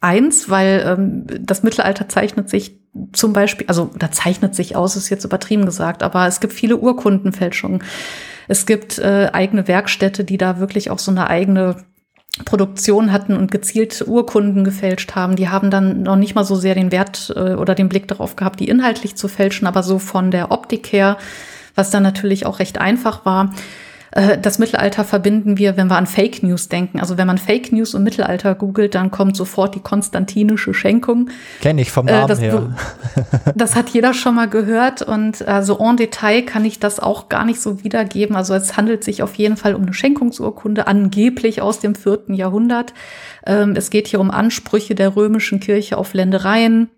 eins, 0.00 0.50
weil 0.50 0.84
ähm, 0.84 1.26
das 1.40 1.62
Mittelalter 1.62 2.08
zeichnet 2.08 2.50
sich 2.50 2.80
zum 3.12 3.32
Beispiel, 3.32 3.66
also 3.68 3.90
da 3.96 4.10
zeichnet 4.10 4.54
sich 4.54 4.74
aus, 4.74 4.96
ist 4.96 5.10
jetzt 5.10 5.24
übertrieben 5.24 5.64
gesagt, 5.64 6.02
aber 6.02 6.26
es 6.26 6.40
gibt 6.40 6.52
viele 6.52 6.76
Urkundenfälschungen. 6.76 7.82
Es 8.48 8.66
gibt 8.66 8.98
äh, 8.98 9.30
eigene 9.32 9.68
Werkstätte, 9.68 10.24
die 10.24 10.38
da 10.38 10.58
wirklich 10.58 10.90
auch 10.90 10.98
so 10.98 11.10
eine 11.12 11.28
eigene 11.28 11.76
Produktion 12.44 13.12
hatten 13.12 13.36
und 13.36 13.52
gezielt 13.52 14.04
Urkunden 14.06 14.64
gefälscht 14.64 15.14
haben. 15.14 15.36
Die 15.36 15.48
haben 15.48 15.70
dann 15.70 16.02
noch 16.02 16.16
nicht 16.16 16.34
mal 16.34 16.44
so 16.44 16.56
sehr 16.56 16.74
den 16.74 16.90
Wert 16.90 17.32
äh, 17.36 17.54
oder 17.54 17.74
den 17.76 17.88
Blick 17.88 18.08
darauf 18.08 18.34
gehabt, 18.34 18.58
die 18.58 18.68
inhaltlich 18.68 19.14
zu 19.14 19.28
fälschen, 19.28 19.68
aber 19.68 19.84
so 19.84 20.00
von 20.00 20.32
der 20.32 20.50
Optik 20.50 20.92
her, 20.92 21.16
was 21.76 21.90
dann 21.90 22.02
natürlich 22.02 22.44
auch 22.44 22.58
recht 22.58 22.78
einfach 22.78 23.24
war. 23.24 23.54
Äh, 24.14 24.38
das 24.38 24.58
Mittelalter 24.58 25.04
verbinden 25.04 25.58
wir, 25.58 25.76
wenn 25.76 25.88
wir 25.88 25.96
an 25.96 26.06
Fake 26.06 26.42
News 26.42 26.68
denken. 26.68 27.00
Also 27.00 27.18
wenn 27.18 27.26
man 27.26 27.38
Fake 27.38 27.72
News 27.72 27.94
im 27.94 28.04
Mittelalter 28.04 28.54
googelt, 28.54 28.94
dann 28.94 29.10
kommt 29.10 29.36
sofort 29.36 29.74
die 29.74 29.80
konstantinische 29.80 30.72
Schenkung. 30.72 31.30
Kenne 31.60 31.82
ich 31.82 31.90
vom 31.90 32.06
Namen 32.06 32.28
das, 32.28 32.40
her. 32.40 32.74
Das 33.56 33.74
hat 33.74 33.90
jeder 33.90 34.14
schon 34.14 34.36
mal 34.36 34.48
gehört 34.48 35.02
und 35.02 35.46
also 35.46 35.78
en 35.78 35.96
Detail 35.96 36.42
kann 36.42 36.64
ich 36.64 36.78
das 36.78 37.00
auch 37.00 37.28
gar 37.28 37.44
nicht 37.44 37.60
so 37.60 37.82
wiedergeben. 37.82 38.36
Also 38.36 38.54
es 38.54 38.76
handelt 38.76 39.02
sich 39.02 39.22
auf 39.22 39.34
jeden 39.34 39.56
Fall 39.56 39.74
um 39.74 39.82
eine 39.82 39.92
Schenkungsurkunde, 39.92 40.86
angeblich 40.86 41.60
aus 41.60 41.80
dem 41.80 41.94
vierten 41.94 42.34
Jahrhundert. 42.34 42.94
Ähm, 43.46 43.74
es 43.76 43.90
geht 43.90 44.06
hier 44.06 44.20
um 44.20 44.30
Ansprüche 44.30 44.94
der 44.94 45.16
römischen 45.16 45.58
Kirche 45.58 45.98
auf 45.98 46.14
Ländereien 46.14 46.88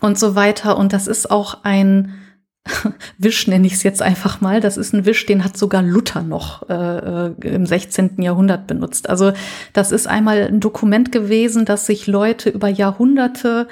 und 0.00 0.18
so 0.18 0.34
weiter. 0.34 0.76
Und 0.76 0.92
das 0.92 1.06
ist 1.06 1.30
auch 1.30 1.64
ein 1.64 2.14
Wisch 3.18 3.48
nenne 3.48 3.66
ich 3.66 3.74
es 3.74 3.82
jetzt 3.82 4.02
einfach 4.02 4.40
mal. 4.40 4.60
Das 4.60 4.76
ist 4.76 4.92
ein 4.92 5.04
Wisch, 5.04 5.26
den 5.26 5.44
hat 5.44 5.56
sogar 5.56 5.82
Luther 5.82 6.22
noch 6.22 6.68
äh, 6.68 6.74
äh 6.74 7.34
im 7.42 7.66
16. 7.66 8.22
Jahrhundert 8.22 8.66
benutzt. 8.66 9.08
Also 9.08 9.32
das 9.72 9.92
ist 9.92 10.06
einmal 10.06 10.42
ein 10.42 10.60
Dokument 10.60 11.12
gewesen, 11.12 11.64
das 11.64 11.86
sich 11.86 12.06
Leute 12.06 12.50
über 12.50 12.68
Jahrhunderte 12.68 13.68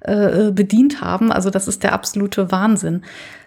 äh, 0.00 0.50
bedient 0.50 1.00
haben. 1.00 1.32
Also 1.32 1.50
das 1.50 1.68
ist 1.68 1.82
der 1.82 1.92
absolute 1.94 2.52
Wahnsinn. 2.52 3.02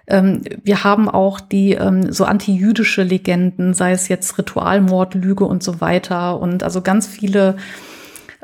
Ähm, 0.07 0.41
wir 0.63 0.83
haben 0.83 1.09
auch 1.09 1.39
die 1.39 1.73
ähm, 1.73 2.11
so 2.11 2.25
antijüdische 2.25 3.03
Legenden, 3.03 3.73
sei 3.73 3.91
es 3.91 4.07
jetzt 4.07 4.37
Ritualmord, 4.37 5.15
Lüge 5.15 5.45
und 5.45 5.61
so 5.61 5.81
weiter. 5.81 6.39
Und 6.39 6.63
also 6.63 6.81
ganz 6.81 7.07
viele 7.07 7.57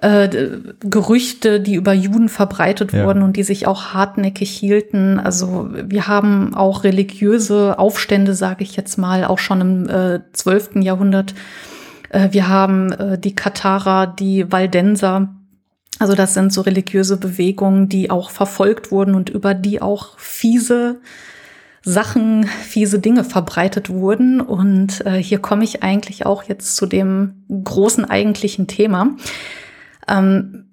äh, 0.03 0.59
Gerüchte, 0.81 1.61
die 1.61 1.75
über 1.75 1.93
Juden 1.93 2.27
verbreitet 2.27 2.91
ja. 2.91 3.05
wurden 3.05 3.23
und 3.23 3.37
die 3.37 3.43
sich 3.43 3.67
auch 3.67 3.93
hartnäckig 3.93 4.51
hielten. 4.51 5.17
Also 5.17 5.69
wir 5.71 6.07
haben 6.07 6.53
auch 6.53 6.83
religiöse 6.83 7.79
Aufstände, 7.79 8.35
sage 8.35 8.65
ich 8.65 8.75
jetzt 8.75 8.97
mal, 8.97 9.23
auch 9.23 9.39
schon 9.39 9.61
im 9.61 9.89
äh, 9.89 10.19
12. 10.33 10.81
Jahrhundert. 10.81 11.33
Äh, 12.09 12.29
wir 12.31 12.49
haben 12.49 12.91
äh, 12.91 13.17
die 13.17 13.33
Katharer, 13.33 14.07
die 14.07 14.51
Waldenser. 14.51 15.33
Also 15.99 16.15
das 16.15 16.33
sind 16.33 16.51
so 16.51 16.61
religiöse 16.61 17.15
Bewegungen, 17.15 17.87
die 17.87 18.11
auch 18.11 18.29
verfolgt 18.29 18.91
wurden 18.91 19.15
und 19.15 19.29
über 19.29 19.53
die 19.53 19.81
auch 19.81 20.19
fiese 20.19 20.99
Sachen, 21.81 22.45
fiese 22.45 22.99
Dinge 22.99 23.23
verbreitet 23.23 23.89
wurden. 23.89 24.41
Und 24.41 25.05
äh, 25.05 25.23
hier 25.23 25.39
komme 25.39 25.63
ich 25.63 25.81
eigentlich 25.81 26.25
auch 26.25 26.43
jetzt 26.43 26.75
zu 26.75 26.87
dem 26.87 27.45
großen 27.63 28.03
eigentlichen 28.03 28.67
Thema 28.67 29.15
ähm, 30.07 30.71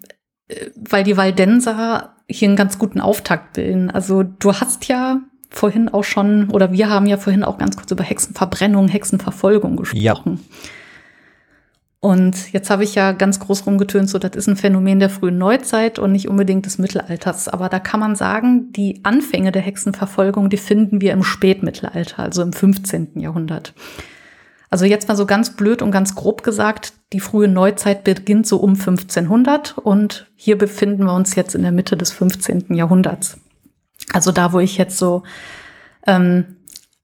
weil 0.77 1.05
die 1.05 1.17
Waldenser 1.17 2.17
hier 2.29 2.49
einen 2.49 2.57
ganz 2.57 2.79
guten 2.79 3.01
Auftakt 3.01 3.55
bilden. 3.55 3.91
Also 3.91 4.23
du 4.23 4.53
hast 4.55 4.87
ja 4.89 5.21
vorhin 5.51 5.89
auch 5.89 6.05
schon, 6.05 6.51
oder 6.51 6.73
wir 6.73 6.89
haben 6.89 7.07
ja 7.07 7.17
vorhin 7.17 7.45
auch 7.45 7.59
ganz 7.59 7.77
kurz 7.77 7.91
über 7.91 8.05
Hexenverbrennung, 8.05 8.89
Hexenverfolgung 8.89 9.77
gesprochen. 9.77 10.01
Ja. 10.03 10.15
Und 12.03 12.53
jetzt 12.55 12.71
habe 12.71 12.83
ich 12.83 12.95
ja 12.95 13.13
ganz 13.13 13.41
groß 13.41 13.67
rumgetönt, 13.67 14.09
so 14.09 14.19
das 14.19 14.35
ist 14.35 14.49
ein 14.49 14.57
Phänomen 14.57 15.01
der 15.01 15.11
frühen 15.11 15.37
Neuzeit 15.37 15.99
und 15.99 16.13
nicht 16.13 16.29
unbedingt 16.29 16.65
des 16.65 16.79
Mittelalters. 16.79 17.49
Aber 17.49 17.69
da 17.69 17.79
kann 17.79 18.01
man 18.01 18.17
sagen, 18.17 18.73
die 18.73 19.01
Anfänge 19.03 19.53
der 19.53 19.61
Hexenverfolgung, 19.61 20.49
die 20.49 20.57
finden 20.57 21.03
wir 21.03 21.13
im 21.13 21.23
Spätmittelalter, 21.23 22.21
also 22.21 22.41
im 22.41 22.55
15. 22.55 23.21
Jahrhundert. 23.21 23.75
Also 24.71 24.87
jetzt 24.87 25.09
mal 25.09 25.17
so 25.17 25.27
ganz 25.27 25.57
blöd 25.57 25.83
und 25.83 25.91
ganz 25.91 26.15
grob 26.15 26.43
gesagt, 26.43 26.95
die 27.13 27.21
frühe 27.21 27.49
Neuzeit 27.49 28.05
beginnt 28.05 28.47
so 28.47 28.59
um 28.59 28.71
1500 28.71 29.79
und 29.79 30.27
hier 30.37 30.57
befinden 30.57 31.05
wir 31.05 31.15
uns 31.15 31.35
jetzt 31.35 31.55
in 31.55 31.63
der 31.63 31.73
Mitte 31.73 31.97
des 31.97 32.13
15. 32.13 32.75
Jahrhunderts. 32.75 33.39
Also 34.13 34.33
da, 34.33 34.53
wo 34.53 34.61
ich 34.61 34.79
jetzt 34.79 34.97
so 34.97 35.25
ähm, 36.07 36.57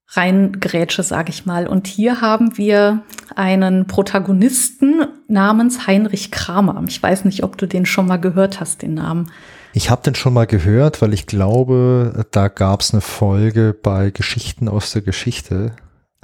reingrätsche, 0.09 1.03
sage 1.03 1.31
ich 1.31 1.47
mal. 1.47 1.67
Und 1.67 1.87
hier 1.87 2.21
haben 2.21 2.57
wir 2.57 3.03
einen 3.35 3.87
Protagonisten 3.87 5.07
namens 5.29 5.87
Heinrich 5.87 6.31
Kramer. 6.31 6.83
Ich 6.87 7.03
weiß 7.03 7.25
nicht, 7.25 7.43
ob 7.43 7.59
du 7.59 7.67
den 7.67 7.87
schon 7.87 8.07
mal 8.07 8.19
gehört 8.19 8.61
hast, 8.61 8.83
den 8.83 8.95
Namen. 8.95 9.31
Ich 9.73 9.91
habe 9.91 10.03
den 10.03 10.15
schon 10.15 10.33
mal 10.33 10.47
gehört, 10.47 11.03
weil 11.03 11.13
ich 11.13 11.27
glaube, 11.27 12.27
da 12.31 12.49
gab 12.49 12.81
es 12.81 12.93
eine 12.93 13.01
Folge 13.01 13.77
bei 13.81 14.11
Geschichten 14.11 14.69
aus 14.69 14.93
der 14.93 15.03
Geschichte. 15.03 15.77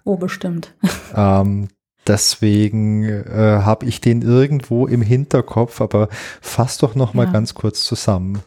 Oh, 0.05 0.17
bestimmt. 0.17 0.75
Ähm, 1.15 1.69
deswegen 2.07 3.05
äh, 3.05 3.61
habe 3.63 3.87
ich 3.87 4.01
den 4.01 4.23
irgendwo 4.23 4.87
im 4.87 5.03
Hinterkopf, 5.03 5.81
aber 5.81 6.09
fass 6.41 6.79
doch 6.79 6.95
noch 6.95 7.15
mal 7.15 7.27
ja. 7.27 7.33
ganz 7.33 7.55
kurz 7.55 7.85
zusammen, 7.85 8.43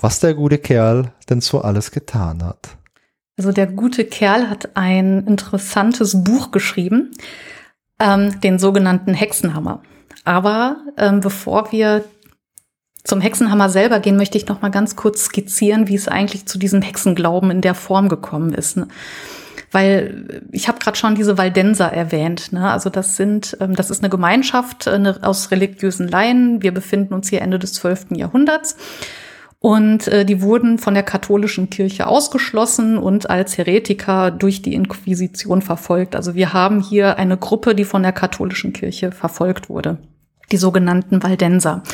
was 0.00 0.20
der 0.20 0.34
gute 0.34 0.58
Kerl 0.58 1.12
denn 1.28 1.40
so 1.40 1.60
alles 1.60 1.90
getan 1.90 2.44
hat. 2.44 2.76
Also 3.38 3.52
der 3.52 3.66
gute 3.66 4.04
Kerl 4.04 4.48
hat 4.50 4.76
ein 4.76 5.26
interessantes 5.26 6.22
Buch 6.22 6.50
geschrieben, 6.50 7.12
ähm, 7.98 8.40
den 8.40 8.58
sogenannten 8.58 9.14
Hexenhammer. 9.14 9.82
Aber 10.24 10.76
ähm, 10.96 11.20
bevor 11.20 11.72
wir 11.72 12.04
zum 13.04 13.20
Hexenhammer 13.20 13.68
selber 13.68 13.98
gehen, 13.98 14.16
möchte 14.16 14.38
ich 14.38 14.46
noch 14.46 14.62
mal 14.62 14.70
ganz 14.70 14.94
kurz 14.94 15.24
skizzieren, 15.24 15.88
wie 15.88 15.96
es 15.96 16.08
eigentlich 16.08 16.46
zu 16.46 16.58
diesem 16.58 16.82
Hexenglauben 16.82 17.50
in 17.50 17.60
der 17.60 17.74
Form 17.74 18.08
gekommen 18.08 18.54
ist. 18.54 18.76
Ne? 18.76 18.88
Weil 19.72 20.42
ich 20.52 20.68
habe 20.68 20.78
gerade 20.78 20.96
schon 20.96 21.14
diese 21.14 21.38
Waldenser 21.38 21.92
erwähnt. 21.92 22.52
Ne? 22.52 22.70
Also 22.70 22.90
das 22.90 23.16
sind, 23.16 23.56
ähm, 23.60 23.74
das 23.74 23.90
ist 23.90 24.02
eine 24.02 24.10
Gemeinschaft 24.10 24.86
eine, 24.86 25.18
aus 25.22 25.50
religiösen 25.50 26.06
Laien. 26.06 26.62
Wir 26.62 26.72
befinden 26.72 27.14
uns 27.14 27.30
hier 27.30 27.42
Ende 27.42 27.58
des 27.58 27.72
12. 27.74 28.08
Jahrhunderts. 28.12 28.76
Und 29.58 30.08
äh, 30.08 30.24
die 30.24 30.42
wurden 30.42 30.78
von 30.78 30.92
der 30.92 31.04
katholischen 31.04 31.70
Kirche 31.70 32.08
ausgeschlossen 32.08 32.98
und 32.98 33.30
als 33.30 33.56
Heretiker 33.56 34.32
durch 34.32 34.60
die 34.60 34.74
Inquisition 34.74 35.62
verfolgt. 35.62 36.16
Also 36.16 36.34
wir 36.34 36.52
haben 36.52 36.80
hier 36.80 37.16
eine 37.16 37.36
Gruppe, 37.36 37.74
die 37.74 37.84
von 37.84 38.02
der 38.02 38.12
katholischen 38.12 38.72
Kirche 38.72 39.12
verfolgt 39.12 39.70
wurde. 39.70 39.98
Die 40.50 40.56
sogenannten 40.56 41.22
Waldenser. 41.22 41.84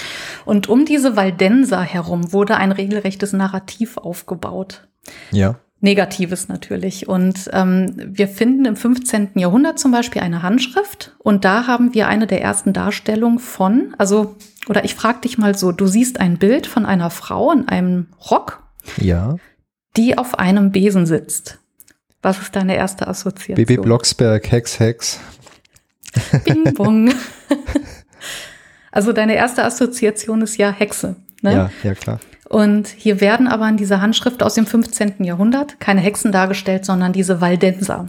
Und 0.46 0.68
um 0.68 0.86
diese 0.86 1.14
Waldenser 1.14 1.82
herum 1.82 2.32
wurde 2.32 2.56
ein 2.56 2.72
regelrechtes 2.72 3.34
Narrativ 3.34 3.98
aufgebaut. 3.98 4.88
Ja. 5.30 5.56
Negatives 5.80 6.48
natürlich. 6.48 7.08
Und 7.08 7.48
ähm, 7.52 7.92
wir 7.96 8.28
finden 8.28 8.64
im 8.64 8.76
15. 8.76 9.30
Jahrhundert 9.34 9.78
zum 9.78 9.92
Beispiel 9.92 10.22
eine 10.22 10.42
Handschrift 10.42 11.14
und 11.18 11.44
da 11.44 11.66
haben 11.66 11.94
wir 11.94 12.08
eine 12.08 12.26
der 12.26 12.42
ersten 12.42 12.72
Darstellungen 12.72 13.38
von, 13.38 13.94
also, 13.96 14.36
oder 14.68 14.84
ich 14.84 14.94
frage 14.94 15.20
dich 15.20 15.38
mal 15.38 15.56
so, 15.56 15.70
du 15.70 15.86
siehst 15.86 16.20
ein 16.20 16.38
Bild 16.38 16.66
von 16.66 16.84
einer 16.84 17.10
Frau 17.10 17.52
in 17.52 17.68
einem 17.68 18.08
Rock, 18.30 18.62
ja. 18.96 19.36
die 19.96 20.18
auf 20.18 20.38
einem 20.38 20.72
Besen 20.72 21.06
sitzt. 21.06 21.58
Was 22.22 22.40
ist 22.40 22.56
deine 22.56 22.76
erste 22.76 23.06
Assoziation? 23.06 23.54
Baby 23.54 23.80
Blocksberg, 23.80 24.50
Hex, 24.50 24.80
Hex. 24.80 25.20
Bing 26.44 26.74
bong. 26.74 27.12
also 28.90 29.12
deine 29.12 29.36
erste 29.36 29.64
Assoziation 29.64 30.42
ist 30.42 30.56
ja 30.56 30.72
Hexe. 30.72 31.14
Ne? 31.42 31.52
Ja, 31.52 31.70
ja, 31.84 31.94
klar. 31.94 32.18
Und 32.48 32.88
hier 32.88 33.20
werden 33.20 33.46
aber 33.46 33.68
in 33.68 33.76
dieser 33.76 34.00
Handschrift 34.00 34.42
aus 34.42 34.54
dem 34.54 34.66
15. 34.66 35.22
Jahrhundert 35.22 35.80
keine 35.80 36.00
Hexen 36.00 36.32
dargestellt, 36.32 36.86
sondern 36.86 37.12
diese 37.12 37.42
Waldenser. 37.42 38.08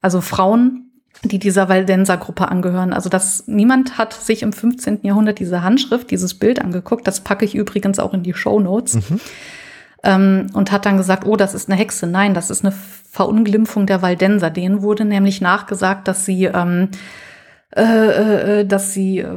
Also 0.00 0.20
Frauen, 0.20 0.90
die 1.24 1.40
dieser 1.40 1.68
Valdenser-Gruppe 1.68 2.48
angehören. 2.48 2.92
Also 2.92 3.10
dass 3.10 3.48
niemand 3.48 3.98
hat 3.98 4.12
sich 4.12 4.42
im 4.42 4.52
15. 4.52 5.00
Jahrhundert 5.02 5.40
diese 5.40 5.62
Handschrift, 5.62 6.10
dieses 6.10 6.34
Bild 6.34 6.60
angeguckt. 6.60 7.06
Das 7.06 7.20
packe 7.20 7.44
ich 7.44 7.54
übrigens 7.54 7.98
auch 7.98 8.14
in 8.14 8.22
die 8.22 8.32
Show 8.32 8.60
Notes. 8.60 8.94
Mhm. 8.94 9.20
Ähm, 10.02 10.46
und 10.54 10.72
hat 10.72 10.86
dann 10.86 10.96
gesagt, 10.96 11.26
oh, 11.26 11.36
das 11.36 11.52
ist 11.52 11.68
eine 11.68 11.78
Hexe. 11.78 12.06
Nein, 12.06 12.32
das 12.32 12.48
ist 12.48 12.64
eine 12.64 12.72
Verunglimpfung 12.72 13.86
der 13.86 14.00
Waldenser. 14.02 14.50
Denen 14.50 14.82
wurde 14.82 15.04
nämlich 15.04 15.40
nachgesagt, 15.40 16.08
dass 16.08 16.24
sie, 16.24 16.44
ähm, 16.44 16.88
äh, 17.76 18.60
äh, 18.60 18.64
dass 18.64 18.94
sie 18.94 19.18
äh, 19.18 19.36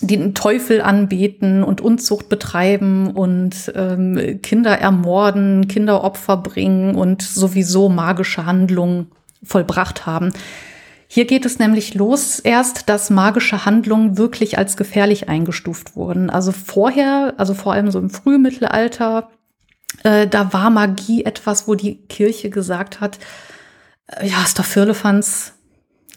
den 0.00 0.34
Teufel 0.34 0.82
anbeten 0.82 1.62
und 1.62 1.80
Unzucht 1.80 2.28
betreiben 2.28 3.10
und 3.10 3.72
ähm, 3.74 4.40
Kinder 4.42 4.78
ermorden, 4.78 5.68
Kinderopfer 5.68 6.36
bringen 6.36 6.94
und 6.94 7.22
sowieso 7.22 7.88
magische 7.88 8.46
Handlungen 8.46 9.10
vollbracht 9.42 10.06
haben. 10.06 10.32
Hier 11.08 11.24
geht 11.24 11.46
es 11.46 11.58
nämlich 11.58 11.94
los 11.94 12.40
erst, 12.40 12.88
dass 12.88 13.10
magische 13.10 13.64
Handlungen 13.64 14.18
wirklich 14.18 14.58
als 14.58 14.76
gefährlich 14.76 15.28
eingestuft 15.28 15.94
wurden. 15.94 16.30
Also 16.30 16.52
vorher, 16.52 17.34
also 17.36 17.54
vor 17.54 17.72
allem 17.72 17.90
so 17.90 17.98
im 17.98 18.10
Frühmittelalter, 18.10 19.30
äh, 20.02 20.26
da 20.26 20.52
war 20.52 20.70
Magie 20.70 21.24
etwas, 21.24 21.68
wo 21.68 21.74
die 21.74 21.96
Kirche 22.08 22.50
gesagt 22.50 23.00
hat, 23.00 23.18
äh, 24.08 24.26
ja, 24.26 24.42
ist 24.42 24.58
doch 24.58 24.64
Firlefanz, 24.64 25.52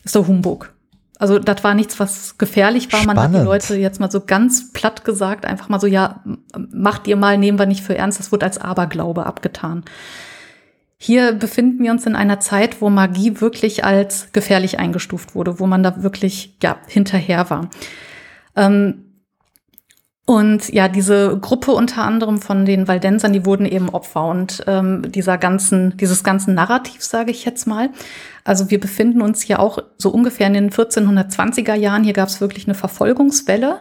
ist 0.03 0.15
doch 0.15 0.27
Humbug. 0.27 0.73
Also 1.19 1.37
das 1.37 1.65
war 1.65 1.75
nichts, 1.75 1.99
was 1.99 2.37
gefährlich 2.37 2.91
war. 2.93 3.05
Man 3.05 3.19
hat 3.19 3.33
die 3.33 3.45
Leute 3.45 3.75
jetzt 3.75 3.99
mal 3.99 4.09
so 4.09 4.21
ganz 4.21 4.71
platt 4.71 5.03
gesagt, 5.03 5.45
einfach 5.45 5.67
mal 5.67 5.79
so, 5.79 5.85
ja, 5.85 6.23
macht 6.71 7.07
ihr 7.07 7.17
mal, 7.17 7.37
nehmen 7.37 7.59
wir 7.59 7.65
nicht 7.65 7.83
für 7.83 7.95
ernst. 7.95 8.19
Das 8.19 8.31
wurde 8.31 8.45
als 8.45 8.57
Aberglaube 8.57 9.25
abgetan. 9.25 9.83
Hier 10.97 11.33
befinden 11.33 11.83
wir 11.83 11.91
uns 11.91 12.05
in 12.05 12.15
einer 12.15 12.39
Zeit, 12.39 12.81
wo 12.81 12.89
Magie 12.89 13.41
wirklich 13.41 13.83
als 13.83 14.31
gefährlich 14.31 14.79
eingestuft 14.79 15.35
wurde, 15.35 15.59
wo 15.59 15.67
man 15.67 15.83
da 15.83 16.03
wirklich 16.03 16.55
ja 16.63 16.77
hinterher 16.87 17.49
war. 17.49 17.69
Ähm, 18.55 19.08
und 20.29 20.69
ja, 20.69 20.87
diese 20.87 21.39
Gruppe 21.41 21.71
unter 21.71 22.03
anderem 22.03 22.39
von 22.39 22.63
den 22.63 22.87
Waldensern, 22.87 23.33
die 23.33 23.47
wurden 23.47 23.65
eben 23.65 23.89
Opfer 23.89 24.25
und 24.25 24.63
ähm, 24.67 25.11
dieser 25.11 25.39
ganzen, 25.39 25.97
dieses 25.97 26.23
ganzen 26.23 26.53
Narrativ, 26.53 27.03
sage 27.03 27.31
ich 27.31 27.45
jetzt 27.45 27.65
mal. 27.65 27.89
Also 28.43 28.69
wir 28.69 28.79
befinden 28.79 29.23
uns 29.23 29.41
hier 29.41 29.59
auch 29.59 29.79
so 29.97 30.11
ungefähr 30.11 30.45
in 30.45 30.53
den 30.53 30.69
1420er 30.69 31.73
Jahren. 31.73 32.03
Hier 32.03 32.13
gab 32.13 32.27
es 32.27 32.41
wirklich 32.41 32.67
eine 32.67 32.75
Verfolgungswelle. 32.75 33.79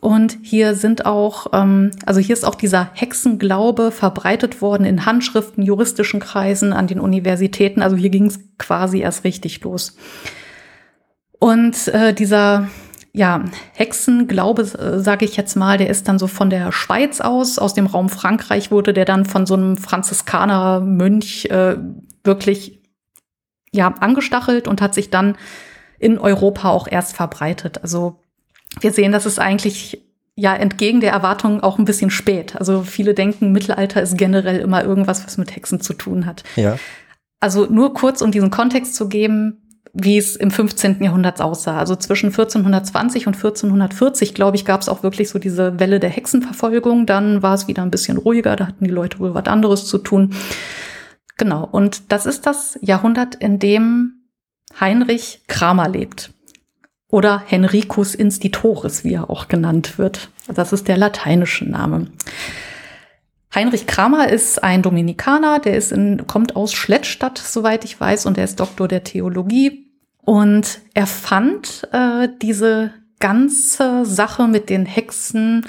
Und 0.00 0.38
hier 0.40 0.74
sind 0.74 1.04
auch, 1.04 1.48
ähm, 1.52 1.90
also 2.06 2.18
hier 2.18 2.32
ist 2.32 2.46
auch 2.46 2.54
dieser 2.54 2.88
Hexenglaube 2.94 3.90
verbreitet 3.90 4.62
worden 4.62 4.86
in 4.86 5.04
Handschriften, 5.04 5.62
juristischen 5.62 6.18
Kreisen, 6.18 6.72
an 6.72 6.86
den 6.86 6.98
Universitäten. 6.98 7.82
Also 7.82 7.96
hier 7.96 8.08
ging 8.08 8.24
es 8.24 8.40
quasi 8.56 9.00
erst 9.00 9.24
richtig 9.24 9.62
los. 9.62 9.98
Und 11.38 11.88
äh, 11.88 12.14
dieser 12.14 12.68
ja, 13.16 13.44
Hexenglaube, 13.74 14.62
äh, 14.62 14.98
sage 14.98 15.24
ich 15.24 15.36
jetzt 15.36 15.54
mal, 15.54 15.78
der 15.78 15.88
ist 15.88 16.08
dann 16.08 16.18
so 16.18 16.26
von 16.26 16.50
der 16.50 16.72
Schweiz 16.72 17.20
aus, 17.20 17.58
aus 17.58 17.72
dem 17.72 17.86
Raum 17.86 18.08
Frankreich 18.08 18.72
wurde 18.72 18.92
der 18.92 19.04
dann 19.04 19.24
von 19.24 19.46
so 19.46 19.54
einem 19.54 19.76
Franziskanermönch 19.76 21.46
äh, 21.46 21.76
wirklich 22.24 22.82
ja 23.72 23.88
angestachelt 24.00 24.66
und 24.66 24.82
hat 24.82 24.94
sich 24.94 25.10
dann 25.10 25.36
in 26.00 26.18
Europa 26.18 26.70
auch 26.70 26.88
erst 26.88 27.14
verbreitet. 27.14 27.82
Also 27.82 28.20
wir 28.80 28.90
sehen, 28.90 29.12
dass 29.12 29.26
es 29.26 29.38
eigentlich 29.38 30.02
ja 30.34 30.52
entgegen 30.52 31.00
der 31.00 31.12
Erwartungen 31.12 31.60
auch 31.60 31.78
ein 31.78 31.84
bisschen 31.84 32.10
spät. 32.10 32.56
Also 32.56 32.82
viele 32.82 33.14
denken, 33.14 33.52
Mittelalter 33.52 34.02
ist 34.02 34.18
generell 34.18 34.58
immer 34.58 34.82
irgendwas, 34.82 35.24
was 35.24 35.38
mit 35.38 35.54
Hexen 35.54 35.80
zu 35.80 35.94
tun 35.94 36.26
hat. 36.26 36.42
Ja. 36.56 36.78
Also 37.38 37.66
nur 37.66 37.94
kurz, 37.94 38.22
um 38.22 38.32
diesen 38.32 38.50
Kontext 38.50 38.96
zu 38.96 39.08
geben, 39.08 39.63
wie 39.94 40.18
es 40.18 40.34
im 40.34 40.50
15. 40.50 41.02
Jahrhundert 41.02 41.40
aussah. 41.40 41.78
Also 41.78 41.94
zwischen 41.94 42.26
1420 42.26 43.28
und 43.28 43.36
1440, 43.36 44.34
glaube 44.34 44.56
ich, 44.56 44.64
gab 44.64 44.80
es 44.80 44.88
auch 44.88 45.04
wirklich 45.04 45.30
so 45.30 45.38
diese 45.38 45.78
Welle 45.78 46.00
der 46.00 46.10
Hexenverfolgung. 46.10 47.06
Dann 47.06 47.42
war 47.42 47.54
es 47.54 47.68
wieder 47.68 47.82
ein 47.82 47.92
bisschen 47.92 48.18
ruhiger, 48.18 48.56
da 48.56 48.66
hatten 48.66 48.84
die 48.84 48.90
Leute 48.90 49.20
wohl 49.20 49.34
was 49.34 49.46
anderes 49.46 49.86
zu 49.86 49.98
tun. 49.98 50.34
Genau, 51.36 51.66
und 51.70 52.12
das 52.12 52.26
ist 52.26 52.46
das 52.46 52.78
Jahrhundert, 52.80 53.36
in 53.36 53.58
dem 53.58 54.24
Heinrich 54.80 55.42
Kramer 55.46 55.88
lebt 55.88 56.32
oder 57.08 57.42
Henricus 57.46 58.16
Institoris, 58.16 59.04
wie 59.04 59.14
er 59.14 59.30
auch 59.30 59.46
genannt 59.46 59.98
wird. 59.98 60.30
Das 60.52 60.72
ist 60.72 60.88
der 60.88 60.96
lateinische 60.96 61.64
Name. 61.64 62.08
Heinrich 63.54 63.86
Kramer 63.86 64.28
ist 64.28 64.64
ein 64.64 64.82
Dominikaner, 64.82 65.60
der 65.60 65.76
ist 65.76 65.92
in, 65.92 66.26
kommt 66.26 66.56
aus 66.56 66.72
Schlettstadt, 66.72 67.38
soweit 67.38 67.84
ich 67.84 68.00
weiß, 68.00 68.26
und 68.26 68.36
er 68.36 68.44
ist 68.44 68.58
Doktor 68.58 68.88
der 68.88 69.04
Theologie. 69.04 69.83
Und 70.24 70.80
er 70.94 71.06
fand 71.06 71.88
äh, 71.92 72.28
diese 72.40 72.92
ganze 73.20 74.04
Sache 74.04 74.48
mit 74.48 74.70
den 74.70 74.86
Hexen 74.86 75.66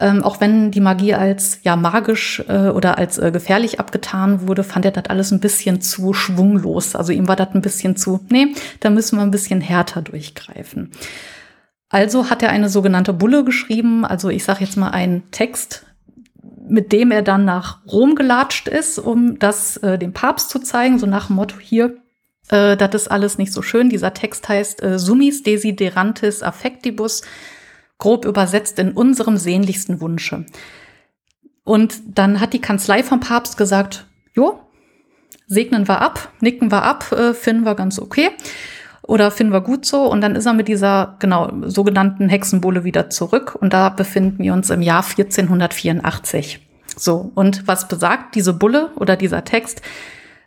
ähm, 0.00 0.22
auch 0.22 0.40
wenn 0.40 0.70
die 0.70 0.80
Magie 0.80 1.14
als 1.14 1.60
ja 1.64 1.74
magisch 1.76 2.42
äh, 2.48 2.68
oder 2.68 2.98
als 2.98 3.18
äh, 3.18 3.32
gefährlich 3.32 3.80
abgetan 3.80 4.46
wurde, 4.46 4.62
fand 4.62 4.84
er 4.84 4.92
das 4.92 5.06
alles 5.06 5.32
ein 5.32 5.40
bisschen 5.40 5.80
zu 5.80 6.12
schwunglos. 6.12 6.94
Also 6.94 7.12
ihm 7.12 7.26
war 7.26 7.36
das 7.36 7.48
ein 7.54 7.62
bisschen 7.62 7.96
zu, 7.96 8.20
nee, 8.28 8.54
da 8.80 8.90
müssen 8.90 9.16
wir 9.16 9.22
ein 9.22 9.32
bisschen 9.32 9.60
härter 9.60 10.02
durchgreifen. 10.02 10.92
Also 11.88 12.30
hat 12.30 12.42
er 12.42 12.50
eine 12.50 12.68
sogenannte 12.68 13.12
Bulle 13.12 13.44
geschrieben, 13.44 14.04
also 14.04 14.28
ich 14.28 14.44
sage 14.44 14.64
jetzt 14.64 14.76
mal 14.76 14.90
einen 14.90 15.30
Text, 15.30 15.86
mit 16.68 16.92
dem 16.92 17.10
er 17.10 17.22
dann 17.22 17.46
nach 17.46 17.78
Rom 17.86 18.14
gelatscht 18.14 18.68
ist, 18.68 18.98
um 18.98 19.38
das 19.38 19.78
äh, 19.78 19.98
dem 19.98 20.12
Papst 20.12 20.50
zu 20.50 20.58
zeigen, 20.58 20.98
so 20.98 21.06
nach 21.06 21.28
dem 21.28 21.36
Motto 21.36 21.58
hier, 21.58 21.96
äh, 22.48 22.76
das 22.76 22.94
ist 22.94 23.10
alles 23.10 23.38
nicht 23.38 23.52
so 23.52 23.62
schön. 23.62 23.90
Dieser 23.90 24.14
Text 24.14 24.48
heißt 24.48 24.82
äh, 24.82 24.98
Summis 24.98 25.42
desiderantis 25.42 26.42
affectibus 26.42 27.22
grob 27.98 28.24
übersetzt 28.24 28.78
in 28.78 28.92
unserem 28.92 29.36
sehnlichsten 29.36 30.00
Wunsche. 30.00 30.46
Und 31.64 32.00
dann 32.06 32.40
hat 32.40 32.52
die 32.52 32.60
Kanzlei 32.60 33.02
vom 33.02 33.20
Papst 33.20 33.58
gesagt, 33.58 34.06
jo, 34.34 34.60
segnen 35.46 35.88
wir 35.88 36.00
ab, 36.00 36.30
nicken 36.40 36.70
wir 36.70 36.82
ab, 36.82 37.12
äh, 37.12 37.34
finden 37.34 37.64
wir 37.64 37.74
ganz 37.74 37.98
okay 37.98 38.30
oder 39.02 39.30
finden 39.30 39.52
wir 39.52 39.62
gut 39.62 39.84
so. 39.84 40.02
Und 40.04 40.20
dann 40.20 40.36
ist 40.36 40.46
er 40.46 40.52
mit 40.52 40.68
dieser, 40.68 41.16
genau, 41.18 41.50
sogenannten 41.62 42.28
Hexenbulle 42.28 42.84
wieder 42.84 43.10
zurück. 43.10 43.56
Und 43.58 43.72
da 43.72 43.88
befinden 43.88 44.42
wir 44.42 44.52
uns 44.52 44.70
im 44.70 44.82
Jahr 44.82 45.02
1484. 45.02 46.60
So. 46.96 47.32
Und 47.34 47.66
was 47.66 47.88
besagt 47.88 48.34
diese 48.34 48.52
Bulle 48.52 48.90
oder 48.96 49.16
dieser 49.16 49.44
Text? 49.44 49.82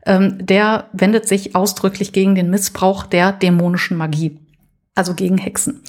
Ähm, 0.05 0.45
der 0.45 0.85
wendet 0.93 1.27
sich 1.27 1.55
ausdrücklich 1.55 2.11
gegen 2.11 2.35
den 2.35 2.49
Missbrauch 2.49 3.05
der 3.05 3.31
dämonischen 3.31 3.97
Magie 3.97 4.37
also 4.93 5.13
gegen 5.13 5.37
Hexen. 5.37 5.81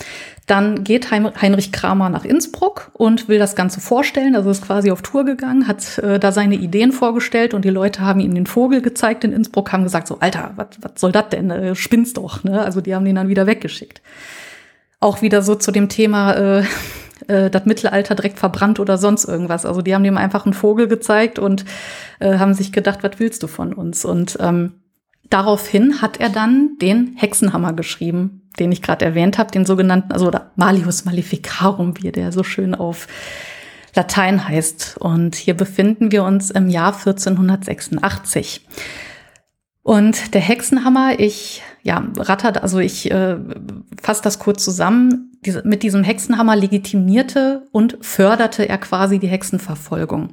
Dann 0.46 0.84
geht 0.84 1.10
Heinrich 1.10 1.72
Kramer 1.72 2.08
nach 2.08 2.24
Innsbruck 2.24 2.90
und 2.94 3.28
will 3.28 3.38
das 3.38 3.56
Ganze 3.56 3.80
vorstellen. 3.80 4.36
Also 4.36 4.50
ist 4.50 4.64
quasi 4.64 4.90
auf 4.90 5.02
Tour 5.02 5.24
gegangen, 5.24 5.66
hat 5.66 5.98
äh, 5.98 6.18
da 6.18 6.32
seine 6.32 6.54
Ideen 6.54 6.92
vorgestellt 6.92 7.54
und 7.54 7.64
die 7.64 7.70
Leute 7.70 8.00
haben 8.00 8.20
ihm 8.20 8.34
den 8.34 8.46
Vogel 8.46 8.80
gezeigt 8.80 9.24
in 9.24 9.32
Innsbruck, 9.32 9.72
haben 9.72 9.84
gesagt 9.84 10.06
so, 10.08 10.18
Alter, 10.20 10.52
was 10.56 11.00
soll 11.00 11.12
das 11.12 11.28
denn? 11.30 11.50
Äh, 11.50 11.74
spinnst 11.74 12.16
doch, 12.16 12.44
ne? 12.44 12.62
Also 12.62 12.80
die 12.80 12.94
haben 12.94 13.04
den 13.04 13.16
dann 13.16 13.28
wieder 13.28 13.46
weggeschickt. 13.46 14.02
Auch 15.00 15.20
wieder 15.20 15.42
so 15.42 15.56
zu 15.56 15.72
dem 15.72 15.88
Thema, 15.88 16.34
äh, 16.34 16.64
äh, 17.28 17.50
das 17.50 17.64
Mittelalter 17.64 18.14
direkt 18.14 18.38
verbrannt 18.38 18.80
oder 18.80 18.98
sonst 18.98 19.24
irgendwas. 19.24 19.66
Also 19.66 19.82
die 19.82 19.94
haben 19.94 20.04
dem 20.04 20.16
einfach 20.16 20.44
einen 20.44 20.54
Vogel 20.54 20.88
gezeigt 20.88 21.38
und 21.38 21.64
äh, 22.20 22.38
haben 22.38 22.54
sich 22.54 22.72
gedacht, 22.72 23.02
was 23.02 23.18
willst 23.18 23.42
du 23.42 23.46
von 23.46 23.72
uns? 23.72 24.04
Und 24.04 24.38
ähm, 24.40 24.74
daraufhin 25.28 26.02
hat 26.02 26.20
er 26.20 26.28
dann 26.28 26.76
den 26.80 27.14
Hexenhammer 27.16 27.72
geschrieben, 27.72 28.50
den 28.58 28.72
ich 28.72 28.82
gerade 28.82 29.04
erwähnt 29.04 29.38
habe, 29.38 29.50
den 29.50 29.64
sogenannten, 29.64 30.12
also 30.12 30.26
oder 30.26 30.52
Malius 30.56 31.04
Maleficarum, 31.04 31.94
wie 32.00 32.12
der 32.12 32.32
so 32.32 32.42
schön 32.42 32.74
auf 32.74 33.06
Latein 33.94 34.48
heißt. 34.48 34.96
Und 34.98 35.34
hier 35.34 35.54
befinden 35.54 36.12
wir 36.12 36.24
uns 36.24 36.50
im 36.50 36.68
Jahr 36.68 36.94
1486. 36.94 38.66
Und 39.82 40.34
der 40.34 40.40
Hexenhammer, 40.40 41.18
ich 41.18 41.62
ja, 41.82 42.06
rattert, 42.16 42.62
also 42.62 42.78
ich 42.78 43.10
äh, 43.10 43.36
fasse 44.00 44.22
das 44.22 44.38
kurz 44.38 44.64
zusammen. 44.64 45.32
Diese, 45.44 45.62
mit 45.66 45.82
diesem 45.82 46.04
Hexenhammer 46.04 46.54
legitimierte 46.54 47.66
und 47.72 47.98
förderte 48.00 48.68
er 48.68 48.78
quasi 48.78 49.18
die 49.18 49.26
Hexenverfolgung. 49.26 50.30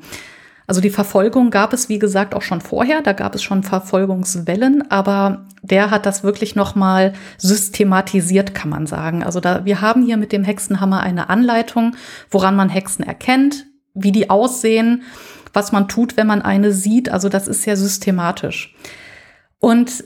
Also 0.67 0.81
die 0.81 0.91
Verfolgung 0.91 1.49
gab 1.49 1.73
es, 1.73 1.89
wie 1.89 1.97
gesagt, 1.97 2.35
auch 2.35 2.43
schon 2.43 2.61
vorher. 2.61 3.01
Da 3.01 3.13
gab 3.13 3.33
es 3.33 3.41
schon 3.41 3.63
Verfolgungswellen, 3.63 4.91
aber 4.91 5.47
der 5.63 5.89
hat 5.89 6.05
das 6.05 6.23
wirklich 6.23 6.55
nochmal 6.55 7.13
systematisiert, 7.39 8.53
kann 8.53 8.69
man 8.69 8.85
sagen. 8.85 9.23
Also 9.23 9.39
da, 9.39 9.65
wir 9.65 9.81
haben 9.81 10.03
hier 10.05 10.17
mit 10.17 10.31
dem 10.31 10.43
Hexenhammer 10.43 11.01
eine 11.01 11.31
Anleitung, 11.31 11.95
woran 12.29 12.55
man 12.55 12.69
Hexen 12.69 13.03
erkennt, 13.03 13.65
wie 13.95 14.11
die 14.11 14.29
aussehen, 14.29 15.01
was 15.53 15.71
man 15.71 15.87
tut, 15.87 16.17
wenn 16.17 16.27
man 16.27 16.43
eine 16.43 16.71
sieht. 16.71 17.09
Also 17.09 17.29
das 17.29 17.47
ist 17.47 17.63
sehr 17.63 17.75
systematisch. 17.75 18.75
Und 19.59 20.05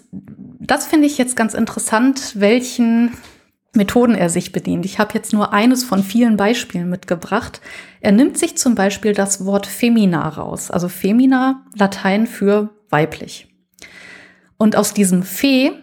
das 0.60 0.88
finde 0.88 1.08
ich 1.08 1.18
jetzt 1.18 1.36
ganz 1.36 1.54
interessant, 1.54 2.34
welchen 2.40 3.12
Methoden 3.76 4.16
er 4.16 4.30
sich 4.30 4.52
bedient. 4.52 4.86
Ich 4.86 5.00
habe 5.00 5.14
jetzt 5.14 5.34
nur 5.34 5.52
eines 5.52 5.84
von 5.84 6.04
vielen 6.04 6.38
Beispielen 6.38 6.90
mitgebracht. 6.90 7.62
Er 8.02 8.12
nimmt 8.12 8.38
sich 8.38 8.58
zum 8.58 8.76
Beispiel 8.76 9.14
das 9.14 9.46
Wort 9.46 9.66
Femina 9.66 10.28
raus, 10.28 10.70
also 10.70 10.90
Femina, 10.90 11.66
Latein 11.76 12.28
für 12.28 12.70
weiblich. 12.90 13.48
Und 14.58 14.76
aus 14.76 14.94
diesem 14.94 15.24
Fe 15.24 15.74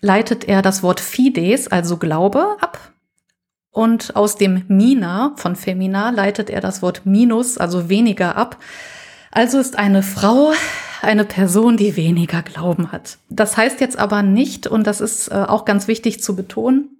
leitet 0.00 0.44
er 0.44 0.62
das 0.62 0.82
Wort 0.82 1.00
Fides, 1.00 1.68
also 1.68 1.96
Glaube, 1.96 2.56
ab. 2.60 2.78
Und 3.70 4.14
aus 4.14 4.36
dem 4.36 4.64
Mina 4.68 5.34
von 5.36 5.56
Femina 5.56 6.10
leitet 6.10 6.50
er 6.50 6.60
das 6.60 6.82
Wort 6.82 7.04
Minus, 7.04 7.58
also 7.58 7.88
weniger 7.88 8.36
ab. 8.36 8.58
Also 9.34 9.58
ist 9.58 9.78
eine 9.78 10.02
Frau 10.02 10.52
eine 11.02 11.24
Person, 11.24 11.76
die 11.76 11.96
weniger 11.96 12.40
Glauben 12.40 12.92
hat. 12.92 13.18
Das 13.28 13.58
heißt 13.58 13.80
jetzt 13.80 13.98
aber 13.98 14.22
nicht, 14.22 14.66
und 14.66 14.86
das 14.86 15.02
ist 15.02 15.28
äh, 15.28 15.34
auch 15.34 15.66
ganz 15.66 15.86
wichtig 15.86 16.22
zu 16.22 16.34
betonen, 16.34 16.94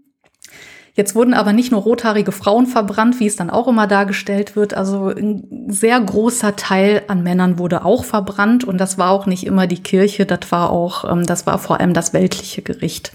Jetzt 0.97 1.17
wurden 1.17 1.35
aber 1.35 1.53
nicht 1.53 1.73
nur 1.73 1.83
rothaarige 1.83 2.31
Frauen 2.31 2.67
verbrannt, 2.67 3.19
wie 3.19 3.27
es 3.27 3.35
dann 3.35 3.51
auch 3.51 3.67
immer 3.67 3.89
dargestellt 3.89 4.55
wird. 4.55 4.75
Also 4.75 5.09
ein 5.09 5.67
sehr 5.67 6.01
großer 6.01 6.55
Teil 6.55 7.03
an 7.09 7.25
Männern 7.25 7.59
wurde 7.59 7.85
auch 7.85 8.05
verbrannt 8.05 8.63
und 8.63 8.79
das 8.79 8.97
war 8.97 9.11
auch 9.11 9.27
nicht 9.27 9.45
immer 9.45 9.67
die 9.67 9.83
Kirche, 9.83 10.25
das 10.25 10.53
war 10.53 10.71
auch, 10.71 11.11
ähm, 11.11 11.27
das 11.27 11.47
war 11.47 11.59
vor 11.59 11.81
allem 11.81 11.95
das 11.95 12.13
weltliche 12.13 12.63
Gericht. 12.63 13.13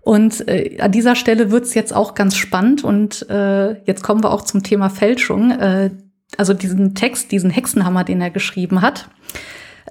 Und 0.00 0.46
äh, 0.48 0.80
an 0.80 0.92
dieser 0.92 1.16
Stelle 1.16 1.50
wird's 1.50 1.74
jetzt 1.74 1.92
auch 1.92 2.14
ganz 2.14 2.36
spannend 2.36 2.84
und 2.84 3.28
äh, 3.28 3.82
jetzt 3.82 4.04
kommen 4.04 4.22
wir 4.22 4.30
auch 4.30 4.42
zum 4.42 4.62
Thema 4.62 4.90
Fälschung. 4.90 5.50
Äh, 5.50 5.90
also 6.36 6.54
diesen 6.54 6.94
Text, 6.94 7.32
diesen 7.32 7.50
Hexenhammer, 7.50 8.04
den 8.04 8.20
er 8.20 8.30
geschrieben 8.30 8.82
hat. 8.82 9.08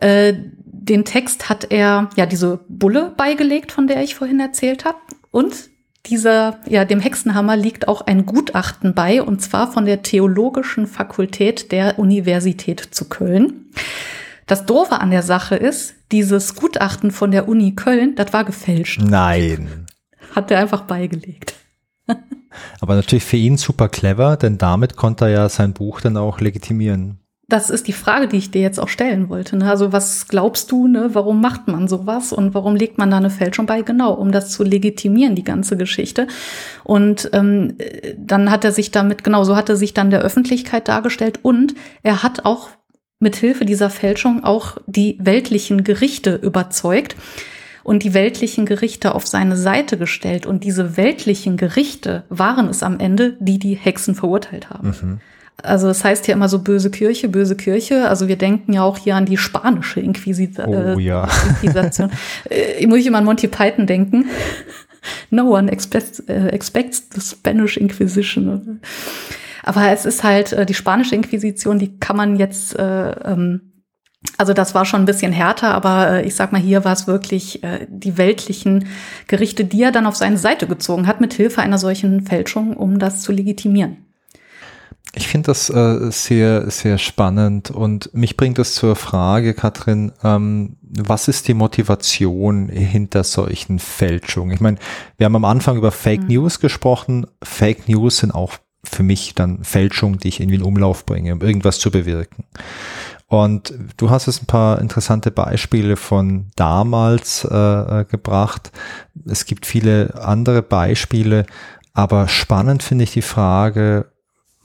Äh, 0.02 0.34
den 0.64 1.06
Text 1.06 1.50
hat 1.50 1.72
er 1.72 2.10
ja 2.16 2.26
diese 2.26 2.62
Bulle 2.68 3.14
beigelegt, 3.16 3.72
von 3.72 3.88
der 3.88 4.04
ich 4.04 4.16
vorhin 4.16 4.40
erzählt 4.40 4.86
habe. 4.86 4.98
Und 5.32 5.70
dieser, 6.06 6.60
ja, 6.68 6.86
dem 6.86 7.00
Hexenhammer 7.00 7.56
liegt 7.56 7.88
auch 7.88 8.02
ein 8.02 8.26
Gutachten 8.26 8.96
bei, 8.96 9.22
und 9.22 9.42
zwar 9.42 9.72
von 9.72 9.86
der 9.86 10.02
Theologischen 10.02 10.88
Fakultät 10.88 11.72
der 11.72 12.00
Universität 12.00 12.80
zu 12.80 13.10
Köln. 13.10 13.68
Das 14.48 14.66
Doofe 14.66 15.00
an 15.00 15.12
der 15.12 15.22
Sache 15.22 15.56
ist, 15.56 15.94
dieses 16.12 16.56
Gutachten 16.56 17.12
von 17.12 17.32
der 17.32 17.48
Uni 17.48 17.76
Köln, 17.76 18.16
das 18.16 18.34
war 18.34 18.46
gefälscht. 18.46 19.02
Nein. 19.02 19.86
Hat 20.36 20.50
er 20.50 20.60
einfach 20.60 20.82
beigelegt. 20.82 21.54
Aber 22.82 22.96
natürlich 22.96 23.24
für 23.24 23.38
ihn 23.38 23.58
super 23.58 23.90
clever, 23.90 24.38
denn 24.38 24.58
damit 24.58 24.96
konnte 24.96 25.26
er 25.26 25.32
ja 25.32 25.50
sein 25.50 25.74
Buch 25.74 26.02
dann 26.02 26.18
auch 26.18 26.40
legitimieren 26.40 27.20
das 27.50 27.72
ist 27.72 27.88
die 27.88 27.94
Frage, 27.94 28.28
die 28.28 28.38
ich 28.38 28.52
dir 28.52 28.62
jetzt 28.62 28.80
auch 28.80 28.88
stellen 28.88 29.28
wollte. 29.28 29.58
Ne? 29.58 29.70
Also 29.70 29.92
was 29.92 30.28
glaubst 30.28 30.72
du, 30.72 30.88
ne? 30.88 31.10
warum 31.14 31.42
macht 31.42 31.68
man 31.68 31.88
sowas 31.88 32.32
und 32.32 32.54
warum 32.54 32.76
legt 32.76 33.00
man 33.00 33.10
da 33.10 33.18
eine 33.18 33.32
Fälschung 33.32 33.66
bei? 33.66 33.82
Genau, 33.82 34.14
um 34.14 34.32
das 34.32 34.52
zu 34.52 34.64
legitimieren, 34.64 35.34
die 35.34 35.44
ganze 35.44 35.76
Geschichte. 35.76 36.28
Und 36.84 37.30
ähm, 37.34 37.76
dann 38.18 38.52
hat 38.52 38.64
er 38.64 38.72
sich 38.72 38.92
damit, 38.92 39.24
genau 39.24 39.44
so 39.44 39.56
hat 39.56 39.68
er 39.68 39.76
sich 39.76 39.96
dann 39.96 40.12
der 40.12 40.22
Öffentlichkeit 40.22 40.88
dargestellt 40.88 41.40
und 41.42 41.74
er 42.04 42.22
hat 42.22 42.46
auch 42.46 42.70
mit 43.20 43.36
Hilfe 43.36 43.66
dieser 43.66 43.90
Fälschung 43.90 44.44
auch 44.44 44.78
die 44.86 45.18
weltlichen 45.20 45.84
Gerichte 45.84 46.36
überzeugt 46.36 47.16
und 47.90 48.04
die 48.04 48.14
weltlichen 48.14 48.68
Gerichte 48.68 49.16
auf 49.16 49.26
seine 49.26 49.58
Seite 49.58 49.98
gestellt. 49.98 50.46
Und 50.46 50.64
diese 50.64 50.96
weltlichen 50.96 51.58
Gerichte 51.58 52.22
waren 52.30 52.68
es 52.70 52.84
am 52.84 53.00
Ende, 53.00 53.36
die 53.40 53.58
die 53.58 53.74
Hexen 53.74 54.14
verurteilt 54.14 54.70
haben. 54.70 54.90
Mhm. 54.90 55.20
Also 55.64 55.90
es 55.90 56.04
heißt 56.04 56.28
ja 56.28 56.36
immer 56.36 56.50
so 56.50 56.60
böse 56.60 56.92
Kirche, 56.92 57.30
böse 57.30 57.56
Kirche. 57.56 58.08
Also 58.08 58.28
wir 58.28 58.36
denken 58.36 58.74
ja 58.74 58.84
auch 58.84 59.00
hier 59.00 59.16
an 59.16 59.26
die 59.26 59.38
spanische 59.38 60.02
Inquisi 60.02 60.52
oh, 60.64 61.00
ja. 61.00 61.28
Inquisition. 61.64 62.12
äh, 62.52 62.86
muss 62.86 63.00
ich 63.00 63.08
immer 63.08 63.18
an 63.18 63.26
Monty 63.26 63.48
Python 63.48 63.88
denken. 63.88 64.26
no 65.32 65.46
one 65.46 65.72
expects, 65.72 66.20
äh, 66.28 66.50
expects 66.50 67.08
the 67.12 67.20
Spanish 67.20 67.76
Inquisition. 67.76 68.82
Aber 69.64 69.92
es 69.92 70.06
ist 70.06 70.24
halt 70.24 70.54
äh, 70.54 70.68
die 70.68 70.76
spanische 70.76 71.16
Inquisition, 71.16 71.80
die 71.80 71.98
kann 71.98 72.18
man 72.18 72.36
jetzt, 72.36 72.78
äh, 72.78 73.10
ähm, 73.26 73.69
also 74.38 74.54
das 74.54 74.76
war 74.76 74.86
schon 74.86 75.02
ein 75.02 75.06
bisschen 75.06 75.32
härter, 75.32 75.74
aber 75.74 76.10
äh, 76.10 76.28
ich 76.28 76.36
sag 76.36 76.52
mal, 76.52 76.62
hier 76.62 76.84
war 76.84 76.94
es 76.94 77.08
wirklich 77.08 77.64
äh, 77.64 77.88
die 77.90 78.18
weltlichen 78.18 78.88
Gerichte, 79.28 79.64
die 79.64 79.82
er 79.82 79.92
dann 79.92 80.06
auf 80.06 80.16
seine 80.16 80.38
Seite 80.38 80.68
gezogen 80.68 81.08
hat, 81.08 81.22
mit 81.22 81.34
Hilfe 81.34 81.62
einer 81.62 81.78
solchen 81.78 82.26
Fälschung, 82.26 82.76
um 82.76 83.00
das 83.00 83.22
zu 83.22 83.32
legitimieren. 83.32 84.06
Ich 85.16 85.28
finde 85.28 85.48
das 85.48 85.70
äh, 85.70 86.12
sehr, 86.12 86.70
sehr 86.70 86.98
spannend 86.98 87.72
und 87.72 88.14
mich 88.14 88.38
bringt 88.38 88.60
das 88.60 88.76
zur 88.76 88.96
Frage, 88.96 89.54
Katrin, 89.54 90.12
ähm, 90.24 90.78
was 90.82 91.28
ist 91.28 91.48
die 91.48 91.56
Motivation 91.56 92.70
hinter 92.70 93.24
solchen 93.24 93.80
Fälschungen? 93.80 94.54
Ich 94.54 94.62
meine, 94.62 94.78
wir 95.18 95.26
haben 95.26 95.36
am 95.36 95.46
Anfang 95.46 95.78
über 95.78 95.92
Fake 95.92 96.22
mhm. 96.22 96.28
News 96.28 96.60
gesprochen. 96.60 97.26
Fake 97.42 97.88
News 97.88 98.18
sind 98.18 98.32
auch 98.32 98.54
für 98.84 99.04
mich 99.04 99.34
dann 99.34 99.64
Fälschungen, 99.64 100.20
die 100.20 100.28
ich 100.28 100.40
irgendwie 100.40 100.58
in 100.58 100.64
Umlauf 100.64 101.06
bringe, 101.06 101.34
um 101.34 101.42
irgendwas 101.42 101.80
zu 101.80 101.90
bewirken. 101.90 102.46
Und 103.30 103.74
du 103.98 104.10
hast 104.10 104.26
jetzt 104.26 104.42
ein 104.42 104.48
paar 104.48 104.82
interessante 104.82 105.30
Beispiele 105.30 105.96
von 105.98 106.48
damals 106.56 107.46
äh, 107.46 107.56
äh 108.02 108.06
gebracht. 108.06 108.72
Es 109.26 109.46
gibt 109.46 109.68
viele 109.68 110.20
andere 110.22 110.64
Beispiele, 110.64 111.46
aber 111.94 112.28
spannend 112.28 112.82
finde 112.82 113.04
ich 113.04 113.12
die 113.12 113.22
Frage, 113.22 114.12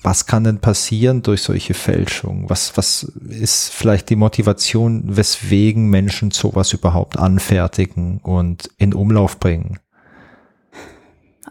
was 0.02 0.26
kann 0.26 0.44
denn 0.44 0.60
passieren 0.60 1.22
durch 1.22 1.42
solche 1.42 1.74
Fälschungen? 1.74 2.48
Was, 2.48 2.76
was 2.76 3.04
ist 3.28 3.70
vielleicht 3.70 4.08
die 4.08 4.16
Motivation, 4.16 5.16
weswegen 5.16 5.88
Menschen 5.88 6.30
sowas 6.30 6.72
überhaupt 6.72 7.18
anfertigen 7.18 8.18
und 8.18 8.70
in 8.78 8.94
Umlauf 8.94 9.40
bringen? 9.40 9.78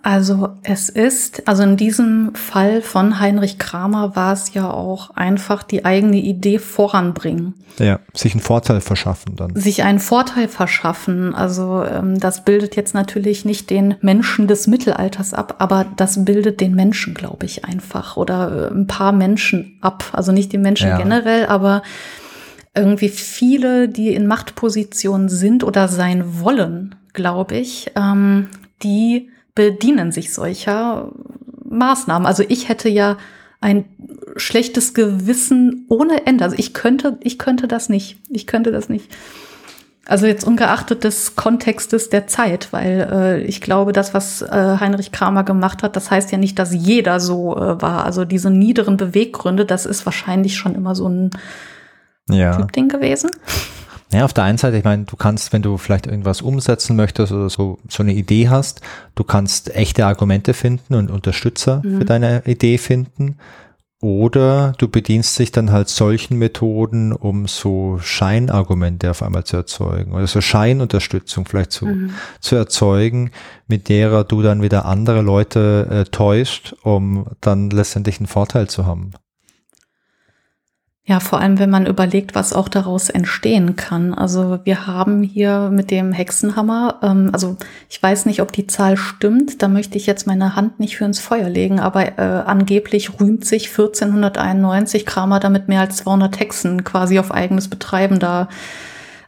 Also 0.01 0.57
es 0.63 0.89
ist, 0.89 1.47
also 1.47 1.63
in 1.63 1.77
diesem 1.77 2.33
Fall 2.33 2.81
von 2.81 3.19
Heinrich 3.19 3.59
Kramer 3.59 4.15
war 4.15 4.33
es 4.33 4.53
ja 4.53 4.69
auch 4.69 5.11
einfach 5.11 5.61
die 5.63 5.85
eigene 5.85 6.17
Idee 6.17 6.57
voranbringen. 6.59 7.53
Ja, 7.77 7.99
sich 8.13 8.33
einen 8.33 8.41
Vorteil 8.41 8.81
verschaffen 8.81 9.35
dann. 9.35 9.55
Sich 9.55 9.83
einen 9.83 9.99
Vorteil 9.99 10.47
verschaffen. 10.47 11.35
Also 11.35 11.83
ähm, 11.83 12.19
das 12.19 12.43
bildet 12.43 12.75
jetzt 12.75 12.93
natürlich 12.93 13.45
nicht 13.45 13.69
den 13.69 13.95
Menschen 14.01 14.47
des 14.47 14.67
Mittelalters 14.67 15.33
ab, 15.33 15.55
aber 15.59 15.85
das 15.95 16.25
bildet 16.25 16.59
den 16.59 16.75
Menschen, 16.75 17.13
glaube 17.13 17.45
ich, 17.45 17.65
einfach. 17.65 18.17
Oder 18.17 18.69
äh, 18.71 18.73
ein 18.73 18.87
paar 18.87 19.11
Menschen 19.11 19.77
ab. 19.81 20.05
Also 20.13 20.31
nicht 20.31 20.51
die 20.51 20.57
Menschen 20.57 20.89
ja. 20.89 20.97
generell, 20.97 21.45
aber 21.45 21.83
irgendwie 22.75 23.09
viele, 23.09 23.87
die 23.89 24.13
in 24.13 24.25
Machtpositionen 24.27 25.29
sind 25.29 25.63
oder 25.63 25.87
sein 25.87 26.41
wollen, 26.41 26.95
glaube 27.13 27.55
ich, 27.55 27.91
ähm, 27.95 28.49
die 28.81 29.29
bedienen 29.55 30.11
sich 30.11 30.33
solcher 30.33 31.11
Maßnahmen. 31.65 32.25
Also 32.25 32.43
ich 32.47 32.69
hätte 32.69 32.89
ja 32.89 33.17
ein 33.61 33.85
schlechtes 34.35 34.93
Gewissen 34.93 35.85
ohne 35.89 36.25
Ende. 36.25 36.43
Also 36.43 36.55
ich 36.57 36.73
könnte, 36.73 37.17
ich 37.21 37.39
könnte 37.39 37.67
das 37.67 37.89
nicht. 37.89 38.17
Ich 38.29 38.47
könnte 38.47 38.71
das 38.71 38.89
nicht. 38.89 39.09
Also 40.05 40.25
jetzt 40.25 40.43
ungeachtet 40.43 41.05
des 41.05 41.37
Kontextes 41.37 42.09
der 42.09 42.27
Zeit, 42.27 42.67
weil 42.71 43.07
äh, 43.09 43.41
ich 43.43 43.61
glaube, 43.61 43.93
das, 43.93 44.13
was 44.13 44.41
äh, 44.41 44.77
Heinrich 44.79 45.13
Kramer 45.13 45.45
gemacht 45.45 45.81
hat, 45.81 45.95
das 45.95 46.11
heißt 46.11 46.29
ja 46.33 46.37
nicht, 46.37 46.59
dass 46.59 46.73
jeder 46.73 47.21
so 47.21 47.55
äh, 47.55 47.81
war. 47.81 48.03
Also 48.03 48.25
diese 48.25 48.49
niederen 48.49 48.97
Beweggründe, 48.97 49.65
das 49.65 49.85
ist 49.85 50.05
wahrscheinlich 50.05 50.57
schon 50.57 50.75
immer 50.75 50.93
so 50.93 51.07
ein 51.07 51.31
ja. 52.29 52.57
Typ-Ding 52.57 52.89
gewesen. 52.89 53.31
Ja, 54.13 54.25
auf 54.25 54.33
der 54.33 54.43
einen 54.43 54.59
Seite, 54.59 54.77
ich 54.77 54.83
meine, 54.83 55.05
du 55.05 55.15
kannst, 55.15 55.53
wenn 55.53 55.63
du 55.63 55.77
vielleicht 55.77 56.05
irgendwas 56.05 56.41
umsetzen 56.41 56.95
möchtest 56.95 57.31
oder 57.31 57.49
so, 57.49 57.79
so 57.89 58.03
eine 58.03 58.13
Idee 58.13 58.47
hast, 58.47 58.81
du 59.15 59.23
kannst 59.23 59.75
echte 59.75 60.05
Argumente 60.05 60.53
finden 60.53 60.93
und 60.93 61.09
Unterstützer 61.09 61.81
mhm. 61.83 61.97
für 61.97 62.05
deine 62.05 62.43
Idee 62.45 62.77
finden. 62.77 63.37
Oder 64.03 64.73
du 64.77 64.89
bedienst 64.89 65.39
dich 65.39 65.53
dann 65.53 65.71
halt 65.71 65.87
solchen 65.87 66.37
Methoden, 66.37 67.13
um 67.13 67.47
so 67.47 67.99
Scheinargumente 68.01 69.09
auf 69.09 69.23
einmal 69.23 69.45
zu 69.45 69.55
erzeugen 69.55 70.11
oder 70.11 70.27
so 70.27 70.41
Scheinunterstützung 70.41 71.45
vielleicht 71.45 71.71
zu, 71.71 71.85
mhm. 71.85 72.11
zu 72.41 72.57
erzeugen, 72.57 73.31
mit 73.67 73.87
derer 73.87 74.25
du 74.25 74.41
dann 74.41 74.61
wieder 74.61 74.85
andere 74.85 75.21
Leute 75.21 75.87
äh, 75.89 76.03
täuscht, 76.03 76.75
um 76.83 77.27
dann 77.39 77.69
letztendlich 77.69 78.19
einen 78.19 78.27
Vorteil 78.27 78.67
zu 78.67 78.85
haben. 78.85 79.11
Ja, 81.05 81.19
vor 81.19 81.41
allem, 81.41 81.59
wenn 81.59 81.69
man 81.69 81.85
überlegt, 81.85 82.33
was 82.33 82.53
auch 82.53 82.69
daraus 82.69 83.09
entstehen 83.09 83.75
kann. 83.75 84.13
Also 84.13 84.59
wir 84.63 84.87
haben 84.87 85.21
hier 85.21 85.69
mit 85.69 85.91
dem 85.91 86.13
Hexenhammer, 86.13 86.99
ähm, 87.03 87.29
also 87.33 87.57
ich 87.89 88.01
weiß 88.01 88.25
nicht, 88.25 88.41
ob 88.41 88.53
die 88.53 88.67
Zahl 88.67 88.95
stimmt, 88.95 89.61
da 89.61 89.67
möchte 89.67 89.97
ich 89.97 90.05
jetzt 90.05 90.27
meine 90.27 90.55
Hand 90.55 90.79
nicht 90.79 90.95
für 90.95 91.03
ins 91.03 91.19
Feuer 91.19 91.49
legen, 91.49 91.81
aber 91.81 92.17
äh, 92.17 92.21
angeblich 92.45 93.19
rühmt 93.19 93.43
sich 93.43 93.67
1491 93.67 95.05
Kramer 95.05 95.41
damit 95.41 95.67
mehr 95.67 95.81
als 95.81 95.97
200 95.97 96.39
Hexen 96.39 96.85
quasi 96.85 97.19
auf 97.19 97.33
eigenes 97.33 97.67
Betreiben 97.67 98.19
da 98.19 98.47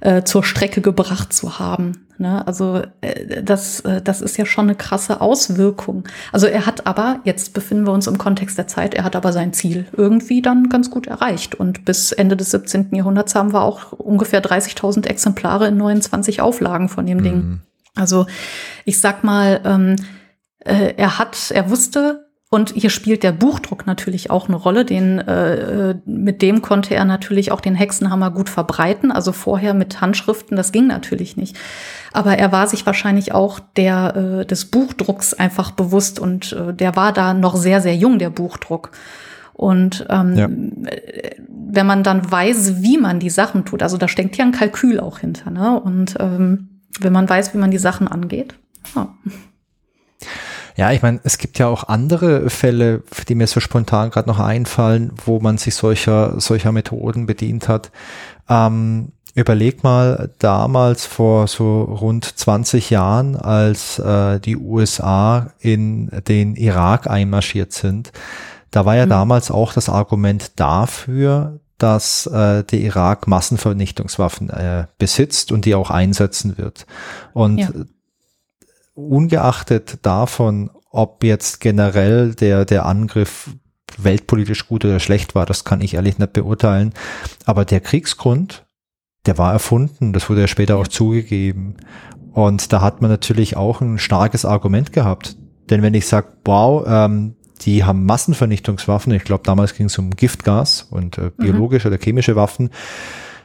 äh, 0.05 0.23
zur 0.23 0.43
Strecke 0.43 0.81
gebracht 0.81 1.33
zu 1.33 1.57
haben. 1.57 2.05
Ne? 2.19 2.45
Also 2.45 2.83
äh, 3.01 3.41
das, 3.41 3.79
äh, 3.79 4.03
das 4.03 4.21
ist 4.21 4.37
ja 4.37 4.45
schon 4.45 4.65
eine 4.65 4.75
krasse 4.75 5.19
Auswirkung. 5.19 6.03
Also 6.31 6.45
er 6.45 6.67
hat 6.67 6.85
aber, 6.85 7.21
jetzt 7.23 7.55
befinden 7.55 7.87
wir 7.87 7.91
uns 7.91 8.05
im 8.05 8.19
Kontext 8.19 8.55
der 8.57 8.67
Zeit, 8.67 8.93
er 8.93 9.03
hat 9.03 9.15
aber 9.15 9.33
sein 9.33 9.51
Ziel 9.51 9.87
irgendwie 9.93 10.43
dann 10.43 10.69
ganz 10.69 10.91
gut 10.91 11.07
erreicht. 11.07 11.55
Und 11.55 11.85
bis 11.85 12.11
Ende 12.11 12.37
des 12.37 12.51
17. 12.51 12.93
Jahrhunderts 12.93 13.33
haben 13.33 13.51
wir 13.51 13.63
auch 13.63 13.93
ungefähr 13.93 14.43
30.000 14.43 15.07
Exemplare 15.07 15.67
in 15.67 15.77
29 15.77 16.39
Auflagen 16.39 16.87
von 16.87 17.07
dem 17.07 17.17
mhm. 17.17 17.23
Ding. 17.23 17.59
Also 17.95 18.27
ich 18.85 18.99
sag 18.99 19.23
mal, 19.23 19.61
ähm, 19.65 19.95
äh, 20.59 20.93
er 20.97 21.17
hat, 21.17 21.49
er 21.49 21.71
wusste, 21.71 22.24
Und 22.55 22.71
hier 22.73 22.89
spielt 22.89 23.23
der 23.23 23.33
Buchdruck 23.33 23.85
natürlich 23.85 24.31
auch 24.31 24.47
eine 24.47 24.55
Rolle. 24.55 24.85
Den, 24.85 25.19
äh, 25.19 25.95
mit 26.05 26.41
dem 26.41 26.61
konnte 26.61 26.95
er 26.95 27.03
natürlich 27.03 27.51
auch 27.51 27.59
den 27.59 27.75
Hexenhammer 27.75 28.31
gut 28.31 28.47
verbreiten. 28.49 29.11
Also 29.11 29.33
vorher 29.33 29.73
mit 29.73 29.99
Handschriften, 29.99 30.55
das 30.55 30.71
ging 30.71 30.87
natürlich 30.87 31.35
nicht. 31.35 31.57
Aber 32.13 32.37
er 32.37 32.53
war 32.53 32.67
sich 32.67 32.85
wahrscheinlich 32.85 33.33
auch 33.33 33.59
der, 33.75 34.15
äh, 34.15 34.45
des 34.45 34.71
Buchdrucks 34.71 35.33
einfach 35.33 35.71
bewusst 35.71 36.17
und 36.17 36.53
äh, 36.53 36.73
der 36.73 36.95
war 36.95 37.11
da 37.11 37.33
noch 37.33 37.57
sehr, 37.57 37.81
sehr 37.81 37.97
jung, 37.97 38.19
der 38.19 38.29
Buchdruck. 38.29 38.91
Und 39.51 40.05
ähm, 40.09 40.37
ja. 40.37 40.47
wenn 41.49 41.85
man 41.85 42.03
dann 42.03 42.31
weiß, 42.31 42.81
wie 42.81 42.97
man 42.97 43.19
die 43.19 43.31
Sachen 43.31 43.65
tut, 43.65 43.83
also 43.83 43.97
da 43.97 44.07
steckt 44.07 44.37
ja 44.37 44.45
ein 44.45 44.53
Kalkül 44.53 45.01
auch 45.01 45.19
hinter, 45.19 45.51
ne? 45.51 45.77
Und 45.77 46.15
ähm, 46.21 46.69
wenn 47.01 47.11
man 47.11 47.27
weiß, 47.27 47.53
wie 47.53 47.57
man 47.57 47.71
die 47.71 47.79
Sachen 47.79 48.07
angeht. 48.07 48.55
Ja. 48.95 49.13
Ja, 50.75 50.91
ich 50.91 51.01
meine, 51.01 51.21
es 51.23 51.37
gibt 51.37 51.57
ja 51.57 51.67
auch 51.67 51.85
andere 51.85 52.49
Fälle, 52.49 53.03
die 53.27 53.35
mir 53.35 53.47
so 53.47 53.59
spontan 53.59 54.09
gerade 54.09 54.27
noch 54.27 54.39
einfallen, 54.39 55.11
wo 55.25 55.39
man 55.39 55.57
sich 55.57 55.75
solcher, 55.75 56.39
solcher 56.39 56.71
Methoden 56.73 57.25
bedient 57.25 57.69
hat. 57.69 57.91
Ähm, 58.49 59.13
überleg 59.35 59.83
mal 59.83 60.31
damals 60.39 61.05
vor 61.05 61.47
so 61.47 61.83
rund 61.83 62.25
20 62.25 62.89
Jahren, 62.89 63.37
als 63.37 63.99
äh, 63.99 64.39
die 64.39 64.57
USA 64.57 65.51
in 65.59 66.09
den 66.27 66.55
Irak 66.55 67.07
einmarschiert 67.09 67.71
sind. 67.71 68.11
Da 68.71 68.85
war 68.85 68.97
ja 68.97 69.05
mhm. 69.05 69.11
damals 69.11 69.51
auch 69.51 69.71
das 69.71 69.87
Argument 69.87 70.59
dafür, 70.59 71.59
dass 71.77 72.25
äh, 72.27 72.63
der 72.63 72.79
Irak 72.79 73.27
Massenvernichtungswaffen 73.27 74.49
äh, 74.49 74.87
besitzt 74.97 75.51
und 75.51 75.65
die 75.65 75.75
auch 75.75 75.91
einsetzen 75.91 76.57
wird. 76.57 76.85
Und 77.33 77.57
ja. 77.57 77.69
Ungeachtet 78.95 79.99
davon, 80.01 80.71
ob 80.89 81.23
jetzt 81.23 81.59
generell 81.59 82.33
der, 82.33 82.65
der 82.65 82.85
Angriff 82.85 83.49
weltpolitisch 83.97 84.67
gut 84.67 84.83
oder 84.85 84.99
schlecht 84.99 85.35
war, 85.35 85.45
das 85.45 85.63
kann 85.63 85.81
ich 85.81 85.93
ehrlich 85.93 86.17
nicht 86.17 86.33
beurteilen. 86.33 86.93
Aber 87.45 87.65
der 87.65 87.81
Kriegsgrund, 87.81 88.65
der 89.25 89.37
war 89.37 89.53
erfunden, 89.53 90.13
das 90.13 90.29
wurde 90.29 90.41
ja 90.41 90.47
später 90.47 90.77
auch 90.77 90.87
zugegeben. 90.87 91.75
Und 92.31 92.73
da 92.73 92.81
hat 92.81 93.01
man 93.01 93.11
natürlich 93.11 93.55
auch 93.55 93.81
ein 93.81 93.97
starkes 93.97 94.45
Argument 94.45 94.91
gehabt. 94.91 95.37
Denn 95.69 95.81
wenn 95.81 95.93
ich 95.93 96.07
sage, 96.07 96.27
wow, 96.43 96.85
ähm, 96.87 97.35
die 97.61 97.83
haben 97.83 98.05
Massenvernichtungswaffen, 98.05 99.13
ich 99.13 99.23
glaube 99.23 99.43
damals 99.45 99.73
ging 99.73 99.87
es 99.87 99.97
um 99.97 100.11
Giftgas 100.11 100.83
und 100.83 101.17
äh, 101.17 101.31
biologische 101.37 101.87
mhm. 101.87 101.93
oder 101.93 102.03
chemische 102.03 102.35
Waffen, 102.35 102.69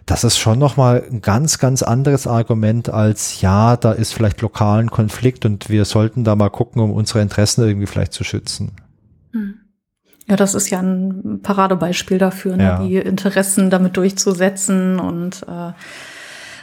das 0.06 0.24
ist 0.24 0.38
schon 0.38 0.58
nochmal 0.58 1.04
ein 1.10 1.20
ganz, 1.20 1.58
ganz 1.58 1.82
anderes 1.82 2.26
Argument 2.26 2.88
als, 2.88 3.40
ja, 3.40 3.76
da 3.76 3.92
ist 3.92 4.12
vielleicht 4.12 4.40
lokalen 4.40 4.90
Konflikt 4.90 5.44
und 5.46 5.68
wir 5.68 5.84
sollten 5.84 6.24
da 6.24 6.34
mal 6.36 6.50
gucken, 6.50 6.82
um 6.82 6.90
unsere 6.90 7.20
Interessen 7.20 7.64
irgendwie 7.66 7.86
vielleicht 7.86 8.12
zu 8.12 8.24
schützen. 8.24 8.72
Hm. 9.32 9.54
Ja, 10.26 10.36
das 10.36 10.54
ist 10.54 10.70
ja 10.70 10.80
ein 10.80 11.40
Paradebeispiel 11.42 12.18
dafür, 12.18 12.56
ne, 12.56 12.62
ja. 12.62 12.82
die 12.82 12.96
Interessen 12.96 13.68
damit 13.68 13.96
durchzusetzen 13.96 15.00
und 15.00 15.42
äh, 15.48 15.72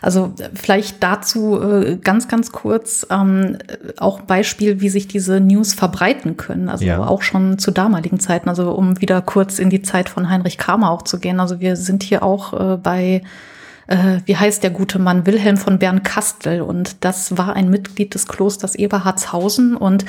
also 0.02 0.34
vielleicht 0.54 1.04
dazu 1.04 1.62
äh, 1.62 1.98
ganz, 1.98 2.28
ganz 2.28 2.52
kurz 2.52 3.06
ähm, 3.10 3.58
auch 3.98 4.22
Beispiel, 4.22 4.82
wie 4.82 4.90
sich 4.90 5.08
diese 5.08 5.40
News 5.40 5.74
verbreiten 5.74 6.38
können. 6.38 6.70
Also 6.70 6.86
ja. 6.86 7.06
auch 7.06 7.22
schon 7.22 7.60
zu 7.60 7.72
damaligen 7.72 8.20
Zeiten. 8.20 8.50
Also 8.50 8.72
um 8.72 9.02
wieder 9.02 9.22
kurz 9.22 9.60
in 9.60 9.70
die 9.70 9.82
Zeit 9.82 10.10
von 10.10 10.30
Heinrich 10.30 10.58
Kramer 10.58 10.92
auch 10.92 11.02
zu 11.02 11.20
gehen. 11.20 11.40
Also 11.40 11.60
wir 11.60 11.76
sind 11.76 12.04
hier 12.04 12.24
auch 12.24 12.54
äh, 12.54 12.78
bei 12.78 13.22
äh, 13.88 14.20
wie 14.26 14.36
heißt 14.36 14.64
der 14.64 14.70
gute 14.70 15.00
Mann, 15.00 15.26
Wilhelm 15.26 15.58
von 15.58 15.80
Bernkastel. 15.80 16.62
Und 16.62 17.04
das 17.04 17.38
war 17.38 17.56
ein 17.56 17.70
Mitglied 17.70 18.14
des 18.14 18.28
Klosters 18.28 18.76
Eberhardshausen. 18.76 19.76
Und 19.76 20.06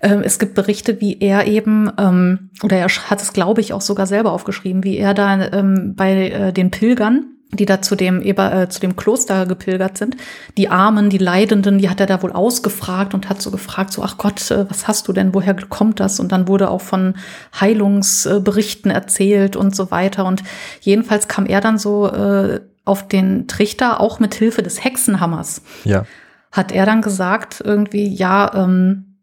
äh, 0.00 0.16
es 0.24 0.38
gibt 0.38 0.54
Berichte, 0.54 1.00
wie 1.00 1.20
er 1.20 1.46
eben, 1.46 1.92
ähm, 1.98 2.50
oder 2.62 2.78
er 2.78 2.88
hat 2.88 3.22
es, 3.22 3.32
glaube 3.32 3.60
ich, 3.60 3.72
auch 3.72 3.82
sogar 3.82 4.06
selber 4.06 4.32
aufgeschrieben, 4.32 4.82
wie 4.82 4.96
er 4.96 5.14
da 5.14 5.48
ähm, 5.52 5.94
bei 5.94 6.30
äh, 6.30 6.52
den 6.52 6.70
Pilgern 6.70 7.26
die 7.50 7.64
da 7.64 7.80
zu 7.80 7.96
dem, 7.96 8.20
Eber, 8.20 8.52
äh, 8.52 8.68
zu 8.68 8.80
dem 8.80 8.96
Kloster 8.96 9.46
gepilgert 9.46 9.96
sind. 9.96 10.16
Die 10.58 10.68
Armen, 10.68 11.08
die 11.08 11.18
Leidenden, 11.18 11.78
die 11.78 11.88
hat 11.88 11.98
er 11.98 12.06
da 12.06 12.22
wohl 12.22 12.32
ausgefragt 12.32 13.14
und 13.14 13.28
hat 13.28 13.40
so 13.40 13.50
gefragt, 13.50 13.92
so, 13.92 14.02
ach 14.02 14.18
Gott, 14.18 14.50
äh, 14.50 14.68
was 14.68 14.86
hast 14.86 15.08
du 15.08 15.12
denn, 15.12 15.32
woher 15.32 15.54
kommt 15.54 15.98
das? 15.98 16.20
Und 16.20 16.30
dann 16.30 16.46
wurde 16.46 16.70
auch 16.70 16.82
von 16.82 17.14
Heilungsberichten 17.58 18.90
erzählt 18.90 19.56
und 19.56 19.74
so 19.74 19.90
weiter. 19.90 20.26
Und 20.26 20.42
jedenfalls 20.80 21.26
kam 21.26 21.46
er 21.46 21.60
dann 21.60 21.78
so 21.78 22.08
äh, 22.08 22.60
auf 22.84 23.08
den 23.08 23.48
Trichter, 23.48 24.00
auch 24.00 24.20
mit 24.20 24.34
Hilfe 24.34 24.62
des 24.62 24.84
Hexenhammers. 24.84 25.62
Ja. 25.84 26.04
Hat 26.52 26.70
er 26.72 26.84
dann 26.84 27.00
gesagt, 27.00 27.62
irgendwie, 27.64 28.08
ja, 28.08 28.52
ähm, 28.54 29.16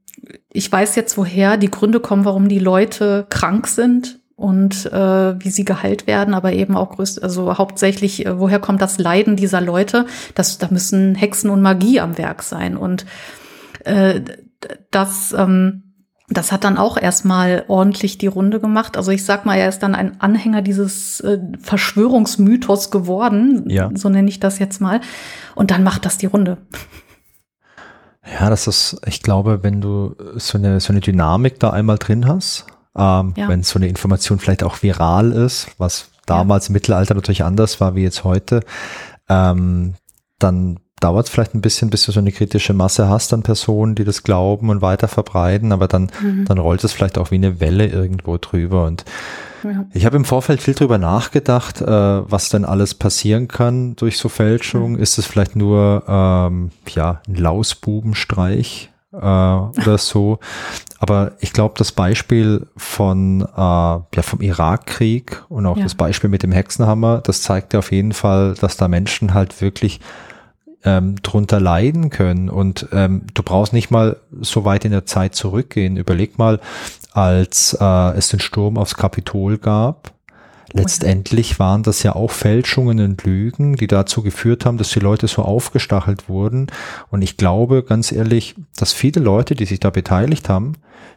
ich 0.49 0.71
weiß 0.71 0.95
jetzt, 0.95 1.17
woher 1.17 1.57
die 1.57 1.69
Gründe 1.69 1.99
kommen, 1.99 2.25
warum 2.25 2.49
die 2.49 2.59
Leute 2.59 3.27
krank 3.29 3.67
sind 3.67 4.19
und 4.35 4.85
äh, 4.91 5.39
wie 5.39 5.49
sie 5.49 5.63
geheilt 5.63 6.07
werden, 6.07 6.33
aber 6.33 6.53
eben 6.53 6.75
auch 6.75 6.91
größt, 6.91 7.23
also 7.23 7.57
hauptsächlich, 7.57 8.25
äh, 8.25 8.37
woher 8.37 8.59
kommt 8.59 8.81
das 8.81 8.97
Leiden 8.97 9.35
dieser 9.35 9.61
Leute? 9.61 10.05
Das, 10.35 10.57
da 10.57 10.67
müssen 10.69 11.15
Hexen 11.15 11.49
und 11.49 11.61
Magie 11.61 12.01
am 12.01 12.17
Werk 12.17 12.43
sein. 12.43 12.75
Und 12.75 13.05
äh, 13.85 14.21
das, 14.91 15.33
ähm, 15.37 15.83
das 16.27 16.51
hat 16.51 16.65
dann 16.65 16.77
auch 16.77 16.97
erstmal 16.97 17.63
ordentlich 17.69 18.17
die 18.17 18.27
Runde 18.27 18.59
gemacht. 18.59 18.97
Also 18.97 19.11
ich 19.11 19.23
sag 19.23 19.45
mal, 19.45 19.55
er 19.55 19.69
ist 19.69 19.79
dann 19.79 19.95
ein 19.95 20.19
Anhänger 20.19 20.61
dieses 20.61 21.21
äh, 21.21 21.39
Verschwörungsmythos 21.61 22.91
geworden, 22.91 23.69
ja. 23.69 23.89
so 23.93 24.09
nenne 24.09 24.27
ich 24.27 24.41
das 24.41 24.59
jetzt 24.59 24.81
mal. 24.81 24.99
Und 25.55 25.71
dann 25.71 25.83
macht 25.83 26.05
das 26.05 26.17
die 26.17 26.25
Runde. 26.25 26.57
Ja, 28.39 28.49
das 28.49 28.67
ist, 28.67 28.99
ich 29.05 29.21
glaube, 29.21 29.63
wenn 29.63 29.81
du 29.81 30.15
so 30.35 30.57
eine, 30.57 30.79
so 30.79 30.91
eine 30.91 30.99
Dynamik 30.99 31.59
da 31.59 31.69
einmal 31.69 31.99
drin 31.99 32.27
hast, 32.27 32.65
ähm, 32.97 33.33
ja. 33.35 33.47
wenn 33.47 33.63
so 33.63 33.79
eine 33.79 33.87
Information 33.87 34.39
vielleicht 34.39 34.63
auch 34.63 34.81
viral 34.81 35.31
ist, 35.31 35.67
was 35.77 36.09
damals 36.25 36.65
ja. 36.65 36.69
im 36.69 36.73
Mittelalter 36.73 37.15
natürlich 37.15 37.43
anders 37.43 37.79
war 37.81 37.95
wie 37.95 38.03
jetzt 38.03 38.23
heute, 38.23 38.61
ähm, 39.29 39.95
dann 40.39 40.79
dauert 40.99 41.27
es 41.27 41.31
vielleicht 41.31 41.53
ein 41.53 41.61
bisschen, 41.61 41.89
bis 41.89 42.05
du 42.05 42.11
so 42.11 42.19
eine 42.19 42.31
kritische 42.31 42.73
Masse 42.73 43.09
hast 43.09 43.33
an 43.33 43.43
Personen, 43.43 43.95
die 43.95 44.05
das 44.05 44.23
glauben 44.23 44.69
und 44.69 44.81
weiter 44.81 45.07
verbreiten, 45.07 45.71
aber 45.71 45.87
dann, 45.87 46.09
mhm. 46.21 46.45
dann 46.45 46.57
rollt 46.57 46.83
es 46.83 46.93
vielleicht 46.93 47.17
auch 47.17 47.31
wie 47.31 47.35
eine 47.35 47.59
Welle 47.59 47.87
irgendwo 47.87 48.37
drüber. 48.37 48.85
Und 48.85 49.03
ja. 49.63 49.85
ich 49.93 50.05
habe 50.05 50.15
im 50.15 50.25
Vorfeld 50.25 50.61
viel 50.61 50.73
drüber 50.73 50.97
nachgedacht, 50.97 51.81
äh, 51.81 51.85
was 51.85 52.49
denn 52.49 52.65
alles 52.65 52.95
passieren 52.95 53.47
kann 53.47 53.95
durch 53.97 54.17
so 54.17 54.29
Fälschung. 54.29 54.93
Mhm. 54.93 54.99
Ist 54.99 55.17
es 55.17 55.25
vielleicht 55.25 55.55
nur 55.55 56.03
ähm, 56.07 56.71
ja, 56.93 57.21
ein 57.27 57.35
Lausbubenstreich? 57.35 58.89
Äh, 59.15 59.81
oder 59.81 59.97
so. 59.97 60.39
Aber 60.99 61.33
ich 61.39 61.53
glaube, 61.53 61.75
das 61.77 61.91
Beispiel 61.91 62.67
von 62.77 63.41
äh, 63.41 63.45
ja 63.55 64.21
vom 64.21 64.41
Irakkrieg 64.41 65.43
und 65.49 65.65
auch 65.65 65.77
ja. 65.77 65.83
das 65.83 65.95
Beispiel 65.95 66.29
mit 66.29 66.43
dem 66.43 66.51
Hexenhammer, 66.51 67.21
das 67.21 67.41
zeigt 67.41 67.73
ja 67.73 67.79
auf 67.79 67.91
jeden 67.91 68.13
Fall, 68.13 68.55
dass 68.55 68.77
da 68.77 68.87
Menschen 68.87 69.33
halt 69.33 69.61
wirklich 69.61 69.99
ähm, 70.85 71.15
drunter 71.21 71.59
leiden 71.59 72.09
können. 72.09 72.49
Und 72.49 72.87
ähm, 72.93 73.23
du 73.33 73.43
brauchst 73.43 73.73
nicht 73.73 73.91
mal 73.91 74.17
so 74.39 74.63
weit 74.65 74.85
in 74.85 74.91
der 74.91 75.05
Zeit 75.05 75.35
zurückgehen. 75.35 75.97
Überleg 75.97 76.37
mal, 76.37 76.59
als 77.11 77.75
äh, 77.79 78.17
es 78.17 78.29
den 78.29 78.39
Sturm 78.39 78.77
aufs 78.77 78.95
Kapitol 78.95 79.57
gab, 79.57 80.14
Letztendlich 80.77 81.59
waren 81.59 81.83
das 81.83 82.03
ja 82.03 82.15
auch 82.15 82.31
Fälschungen 82.31 82.99
und 82.99 83.23
Lügen, 83.23 83.75
die 83.75 83.87
dazu 83.87 84.21
geführt 84.21 84.65
haben, 84.65 84.77
dass 84.77 84.89
die 84.89 84.99
Leute 84.99 85.27
so 85.27 85.41
aufgestachelt 85.41 86.27
wurden. 86.27 86.67
Und 87.09 87.21
ich 87.21 87.37
glaube, 87.37 87.83
ganz 87.83 88.11
ehrlich, 88.11 88.55
dass 88.75 88.91
viele 88.91 89.21
Leute, 89.21 89.55
die 89.55 89.65
sich 89.65 89.79
da 89.79 89.89
beteiligt 89.89 90.49
haben, 90.49 90.73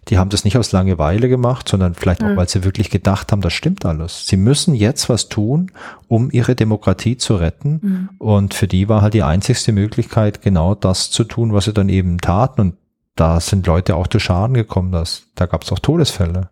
die 0.09 0.19
haben 0.19 0.31
das 0.31 0.45
nicht 0.45 0.57
aus 0.57 0.73
Langeweile 0.73 1.29
gemacht, 1.29 1.69
sondern 1.69 1.95
vielleicht 1.95 2.23
auch, 2.23 2.29
mhm. 2.29 2.37
weil 2.37 2.49
sie 2.49 2.65
wirklich 2.65 2.89
gedacht 2.89 3.31
haben, 3.31 3.41
das 3.41 3.53
stimmt 3.53 3.85
alles. 3.85 4.27
Sie 4.27 4.37
müssen 4.37 4.75
jetzt 4.75 5.09
was 5.09 5.29
tun, 5.29 5.73
um 6.07 6.31
ihre 6.31 6.55
Demokratie 6.55 7.17
zu 7.17 7.37
retten. 7.37 7.81
Mhm. 7.83 8.09
Und 8.19 8.55
für 8.55 8.69
die 8.69 8.89
war 8.89 9.03
halt 9.03 9.15
die 9.15 9.23
einzigste 9.23 9.73
Möglichkeit, 9.73 10.41
genau 10.41 10.75
das 10.75 11.11
zu 11.11 11.25
tun, 11.25 11.53
was 11.53 11.67
sie 11.67 11.75
dann 11.75 11.89
eben 11.89 12.19
taten. 12.19 12.61
Und 12.61 12.75
da 13.17 13.41
sind 13.41 13.67
Leute 13.67 13.97
auch 13.97 14.07
zu 14.07 14.19
Schaden 14.19 14.55
gekommen. 14.55 14.93
Das, 14.93 15.25
da 15.35 15.47
gab 15.47 15.65
es 15.65 15.73
auch 15.73 15.81
Todesfälle. 15.81 16.51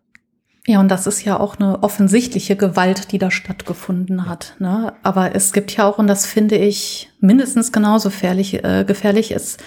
Ja, 0.66 0.80
und 0.80 0.88
das 0.88 1.06
ist 1.06 1.24
ja 1.24 1.38
auch 1.38 1.56
eine 1.56 1.82
offensichtliche 1.84 2.56
Gewalt, 2.56 3.12
die 3.12 3.18
da 3.18 3.30
stattgefunden 3.30 4.28
hat. 4.28 4.56
Ne? 4.58 4.92
Aber 5.04 5.34
es 5.34 5.52
gibt 5.52 5.76
ja 5.76 5.84
auch, 5.86 5.98
und 5.98 6.08
das 6.08 6.26
finde 6.26 6.56
ich 6.56 7.08
mindestens 7.20 7.70
genauso 7.70 8.08
gefährlich, 8.08 8.64
äh, 8.64 8.84
gefährlich 8.84 9.30
ist, 9.30 9.62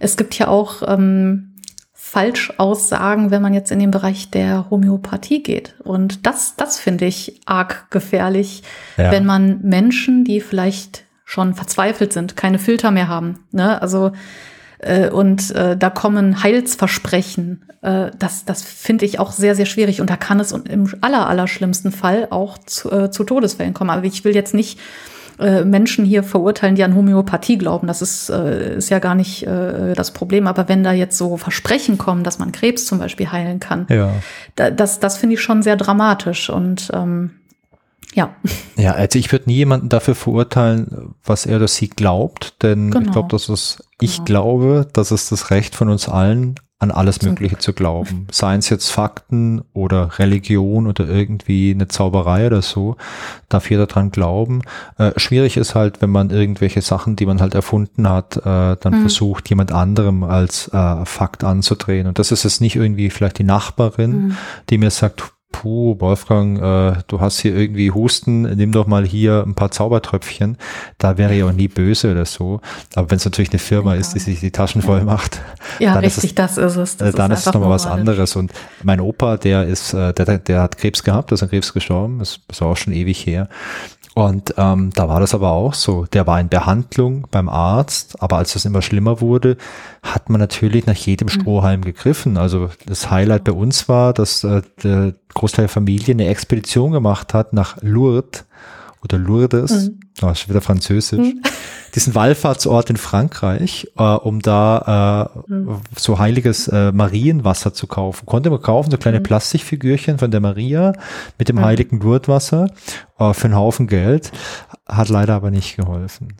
es 0.00 0.16
gibt 0.16 0.36
ja 0.36 0.48
auch 0.48 0.82
ähm, 0.84 1.52
Falschaussagen, 1.92 3.30
wenn 3.30 3.40
man 3.40 3.54
jetzt 3.54 3.70
in 3.70 3.78
den 3.78 3.92
Bereich 3.92 4.30
der 4.30 4.68
Homöopathie 4.68 5.44
geht. 5.44 5.76
Und 5.84 6.26
das, 6.26 6.56
das 6.56 6.78
finde 6.78 7.06
ich 7.06 7.40
arg 7.46 7.90
gefährlich, 7.90 8.64
ja. 8.96 9.12
wenn 9.12 9.24
man 9.24 9.60
Menschen, 9.62 10.24
die 10.24 10.40
vielleicht 10.40 11.04
schon 11.24 11.54
verzweifelt 11.54 12.12
sind, 12.12 12.36
keine 12.36 12.58
Filter 12.58 12.90
mehr 12.90 13.06
haben. 13.06 13.44
Ne? 13.52 13.80
Also 13.80 14.10
äh, 14.82 15.08
und 15.08 15.54
äh, 15.54 15.76
da 15.76 15.90
kommen 15.90 16.42
Heilsversprechen. 16.42 17.62
Äh, 17.82 18.10
das 18.18 18.44
das 18.44 18.62
finde 18.62 19.04
ich 19.04 19.18
auch 19.18 19.32
sehr, 19.32 19.54
sehr 19.54 19.66
schwierig. 19.66 20.00
Und 20.00 20.10
da 20.10 20.16
kann 20.16 20.40
es 20.40 20.52
im 20.52 20.92
aller, 21.00 21.28
aller 21.28 21.48
schlimmsten 21.48 21.92
Fall 21.92 22.28
auch 22.30 22.58
zu, 22.58 22.90
äh, 22.90 23.10
zu 23.10 23.24
Todesfällen 23.24 23.74
kommen. 23.74 23.90
Aber 23.90 24.04
ich 24.04 24.24
will 24.24 24.34
jetzt 24.34 24.54
nicht 24.54 24.78
äh, 25.38 25.64
Menschen 25.64 26.04
hier 26.04 26.22
verurteilen, 26.22 26.74
die 26.74 26.84
an 26.84 26.94
Homöopathie 26.94 27.58
glauben. 27.58 27.86
Das 27.86 28.02
ist, 28.02 28.28
äh, 28.28 28.76
ist 28.76 28.90
ja 28.90 28.98
gar 28.98 29.14
nicht 29.14 29.46
äh, 29.46 29.94
das 29.94 30.10
Problem. 30.10 30.46
Aber 30.46 30.68
wenn 30.68 30.84
da 30.84 30.92
jetzt 30.92 31.16
so 31.16 31.36
Versprechen 31.36 31.98
kommen, 31.98 32.24
dass 32.24 32.38
man 32.38 32.52
Krebs 32.52 32.86
zum 32.86 32.98
Beispiel 32.98 33.30
heilen 33.30 33.60
kann, 33.60 33.86
ja. 33.88 34.12
da, 34.56 34.70
das, 34.70 35.00
das 35.00 35.16
finde 35.16 35.34
ich 35.34 35.42
schon 35.42 35.62
sehr 35.62 35.76
dramatisch. 35.76 36.50
Und 36.50 36.90
ähm, 36.92 37.30
ja. 38.14 38.34
Ja, 38.76 38.92
also 38.92 39.18
ich 39.18 39.30
würde 39.32 39.46
nie 39.46 39.56
jemanden 39.56 39.88
dafür 39.88 40.14
verurteilen, 40.14 41.14
was 41.24 41.46
er 41.46 41.56
oder 41.56 41.68
sie 41.68 41.88
glaubt, 41.88 42.62
denn 42.62 42.90
genau. 42.90 43.06
ich 43.06 43.12
glaube, 43.12 43.28
dass 43.28 43.48
es, 43.48 43.82
ich 44.00 44.16
genau. 44.16 44.24
glaube, 44.24 44.88
dass 44.92 45.10
es 45.10 45.28
das 45.28 45.50
Recht 45.50 45.74
von 45.74 45.88
uns 45.88 46.08
allen 46.08 46.56
an 46.82 46.90
alles 46.90 47.22
Mögliche 47.22 47.58
zu 47.58 47.74
glauben. 47.74 48.26
Seien 48.32 48.58
es 48.58 48.68
jetzt 48.68 48.90
Fakten 48.90 49.62
oder 49.72 50.18
Religion 50.18 50.88
oder 50.88 51.06
irgendwie 51.06 51.70
eine 51.70 51.86
Zauberei 51.86 52.48
oder 52.48 52.60
so, 52.60 52.96
darf 53.48 53.70
jeder 53.70 53.86
dran 53.86 54.10
glauben. 54.10 54.62
Äh, 54.98 55.12
schwierig 55.16 55.56
ist 55.56 55.76
halt, 55.76 56.02
wenn 56.02 56.10
man 56.10 56.30
irgendwelche 56.30 56.82
Sachen, 56.82 57.14
die 57.14 57.24
man 57.24 57.40
halt 57.40 57.54
erfunden 57.54 58.08
hat, 58.08 58.36
äh, 58.38 58.76
dann 58.80 58.94
mhm. 58.94 59.00
versucht, 59.02 59.48
jemand 59.48 59.70
anderem 59.70 60.24
als 60.24 60.68
äh, 60.72 61.04
Fakt 61.04 61.44
anzudrehen. 61.44 62.08
Und 62.08 62.18
das 62.18 62.32
ist 62.32 62.42
jetzt 62.42 62.60
nicht 62.60 62.74
irgendwie 62.74 63.10
vielleicht 63.10 63.38
die 63.38 63.44
Nachbarin, 63.44 64.10
mhm. 64.10 64.36
die 64.68 64.78
mir 64.78 64.90
sagt, 64.90 65.32
puh, 65.52 65.96
Wolfgang, 66.00 66.58
äh, 66.58 67.02
du 67.06 67.20
hast 67.20 67.38
hier 67.40 67.54
irgendwie 67.54 67.90
Husten, 67.90 68.42
nimm 68.42 68.72
doch 68.72 68.86
mal 68.86 69.06
hier 69.06 69.44
ein 69.46 69.54
paar 69.54 69.70
Zaubertröpfchen. 69.70 70.56
Da 70.98 71.18
wäre 71.18 71.34
ich 71.34 71.44
auch 71.44 71.52
nie 71.52 71.68
böse 71.68 72.10
oder 72.10 72.24
so. 72.24 72.60
Aber 72.94 73.10
wenn 73.10 73.18
es 73.18 73.24
natürlich 73.24 73.50
eine 73.50 73.58
Firma 73.58 73.94
ja. 73.94 74.00
ist, 74.00 74.14
die 74.14 74.18
sich 74.18 74.40
die 74.40 74.50
Taschen 74.50 74.82
voll 74.82 75.04
macht, 75.04 75.40
ja, 75.78 75.94
dann 75.94 76.04
richtig, 76.04 76.24
ist 76.24 76.30
es, 76.30 76.34
das 76.34 76.58
ist 76.58 76.76
es. 76.76 76.96
Das 76.96 77.14
dann 77.14 77.30
ist, 77.30 77.46
es 77.46 77.52
nochmal 77.52 77.70
was 77.70 77.86
anderes. 77.86 78.34
Und 78.34 78.52
mein 78.82 79.00
Opa, 79.00 79.36
der 79.36 79.66
ist, 79.66 79.92
äh, 79.94 80.12
der, 80.12 80.38
der 80.38 80.62
hat 80.62 80.78
Krebs 80.78 81.04
gehabt, 81.04 81.30
ist 81.30 81.42
an 81.42 81.50
Krebs 81.50 81.72
gestorben, 81.72 82.18
das 82.18 82.40
ist 82.50 82.62
auch 82.62 82.76
schon 82.76 82.92
ewig 82.92 83.24
her. 83.26 83.48
Und 84.14 84.54
ähm, 84.58 84.90
da 84.94 85.08
war 85.08 85.20
das 85.20 85.34
aber 85.34 85.52
auch 85.52 85.72
so. 85.72 86.04
Der 86.12 86.26
war 86.26 86.38
in 86.38 86.48
Behandlung 86.48 87.26
beim 87.30 87.48
Arzt, 87.48 88.20
aber 88.22 88.36
als 88.36 88.52
das 88.52 88.66
immer 88.66 88.82
schlimmer 88.82 89.22
wurde, 89.22 89.56
hat 90.02 90.28
man 90.28 90.38
natürlich 90.38 90.86
nach 90.86 90.94
jedem 90.94 91.26
mhm. 91.26 91.30
Strohhalm 91.30 91.82
gegriffen. 91.82 92.36
Also 92.36 92.68
das 92.84 93.10
Highlight 93.10 93.44
bei 93.44 93.52
uns 93.52 93.88
war, 93.88 94.12
dass 94.12 94.44
äh, 94.44 94.62
der 94.82 95.14
Großteil 95.32 95.64
der 95.64 95.70
Familie 95.70 96.14
eine 96.14 96.28
Expedition 96.28 96.92
gemacht 96.92 97.32
hat 97.32 97.54
nach 97.54 97.78
Lourdes 97.80 98.44
oder 99.02 99.18
Lourdes, 99.18 99.88
mhm. 99.88 100.00
oh, 100.22 100.30
ist 100.30 100.48
wieder 100.48 100.60
französisch, 100.60 101.18
mhm. 101.18 101.42
diesen 101.94 102.14
Wallfahrtsort 102.14 102.90
in 102.90 102.96
Frankreich, 102.96 103.88
äh, 103.98 104.02
um 104.02 104.40
da 104.40 105.32
äh, 105.48 105.52
mhm. 105.52 105.80
so 105.96 106.18
heiliges 106.18 106.68
äh, 106.68 106.92
Marienwasser 106.92 107.74
zu 107.74 107.86
kaufen. 107.86 108.26
Konnte 108.26 108.50
man 108.50 108.62
kaufen, 108.62 108.90
so 108.90 108.96
kleine 108.96 109.18
mhm. 109.18 109.24
Plastikfigürchen 109.24 110.18
von 110.18 110.30
der 110.30 110.40
Maria 110.40 110.92
mit 111.38 111.48
dem 111.48 111.56
mhm. 111.56 111.64
heiligen 111.64 112.00
Lourdeswasser 112.00 112.70
äh, 113.18 113.34
für 113.34 113.44
einen 113.46 113.56
Haufen 113.56 113.88
Geld, 113.88 114.30
hat 114.86 115.08
leider 115.08 115.34
aber 115.34 115.50
nicht 115.50 115.76
geholfen. 115.76 116.34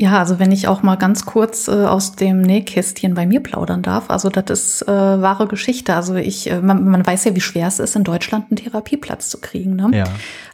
Ja, 0.00 0.18
also 0.18 0.38
wenn 0.38 0.50
ich 0.50 0.66
auch 0.66 0.82
mal 0.82 0.96
ganz 0.96 1.26
kurz 1.26 1.68
äh, 1.68 1.72
aus 1.72 2.12
dem 2.16 2.40
Nähkästchen 2.40 3.12
bei 3.12 3.26
mir 3.26 3.42
plaudern 3.42 3.82
darf, 3.82 4.08
also 4.08 4.30
das 4.30 4.48
ist 4.48 4.88
äh, 4.88 4.90
wahre 4.90 5.46
Geschichte. 5.46 5.94
Also 5.94 6.14
ich, 6.14 6.50
äh, 6.50 6.62
man, 6.62 6.88
man 6.88 7.06
weiß 7.06 7.26
ja, 7.26 7.36
wie 7.36 7.42
schwer 7.42 7.66
es 7.66 7.78
ist, 7.78 7.96
in 7.96 8.04
Deutschland 8.04 8.46
einen 8.50 8.56
Therapieplatz 8.56 9.28
zu 9.28 9.42
kriegen, 9.42 9.76
ne? 9.76 9.90
Ja. 9.92 10.04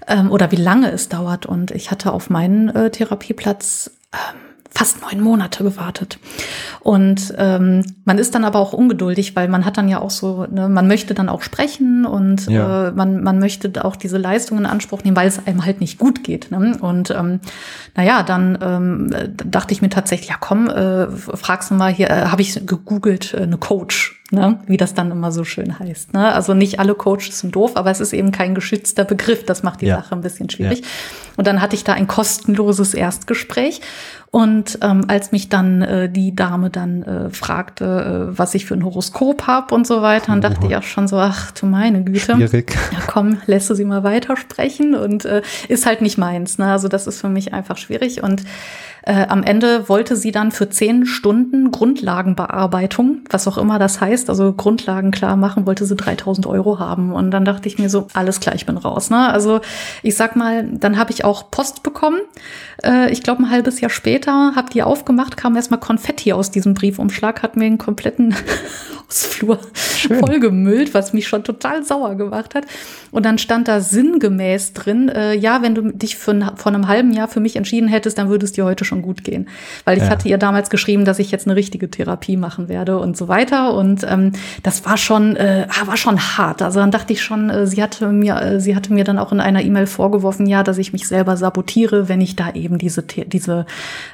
Ähm, 0.09 0.33
oder 0.33 0.51
wie 0.51 0.57
lange 0.57 0.91
es 0.91 1.09
dauert. 1.09 1.47
Und 1.47 1.71
ich 1.71 1.93
hatte 1.93 2.13
auf 2.13 2.29
meinen 2.29 2.71
äh, 2.71 2.91
Therapieplatz 2.91 3.93
ähm, 4.13 4.56
fast 4.77 5.01
neun 5.01 5.23
Monate 5.23 5.65
gewartet. 5.65 6.19
Und 6.81 7.35
ähm, 7.39 7.83
man 8.05 8.19
ist 8.19 8.35
dann 8.35 8.45
aber 8.45 8.59
auch 8.59 8.75
ungeduldig, 8.75 9.35
weil 9.35 9.49
man 9.49 9.65
hat 9.65 9.79
dann 9.79 9.89
ja 9.89 10.01
auch 10.01 10.11
so, 10.11 10.47
ne, 10.51 10.69
man 10.69 10.87
möchte 10.87 11.15
dann 11.15 11.31
auch 11.31 11.41
sprechen 11.41 12.05
und 12.05 12.47
ja. 12.47 12.89
äh, 12.89 12.93
man, 12.93 13.23
man 13.23 13.39
möchte 13.39 13.83
auch 13.83 13.97
diese 13.97 14.19
Leistungen 14.19 14.61
in 14.61 14.67
Anspruch 14.67 15.03
nehmen, 15.03 15.17
weil 15.17 15.29
es 15.29 15.47
einem 15.47 15.65
halt 15.65 15.81
nicht 15.81 15.99
gut 15.99 16.23
geht. 16.23 16.51
Ne? 16.51 16.77
Und 16.79 17.11
ähm, 17.11 17.41
naja, 17.95 18.23
dann 18.23 18.59
ähm, 18.61 19.35
dachte 19.51 19.73
ich 19.73 19.81
mir 19.81 19.89
tatsächlich, 19.89 20.29
ja 20.29 20.37
komm, 20.39 20.69
äh, 20.69 21.09
fragst 21.09 21.71
du 21.71 21.75
mal 21.75 21.91
hier, 21.91 22.11
äh, 22.11 22.27
habe 22.27 22.43
ich 22.43 22.67
gegoogelt, 22.67 23.33
äh, 23.33 23.45
eine 23.45 23.57
Coach 23.57 24.23
ne? 24.31 24.61
wie 24.67 24.77
das 24.77 24.95
dann 24.95 25.11
immer 25.11 25.33
so 25.33 25.45
schön 25.45 25.79
heißt. 25.79 26.13
Ne? 26.13 26.33
Also 26.33 26.55
nicht 26.55 26.81
alle 26.81 26.95
Coaches 26.95 27.41
sind 27.41 27.55
doof, 27.55 27.73
aber 27.75 27.91
es 27.91 28.01
ist 28.01 28.13
eben 28.13 28.33
kein 28.33 28.55
geschützter 28.55 29.05
Begriff. 29.05 29.45
Das 29.45 29.63
macht 29.63 29.81
die 29.81 29.87
ja. 29.87 29.97
Sache 29.97 30.15
ein 30.15 30.21
bisschen 30.21 30.51
schwierig. 30.51 30.81
Ja. 30.81 30.87
Und 31.37 31.47
dann 31.47 31.61
hatte 31.61 31.77
ich 31.77 31.85
da 31.85 31.93
ein 31.93 32.07
kostenloses 32.07 32.95
Erstgespräch. 32.95 33.81
Und 34.31 34.81
ähm, 34.83 35.05
als 35.09 35.33
mich 35.33 35.49
dann 35.49 35.83
äh, 35.83 36.11
die 36.11 36.35
Dame 36.35 36.69
dann 36.69 37.03
äh, 37.05 37.31
fragte, 37.31 38.31
äh, 38.35 38.39
was 38.39 38.55
ich 38.55 38.67
für 38.67 38.75
ein 38.75 38.85
Horoskop 38.85 39.47
habe 39.47 39.75
und 39.75 39.87
so 39.87 40.03
weiter, 40.03 40.27
dann 40.27 40.41
dachte 40.41 40.67
ich 40.67 40.77
auch 40.77 40.83
schon 40.83 41.09
so, 41.09 41.17
ach 41.17 41.53
du 41.53 41.67
meine 41.67 42.03
Güte. 42.03 42.35
Schwierig. 42.35 42.77
Ja 42.93 42.99
komm, 43.07 43.39
lässt 43.47 43.71
du 43.71 43.75
sie 43.75 43.85
mal 43.85 44.03
weitersprechen 44.05 44.95
und 44.95 45.25
äh, 45.25 45.43
ist 45.69 45.87
halt 45.87 46.03
nicht 46.03 46.19
meins. 46.19 46.59
Ne? 46.59 46.71
Also 46.71 46.89
das 46.89 47.07
ist 47.07 47.21
für 47.21 47.29
mich 47.29 47.55
einfach 47.55 47.79
schwierig. 47.79 48.23
Und 48.23 48.43
äh, 49.07 49.27
am 49.29 49.45
Ende 49.45 49.89
wollte 49.89 50.17
sie 50.17 50.33
dann 50.33 50.51
für 50.51 50.69
zehn 50.69 51.07
Stunden 51.07 51.71
Grundlagenbearbeitung, 51.71 53.21
was 53.31 53.47
auch 53.47 53.57
immer 53.57 53.79
das 53.79 54.01
heißt, 54.01 54.16
also 54.29 54.53
Grundlagen 54.53 55.11
klar 55.11 55.37
machen, 55.37 55.67
wollte 55.67 55.85
sie 55.85 55.97
3000 55.97 56.47
Euro 56.47 56.79
haben. 56.79 57.13
Und 57.13 57.31
dann 57.31 57.45
dachte 57.45 57.69
ich 57.69 57.79
mir 57.79 57.91
so, 57.91 58.09
alles 58.15 58.41
klar, 58.41 58.55
ich 58.55 58.67
bin 58.67 58.77
raus. 58.77 59.11
Ne? 59.11 59.29
Also 59.29 59.61
ich 60.03 60.17
sag 60.17 60.37
mal, 60.37 60.67
dann 60.73 60.99
habe 60.99 61.13
ich 61.13 61.25
auch 61.25 61.51
Post 61.51 61.83
bekommen. 61.83 62.21
Äh, 62.83 63.11
ich 63.11 63.23
glaube, 63.23 63.43
ein 63.43 63.51
halbes 63.51 63.81
Jahr 63.81 63.91
später 63.91 64.53
habe 64.55 64.71
die 64.71 64.83
aufgemacht, 64.83 65.37
kam 65.37 65.57
erstmal 65.57 65.81
Konfetti 65.81 66.33
aus 66.33 66.51
diesem 66.51 66.75
Briefumschlag, 66.75 67.43
hat 67.43 67.57
mir 67.57 67.65
den 67.65 67.79
kompletten 67.79 68.35
Hausflur 69.09 69.59
vollgemüllt, 69.75 70.95
was 70.95 71.13
mich 71.13 71.29
schon 71.29 71.45
total 71.45 71.85
sauer 71.85 72.17
gemacht 72.17 72.55
hat. 72.55 72.67
Und 73.13 73.25
dann 73.25 73.39
stand 73.39 73.69
da 73.69 73.81
sinngemäß 73.81 74.73
drin, 74.73 75.09
äh, 75.09 75.35
ja, 75.35 75.63
wenn 75.63 75.75
du 75.75 75.93
dich 75.93 76.17
für 76.17 76.33
ein, 76.33 76.51
vor 76.57 76.73
einem 76.73 76.89
halben 76.89 77.13
Jahr 77.13 77.29
für 77.29 77.41
mich 77.41 77.57
entschieden 77.57 77.89
hättest, 77.89 78.19
dann 78.19 78.29
würde 78.29 78.45
es 78.45 78.53
dir 78.53 78.65
heute 78.65 78.85
schon 78.85 79.03
gut 79.03 79.25
gehen. 79.25 79.49
Weil 79.85 79.97
ich 79.97 80.05
ja. 80.05 80.11
hatte 80.11 80.29
ihr 80.29 80.39
damals 80.39 80.71
geschrieben, 80.71 81.05
dass 81.05 81.19
ich 81.19 81.31
jetzt 81.31 81.47
eine 81.47 81.57
richtige 81.57 81.91
Therapie 81.91 82.37
machen 82.37 82.69
werde 82.69 82.99
und 82.99 83.17
so 83.17 83.29
weiter. 83.29 83.75
Und 83.75 84.05
ähm, 84.09 84.33
das 84.63 84.85
war 84.85 84.97
schon, 84.97 85.37
äh, 85.37 85.67
ah, 85.69 85.87
war 85.87 85.97
schon 85.97 86.19
hart. 86.19 86.63
Also 86.63 86.81
dann 86.81 86.91
dachte 86.91 87.13
ich 87.13 87.23
schon, 87.23 87.51
äh, 87.51 87.67
sie 87.67 87.83
hatte 87.83 88.09
mir, 88.09 88.41
äh, 88.41 88.61
sie 88.61 88.77
hatte 88.77 88.93
mir 88.93 89.05
dann 89.05 89.19
auch 89.19 89.33
in 89.33 89.41
einer 89.41 89.63
E-Mail 89.63 89.87
vorgeworfen, 89.87 90.47
ja, 90.47 90.63
dass 90.63 90.79
ich 90.79 90.93
mich 90.93 91.09
selber 91.09 91.37
sabotiere, 91.37 92.09
wenn 92.09 92.21
ich 92.21 92.37
da 92.37 92.53
eben 92.53 92.79
diese, 92.79 93.03
diese 93.03 93.67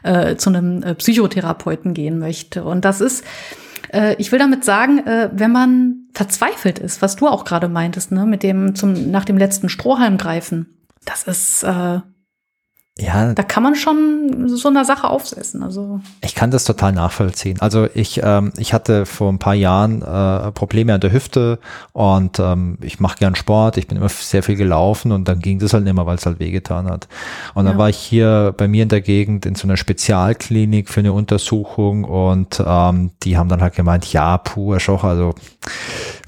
äh, 0.02 0.36
zu 0.36 0.50
einem 0.50 0.82
äh, 0.82 0.94
Psychotherapeuten 0.94 1.94
gehen 1.94 2.18
möchte. 2.18 2.64
Und 2.64 2.84
das 2.84 3.00
ist 3.00 3.24
äh, 3.92 4.14
ich 4.18 4.32
will 4.32 4.38
damit 4.38 4.64
sagen, 4.64 5.06
äh, 5.06 5.30
wenn 5.32 5.52
man 5.52 6.06
verzweifelt 6.14 6.78
ist, 6.78 7.02
was 7.02 7.16
du 7.16 7.28
auch 7.28 7.44
gerade 7.44 7.68
meintest, 7.68 8.12
ne, 8.12 8.26
mit 8.26 8.42
dem 8.42 8.74
zum 8.74 9.10
nach 9.10 9.24
dem 9.24 9.38
letzten 9.38 9.68
Strohhalm 9.68 10.18
greifen, 10.18 10.66
das 11.04 11.24
ist 11.24 11.62
äh, 11.62 12.00
ja, 12.98 13.32
da 13.32 13.42
kann 13.42 13.62
man 13.62 13.74
schon 13.74 14.48
so 14.48 14.68
einer 14.68 14.84
Sache 14.84 15.08
aufsetzen. 15.08 15.62
Also 15.62 16.00
ich 16.20 16.34
kann 16.34 16.50
das 16.50 16.64
total 16.64 16.92
nachvollziehen. 16.92 17.58
Also 17.58 17.88
ich, 17.94 18.20
ähm, 18.22 18.52
ich 18.58 18.74
hatte 18.74 19.06
vor 19.06 19.32
ein 19.32 19.38
paar 19.38 19.54
Jahren 19.54 20.02
äh, 20.02 20.52
Probleme 20.52 20.92
an 20.92 21.00
der 21.00 21.10
Hüfte 21.10 21.58
und 21.94 22.38
ähm, 22.38 22.76
ich 22.82 23.00
mache 23.00 23.16
gern 23.18 23.34
Sport. 23.34 23.78
Ich 23.78 23.88
bin 23.88 23.96
immer 23.96 24.10
sehr 24.10 24.42
viel 24.42 24.56
gelaufen 24.56 25.10
und 25.10 25.26
dann 25.26 25.40
ging 25.40 25.58
das 25.58 25.72
halt 25.72 25.84
nicht 25.84 25.94
mehr, 25.94 26.04
weil 26.04 26.16
es 26.16 26.26
halt 26.26 26.38
wehgetan 26.38 26.86
hat. 26.86 27.08
Und 27.54 27.64
dann 27.64 27.74
ja. 27.74 27.78
war 27.78 27.88
ich 27.88 27.96
hier 27.96 28.54
bei 28.58 28.68
mir 28.68 28.82
in 28.82 28.90
der 28.90 29.00
Gegend 29.00 29.46
in 29.46 29.54
so 29.54 29.66
einer 29.66 29.78
Spezialklinik 29.78 30.90
für 30.90 31.00
eine 31.00 31.14
Untersuchung 31.14 32.04
und 32.04 32.62
ähm, 32.64 33.12
die 33.22 33.38
haben 33.38 33.48
dann 33.48 33.62
halt 33.62 33.74
gemeint, 33.74 34.12
ja, 34.12 34.36
puh, 34.36 34.72
Herr 34.74 34.80
Schoch, 34.80 35.04
also 35.04 35.34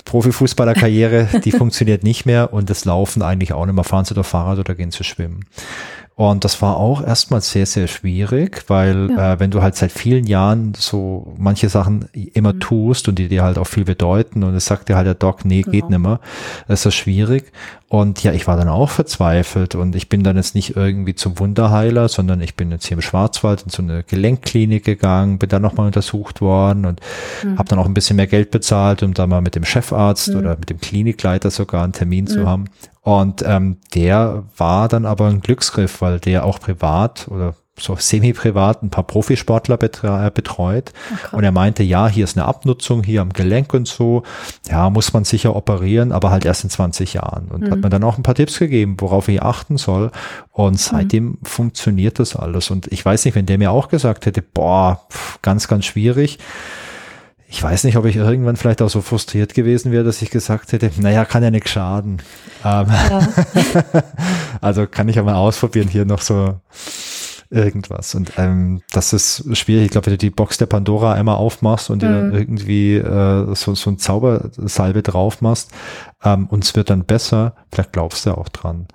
Profifußballerkarriere, 0.06 1.28
die 1.44 1.52
funktioniert 1.52 2.04
nicht 2.04 2.24
mehr 2.24 2.54
und 2.54 2.70
das 2.70 2.86
Laufen 2.86 3.20
eigentlich 3.20 3.52
auch 3.52 3.66
nicht 3.66 3.74
mehr. 3.74 3.84
Fahren 3.84 4.06
Sie 4.06 4.14
doch 4.14 4.24
Fahrrad 4.24 4.58
oder 4.58 4.74
gehen 4.74 4.90
Sie 4.90 5.04
schwimmen. 5.04 5.44
Und 6.16 6.44
das 6.44 6.62
war 6.62 6.76
auch 6.76 7.02
erstmal 7.02 7.40
sehr, 7.40 7.66
sehr 7.66 7.88
schwierig, 7.88 8.64
weil 8.68 9.10
ja. 9.10 9.32
äh, 9.32 9.40
wenn 9.40 9.50
du 9.50 9.62
halt 9.62 9.74
seit 9.74 9.90
vielen 9.90 10.26
Jahren 10.26 10.72
so 10.76 11.34
manche 11.38 11.68
Sachen 11.68 12.08
immer 12.12 12.52
mhm. 12.52 12.60
tust 12.60 13.08
und 13.08 13.18
die 13.18 13.26
dir 13.26 13.42
halt 13.42 13.58
auch 13.58 13.66
viel 13.66 13.84
bedeuten 13.84 14.44
und 14.44 14.54
es 14.54 14.66
sagt 14.66 14.88
dir 14.88 14.96
halt 14.96 15.08
der 15.08 15.14
Doc, 15.14 15.44
nee, 15.44 15.62
genau. 15.62 15.72
geht 15.72 15.90
nimmer, 15.90 16.20
ist 16.68 16.86
das 16.86 16.94
schwierig. 16.94 17.50
Und 17.94 18.24
ja, 18.24 18.32
ich 18.32 18.48
war 18.48 18.56
dann 18.56 18.66
auch 18.66 18.90
verzweifelt 18.90 19.76
und 19.76 19.94
ich 19.94 20.08
bin 20.08 20.24
dann 20.24 20.34
jetzt 20.34 20.56
nicht 20.56 20.74
irgendwie 20.74 21.14
zum 21.14 21.38
Wunderheiler, 21.38 22.08
sondern 22.08 22.40
ich 22.40 22.56
bin 22.56 22.72
jetzt 22.72 22.86
hier 22.86 22.96
im 22.96 23.02
Schwarzwald 23.02 23.62
in 23.62 23.70
so 23.70 23.84
eine 23.84 24.02
Gelenkklinik 24.02 24.82
gegangen, 24.82 25.38
bin 25.38 25.48
dann 25.48 25.62
nochmal 25.62 25.86
untersucht 25.86 26.40
worden 26.40 26.86
und 26.86 27.00
mhm. 27.44 27.56
habe 27.56 27.68
dann 27.68 27.78
auch 27.78 27.86
ein 27.86 27.94
bisschen 27.94 28.16
mehr 28.16 28.26
Geld 28.26 28.50
bezahlt, 28.50 29.04
um 29.04 29.14
da 29.14 29.28
mal 29.28 29.42
mit 29.42 29.54
dem 29.54 29.64
Chefarzt 29.64 30.30
mhm. 30.30 30.38
oder 30.38 30.56
mit 30.58 30.70
dem 30.70 30.80
Klinikleiter 30.80 31.52
sogar 31.52 31.84
einen 31.84 31.92
Termin 31.92 32.26
zu 32.26 32.40
mhm. 32.40 32.46
haben. 32.48 32.64
Und 33.02 33.44
ähm, 33.46 33.76
der 33.94 34.42
war 34.56 34.88
dann 34.88 35.06
aber 35.06 35.28
ein 35.28 35.40
Glücksgriff, 35.40 36.00
weil 36.00 36.18
der 36.18 36.46
auch 36.46 36.58
privat 36.58 37.28
oder 37.28 37.54
so 37.78 37.96
semi-privat 37.96 38.82
ein 38.82 38.90
paar 38.90 39.05
Profisportler 39.05 39.78
äh, 39.82 40.30
betreut. 40.30 40.92
Okay. 41.12 41.36
Und 41.36 41.44
er 41.44 41.51
meinte, 41.51 41.82
ja, 41.82 42.09
hier 42.09 42.24
ist 42.24 42.36
eine 42.36 42.46
Abnutzung, 42.46 43.02
hier 43.02 43.20
am 43.20 43.32
Gelenk 43.32 43.74
und 43.74 43.88
so. 43.88 44.22
Ja, 44.68 44.90
muss 44.90 45.12
man 45.12 45.24
sicher 45.24 45.56
operieren, 45.56 46.12
aber 46.12 46.30
halt 46.30 46.44
erst 46.44 46.64
in 46.64 46.70
20 46.70 47.14
Jahren. 47.14 47.48
Und 47.48 47.62
mhm. 47.62 47.70
hat 47.70 47.80
mir 47.80 47.90
dann 47.90 48.05
auch 48.05 48.16
ein 48.16 48.22
paar 48.22 48.36
Tipps 48.36 48.59
gegeben, 48.59 48.96
worauf 49.01 49.28
ich 49.28 49.42
achten 49.42 49.76
soll. 49.76 50.12
Und 50.52 50.78
seitdem 50.78 51.24
mhm. 51.24 51.38
funktioniert 51.42 52.20
das 52.20 52.36
alles. 52.36 52.70
Und 52.70 52.90
ich 52.92 53.05
weiß 53.05 53.24
nicht, 53.24 53.34
wenn 53.34 53.46
der 53.46 53.59
mir 53.59 53.72
auch 53.72 53.88
gesagt 53.88 54.26
hätte, 54.26 54.42
boah, 54.42 55.06
ganz, 55.42 55.66
ganz 55.66 55.84
schwierig 55.84 56.38
ich 57.55 57.62
weiß 57.62 57.84
nicht, 57.84 57.96
ob 57.96 58.05
ich 58.05 58.16
irgendwann 58.16 58.56
vielleicht 58.56 58.82
auch 58.82 58.90
so 58.90 59.01
frustriert 59.01 59.55
gewesen 59.55 59.92
wäre, 59.92 60.02
dass 60.02 60.20
ich 60.22 60.30
gesagt 60.30 60.72
hätte, 60.72 60.90
naja, 60.96 61.24
kann 61.24 61.44
ja 61.44 61.52
nichts 61.52 61.70
schaden. 61.70 62.20
Ähm, 62.64 62.86
ja. 62.88 63.28
also 64.60 64.88
kann 64.88 65.09
ich 65.09 65.16
ja 65.16 65.22
mal 65.22 65.36
ausprobieren, 65.36 65.86
hier 65.86 66.05
noch 66.05 66.20
so 66.20 66.59
irgendwas. 67.55 68.14
Und 68.14 68.32
ähm, 68.36 68.82
das 68.93 69.12
ist 69.12 69.56
schwierig. 69.56 69.86
Ich 69.86 69.90
glaube, 69.93 70.06
wenn 70.06 70.14
du 70.14 70.18
die 70.18 70.31
Box 70.31 70.59
der 70.59 70.66
Pandora 70.66 71.14
einmal 71.14 71.36
aufmachst 71.36 71.90
und 71.90 72.02
mhm. 72.02 72.06
dir 72.06 72.12
dann 72.12 72.28
mhm. 72.28 72.35
irgendwie 72.35 72.94
äh, 72.97 73.55
so, 73.55 73.74
so 73.74 73.90
ein 73.90 73.98
Zaubersalbe 73.98 75.02
drauf 75.02 75.40
machst 75.40 75.70
ähm, 76.22 76.47
und 76.48 76.64
es 76.64 76.74
wird 76.74 76.90
dann 76.90 77.05
besser, 77.05 77.55
vielleicht 77.70 77.93
glaubst 77.93 78.26
du 78.26 78.36
auch 78.36 78.48
dran. 78.48 78.89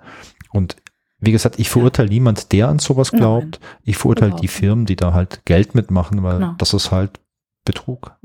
Und 0.52 0.76
wie 1.18 1.32
gesagt, 1.32 1.58
ich 1.58 1.68
verurteile 1.68 2.08
ja. 2.08 2.14
niemand, 2.14 2.52
der 2.52 2.68
an 2.68 2.78
sowas 2.78 3.10
glaubt. 3.10 3.60
Nein, 3.60 3.70
ich 3.84 3.96
verurteile 3.96 4.34
die 4.36 4.48
Firmen, 4.48 4.86
die 4.86 4.96
da 4.96 5.12
halt 5.12 5.44
Geld 5.44 5.74
mitmachen, 5.74 6.22
weil 6.22 6.38
genau. 6.38 6.54
das 6.58 6.72
ist 6.72 6.90
halt 6.90 7.20
Betrug. 7.64 8.16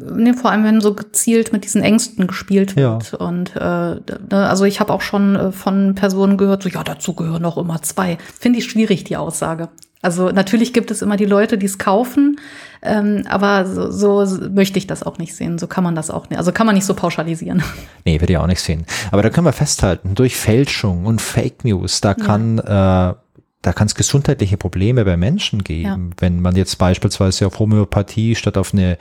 Nee, 0.00 0.32
vor 0.32 0.50
allem, 0.50 0.64
wenn 0.64 0.80
so 0.80 0.94
gezielt 0.94 1.52
mit 1.52 1.64
diesen 1.64 1.82
Ängsten 1.82 2.26
gespielt 2.26 2.76
wird. 2.76 3.12
Ja. 3.12 3.18
Und 3.18 3.54
äh, 3.56 3.60
ne, 3.60 4.00
also 4.30 4.64
ich 4.64 4.80
habe 4.80 4.92
auch 4.92 5.02
schon 5.02 5.36
äh, 5.36 5.52
von 5.52 5.94
Personen 5.94 6.36
gehört, 6.36 6.62
so 6.62 6.68
ja, 6.68 6.82
dazu 6.82 7.14
gehören 7.14 7.44
auch 7.44 7.58
immer 7.58 7.82
zwei. 7.82 8.18
Finde 8.38 8.58
ich 8.58 8.64
schwierig, 8.64 9.04
die 9.04 9.16
Aussage. 9.16 9.68
Also 10.02 10.30
natürlich 10.30 10.72
gibt 10.72 10.90
es 10.90 11.02
immer 11.02 11.18
die 11.18 11.26
Leute, 11.26 11.58
die 11.58 11.66
es 11.66 11.76
kaufen, 11.76 12.40
ähm, 12.80 13.24
aber 13.28 13.66
so, 13.66 14.24
so 14.24 14.48
möchte 14.48 14.78
ich 14.78 14.86
das 14.86 15.02
auch 15.02 15.18
nicht 15.18 15.36
sehen. 15.36 15.58
So 15.58 15.66
kann 15.66 15.84
man 15.84 15.94
das 15.94 16.10
auch 16.10 16.30
nicht. 16.30 16.38
Also 16.38 16.52
kann 16.52 16.64
man 16.64 16.74
nicht 16.74 16.86
so 16.86 16.94
pauschalisieren. 16.94 17.62
Nee, 18.06 18.18
würde 18.20 18.32
ich 18.32 18.38
auch 18.38 18.46
nicht 18.46 18.62
sehen. 18.62 18.86
Aber 19.10 19.22
da 19.22 19.28
können 19.28 19.46
wir 19.46 19.52
festhalten, 19.52 20.14
durch 20.14 20.36
Fälschung 20.36 21.04
und 21.04 21.20
Fake 21.20 21.64
News, 21.64 22.00
da 22.00 22.14
kann 22.14 22.58
äh, 22.58 23.14
da 23.62 23.72
kann 23.72 23.86
es 23.86 23.94
gesundheitliche 23.94 24.56
Probleme 24.56 25.04
bei 25.04 25.16
Menschen 25.16 25.62
geben, 25.64 26.10
ja. 26.10 26.16
wenn 26.20 26.40
man 26.40 26.56
jetzt 26.56 26.76
beispielsweise 26.76 27.46
auf 27.46 27.58
Homöopathie 27.58 28.34
statt 28.34 28.56
auf 28.56 28.72
eine 28.72 28.96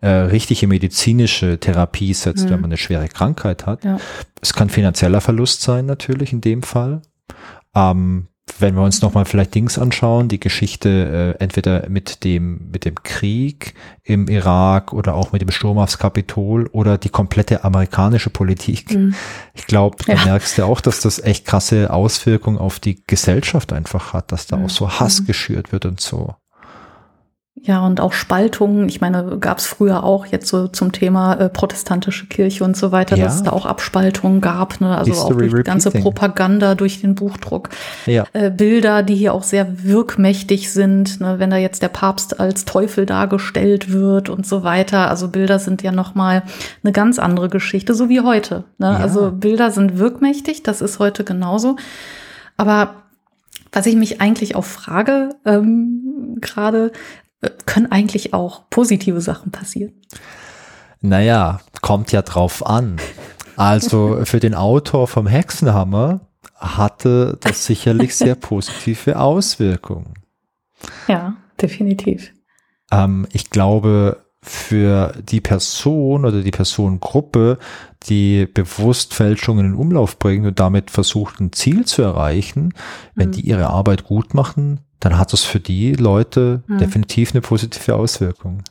äh, 0.00 0.08
richtige 0.08 0.68
medizinische 0.68 1.58
Therapie 1.58 2.14
setzt, 2.14 2.44
mhm. 2.44 2.50
wenn 2.50 2.60
man 2.60 2.70
eine 2.70 2.76
schwere 2.76 3.08
Krankheit 3.08 3.66
hat. 3.66 3.84
Ja. 3.84 3.98
Es 4.40 4.52
kann 4.52 4.70
finanzieller 4.70 5.20
Verlust 5.20 5.62
sein 5.62 5.86
natürlich 5.86 6.32
in 6.32 6.40
dem 6.40 6.62
Fall. 6.62 7.02
Ähm, 7.74 8.28
wenn 8.58 8.74
wir 8.74 8.82
uns 8.82 9.02
nochmal 9.02 9.24
vielleicht 9.24 9.54
Dings 9.54 9.78
anschauen, 9.78 10.28
die 10.28 10.40
Geschichte 10.40 11.34
äh, 11.38 11.42
entweder 11.42 11.88
mit 11.88 12.24
dem, 12.24 12.70
mit 12.70 12.84
dem 12.84 12.94
Krieg 13.02 13.74
im 14.04 14.28
Irak 14.28 14.92
oder 14.92 15.14
auch 15.14 15.32
mit 15.32 15.42
dem 15.42 15.50
Sturm 15.50 15.78
aufs 15.78 15.98
Kapitol 15.98 16.68
oder 16.68 16.96
die 16.96 17.08
komplette 17.08 17.64
amerikanische 17.64 18.30
Politik. 18.30 18.94
Mhm. 18.94 19.14
Ich 19.54 19.66
glaube, 19.66 19.96
du 20.02 20.12
ja. 20.12 20.24
merkst 20.24 20.56
ja 20.58 20.64
auch, 20.64 20.80
dass 20.80 21.00
das 21.00 21.18
echt 21.18 21.44
krasse 21.44 21.92
Auswirkungen 21.92 22.58
auf 22.58 22.78
die 22.78 23.02
Gesellschaft 23.06 23.72
einfach 23.72 24.12
hat, 24.12 24.32
dass 24.32 24.46
da 24.46 24.56
mhm. 24.56 24.66
auch 24.66 24.70
so 24.70 24.90
Hass 24.90 25.22
mhm. 25.22 25.26
geschürt 25.26 25.72
wird 25.72 25.84
und 25.84 26.00
so. 26.00 26.34
Ja, 27.66 27.84
und 27.84 28.00
auch 28.00 28.12
Spaltungen. 28.12 28.88
Ich 28.88 29.00
meine, 29.00 29.38
gab 29.40 29.58
es 29.58 29.66
früher 29.66 30.04
auch 30.04 30.26
jetzt 30.26 30.46
so 30.46 30.68
zum 30.68 30.92
Thema 30.92 31.34
äh, 31.34 31.48
protestantische 31.48 32.26
Kirche 32.26 32.62
und 32.62 32.76
so 32.76 32.92
weiter, 32.92 33.16
ja. 33.16 33.24
dass 33.24 33.34
es 33.34 33.42
da 33.42 33.50
auch 33.50 33.66
Abspaltungen 33.66 34.40
gab, 34.40 34.80
ne? 34.80 34.96
Also 34.96 35.10
History 35.10 35.34
auch 35.34 35.38
durch 35.38 35.54
die 35.54 35.62
ganze 35.64 35.90
Propaganda, 35.90 36.76
durch 36.76 37.00
den 37.00 37.16
Buchdruck. 37.16 37.70
Ja. 38.06 38.24
Äh, 38.32 38.50
Bilder, 38.50 39.02
die 39.02 39.16
hier 39.16 39.34
auch 39.34 39.42
sehr 39.42 39.82
wirkmächtig 39.82 40.72
sind, 40.72 41.20
ne? 41.20 41.40
wenn 41.40 41.50
da 41.50 41.56
jetzt 41.56 41.82
der 41.82 41.88
Papst 41.88 42.38
als 42.38 42.66
Teufel 42.66 43.04
dargestellt 43.04 43.92
wird 43.92 44.28
und 44.28 44.46
so 44.46 44.62
weiter. 44.62 45.10
Also 45.10 45.26
Bilder 45.28 45.58
sind 45.58 45.82
ja 45.82 45.90
nochmal 45.90 46.44
eine 46.84 46.92
ganz 46.92 47.18
andere 47.18 47.48
Geschichte, 47.48 47.94
so 47.94 48.08
wie 48.08 48.20
heute. 48.20 48.62
Ne? 48.78 48.86
Ja. 48.86 48.96
Also 48.98 49.32
Bilder 49.32 49.72
sind 49.72 49.98
wirkmächtig, 49.98 50.62
das 50.62 50.80
ist 50.80 51.00
heute 51.00 51.24
genauso. 51.24 51.76
Aber 52.56 52.94
was 53.72 53.86
ich 53.86 53.96
mich 53.96 54.20
eigentlich 54.20 54.54
auch 54.54 54.64
frage, 54.64 55.30
ähm, 55.44 56.36
gerade, 56.40 56.92
können 57.66 57.90
eigentlich 57.90 58.34
auch 58.34 58.68
positive 58.70 59.20
Sachen 59.20 59.52
passieren. 59.52 59.92
Naja, 61.00 61.60
kommt 61.82 62.12
ja 62.12 62.22
drauf 62.22 62.66
an. 62.66 62.96
Also 63.56 64.20
für 64.24 64.40
den 64.40 64.54
Autor 64.54 65.08
vom 65.08 65.26
Hexenhammer 65.26 66.20
hatte 66.54 67.38
das 67.40 67.66
sicherlich 67.66 68.16
sehr 68.16 68.34
positive 68.36 69.18
Auswirkungen. 69.18 70.14
Ja, 71.08 71.36
definitiv. 71.60 72.32
Ähm, 72.90 73.26
ich 73.32 73.50
glaube, 73.50 74.26
für 74.42 75.12
die 75.28 75.40
Person 75.40 76.24
oder 76.24 76.42
die 76.42 76.52
Personengruppe, 76.52 77.58
die 78.04 78.46
bewusst 78.46 79.12
Fälschungen 79.12 79.66
in 79.66 79.74
Umlauf 79.74 80.18
bringen 80.18 80.46
und 80.46 80.60
damit 80.60 80.90
versucht, 80.92 81.40
ein 81.40 81.52
Ziel 81.52 81.84
zu 81.84 82.02
erreichen, 82.02 82.72
wenn 83.16 83.28
mhm. 83.28 83.32
die 83.32 83.40
ihre 83.40 83.66
Arbeit 83.68 84.04
gut 84.04 84.34
machen, 84.34 84.80
dann 85.00 85.18
hat 85.18 85.32
das 85.32 85.44
für 85.44 85.60
die 85.60 85.92
Leute 85.94 86.62
mhm. 86.66 86.78
definitiv 86.78 87.32
eine 87.32 87.40
positive 87.40 87.94
Auswirkung. 87.94 88.62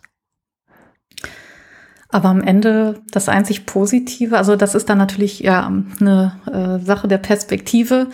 Aber 2.09 2.29
am 2.29 2.41
Ende 2.41 3.01
das 3.11 3.27
einzig 3.27 3.65
Positive, 3.65 4.37
also 4.37 4.55
das 4.55 4.73
ist 4.73 4.89
dann 4.89 4.97
natürlich 4.97 5.39
ja 5.39 5.67
eine 5.99 6.39
äh, 6.45 6.83
Sache 6.83 7.07
der 7.07 7.17
Perspektive. 7.17 8.07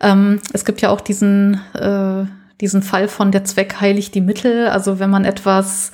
Ähm, 0.00 0.40
es 0.52 0.64
gibt 0.64 0.80
ja 0.80 0.90
auch 0.90 1.00
diesen, 1.00 1.60
äh, 1.74 2.24
diesen 2.60 2.82
Fall 2.82 3.08
von 3.08 3.32
der 3.32 3.44
Zweck 3.44 3.80
heiligt 3.80 4.14
die 4.14 4.20
Mittel. 4.20 4.68
Also 4.68 4.98
wenn 4.98 5.10
man 5.10 5.24
etwas 5.24 5.92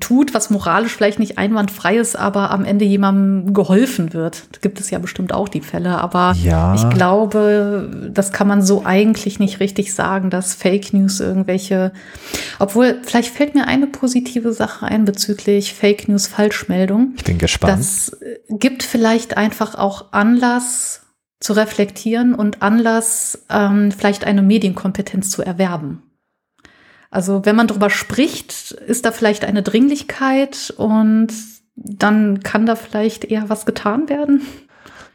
tut, 0.00 0.34
was 0.34 0.50
moralisch 0.50 0.92
vielleicht 0.92 1.18
nicht 1.18 1.38
einwandfrei 1.38 1.96
ist, 1.96 2.16
aber 2.16 2.50
am 2.50 2.64
Ende 2.64 2.84
jemandem 2.84 3.52
geholfen 3.54 4.12
wird. 4.12 4.44
Da 4.52 4.58
gibt 4.60 4.80
es 4.80 4.90
ja 4.90 4.98
bestimmt 4.98 5.32
auch 5.32 5.48
die 5.48 5.60
Fälle, 5.60 5.98
aber 5.98 6.34
ja. 6.42 6.74
ich 6.74 6.88
glaube, 6.90 8.10
das 8.12 8.32
kann 8.32 8.46
man 8.46 8.62
so 8.62 8.82
eigentlich 8.84 9.38
nicht 9.38 9.60
richtig 9.60 9.94
sagen, 9.94 10.30
dass 10.30 10.54
Fake 10.54 10.92
News 10.92 11.20
irgendwelche, 11.20 11.92
obwohl 12.58 12.98
vielleicht 13.02 13.34
fällt 13.34 13.54
mir 13.54 13.66
eine 13.66 13.86
positive 13.86 14.52
Sache 14.52 14.86
ein 14.86 15.04
bezüglich 15.04 15.74
Fake 15.74 16.08
News 16.08 16.26
Falschmeldung. 16.26 17.14
Ich 17.16 17.24
bin 17.24 17.38
gespannt. 17.38 17.78
Das 17.78 18.16
gibt 18.48 18.82
vielleicht 18.82 19.36
einfach 19.36 19.74
auch 19.74 20.12
Anlass 20.12 21.00
zu 21.40 21.52
reflektieren 21.54 22.34
und 22.34 22.62
Anlass, 22.62 23.44
ähm, 23.50 23.90
vielleicht 23.90 24.24
eine 24.24 24.42
Medienkompetenz 24.42 25.30
zu 25.30 25.42
erwerben. 25.42 26.02
Also 27.12 27.44
wenn 27.44 27.56
man 27.56 27.66
darüber 27.66 27.90
spricht, 27.90 28.72
ist 28.72 29.04
da 29.04 29.12
vielleicht 29.12 29.44
eine 29.44 29.62
Dringlichkeit 29.62 30.72
und 30.78 31.28
dann 31.76 32.40
kann 32.40 32.64
da 32.64 32.74
vielleicht 32.74 33.26
eher 33.26 33.50
was 33.50 33.66
getan 33.66 34.08
werden. 34.08 34.40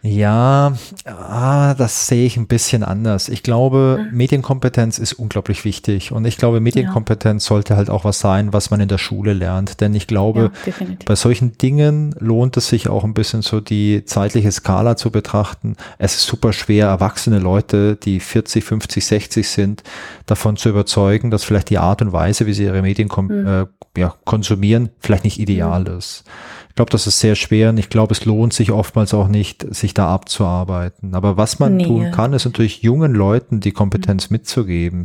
Ja, 0.04 0.74
ah, 1.06 1.74
das 1.74 2.08
sehe 2.08 2.26
ich 2.26 2.38
ein 2.38 2.48
bisschen 2.48 2.84
anders. 2.84 3.30
Ich 3.30 3.42
glaube, 3.42 4.00
mhm. 4.00 4.16
Medienkompetenz 4.16 5.00
ist 5.00 5.14
unglaublich 5.14 5.66
wichtig 5.66 6.12
und 6.12 6.26
ich 6.26 6.38
glaube, 6.38 6.60
Medienkompetenz 6.60 7.46
ja. 7.46 7.50
sollte 7.50 7.76
halt 7.76 7.90
auch 7.90 8.06
was 8.06 8.20
sein, 8.20 8.54
was 8.54 8.70
man 8.70 8.80
in 8.80 8.88
der 8.88 9.00
Schule 9.00 9.34
lernt. 9.34 9.82
Denn 9.82 9.96
ich 9.96 10.06
glaube, 10.06 10.52
ja, 10.66 10.74
bei 11.06 11.16
solchen 11.16 11.58
Dingen 11.58 12.16
lohnt 12.20 12.56
es 12.58 12.70
sich 12.70 12.88
auch 12.90 13.04
ein 13.04 13.16
bisschen 13.16 13.42
so 13.42 13.60
die 13.60 14.06
zeitliche 14.06 14.52
Skala 14.52 14.98
zu 14.98 15.10
betrachten. 15.10 15.76
Es 15.98 16.16
ist 16.16 16.28
super 16.28 16.54
schwer, 16.54 16.88
erwachsene 16.88 17.40
Leute, 17.40 17.96
die 17.96 18.20
40, 18.20 18.64
50, 18.64 19.06
60 19.06 19.50
sind, 19.50 19.84
davon 20.28 20.58
zu 20.58 20.70
überzeugen, 20.70 21.32
dass 21.32 21.44
vielleicht 21.44 21.72
die 21.72 21.80
Art 21.80 22.04
und 22.04 22.14
Weise, 22.14 22.46
wie 22.46 22.54
sie 22.54 22.66
ihre 22.66 22.84
Medien 22.84 23.10
mhm. 23.14 23.48
äh, 23.48 23.66
ja, 24.00 24.14
konsumieren, 24.26 24.90
vielleicht 25.00 25.24
nicht 25.24 25.40
ideal 25.40 25.82
mhm. 25.82 25.98
ist 25.98 26.24
glaube, 26.78 26.92
das 26.92 27.08
ist 27.08 27.20
sehr 27.20 27.36
schwer 27.36 27.70
und 27.70 27.78
ich 27.78 27.90
glaube, 27.90 28.14
es 28.14 28.24
lohnt 28.24 28.54
sich 28.54 28.72
oftmals 28.72 29.14
auch 29.14 29.28
nicht, 29.28 29.76
sich 29.76 29.94
da 29.94 30.14
abzuarbeiten. 30.14 31.16
Aber 31.16 31.36
was 31.36 31.60
man 31.60 31.76
nee. 31.76 31.86
tun 31.86 32.12
kann, 32.12 32.34
ist 32.34 32.46
natürlich 32.46 32.82
jungen 32.82 33.14
Leuten 33.14 33.60
die 33.60 33.74
Kompetenz 33.74 34.30
mhm. 34.30 34.36
mitzugeben, 34.36 35.04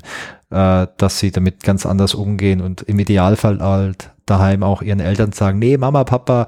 äh, 0.51 0.87
dass 0.97 1.19
sie 1.19 1.33
damit 1.33 1.65
ganz 1.65 1.85
anders 1.85 2.15
umgehen 2.15 2.61
und 2.61 2.83
im 2.83 2.99
Idealfall 2.99 3.61
halt 3.61 4.11
daheim 4.27 4.63
auch 4.63 4.83
ihren 4.83 5.01
Eltern 5.01 5.33
sagen, 5.33 5.59
nee, 5.59 5.77
Mama, 5.77 6.05
Papa, 6.05 6.47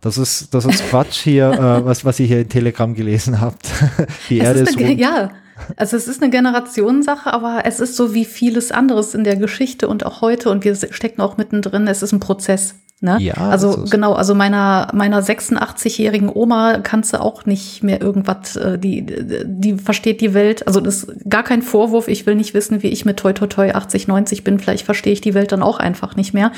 das 0.00 0.18
ist, 0.18 0.54
das 0.54 0.64
ist 0.66 0.88
Quatsch 0.88 1.22
hier, 1.22 1.50
äh, 1.50 1.84
was, 1.84 2.04
was 2.04 2.20
ihr 2.20 2.26
hier 2.26 2.40
in 2.40 2.48
Telegram 2.48 2.94
gelesen 2.94 3.40
habt. 3.40 3.66
die 4.28 4.38
Erde 4.38 4.60
ist, 4.60 4.78
ist 4.78 4.98
Ja, 4.98 5.30
also 5.76 5.96
es 5.96 6.06
ist 6.06 6.22
eine 6.22 6.30
Generationssache, 6.30 7.32
aber 7.32 7.62
es 7.64 7.80
ist 7.80 7.96
so 7.96 8.14
wie 8.14 8.26
vieles 8.26 8.72
anderes 8.72 9.14
in 9.14 9.24
der 9.24 9.36
Geschichte 9.36 9.88
und 9.88 10.04
auch 10.04 10.20
heute 10.20 10.50
und 10.50 10.64
wir 10.64 10.76
stecken 10.76 11.22
auch 11.22 11.38
mittendrin. 11.38 11.86
Es 11.86 12.02
ist 12.02 12.12
ein 12.12 12.20
Prozess. 12.20 12.74
Ne? 13.02 13.16
Ja, 13.18 13.34
also 13.34 13.86
genau, 13.90 14.12
also 14.12 14.34
meiner 14.34 14.90
meiner 14.92 15.22
86-jährigen 15.22 16.28
Oma 16.28 16.80
kannst 16.82 17.14
du 17.14 17.20
auch 17.22 17.46
nicht 17.46 17.82
mehr 17.82 18.02
irgendwas, 18.02 18.56
äh, 18.56 18.78
die 18.78 19.06
die 19.46 19.78
versteht 19.78 20.20
die 20.20 20.34
Welt, 20.34 20.66
also 20.66 20.82
das 20.82 21.04
ist 21.04 21.30
gar 21.30 21.42
kein 21.42 21.62
Vorwurf, 21.62 22.08
ich 22.08 22.26
will 22.26 22.34
nicht 22.34 22.52
wissen, 22.52 22.82
wie 22.82 22.88
ich 22.88 23.06
mit 23.06 23.16
toi 23.16 23.32
toi 23.32 23.46
toi 23.46 23.72
80, 23.72 24.06
90 24.06 24.44
bin, 24.44 24.58
vielleicht 24.58 24.84
verstehe 24.84 25.14
ich 25.14 25.22
die 25.22 25.32
Welt 25.32 25.50
dann 25.50 25.62
auch 25.62 25.78
einfach 25.78 26.14
nicht 26.14 26.34
mehr. 26.34 26.52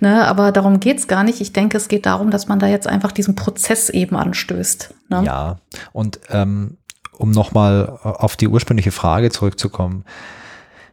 Ne? 0.00 0.26
Aber 0.26 0.50
darum 0.50 0.80
geht's 0.80 1.06
gar 1.06 1.22
nicht. 1.22 1.40
Ich 1.40 1.52
denke, 1.52 1.76
es 1.76 1.86
geht 1.86 2.06
darum, 2.06 2.32
dass 2.32 2.48
man 2.48 2.58
da 2.58 2.66
jetzt 2.66 2.88
einfach 2.88 3.12
diesen 3.12 3.36
Prozess 3.36 3.88
eben 3.88 4.16
anstößt. 4.16 4.94
Ne? 5.10 5.22
Ja, 5.24 5.58
und 5.92 6.18
ähm, 6.30 6.76
um 7.16 7.30
nochmal 7.30 7.98
auf 8.02 8.36
die 8.36 8.48
ursprüngliche 8.48 8.90
Frage 8.92 9.30
zurückzukommen, 9.30 10.04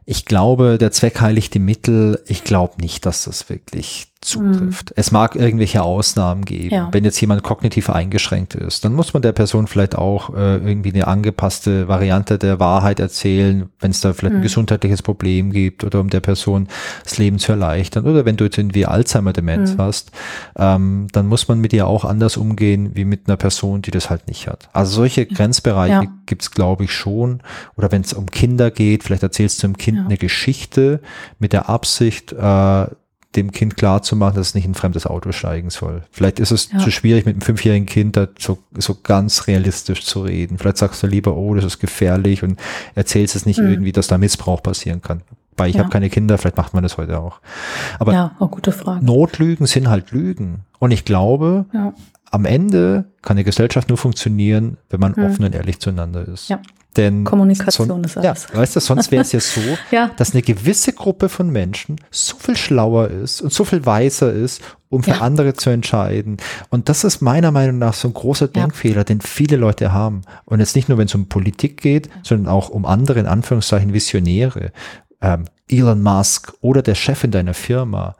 ich 0.05 0.25
glaube, 0.25 0.77
der 0.77 0.91
Zweck 0.91 1.19
heiligt 1.21 1.55
die 1.55 1.59
Mittel. 1.59 2.21
Ich 2.27 2.43
glaube 2.43 2.79
nicht, 2.79 3.07
dass 3.07 3.23
das 3.23 3.49
wirklich 3.49 4.13
zutrifft. 4.25 4.89
Mhm. 4.89 4.93
Es 4.95 5.11
mag 5.11 5.35
irgendwelche 5.35 5.83
Ausnahmen 5.83 6.43
geben. 6.43 6.73
Ja. 6.73 6.89
Wenn 6.91 7.05
jetzt 7.05 7.19
jemand 7.21 7.43
kognitiv 7.43 7.89
eingeschränkt 7.89 8.55
ist, 8.55 8.83
dann 8.83 8.93
muss 8.93 9.13
man 9.13 9.21
der 9.21 9.31
Person 9.31 9.67
vielleicht 9.67 9.95
auch 9.95 10.33
äh, 10.35 10.57
irgendwie 10.57 10.93
eine 10.93 11.07
angepasste 11.07 11.87
Variante 11.87 12.39
der 12.39 12.59
Wahrheit 12.59 12.99
erzählen, 12.99 13.69
wenn 13.79 13.91
es 13.91 14.01
da 14.01 14.13
vielleicht 14.13 14.33
mhm. 14.33 14.39
ein 14.39 14.43
gesundheitliches 14.43 15.01
Problem 15.01 15.51
gibt 15.51 15.83
oder 15.83 15.99
um 15.99 16.09
der 16.09 16.21
Person 16.21 16.67
das 17.03 17.17
Leben 17.17 17.39
zu 17.39 17.51
erleichtern. 17.51 18.05
Oder 18.05 18.25
wenn 18.25 18.37
du 18.37 18.45
jetzt 18.45 18.57
irgendwie 18.57 18.85
Alzheimer-Demenz 18.85 19.73
mhm. 19.73 19.81
hast, 19.81 20.11
ähm, 20.57 21.07
dann 21.11 21.27
muss 21.27 21.47
man 21.47 21.59
mit 21.59 21.73
ihr 21.73 21.87
auch 21.87 22.05
anders 22.05 22.37
umgehen 22.37 22.91
wie 22.95 23.05
mit 23.05 23.27
einer 23.27 23.37
Person, 23.37 23.81
die 23.81 23.91
das 23.91 24.09
halt 24.09 24.27
nicht 24.27 24.47
hat. 24.47 24.69
Also 24.73 24.95
solche 24.95 25.25
Grenzbereiche 25.25 25.93
ja. 25.93 26.13
gibt's 26.25 26.51
glaube 26.55 26.85
ich, 26.85 26.91
schon. 26.91 27.41
Oder 27.75 27.91
wenn 27.91 28.01
es 28.01 28.13
um 28.13 28.31
Kinder 28.31 28.71
geht, 28.71 29.03
vielleicht 29.03 29.21
erzählst 29.21 29.61
du 29.61 29.67
dem 29.67 29.77
Kind 29.77 29.97
ja. 29.97 30.05
eine 30.05 30.17
Geschichte 30.17 31.01
mit 31.37 31.53
der 31.53 31.69
Absicht, 31.69 32.31
äh, 32.31 32.87
dem 33.35 33.51
Kind 33.51 33.77
klar 33.77 34.01
zu 34.01 34.15
machen, 34.15 34.35
dass 34.35 34.47
es 34.47 34.55
nicht 34.55 34.65
in 34.65 34.71
ein 34.71 34.75
fremdes 34.75 35.05
Auto 35.05 35.31
steigen 35.31 35.69
soll. 35.69 36.03
Vielleicht 36.11 36.39
ist 36.39 36.51
es 36.51 36.71
ja. 36.71 36.79
zu 36.79 36.91
schwierig, 36.91 37.25
mit 37.25 37.35
einem 37.35 37.41
fünfjährigen 37.41 37.85
Kind 37.85 38.17
da 38.17 38.27
so, 38.39 38.57
so 38.77 38.95
ganz 39.01 39.47
realistisch 39.47 40.05
zu 40.05 40.21
reden. 40.21 40.57
Vielleicht 40.57 40.77
sagst 40.77 41.03
du 41.03 41.07
lieber, 41.07 41.35
oh, 41.35 41.53
das 41.55 41.65
ist 41.65 41.79
gefährlich 41.79 42.43
und 42.43 42.59
erzählst 42.95 43.35
es 43.35 43.45
nicht 43.45 43.59
mhm. 43.59 43.69
irgendwie, 43.69 43.91
dass 43.91 44.07
da 44.07 44.17
Missbrauch 44.17 44.63
passieren 44.63 45.01
kann. 45.01 45.21
Weil 45.57 45.69
ich 45.69 45.75
ja. 45.75 45.81
habe 45.81 45.89
keine 45.89 46.09
Kinder, 46.09 46.37
vielleicht 46.37 46.57
macht 46.57 46.73
man 46.73 46.83
das 46.83 46.97
heute 46.97 47.19
auch. 47.19 47.39
Aber 47.99 48.13
ja, 48.13 48.35
auch 48.39 48.51
gute 48.51 48.71
Frage. 48.71 49.05
Notlügen 49.05 49.67
sind 49.67 49.89
halt 49.89 50.11
Lügen. 50.11 50.61
Und 50.79 50.91
ich 50.91 51.05
glaube, 51.05 51.65
ja. 51.73 51.93
am 52.31 52.45
Ende 52.45 53.05
kann 53.21 53.37
eine 53.37 53.45
Gesellschaft 53.45 53.87
nur 53.87 53.97
funktionieren, 53.97 54.77
wenn 54.89 54.99
man 54.99 55.13
mhm. 55.15 55.23
offen 55.23 55.45
und 55.45 55.55
ehrlich 55.55 55.79
zueinander 55.79 56.27
ist. 56.27 56.49
Ja. 56.49 56.59
Denn 56.97 57.25
Kommunikation 57.25 57.87
son, 57.87 58.03
ist 58.03 58.17
alles. 58.17 58.47
Ja, 58.51 58.59
weißt 58.59 58.75
du, 58.75 58.79
sonst 58.79 59.11
wäre 59.11 59.21
es 59.21 59.31
ja 59.31 59.39
so, 59.39 59.61
ja. 59.91 60.11
dass 60.15 60.33
eine 60.33 60.41
gewisse 60.41 60.93
Gruppe 60.93 61.29
von 61.29 61.49
Menschen 61.49 61.97
so 62.09 62.37
viel 62.37 62.55
schlauer 62.55 63.09
ist 63.09 63.41
und 63.41 63.51
so 63.51 63.65
viel 63.65 63.85
weiser 63.85 64.31
ist, 64.31 64.61
um 64.89 65.03
für 65.03 65.11
ja. 65.11 65.21
andere 65.21 65.53
zu 65.53 65.69
entscheiden. 65.69 66.37
Und 66.69 66.87
das 66.87 67.03
ist 67.03 67.21
meiner 67.21 67.51
Meinung 67.51 67.79
nach 67.79 67.93
so 67.93 68.07
ein 68.07 68.13
großer 68.13 68.47
Denkfehler, 68.47 68.97
ja. 68.97 69.03
den 69.03 69.21
viele 69.21 69.57
Leute 69.57 69.91
haben. 69.91 70.21
Und 70.45 70.59
jetzt 70.59 70.75
nicht 70.75 70.87
nur, 70.87 70.97
wenn 70.97 71.07
es 71.07 71.15
um 71.15 71.27
Politik 71.27 71.81
geht, 71.81 72.09
sondern 72.23 72.47
auch 72.47 72.69
um 72.69 72.85
andere, 72.85 73.19
in 73.19 73.27
Anführungszeichen, 73.27 73.93
Visionäre. 73.93 74.71
Ähm, 75.21 75.45
Elon 75.67 76.03
Musk 76.03 76.53
oder 76.61 76.81
der 76.81 76.95
Chef 76.95 77.23
in 77.23 77.31
deiner 77.31 77.55
Firma. 77.55 78.15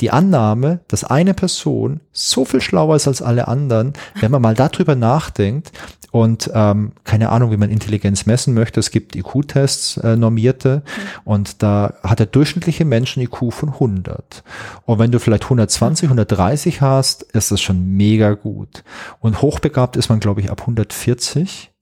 Die 0.00 0.10
Annahme, 0.10 0.80
dass 0.88 1.04
eine 1.04 1.34
Person 1.34 2.00
so 2.12 2.44
viel 2.44 2.60
schlauer 2.60 2.96
ist 2.96 3.06
als 3.06 3.22
alle 3.22 3.48
anderen, 3.48 3.92
wenn 4.20 4.30
man 4.30 4.42
mal 4.42 4.54
darüber 4.54 4.94
nachdenkt, 4.94 5.72
und 6.10 6.50
ähm, 6.54 6.92
keine 7.04 7.28
Ahnung, 7.30 7.50
wie 7.50 7.56
man 7.56 7.70
Intelligenz 7.70 8.26
messen 8.26 8.54
möchte. 8.54 8.80
Es 8.80 8.90
gibt 8.90 9.14
IQ-Tests, 9.14 9.98
äh, 9.98 10.16
normierte, 10.16 10.82
mhm. 10.84 11.20
und 11.24 11.62
da 11.62 11.94
hat 12.02 12.18
der 12.18 12.26
durchschnittliche 12.26 12.84
Menschen 12.84 13.22
IQ 13.22 13.52
von 13.52 13.70
100. 13.70 14.42
Und 14.86 14.98
wenn 14.98 15.10
du 15.10 15.20
vielleicht 15.20 15.44
120, 15.44 16.06
130 16.06 16.80
hast, 16.80 17.22
ist 17.22 17.50
das 17.50 17.60
schon 17.60 17.96
mega 17.96 18.32
gut. 18.32 18.84
Und 19.20 19.42
hochbegabt 19.42 19.96
ist 19.96 20.08
man, 20.08 20.20
glaube 20.20 20.40
ich, 20.40 20.50
ab 20.50 20.62
140. 20.62 21.72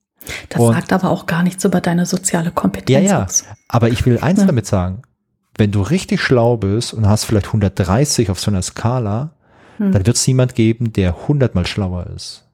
Das 0.49 0.61
und, 0.61 0.73
sagt 0.73 0.91
aber 0.91 1.09
auch 1.09 1.25
gar 1.25 1.43
nichts 1.43 1.63
über 1.63 1.79
deine 1.79 2.05
soziale 2.05 2.51
Kompetenz. 2.51 3.09
Ja, 3.09 3.19
ja. 3.19 3.27
Aber 3.69 3.89
ich 3.89 4.05
will 4.05 4.19
eins 4.19 4.41
ja. 4.41 4.45
damit 4.45 4.65
sagen. 4.65 5.03
Wenn 5.57 5.71
du 5.71 5.81
richtig 5.81 6.21
schlau 6.21 6.57
bist 6.57 6.93
und 6.93 7.07
hast 7.07 7.23
vielleicht 7.23 7.47
130 7.47 8.29
auf 8.29 8.39
so 8.39 8.51
einer 8.51 8.61
Skala, 8.61 9.31
hm. 9.77 9.91
dann 9.91 10.05
wird 10.05 10.17
es 10.17 10.27
niemand 10.27 10.53
geben, 10.53 10.91
der 10.93 11.15
100 11.21 11.55
mal 11.55 11.65
schlauer 11.65 12.07
ist. 12.15 12.46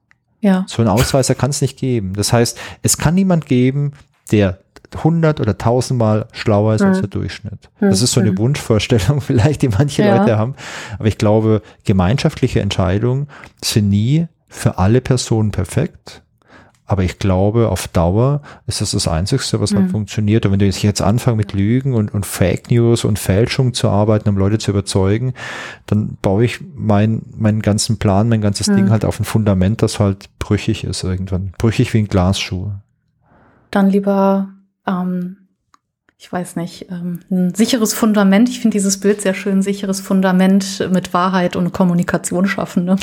Ja. 0.43 0.65
So 0.67 0.81
einen 0.81 0.89
Ausweiser 0.89 1.35
kann 1.35 1.51
es 1.51 1.61
nicht 1.61 1.79
geben. 1.79 2.13
Das 2.13 2.33
heißt, 2.33 2.59
es 2.81 2.97
kann 2.97 3.15
niemand 3.15 3.45
geben, 3.45 3.93
der 4.29 4.59
100 4.93 5.39
oder 5.39 5.53
1000 5.53 5.97
Mal 5.97 6.27
schlauer 6.33 6.75
ist 6.75 6.81
hm. 6.81 6.89
als 6.89 6.99
der 6.99 7.07
Durchschnitt. 7.07 7.69
Hm. 7.77 7.89
Das 7.89 8.01
ist 8.01 8.11
so 8.11 8.19
eine 8.19 8.31
hm. 8.31 8.37
Wunschvorstellung 8.37 9.21
vielleicht, 9.21 9.61
die 9.61 9.69
manche 9.69 10.03
ja. 10.03 10.17
Leute 10.17 10.37
haben. 10.37 10.55
Aber 10.99 11.07
ich 11.07 11.17
glaube, 11.17 11.61
gemeinschaftliche 11.85 12.59
Entscheidungen 12.59 13.27
sind 13.63 13.89
nie 13.89 14.27
für 14.49 14.77
alle 14.77 14.99
Personen 14.99 15.51
perfekt. 15.51 16.22
Aber 16.93 17.03
ich 17.03 17.17
glaube, 17.17 17.69
auf 17.69 17.87
Dauer 17.87 18.43
ist 18.67 18.79
das 18.79 18.91
das 18.91 19.07
Einzigste, 19.07 19.59
was 19.59 19.73
halt 19.73 19.85
mhm. 19.85 19.89
funktioniert. 19.89 20.45
Und 20.45 20.51
wenn 20.51 20.59
du 20.59 20.67
jetzt 20.67 21.01
anfängst 21.01 21.37
mit 21.37 21.51
Lügen 21.53 21.95
und, 21.95 22.13
und 22.13 22.23
Fake 22.23 22.69
News 22.69 23.03
und 23.03 23.17
Fälschung 23.17 23.73
zu 23.73 23.89
arbeiten, 23.89 24.29
um 24.29 24.37
Leute 24.37 24.59
zu 24.59 24.69
überzeugen, 24.69 25.33
dann 25.87 26.19
baue 26.21 26.45
ich 26.45 26.59
mein, 26.75 27.23
meinen 27.35 27.63
ganzen 27.63 27.97
Plan, 27.97 28.29
mein 28.29 28.41
ganzes 28.41 28.67
mhm. 28.67 28.75
Ding 28.75 28.89
halt 28.91 29.05
auf 29.05 29.19
ein 29.19 29.23
Fundament, 29.23 29.81
das 29.81 29.99
halt 29.99 30.29
brüchig 30.37 30.83
ist 30.83 31.03
irgendwann. 31.03 31.53
Brüchig 31.57 31.91
wie 31.95 31.97
ein 31.97 32.07
Glasschuh. 32.07 32.69
Dann 33.71 33.89
lieber, 33.89 34.49
ähm, 34.85 35.37
ich 36.19 36.31
weiß 36.31 36.57
nicht, 36.57 36.91
ähm, 36.91 37.21
ein 37.31 37.55
sicheres 37.55 37.95
Fundament. 37.95 38.49
Ich 38.49 38.59
finde 38.59 38.75
dieses 38.75 38.99
Bild 38.99 39.19
sehr 39.19 39.33
schön, 39.33 39.63
sicheres 39.63 39.99
Fundament 39.99 40.87
mit 40.91 41.11
Wahrheit 41.15 41.55
und 41.55 41.73
Kommunikation 41.73 42.45
schaffen. 42.45 42.85
Ne? 42.85 42.97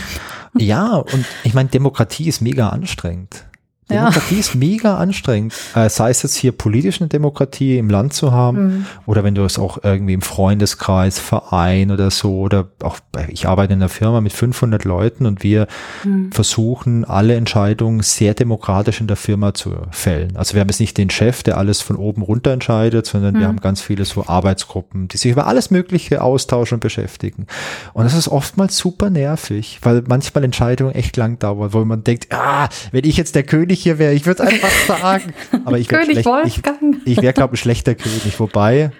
Ja, 0.56 0.94
und 0.94 1.26
ich 1.42 1.54
meine, 1.54 1.70
Demokratie 1.70 2.28
ist 2.28 2.40
mega 2.40 2.68
anstrengend. 2.68 3.49
Demokratie 3.90 4.34
ja. 4.34 4.40
ist 4.40 4.54
mega 4.54 4.96
anstrengend. 4.96 5.54
Äh, 5.74 5.88
sei 5.88 6.10
es 6.10 6.22
jetzt 6.22 6.36
hier 6.36 6.52
politisch 6.52 7.00
eine 7.00 7.08
Demokratie 7.08 7.78
im 7.78 7.90
Land 7.90 8.12
zu 8.12 8.32
haben 8.32 8.62
mhm. 8.62 8.86
oder 9.06 9.24
wenn 9.24 9.34
du 9.34 9.44
es 9.44 9.58
auch 9.58 9.78
irgendwie 9.82 10.14
im 10.14 10.22
Freundeskreis, 10.22 11.18
Verein 11.18 11.90
oder 11.90 12.10
so 12.10 12.40
oder 12.40 12.68
auch, 12.82 12.98
ich 13.28 13.46
arbeite 13.46 13.72
in 13.72 13.80
einer 13.80 13.88
Firma 13.88 14.20
mit 14.20 14.32
500 14.32 14.84
Leuten 14.84 15.26
und 15.26 15.42
wir 15.42 15.66
mhm. 16.04 16.32
versuchen 16.32 17.04
alle 17.04 17.34
Entscheidungen 17.34 18.02
sehr 18.02 18.34
demokratisch 18.34 19.00
in 19.00 19.06
der 19.06 19.16
Firma 19.16 19.54
zu 19.54 19.72
fällen. 19.90 20.36
Also 20.36 20.54
wir 20.54 20.60
haben 20.60 20.68
jetzt 20.68 20.80
nicht 20.80 20.96
den 20.96 21.10
Chef, 21.10 21.42
der 21.42 21.58
alles 21.58 21.80
von 21.80 21.96
oben 21.96 22.22
runter 22.22 22.52
entscheidet, 22.52 23.06
sondern 23.06 23.34
mhm. 23.34 23.40
wir 23.40 23.48
haben 23.48 23.60
ganz 23.60 23.80
viele 23.80 24.04
so 24.04 24.26
Arbeitsgruppen, 24.26 25.08
die 25.08 25.16
sich 25.16 25.32
über 25.32 25.46
alles 25.46 25.70
Mögliche 25.70 26.22
austauschen 26.22 26.76
und 26.76 26.80
beschäftigen. 26.80 27.46
Und 27.92 28.04
das 28.04 28.14
ist 28.14 28.28
oftmals 28.28 28.76
super 28.76 29.10
nervig, 29.10 29.78
weil 29.82 30.02
manchmal 30.06 30.44
Entscheidungen 30.44 30.94
echt 30.94 31.16
lang 31.16 31.38
dauern, 31.38 31.72
wo 31.72 31.84
man 31.84 32.04
denkt, 32.04 32.28
ah, 32.30 32.68
wenn 32.92 33.04
ich 33.04 33.16
jetzt 33.16 33.34
der 33.34 33.42
König 33.42 33.79
hier 33.82 33.98
wäre. 33.98 34.12
Ich 34.12 34.26
würde 34.26 34.42
es 34.42 34.48
einfach 34.48 34.70
sagen. 34.86 35.32
Aber 35.64 35.78
ich 35.78 35.90
wäre 35.90 36.04
König 36.04 36.24
Wolfgang. 36.24 36.96
Ich, 37.04 37.18
ich 37.18 37.22
wäre, 37.22 37.32
glaube 37.32 37.54
ich, 37.54 37.60
ein 37.60 37.62
schlechter 37.62 37.94
König. 37.94 38.38
Wobei, 38.38 38.90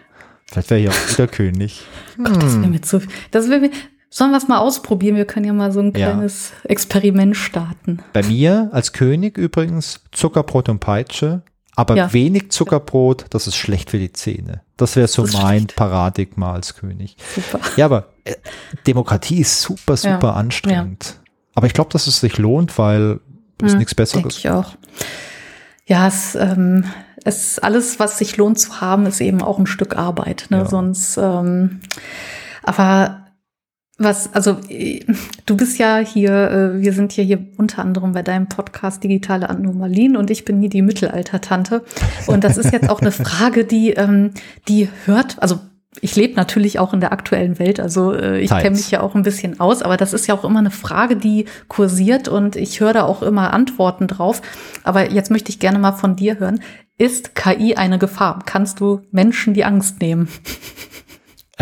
vielleicht 0.46 0.70
wäre 0.70 0.80
ich 0.80 0.88
auch 0.88 1.08
guter 1.08 1.26
König. 1.26 1.82
Hm. 2.16 2.24
Gott, 2.24 2.42
das 2.42 2.56
wäre 2.56 2.68
mir 2.68 2.82
zu 2.82 3.00
Das 3.30 3.48
wäre 3.48 3.60
mir. 3.60 3.70
Sollen 4.12 4.32
wir 4.32 4.38
es 4.38 4.48
mal 4.48 4.58
ausprobieren? 4.58 5.14
Wir 5.14 5.24
können 5.24 5.46
ja 5.46 5.52
mal 5.52 5.70
so 5.70 5.78
ein 5.78 5.92
kleines 5.92 6.50
ja. 6.64 6.70
Experiment 6.70 7.36
starten. 7.36 8.00
Bei 8.12 8.24
mir 8.24 8.68
als 8.72 8.92
König 8.92 9.38
übrigens 9.38 10.02
Zuckerbrot 10.10 10.68
und 10.68 10.80
Peitsche, 10.80 11.42
aber 11.76 11.94
ja. 11.94 12.12
wenig 12.12 12.50
Zuckerbrot, 12.50 13.26
das 13.30 13.46
ist 13.46 13.54
schlecht 13.54 13.90
für 13.90 13.98
die 13.98 14.12
Zähne. 14.12 14.62
Das 14.76 14.96
wäre 14.96 15.06
so 15.06 15.22
das 15.22 15.34
mein 15.34 15.60
schlecht. 15.60 15.76
Paradigma 15.76 16.52
als 16.52 16.74
König. 16.74 17.16
Super. 17.36 17.60
Ja, 17.76 17.84
aber 17.84 18.08
äh, 18.24 18.34
Demokratie 18.84 19.40
ist 19.40 19.62
super, 19.62 19.96
super 19.96 20.28
ja. 20.28 20.32
anstrengend. 20.32 21.20
Aber 21.54 21.68
ich 21.68 21.72
glaube, 21.72 21.90
dass 21.90 22.06
es 22.06 22.20
sich 22.20 22.36
lohnt, 22.38 22.78
weil 22.78 23.20
ist 23.62 23.72
hm, 23.72 23.78
nichts 23.78 23.94
Besseres. 23.94 24.22
Denke 24.22 24.36
ich 24.36 24.50
auch. 24.50 24.76
Ja, 25.86 26.06
es, 26.06 26.34
ähm, 26.34 26.84
es 27.24 27.58
alles, 27.58 27.98
was 27.98 28.18
sich 28.18 28.36
lohnt 28.36 28.58
zu 28.58 28.80
haben, 28.80 29.06
ist 29.06 29.20
eben 29.20 29.42
auch 29.42 29.58
ein 29.58 29.66
Stück 29.66 29.96
Arbeit. 29.96 30.46
Ne? 30.50 30.58
Ja. 30.58 30.66
Sonst, 30.66 31.16
ähm, 31.16 31.80
aber 32.62 33.26
was, 33.98 34.32
also 34.34 34.56
du 35.44 35.56
bist 35.56 35.78
ja 35.78 35.98
hier, 35.98 36.50
äh, 36.50 36.80
wir 36.80 36.94
sind 36.94 37.14
ja 37.16 37.22
hier 37.22 37.46
unter 37.58 37.82
anderem 37.82 38.12
bei 38.12 38.22
deinem 38.22 38.48
Podcast 38.48 39.04
Digitale 39.04 39.50
Anomalien 39.50 40.16
und 40.16 40.30
ich 40.30 40.46
bin 40.46 40.58
hier 40.60 40.70
die 40.70 40.80
Mittelalter-Tante. 40.80 41.84
Und 42.26 42.42
das 42.42 42.56
ist 42.56 42.72
jetzt 42.72 42.88
auch 42.88 43.02
eine 43.02 43.12
Frage, 43.12 43.66
die, 43.66 43.90
ähm, 43.90 44.30
die 44.68 44.88
hört, 45.04 45.42
also 45.42 45.60
ich 46.00 46.14
lebe 46.14 46.34
natürlich 46.34 46.78
auch 46.78 46.94
in 46.94 47.00
der 47.00 47.12
aktuellen 47.12 47.58
Welt, 47.58 47.80
also 47.80 48.12
äh, 48.12 48.38
ich 48.38 48.50
kenne 48.50 48.76
mich 48.76 48.90
ja 48.90 49.00
auch 49.00 49.16
ein 49.16 49.22
bisschen 49.22 49.58
aus, 49.58 49.82
aber 49.82 49.96
das 49.96 50.12
ist 50.12 50.28
ja 50.28 50.34
auch 50.34 50.44
immer 50.44 50.60
eine 50.60 50.70
Frage, 50.70 51.16
die 51.16 51.46
kursiert 51.66 52.28
und 52.28 52.54
ich 52.54 52.80
höre 52.80 52.92
da 52.92 53.02
auch 53.04 53.22
immer 53.22 53.52
Antworten 53.52 54.06
drauf. 54.06 54.40
Aber 54.84 55.10
jetzt 55.10 55.30
möchte 55.30 55.50
ich 55.50 55.58
gerne 55.58 55.80
mal 55.80 55.92
von 55.92 56.14
dir 56.14 56.38
hören. 56.38 56.60
Ist 56.96 57.34
KI 57.34 57.74
eine 57.76 57.98
Gefahr? 57.98 58.40
Kannst 58.46 58.78
du 58.78 59.02
Menschen 59.10 59.54
die 59.54 59.64
Angst 59.64 60.00
nehmen? 60.00 60.28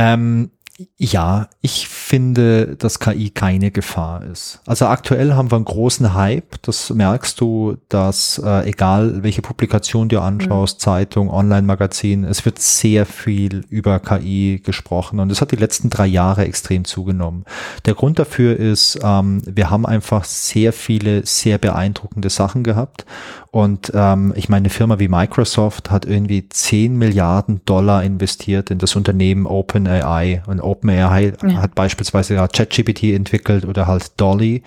Ähm, 0.01 0.53
ja, 0.97 1.49
ich 1.61 1.89
finde, 1.89 2.77
dass 2.77 3.01
KI 3.01 3.31
keine 3.31 3.73
Gefahr 3.73 4.25
ist. 4.25 4.61
Also 4.65 4.87
aktuell 4.87 5.35
haben 5.35 5.51
wir 5.51 5.57
einen 5.57 5.65
großen 5.65 6.15
Hype. 6.15 6.63
Das 6.63 6.91
merkst 6.91 7.41
du, 7.41 7.79
dass 7.89 8.39
äh, 8.39 8.69
egal 8.69 9.25
welche 9.25 9.43
Publikation 9.43 10.09
du 10.09 10.21
anschaust, 10.21 10.79
mhm. 10.79 10.83
Zeitung, 10.83 11.31
Online-Magazin, 11.31 12.23
es 12.23 12.45
wird 12.45 12.61
sehr 12.61 13.07
viel 13.07 13.65
über 13.71 13.99
KI 13.99 14.61
gesprochen 14.65 15.19
und 15.19 15.33
es 15.33 15.41
hat 15.41 15.51
die 15.51 15.57
letzten 15.57 15.91
drei 15.91 16.07
Jahre 16.07 16.45
extrem 16.45 16.85
zugenommen. 16.85 17.45
Der 17.85 17.95
Grund 17.95 18.21
dafür 18.21 18.57
ist, 18.57 19.01
ähm, 19.03 19.43
wir 19.45 19.71
haben 19.71 19.85
einfach 19.85 20.23
sehr 20.23 20.73
viele 20.73 21.27
sehr 21.27 21.59
beeindruckende 21.59 22.31
Sachen 22.31 22.63
gehabt 22.63 23.05
und 23.51 23.91
ähm, 23.95 24.33
ich 24.37 24.49
meine, 24.49 24.65
eine 24.65 24.71
Firma 24.71 24.99
wie 24.99 25.09
Microsoft 25.09 25.91
hat 25.91 26.05
irgendwie 26.05 26.49
10 26.49 26.97
Milliarden 26.97 27.63
Dollar 27.65 28.05
investiert 28.05 28.71
in 28.71 28.79
das 28.79 28.95
Unternehmen 28.95 29.47
OpenAI 29.47 30.43
und 30.47 30.61
OpenAI 30.69 31.33
ja. 31.43 31.63
hat 31.63 31.75
beispielsweise 31.75 32.35
ja 32.35 32.47
ChatGPT 32.47 33.05
entwickelt 33.15 33.65
oder 33.65 33.87
halt 33.87 34.21
Dolly. 34.21 34.63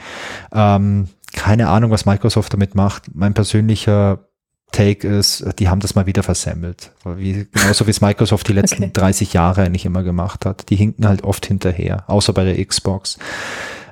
Ähm, 0.54 1.08
keine 1.34 1.70
Ahnung, 1.70 1.92
was 1.92 2.06
Microsoft 2.06 2.54
damit 2.54 2.76
macht. 2.76 3.16
Mein 3.16 3.34
persönlicher 3.34 4.20
Take 4.72 5.08
ist, 5.08 5.46
die 5.60 5.68
haben 5.68 5.82
das 5.82 5.96
mal 5.96 6.06
wieder 6.06 6.24
versemmelt. 6.24 6.92
Wie, 7.04 7.48
genauso 7.52 7.86
wie 7.88 7.92
es 7.92 8.02
Microsoft 8.02 8.48
die 8.48 8.54
letzten 8.54 8.84
okay. 8.84 8.92
30 8.94 9.34
Jahre 9.34 9.64
eigentlich 9.64 9.86
immer 9.86 10.04
gemacht 10.04 10.46
hat. 10.46 10.70
Die 10.70 10.76
hinken 10.76 11.08
halt 11.08 11.24
oft 11.24 11.46
hinterher, 11.46 12.10
außer 12.10 12.34
bei 12.34 12.46
der 12.46 12.64
Xbox. 12.66 13.18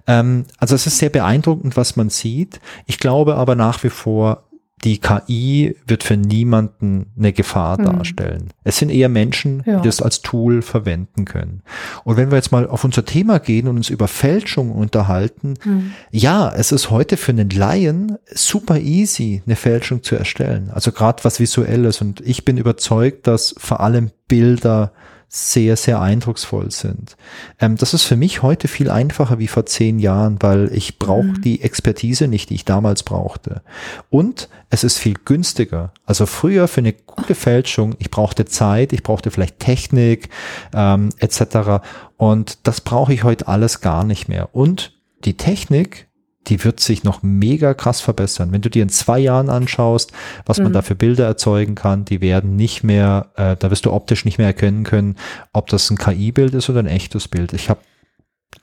Ähm, 0.07 0.45
also 0.57 0.75
es 0.75 0.87
ist 0.87 0.97
sehr 0.97 1.09
beeindruckend, 1.09 1.75
was 1.75 1.95
man 1.95 2.09
sieht. 2.09 2.61
Ich 2.85 2.99
glaube 2.99 3.35
aber 3.35 3.55
nach 3.55 3.83
wie 3.83 3.89
vor, 3.89 4.48
die 4.83 4.99
KI 4.99 5.75
wird 5.87 6.03
für 6.03 6.17
niemanden 6.17 7.07
eine 7.17 7.33
Gefahr 7.33 7.79
mhm. 7.79 7.85
darstellen. 7.85 8.49
Es 8.63 8.77
sind 8.77 8.89
eher 8.89 9.09
Menschen, 9.09 9.63
ja. 9.65 9.79
die 9.79 9.87
das 9.87 10.01
als 10.01 10.21
Tool 10.21 10.61
verwenden 10.61 11.25
können. 11.25 11.63
Und 12.03 12.17
wenn 12.17 12.31
wir 12.31 12.37
jetzt 12.37 12.51
mal 12.51 12.67
auf 12.67 12.83
unser 12.83 13.05
Thema 13.05 13.39
gehen 13.39 13.67
und 13.67 13.77
uns 13.77 13.89
über 13.89 14.07
Fälschung 14.07 14.71
unterhalten, 14.71 15.55
mhm. 15.63 15.93
ja, 16.11 16.49
es 16.49 16.71
ist 16.71 16.89
heute 16.89 17.17
für 17.17 17.31
einen 17.31 17.49
Laien 17.49 18.17
super 18.33 18.79
easy, 18.79 19.41
eine 19.45 19.55
Fälschung 19.55 20.03
zu 20.03 20.15
erstellen. 20.15 20.69
Also 20.73 20.91
gerade 20.91 21.23
was 21.23 21.39
visuelles. 21.39 22.01
Und 22.01 22.21
ich 22.21 22.45
bin 22.45 22.57
überzeugt, 22.57 23.27
dass 23.27 23.55
vor 23.57 23.81
allem 23.81 24.11
Bilder 24.27 24.93
sehr, 25.31 25.77
sehr 25.77 26.01
eindrucksvoll 26.01 26.71
sind. 26.71 27.15
Ähm, 27.59 27.77
das 27.77 27.93
ist 27.93 28.03
für 28.03 28.15
mich 28.15 28.41
heute 28.41 28.67
viel 28.67 28.89
einfacher 28.89 29.37
wie 29.37 29.47
vor 29.47 29.67
zehn 29.67 29.99
Jahren, 29.99 30.37
weil 30.41 30.71
ich 30.73 30.97
brauche 30.97 31.23
mhm. 31.23 31.41
die 31.41 31.61
Expertise 31.61 32.27
nicht, 32.27 32.49
die 32.49 32.55
ich 32.55 32.65
damals 32.65 33.03
brauchte. 33.03 33.61
Und 34.09 34.49
es 34.71 34.83
ist 34.83 34.97
viel 34.97 35.13
günstiger. 35.23 35.93
Also 36.07 36.25
früher 36.25 36.67
für 36.67 36.81
eine 36.81 36.93
gute 36.93 37.35
Fälschung, 37.35 37.95
ich 37.99 38.09
brauchte 38.09 38.45
Zeit, 38.45 38.91
ich 38.91 39.03
brauchte 39.03 39.29
vielleicht 39.29 39.59
Technik 39.59 40.29
ähm, 40.73 41.09
etc. 41.19 41.83
Und 42.17 42.57
das 42.67 42.81
brauche 42.81 43.13
ich 43.13 43.23
heute 43.23 43.47
alles 43.47 43.81
gar 43.81 44.03
nicht 44.03 44.29
mehr. 44.29 44.49
Und 44.53 44.93
die 45.25 45.37
Technik 45.37 46.08
die 46.47 46.63
wird 46.63 46.79
sich 46.79 47.03
noch 47.03 47.21
mega 47.21 47.73
krass 47.73 48.01
verbessern. 48.01 48.51
Wenn 48.51 48.61
du 48.61 48.69
dir 48.69 48.83
in 48.83 48.89
zwei 48.89 49.19
Jahren 49.19 49.49
anschaust, 49.49 50.11
was 50.45 50.57
mhm. 50.57 50.65
man 50.65 50.73
da 50.73 50.81
für 50.81 50.95
Bilder 50.95 51.25
erzeugen 51.25 51.75
kann, 51.75 52.05
die 52.05 52.21
werden 52.21 52.55
nicht 52.55 52.83
mehr, 52.83 53.31
äh, 53.35 53.55
da 53.57 53.69
wirst 53.69 53.85
du 53.85 53.91
optisch 53.91 54.25
nicht 54.25 54.37
mehr 54.37 54.47
erkennen 54.47 54.83
können, 54.83 55.15
ob 55.53 55.67
das 55.67 55.89
ein 55.89 55.97
KI-Bild 55.97 56.53
ist 56.53 56.69
oder 56.69 56.79
ein 56.79 56.87
echtes 56.87 57.27
Bild. 57.27 57.53
Ich 57.53 57.69
habe 57.69 57.81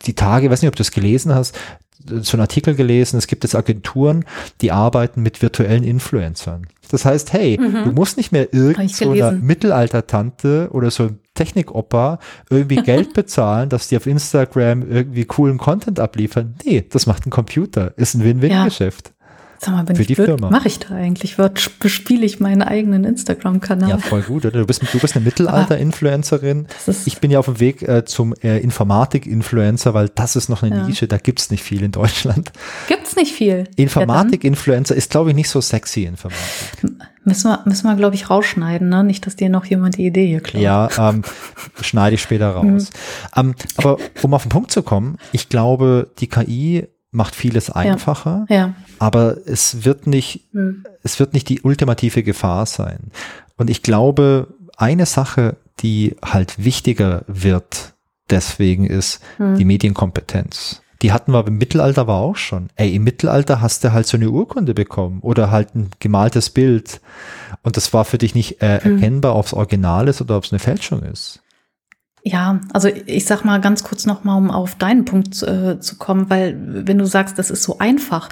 die 0.06 0.14
Tage, 0.14 0.50
weiß 0.50 0.62
nicht, 0.62 0.68
ob 0.68 0.76
du 0.76 0.82
es 0.82 0.90
gelesen 0.90 1.34
hast, 1.34 1.56
so 2.08 2.36
einen 2.36 2.42
Artikel 2.42 2.74
gelesen, 2.74 3.16
es 3.16 3.26
gibt 3.26 3.44
jetzt 3.44 3.54
Agenturen, 3.54 4.24
die 4.60 4.70
arbeiten 4.70 5.22
mit 5.22 5.42
virtuellen 5.42 5.82
Influencern. 5.82 6.66
Das 6.90 7.04
heißt, 7.04 7.32
hey, 7.32 7.58
mhm. 7.58 7.84
du 7.84 7.92
musst 7.92 8.16
nicht 8.16 8.32
mehr 8.32 8.52
irgend 8.52 8.94
so 8.94 9.12
Mittelalter-Tante 9.12 10.68
oder 10.72 10.90
so 10.90 11.10
Technik-Opa 11.36 12.18
irgendwie 12.50 12.76
Geld 12.76 13.14
bezahlen, 13.14 13.68
dass 13.68 13.88
die 13.88 13.96
auf 13.96 14.06
Instagram 14.06 14.90
irgendwie 14.90 15.24
coolen 15.24 15.58
Content 15.58 16.00
abliefern. 16.00 16.56
Nee, 16.64 16.84
das 16.88 17.06
macht 17.06 17.26
ein 17.26 17.30
Computer. 17.30 17.96
Ist 17.96 18.14
ein 18.14 18.24
Win-Win-Geschäft. 18.24 19.08
Ja. 19.08 19.16
Sag 19.58 19.74
mal, 19.74 19.84
bin 19.84 19.96
für 19.96 20.02
ich 20.02 20.08
die 20.08 20.14
Firma. 20.14 20.50
mache 20.50 20.68
ich 20.68 20.78
da 20.78 20.94
eigentlich? 20.94 21.36
Bespiele 21.80 22.26
ich 22.26 22.40
meinen 22.40 22.62
eigenen 22.62 23.04
Instagram-Kanal? 23.04 23.88
Ja, 23.88 23.98
voll 23.98 24.22
gut, 24.22 24.44
oder? 24.44 24.60
Du 24.60 24.66
bist, 24.66 24.82
du 24.92 24.98
bist 24.98 25.16
eine 25.16 25.24
Mittelalter-Influencerin. 25.24 26.66
Ich 27.06 27.18
bin 27.18 27.30
ja 27.30 27.38
auf 27.38 27.46
dem 27.46 27.60
Weg 27.60 27.82
äh, 27.82 28.04
zum 28.04 28.34
äh, 28.42 28.58
Informatik-Influencer, 28.58 29.94
weil 29.94 30.10
das 30.10 30.36
ist 30.36 30.48
noch 30.48 30.62
eine 30.62 30.76
ja. 30.76 30.86
Nische, 30.86 31.08
da 31.08 31.18
gibt's 31.18 31.50
nicht 31.50 31.62
viel 31.62 31.82
in 31.82 31.92
Deutschland. 31.92 32.52
Gibt's 32.88 33.16
nicht 33.16 33.32
viel? 33.32 33.64
Informatik-Influencer 33.76 34.94
ist, 34.94 35.10
glaube 35.10 35.30
ich, 35.30 35.36
nicht 35.36 35.48
so 35.48 35.60
sexy 35.60 36.04
Informatik. 36.04 37.06
Müssen 37.26 37.50
wir, 37.50 37.60
müssen 37.64 37.88
wir 37.88 37.96
glaube 37.96 38.14
ich, 38.14 38.30
rausschneiden, 38.30 38.88
ne? 38.88 39.02
Nicht, 39.02 39.26
dass 39.26 39.34
dir 39.34 39.48
noch 39.48 39.64
jemand 39.64 39.96
die 39.96 40.06
Idee 40.06 40.28
hier 40.28 40.40
klaut. 40.40 40.62
Ja, 40.62 40.88
ähm, 40.96 41.22
schneide 41.80 42.14
ich 42.14 42.22
später 42.22 42.50
raus. 42.50 42.92
Mhm. 43.34 43.50
Ähm, 43.50 43.54
aber 43.76 43.96
um 44.22 44.32
auf 44.32 44.44
den 44.44 44.50
Punkt 44.50 44.70
zu 44.70 44.84
kommen, 44.84 45.18
ich 45.32 45.48
glaube, 45.48 46.08
die 46.20 46.28
KI 46.28 46.86
macht 47.10 47.34
vieles 47.34 47.68
einfacher, 47.68 48.46
ja. 48.48 48.56
ja. 48.56 48.74
aber 49.00 49.38
es 49.44 49.84
wird 49.84 50.06
nicht, 50.06 50.54
mhm. 50.54 50.84
es 51.02 51.18
wird 51.18 51.32
nicht 51.32 51.48
die 51.48 51.62
ultimative 51.62 52.22
Gefahr 52.22 52.64
sein. 52.64 53.10
Und 53.56 53.70
ich 53.70 53.82
glaube, 53.82 54.54
eine 54.76 55.06
Sache, 55.06 55.56
die 55.80 56.14
halt 56.24 56.64
wichtiger 56.64 57.24
wird, 57.26 57.94
deswegen 58.30 58.86
ist 58.86 59.20
mhm. 59.38 59.56
die 59.56 59.64
Medienkompetenz. 59.64 60.80
Die 61.02 61.12
hatten 61.12 61.32
wir 61.32 61.46
im 61.46 61.58
Mittelalter 61.58 62.06
war 62.06 62.16
auch 62.16 62.36
schon. 62.36 62.68
Ey, 62.76 62.94
im 62.94 63.04
Mittelalter 63.04 63.60
hast 63.60 63.84
du 63.84 63.92
halt 63.92 64.06
so 64.06 64.16
eine 64.16 64.30
Urkunde 64.30 64.74
bekommen 64.74 65.20
oder 65.20 65.50
halt 65.50 65.74
ein 65.74 65.90
gemaltes 66.00 66.50
Bild. 66.50 67.00
Und 67.62 67.76
das 67.76 67.92
war 67.92 68.04
für 68.04 68.18
dich 68.18 68.34
nicht 68.34 68.62
äh, 68.62 68.80
hm. 68.80 68.94
erkennbar, 68.94 69.36
ob 69.36 69.46
es 69.46 69.52
original 69.52 70.08
ist 70.08 70.20
oder 70.20 70.36
ob 70.36 70.44
es 70.44 70.52
eine 70.52 70.58
Fälschung 70.58 71.02
ist. 71.02 71.42
Ja, 72.22 72.60
also 72.72 72.88
ich 72.88 73.24
sag 73.24 73.44
mal 73.44 73.60
ganz 73.60 73.84
kurz 73.84 74.04
nochmal, 74.04 74.38
um 74.38 74.50
auf 74.50 74.74
deinen 74.74 75.04
Punkt 75.04 75.40
äh, 75.44 75.78
zu 75.78 75.96
kommen, 75.96 76.28
weil 76.28 76.56
wenn 76.86 76.98
du 76.98 77.06
sagst, 77.06 77.38
das 77.38 77.50
ist 77.50 77.62
so 77.62 77.78
einfach 77.78 78.28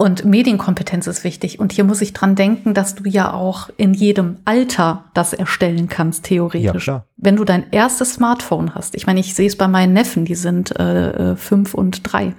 und 0.00 0.24
Medienkompetenz 0.24 1.08
ist 1.08 1.24
wichtig 1.24 1.58
und 1.58 1.72
hier 1.72 1.82
muss 1.82 2.00
ich 2.00 2.12
dran 2.12 2.36
denken, 2.36 2.72
dass 2.72 2.94
du 2.94 3.08
ja 3.08 3.32
auch 3.32 3.68
in 3.76 3.94
jedem 3.94 4.36
Alter 4.44 5.04
das 5.12 5.32
erstellen 5.32 5.88
kannst, 5.88 6.24
theoretisch. 6.24 6.86
Ja. 6.86 7.04
Wenn 7.16 7.34
du 7.34 7.44
dein 7.44 7.64
erstes 7.72 8.14
Smartphone 8.14 8.76
hast, 8.76 8.94
ich 8.94 9.08
meine, 9.08 9.18
ich 9.18 9.34
sehe 9.34 9.48
es 9.48 9.56
bei 9.56 9.66
meinen 9.66 9.92
Neffen, 9.92 10.24
die 10.24 10.36
sind 10.36 10.78
äh, 10.78 11.32
äh 11.32 11.36
fünf 11.36 11.74
und 11.74 12.12
drei. 12.12 12.32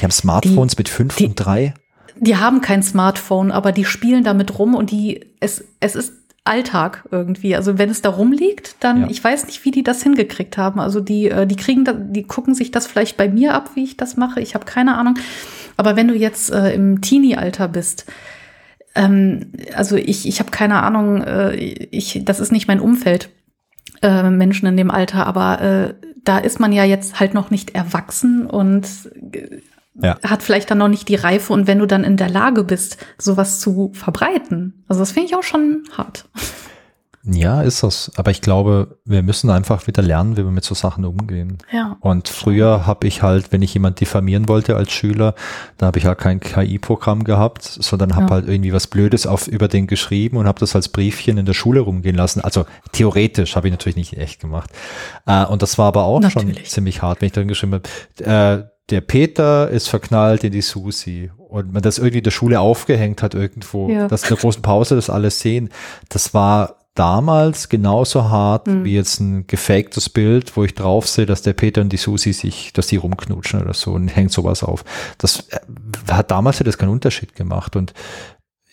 Die 0.00 0.02
haben 0.02 0.10
Smartphones 0.10 0.74
die, 0.74 0.80
mit 0.80 0.88
fünf 0.88 1.14
die, 1.14 1.26
und 1.26 1.36
drei? 1.36 1.74
Die 2.16 2.36
haben 2.36 2.60
kein 2.60 2.82
Smartphone, 2.82 3.52
aber 3.52 3.70
die 3.70 3.84
spielen 3.84 4.24
damit 4.24 4.58
rum 4.58 4.74
und 4.74 4.90
die, 4.90 5.24
es, 5.38 5.64
es 5.78 5.94
ist 5.94 6.12
Alltag 6.42 7.04
irgendwie. 7.10 7.54
Also 7.54 7.78
wenn 7.78 7.90
es 7.90 8.02
da 8.02 8.10
rumliegt, 8.10 8.76
dann, 8.80 9.02
ja. 9.02 9.06
ich 9.08 9.22
weiß 9.22 9.46
nicht, 9.46 9.64
wie 9.64 9.70
die 9.70 9.82
das 9.82 10.02
hingekriegt 10.02 10.58
haben. 10.58 10.80
Also 10.80 11.00
die, 11.00 11.30
äh, 11.30 11.46
die 11.46 11.56
kriegen, 11.56 11.84
da, 11.84 11.92
die 11.92 12.24
gucken 12.24 12.54
sich 12.54 12.70
das 12.72 12.86
vielleicht 12.86 13.16
bei 13.16 13.28
mir 13.28 13.54
ab, 13.54 13.70
wie 13.74 13.84
ich 13.84 13.96
das 13.96 14.16
mache. 14.16 14.40
Ich 14.40 14.54
habe 14.54 14.64
keine 14.66 14.96
Ahnung. 14.98 15.14
Aber 15.76 15.96
wenn 15.96 16.08
du 16.08 16.14
jetzt 16.14 16.52
äh, 16.52 16.72
im 16.72 17.00
Teenie-Alter 17.00 17.68
bist, 17.68 18.06
ähm, 18.94 19.52
also 19.74 19.96
ich, 19.96 20.26
ich 20.26 20.40
habe 20.40 20.50
keine 20.50 20.82
Ahnung, 20.82 21.22
äh, 21.22 21.54
ich, 21.54 22.22
das 22.24 22.40
ist 22.40 22.52
nicht 22.52 22.68
mein 22.68 22.80
Umfeld, 22.80 23.30
äh, 24.02 24.30
Menschen 24.30 24.66
in 24.66 24.76
dem 24.76 24.90
Alter, 24.90 25.26
aber 25.26 25.60
äh, 25.60 25.94
da 26.24 26.38
ist 26.38 26.60
man 26.60 26.72
ja 26.72 26.84
jetzt 26.84 27.20
halt 27.20 27.34
noch 27.34 27.50
nicht 27.50 27.74
erwachsen 27.74 28.46
und 28.46 28.86
ja. 29.94 30.18
hat 30.22 30.42
vielleicht 30.42 30.70
dann 30.70 30.78
noch 30.78 30.88
nicht 30.88 31.08
die 31.08 31.14
Reife 31.14 31.52
und 31.52 31.66
wenn 31.66 31.78
du 31.78 31.86
dann 31.86 32.04
in 32.04 32.16
der 32.16 32.30
Lage 32.30 32.64
bist, 32.64 32.98
sowas 33.18 33.60
zu 33.60 33.90
verbreiten. 33.92 34.84
Also 34.88 35.00
das 35.00 35.12
finde 35.12 35.28
ich 35.28 35.36
auch 35.36 35.42
schon 35.42 35.84
hart. 35.96 36.26
Ja, 37.26 37.62
ist 37.62 37.82
das. 37.82 38.12
Aber 38.16 38.30
ich 38.30 38.42
glaube, 38.42 38.98
wir 39.06 39.22
müssen 39.22 39.48
einfach 39.48 39.86
wieder 39.86 40.02
lernen, 40.02 40.36
wie 40.36 40.44
wir 40.44 40.50
mit 40.50 40.64
so 40.64 40.74
Sachen 40.74 41.06
umgehen. 41.06 41.58
Ja. 41.72 41.96
Und 42.00 42.28
früher 42.28 42.86
habe 42.86 43.06
ich 43.06 43.22
halt, 43.22 43.50
wenn 43.50 43.62
ich 43.62 43.72
jemand 43.72 44.00
diffamieren 44.00 44.46
wollte 44.46 44.76
als 44.76 44.92
Schüler, 44.92 45.34
da 45.78 45.86
habe 45.86 45.98
ich 45.98 46.04
halt 46.04 46.18
kein 46.18 46.38
KI-Programm 46.38 47.24
gehabt, 47.24 47.62
sondern 47.62 48.14
habe 48.14 48.26
ja. 48.26 48.30
halt 48.32 48.48
irgendwie 48.48 48.74
was 48.74 48.88
Blödes 48.88 49.26
auf 49.26 49.48
über 49.48 49.68
den 49.68 49.86
geschrieben 49.86 50.36
und 50.36 50.46
habe 50.46 50.60
das 50.60 50.76
als 50.76 50.90
Briefchen 50.90 51.38
in 51.38 51.46
der 51.46 51.54
Schule 51.54 51.80
rumgehen 51.80 52.16
lassen. 52.16 52.42
Also 52.42 52.66
theoretisch 52.92 53.56
habe 53.56 53.68
ich 53.68 53.72
natürlich 53.72 53.96
nicht 53.96 54.18
echt 54.18 54.40
gemacht. 54.40 54.70
Äh, 55.26 55.46
und 55.46 55.62
das 55.62 55.78
war 55.78 55.86
aber 55.86 56.04
auch 56.04 56.20
natürlich. 56.20 56.58
schon 56.58 56.66
ziemlich 56.66 57.00
hart, 57.00 57.22
wenn 57.22 57.26
ich 57.26 57.32
drin 57.32 57.48
geschrieben 57.48 57.80
habe. 58.18 58.62
Äh, 58.62 58.64
der 58.90 59.00
Peter 59.00 59.70
ist 59.70 59.88
verknallt 59.88 60.44
in 60.44 60.52
die 60.52 60.60
Susi 60.60 61.30
und 61.38 61.72
man 61.72 61.82
das 61.82 61.96
irgendwie 61.96 62.18
in 62.18 62.24
der 62.24 62.30
Schule 62.30 62.60
aufgehängt 62.60 63.22
hat 63.22 63.32
irgendwo, 63.32 63.88
ja. 63.88 64.08
dass 64.08 64.24
in 64.24 64.28
der 64.28 64.36
großen 64.36 64.60
Pause 64.60 64.94
das 64.94 65.08
alles 65.08 65.40
sehen. 65.40 65.70
Das 66.10 66.34
war 66.34 66.83
damals 66.94 67.68
genauso 67.68 68.30
hart 68.30 68.68
mhm. 68.68 68.84
wie 68.84 68.94
jetzt 68.94 69.20
ein 69.20 69.46
gefaktes 69.46 70.08
Bild, 70.08 70.56
wo 70.56 70.64
ich 70.64 70.74
drauf 70.74 71.08
sehe, 71.08 71.26
dass 71.26 71.42
der 71.42 71.52
Peter 71.52 71.80
und 71.80 71.92
die 71.92 71.96
Susi 71.96 72.32
sich, 72.32 72.72
dass 72.72 72.86
die 72.86 72.96
rumknutschen 72.96 73.62
oder 73.62 73.74
so 73.74 73.92
und 73.92 74.08
hängt 74.16 74.32
sowas 74.32 74.62
auf. 74.62 74.84
Das 75.18 75.48
äh, 75.50 75.60
hat 76.10 76.30
damals 76.30 76.58
ja 76.58 76.64
das 76.64 76.78
keinen 76.78 76.90
Unterschied 76.90 77.34
gemacht 77.34 77.76
und 77.76 77.92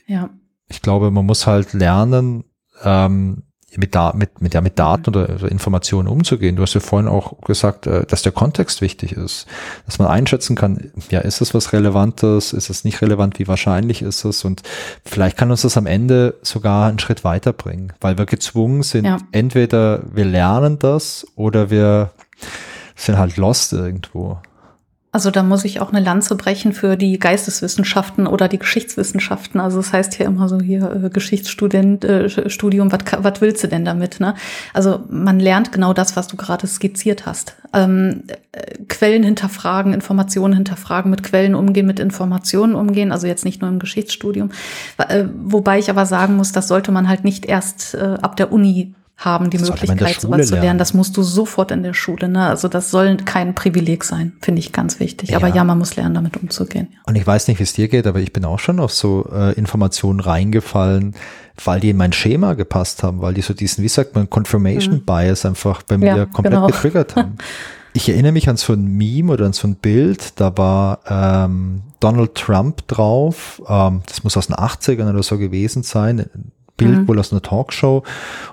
ja. 0.08 0.30
ich 0.68 0.82
glaube, 0.82 1.12
man 1.12 1.26
muss 1.26 1.48
halt 1.48 1.74
lernen, 1.74 2.44
ähm, 2.84 3.44
mit, 3.78 3.96
da, 3.96 4.14
mit, 4.16 4.42
mit, 4.42 4.54
ja, 4.54 4.62
mit 4.62 4.78
Daten 4.78 5.10
oder 5.10 5.50
Informationen 5.50 6.08
umzugehen. 6.08 6.56
Du 6.56 6.62
hast 6.62 6.74
ja 6.74 6.82
vorhin 6.82 7.08
auch 7.08 7.40
gesagt, 7.42 7.88
äh, 7.88 8.06
dass 8.06 8.22
der 8.22 8.32
Kontext 8.32 8.82
wichtig 8.82 9.14
ist, 9.14 9.48
dass 9.86 10.00
man 10.00 10.08
einschätzen 10.08 10.56
kann, 10.56 10.92
ja, 11.10 11.20
ist 11.22 11.42
es 11.42 11.54
was 11.54 11.74
Relevantes, 11.74 12.54
ist 12.54 12.70
es 12.70 12.84
nicht 12.84 13.02
relevant, 13.02 13.40
wie 13.40 13.48
wahrscheinlich 13.48 14.02
ist 14.02 14.26
es 14.26 14.44
und 14.44 14.62
vielleicht 15.06 15.38
kann 15.38 15.52
uns 15.52 15.62
das 15.62 15.78
am 15.78 15.86
Ende 15.86 16.36
sogar 16.42 16.90
einen 16.90 17.00
Schritt 17.00 17.24
weiterbringen, 17.24 17.94
weil 18.02 18.18
wir 18.18 18.26
gezwungen 18.26 18.84
sind, 18.84 19.06
ja. 19.06 19.18
entweder 19.32 20.02
wir 20.12 20.26
lernen 20.26 20.80
das 20.80 21.26
oder 21.36 21.70
wir 21.70 22.12
sind 22.96 23.18
halt 23.18 23.38
lost 23.38 23.74
irgendwo. 23.74 24.40
Also 25.14 25.30
da 25.30 25.44
muss 25.44 25.66
ich 25.66 25.82
auch 25.82 25.92
eine 25.92 26.00
Lanze 26.00 26.36
brechen 26.36 26.72
für 26.72 26.96
die 26.96 27.20
Geisteswissenschaften 27.20 28.28
oder 28.28 28.48
die 28.48 28.60
Geschichtswissenschaften. 28.60 29.60
Also 29.60 29.78
das 29.78 29.92
heißt 29.92 30.18
ja 30.20 30.26
immer 30.26 30.48
so 30.48 30.62
hier 30.62 31.04
äh, 31.04 31.10
Geschichtsstudent, 31.10 32.06
äh, 32.06 32.50
Studium, 32.50 32.90
was 32.92 33.42
willst 33.42 33.62
du 33.62 33.68
denn 33.68 33.84
damit? 33.84 34.22
Ne? 34.22 34.36
Also 34.74 35.04
man 35.10 35.42
lernt 35.42 35.74
genau 35.74 35.94
das, 35.94 36.16
was 36.16 36.28
du 36.28 36.38
gerade 36.38 36.66
skizziert 36.66 37.26
hast. 37.26 37.58
Ähm, 37.74 38.24
äh, 38.54 38.78
Quellen 38.88 39.24
hinterfragen, 39.24 39.94
Informationen 39.94 40.54
hinterfragen, 40.54 41.12
mit 41.12 41.24
Quellen 41.24 41.56
umgehen, 41.56 41.88
mit 41.88 42.00
Informationen 42.00 42.74
umgehen. 42.74 43.12
Also 43.12 43.28
jetzt 43.28 43.44
nicht 43.44 43.62
nur 43.62 43.70
im 43.70 43.80
Geschichtsstudium. 43.80 44.52
Äh, 44.98 45.26
wobei 45.44 45.78
ich 45.78 45.90
aber 45.90 46.06
sagen 46.06 46.38
muss, 46.38 46.54
das 46.54 46.70
sollte 46.70 46.94
man 46.94 47.10
halt 47.10 47.26
nicht 47.26 47.46
erst 47.46 47.96
äh, 47.96 48.18
ab 48.22 48.38
der 48.38 48.54
Uni 48.54 48.94
haben 49.24 49.50
die 49.52 49.58
Das 49.58 49.70
Möglichkeit, 49.70 50.20
sowas 50.20 50.48
zu 50.48 50.54
lernen. 50.54 50.64
lernen. 50.66 50.80
Das 50.80 50.94
musst 50.94 51.16
du 51.16 51.22
sofort 51.24 51.72
in 51.72 51.84
der 51.84 51.94
Schule. 51.94 52.28
Ne? 52.28 52.46
Also 52.48 52.68
das 52.68 52.90
soll 52.92 53.18
kein 53.18 53.54
Privileg 53.56 54.04
sein, 54.04 54.34
finde 54.42 54.60
ich 54.60 54.72
ganz 54.74 55.00
wichtig. 55.00 55.36
Aber 55.36 55.48
Ja. 55.50 55.56
ja, 55.58 55.64
man 55.64 55.78
muss 55.78 55.96
lernen, 55.96 56.16
damit 56.16 56.38
umzugehen. 56.38 56.88
Und 57.06 57.16
ich 57.16 57.26
weiß 57.26 57.48
nicht, 57.48 57.60
wie 57.60 57.64
es 57.64 57.74
dir 57.74 57.88
geht, 57.88 58.08
aber 58.08 58.20
ich 58.20 58.34
bin 58.34 58.44
auch 58.46 58.60
schon 58.60 58.80
auf 58.80 58.92
so 58.92 59.30
äh, 59.32 59.54
Informationen 59.54 60.20
reingefallen, 60.20 61.14
weil 61.64 61.80
die 61.80 61.92
in 61.92 61.98
mein 61.98 62.14
Schema 62.14 62.54
gepasst 62.56 63.04
haben, 63.04 63.22
weil 63.22 63.34
die 63.36 63.42
so 63.42 63.54
diesen, 63.54 63.84
wie 63.84 63.90
sagt 63.90 64.16
man, 64.16 64.30
Confirmation 64.30 65.06
Bias 65.06 65.46
einfach 65.46 65.84
bei 65.84 65.98
mir 65.98 66.12
Mhm. 66.14 66.18
Ja, 66.18 66.26
komplett 66.26 66.54
genau. 66.56 66.68
getriggert 66.68 67.16
haben. 67.16 67.38
Ich 67.94 68.10
erinnere 68.10 68.32
mich 68.32 68.48
an 68.50 68.56
so 68.58 68.74
ein 68.74 68.86
Meme 68.86 69.34
oder 69.34 69.46
an 69.46 69.54
so 69.54 69.68
ein 69.68 69.76
Bild, 69.76 70.40
da 70.40 70.58
war 70.58 71.00
ähm, 71.08 71.82
Donald 72.00 72.36
Trump 72.36 72.88
drauf, 72.88 73.62
ähm, 73.68 74.02
das 74.08 74.24
muss 74.24 74.36
aus 74.38 74.48
den 74.48 74.56
80ern 74.56 75.10
oder 75.10 75.22
so 75.24 75.38
gewesen 75.38 75.84
sein, 75.84 76.26
Bild 76.82 77.00
Mhm. 77.00 77.08
wohl 77.08 77.20
aus 77.20 77.32
einer 77.32 77.42
Talkshow 77.42 78.04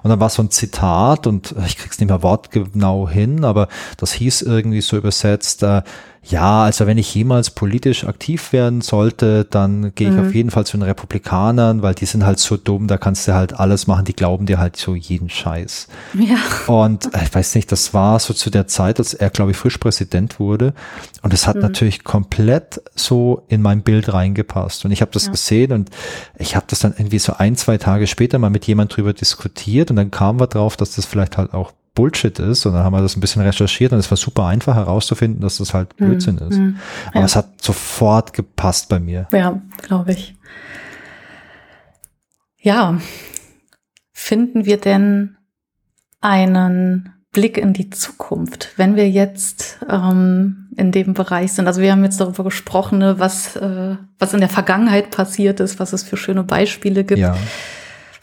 und 0.02 0.10
dann 0.10 0.20
war 0.20 0.28
so 0.28 0.42
ein 0.42 0.50
Zitat 0.50 1.26
und 1.26 1.54
ich 1.66 1.76
krieg's 1.76 1.98
nicht 1.98 2.08
mehr 2.08 2.22
wortgenau 2.22 3.08
hin, 3.08 3.44
aber 3.44 3.68
das 3.96 4.12
hieß 4.12 4.42
irgendwie 4.42 4.80
so 4.80 4.96
übersetzt, 4.96 5.62
äh, 5.62 5.82
ja, 6.28 6.64
also 6.64 6.86
wenn 6.86 6.98
ich 6.98 7.14
jemals 7.14 7.50
politisch 7.50 8.04
aktiv 8.04 8.52
werden 8.52 8.80
sollte, 8.82 9.44
dann 9.44 9.94
gehe 9.94 10.08
ich 10.10 10.14
Mhm. 10.16 10.20
auf 10.20 10.34
jeden 10.34 10.50
Fall 10.50 10.66
zu 10.66 10.76
den 10.76 10.82
Republikanern, 10.82 11.82
weil 11.82 11.94
die 11.94 12.04
sind 12.06 12.24
halt 12.26 12.38
so 12.38 12.56
dumm, 12.56 12.86
da 12.86 12.98
kannst 12.98 13.26
du 13.28 13.34
halt 13.34 13.54
alles 13.58 13.86
machen, 13.86 14.04
die 14.04 14.12
glauben 14.12 14.46
dir 14.46 14.58
halt 14.58 14.76
so 14.76 14.94
jeden 14.94 15.30
Scheiß. 15.30 15.88
Ja. 16.14 16.36
Und 16.72 17.14
äh, 17.14 17.22
ich 17.24 17.34
weiß 17.34 17.54
nicht, 17.54 17.72
das 17.72 17.94
war 17.94 18.18
so 18.20 18.34
zu 18.34 18.50
der 18.50 18.66
Zeit, 18.66 18.98
als 18.98 19.14
er, 19.14 19.30
glaube 19.30 19.52
ich, 19.52 19.56
frisch 19.56 19.78
Präsident 19.78 20.38
wurde. 20.38 20.74
Und 21.22 21.32
es 21.32 21.46
hat 21.46 21.56
Mhm. 21.56 21.62
natürlich 21.62 22.04
komplett 22.04 22.80
so 22.94 23.42
in 23.48 23.62
mein 23.62 23.82
Bild 23.82 24.12
reingepasst. 24.12 24.84
Und 24.84 24.90
ich 24.90 25.00
habe 25.00 25.10
das 25.12 25.26
Ja. 25.26 25.32
gesehen 25.32 25.72
und 25.72 25.90
ich 26.38 26.54
habe 26.56 26.66
das 26.68 26.80
dann 26.80 26.94
irgendwie 26.96 27.18
so 27.18 27.34
ein, 27.38 27.56
zwei 27.56 27.78
Tage 27.78 28.06
später 28.06 28.38
mal 28.38 28.50
mit 28.50 28.66
jemand 28.66 28.94
drüber 28.96 29.12
diskutiert 29.12 29.90
und 29.90 29.96
dann 29.96 30.10
kamen 30.10 30.40
wir 30.40 30.46
drauf, 30.46 30.76
dass 30.76 30.94
das 30.96 31.06
vielleicht 31.06 31.38
halt 31.38 31.54
auch 31.54 31.72
Bullshit 31.98 32.38
ist. 32.38 32.64
Und 32.64 32.74
dann 32.74 32.84
haben 32.84 32.92
wir 32.92 33.02
das 33.02 33.16
ein 33.16 33.20
bisschen 33.20 33.42
recherchiert 33.42 33.92
und 33.92 33.98
es 33.98 34.08
war 34.08 34.16
super 34.16 34.46
einfach 34.46 34.76
herauszufinden, 34.76 35.40
dass 35.40 35.58
das 35.58 35.74
halt 35.74 35.96
Blödsinn 35.96 36.38
ist. 36.38 36.56
Mhm. 36.56 36.76
Aber 37.08 37.18
Ja. 37.18 37.24
es 37.24 37.34
hat 37.34 37.60
sofort 37.60 38.32
gepasst 38.32 38.88
bei 38.88 39.00
mir. 39.00 39.26
Ja, 39.32 39.60
glaube 39.82 40.12
ich. 40.12 40.36
Ja, 42.60 42.98
finden 44.12 44.64
wir 44.64 44.76
denn 44.76 45.36
einen 46.20 47.14
Blick 47.32 47.58
in 47.58 47.72
die 47.72 47.90
Zukunft, 47.90 48.70
wenn 48.76 48.94
wir 48.94 49.10
jetzt 49.10 49.78
ähm, 49.90 50.68
in 50.76 50.92
dem 50.92 51.14
Bereich 51.14 51.52
sind? 51.52 51.66
Also 51.66 51.80
wir 51.80 51.90
haben 51.90 52.04
jetzt 52.04 52.20
darüber 52.20 52.44
gesprochen, 52.44 52.98
ne, 52.98 53.18
was, 53.18 53.56
äh, 53.56 53.96
was 54.20 54.34
in 54.34 54.40
der 54.40 54.48
Vergangenheit 54.48 55.10
passiert 55.10 55.58
ist, 55.58 55.80
was 55.80 55.92
es 55.92 56.04
für 56.04 56.16
schöne 56.16 56.44
Beispiele 56.44 57.02
gibt. 57.02 57.20
Ja. 57.20 57.36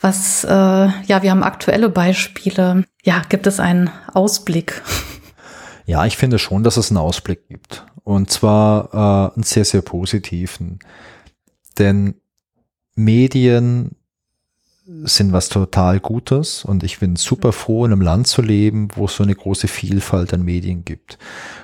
Was, 0.06 0.44
äh, 0.44 0.48
ja, 0.50 1.22
wir 1.24 1.32
haben 1.32 1.42
aktuelle 1.42 1.88
Beispiele. 1.88 2.84
Ja, 3.02 3.22
gibt 3.28 3.48
es 3.48 3.58
einen 3.58 3.90
Ausblick? 4.14 4.80
Ja, 5.88 6.04
ich 6.04 6.16
finde 6.16 6.40
schon, 6.40 6.64
dass 6.64 6.76
es 6.78 6.90
einen 6.90 6.98
Ausblick 6.98 7.46
gibt. 7.48 7.86
Und 8.02 8.28
zwar 8.28 8.92
äh, 8.92 9.34
einen 9.36 9.44
sehr, 9.44 9.64
sehr 9.64 9.82
positiven. 9.82 10.80
Denn 11.78 12.14
Medien 12.96 13.94
sind 15.04 15.32
was 15.32 15.48
total 15.48 16.00
Gutes 16.00 16.64
und 16.64 16.82
ich 16.82 16.98
bin 16.98 17.14
super 17.14 17.52
froh, 17.52 17.84
in 17.86 17.92
einem 17.92 18.00
Land 18.00 18.26
zu 18.26 18.42
leben, 18.42 18.88
wo 18.96 19.04
es 19.04 19.14
so 19.14 19.22
eine 19.22 19.36
große 19.36 19.68
Vielfalt 19.68 20.34
an 20.34 20.42
Medien 20.42 20.84
gibt. 20.84 21.18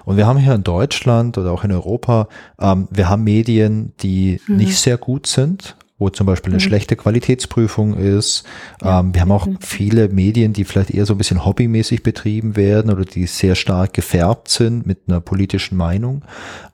Und 0.05 0.16
wir 0.16 0.28
haben 0.28 0.39
hier 0.39 0.55
in 0.55 0.62
Deutschland 0.62 1.36
oder 1.36 1.51
auch 1.51 1.64
in 1.64 1.73
Europa, 1.73 2.28
ähm, 2.60 2.86
wir 2.93 3.09
haben 3.09 3.24
Medien, 3.24 3.93
die 4.02 4.40
Mhm. 4.47 4.56
nicht 4.56 4.78
sehr 4.78 4.98
gut 4.98 5.27
sind, 5.27 5.77
wo 6.03 6.11
zum 6.11 6.27
Beispiel 6.27 6.53
eine 6.53 6.57
Mhm. 6.62 6.66
schlechte 6.66 6.97
Qualitätsprüfung 6.97 7.95
ist. 7.97 8.43
Ja, 8.83 9.01
ähm, 9.01 9.15
wir 9.15 9.20
haben 9.20 9.31
auch 9.33 9.45
definitiv. 9.45 9.69
viele 9.69 10.09
Medien, 10.09 10.53
die 10.53 10.65
vielleicht 10.65 10.91
eher 10.91 11.07
so 11.07 11.15
ein 11.15 11.19
bisschen 11.19 11.45
hobbymäßig 11.45 12.03
betrieben 12.03 12.57
werden 12.57 12.91
oder 12.91 13.05
die 13.05 13.27
sehr 13.27 13.55
stark 13.55 13.93
gefärbt 13.95 14.49
sind 14.49 14.85
mit 14.87 14.99
einer 15.07 15.20
politischen 15.20 15.77
Meinung. 15.77 16.23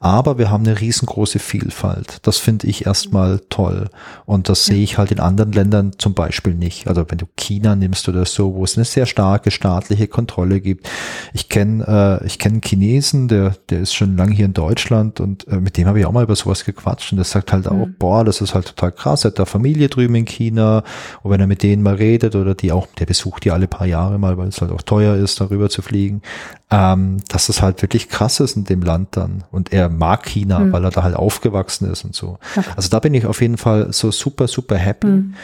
Aber 0.01 0.39
wir 0.39 0.51
haben 0.51 0.65
eine 0.67 0.81
riesengroße 0.81 1.39
Vielfalt. 1.39 2.19
Das 2.23 2.39
finde 2.39 2.67
ich 2.67 2.87
erstmal 2.87 3.41
toll. 3.51 3.91
Und 4.27 4.49
das 4.49 4.65
sehe 4.65 4.83
ich 4.83 4.97
halt 4.99 5.11
in 5.13 5.21
anderen 5.21 5.53
Ländern 5.53 5.93
zum 5.99 6.15
Beispiel 6.15 6.55
nicht. 6.55 6.89
Also 6.89 7.05
wenn 7.09 7.19
du 7.19 7.27
China 7.37 7.77
nimmst 7.77 8.09
oder 8.09 8.25
so, 8.25 8.55
wo 8.55 8.65
es 8.65 8.77
eine 8.77 8.85
sehr 8.85 9.07
starke 9.07 9.51
staatliche 9.51 10.09
Kontrolle 10.09 10.61
gibt. 10.61 10.89
Ich 11.35 11.49
kenne 11.49 12.21
äh, 12.23 12.27
ich 12.27 12.39
kenne 12.39 12.55
einen 12.55 12.63
Chinesen, 12.63 13.29
der 13.29 13.55
der 13.71 13.81
ist 13.81 13.95
schon 13.95 14.17
lange 14.17 14.35
hier 14.35 14.47
in 14.47 14.55
Deutschland 14.55 15.21
und 15.21 15.47
äh, 15.49 15.57
mit 15.57 15.77
dem 15.77 15.87
habe 15.87 16.01
ich 16.01 16.07
auch 16.07 16.13
mal 16.13 16.23
über 16.25 16.37
sowas 16.37 16.65
gequatscht 16.65 17.13
und 17.13 17.17
der 17.17 17.25
sagt 17.25 17.53
halt 17.53 17.67
auch, 17.69 17.87
Mhm. 17.87 17.95
boah, 17.99 18.25
das 18.25 18.41
ist 18.41 18.55
halt 18.55 18.67
total 18.67 18.93
krass. 18.93 19.18
Er 19.25 19.31
hat 19.31 19.39
da 19.39 19.45
Familie 19.45 19.89
drüben 19.89 20.15
in 20.15 20.25
China 20.25 20.83
und 21.23 21.31
wenn 21.31 21.41
er 21.41 21.47
mit 21.47 21.63
denen 21.63 21.83
mal 21.83 21.95
redet 21.95 22.35
oder 22.37 22.55
die 22.55 22.73
auch, 22.73 22.87
der 22.99 23.07
besucht 23.07 23.45
die 23.45 23.51
alle 23.51 23.69
paar 23.69 23.87
Jahre 23.87 24.19
mal, 24.19 24.37
weil 24.39 24.49
es 24.49 24.61
halt 24.61 24.71
auch 24.73 24.83
teuer 24.83 25.17
ist, 25.17 25.41
darüber 25.41 25.69
zu 25.71 25.83
fliegen, 25.83 26.23
ähm, 26.71 27.19
dass 27.29 27.49
es 27.49 27.63
halt 27.63 27.83
wirklich 27.83 28.09
krass 28.09 28.41
ist 28.41 28.57
in 28.57 28.65
dem 28.65 28.83
Land 28.83 29.17
dann. 29.17 29.45
Und 29.51 29.73
er 29.73 29.89
mag 29.89 30.27
China, 30.27 30.59
Mhm. 30.61 30.73
weil 30.73 30.85
er 30.85 30.91
da 30.91 31.03
halt 31.03 31.17
aufgewachsen 31.17 31.91
ist 31.91 32.05
und 32.05 32.15
so. 32.15 32.39
Ja. 32.57 32.65
Also 32.77 32.89
da 32.89 32.99
bin 33.01 33.15
ich 33.15 33.27
auf 33.27 33.41
jeden 33.41 33.57
Fall 33.57 33.93
so 33.93 34.11
super, 34.11 34.49
super 34.49 34.77
happy. 34.77 35.07
Mhm. 35.07 35.35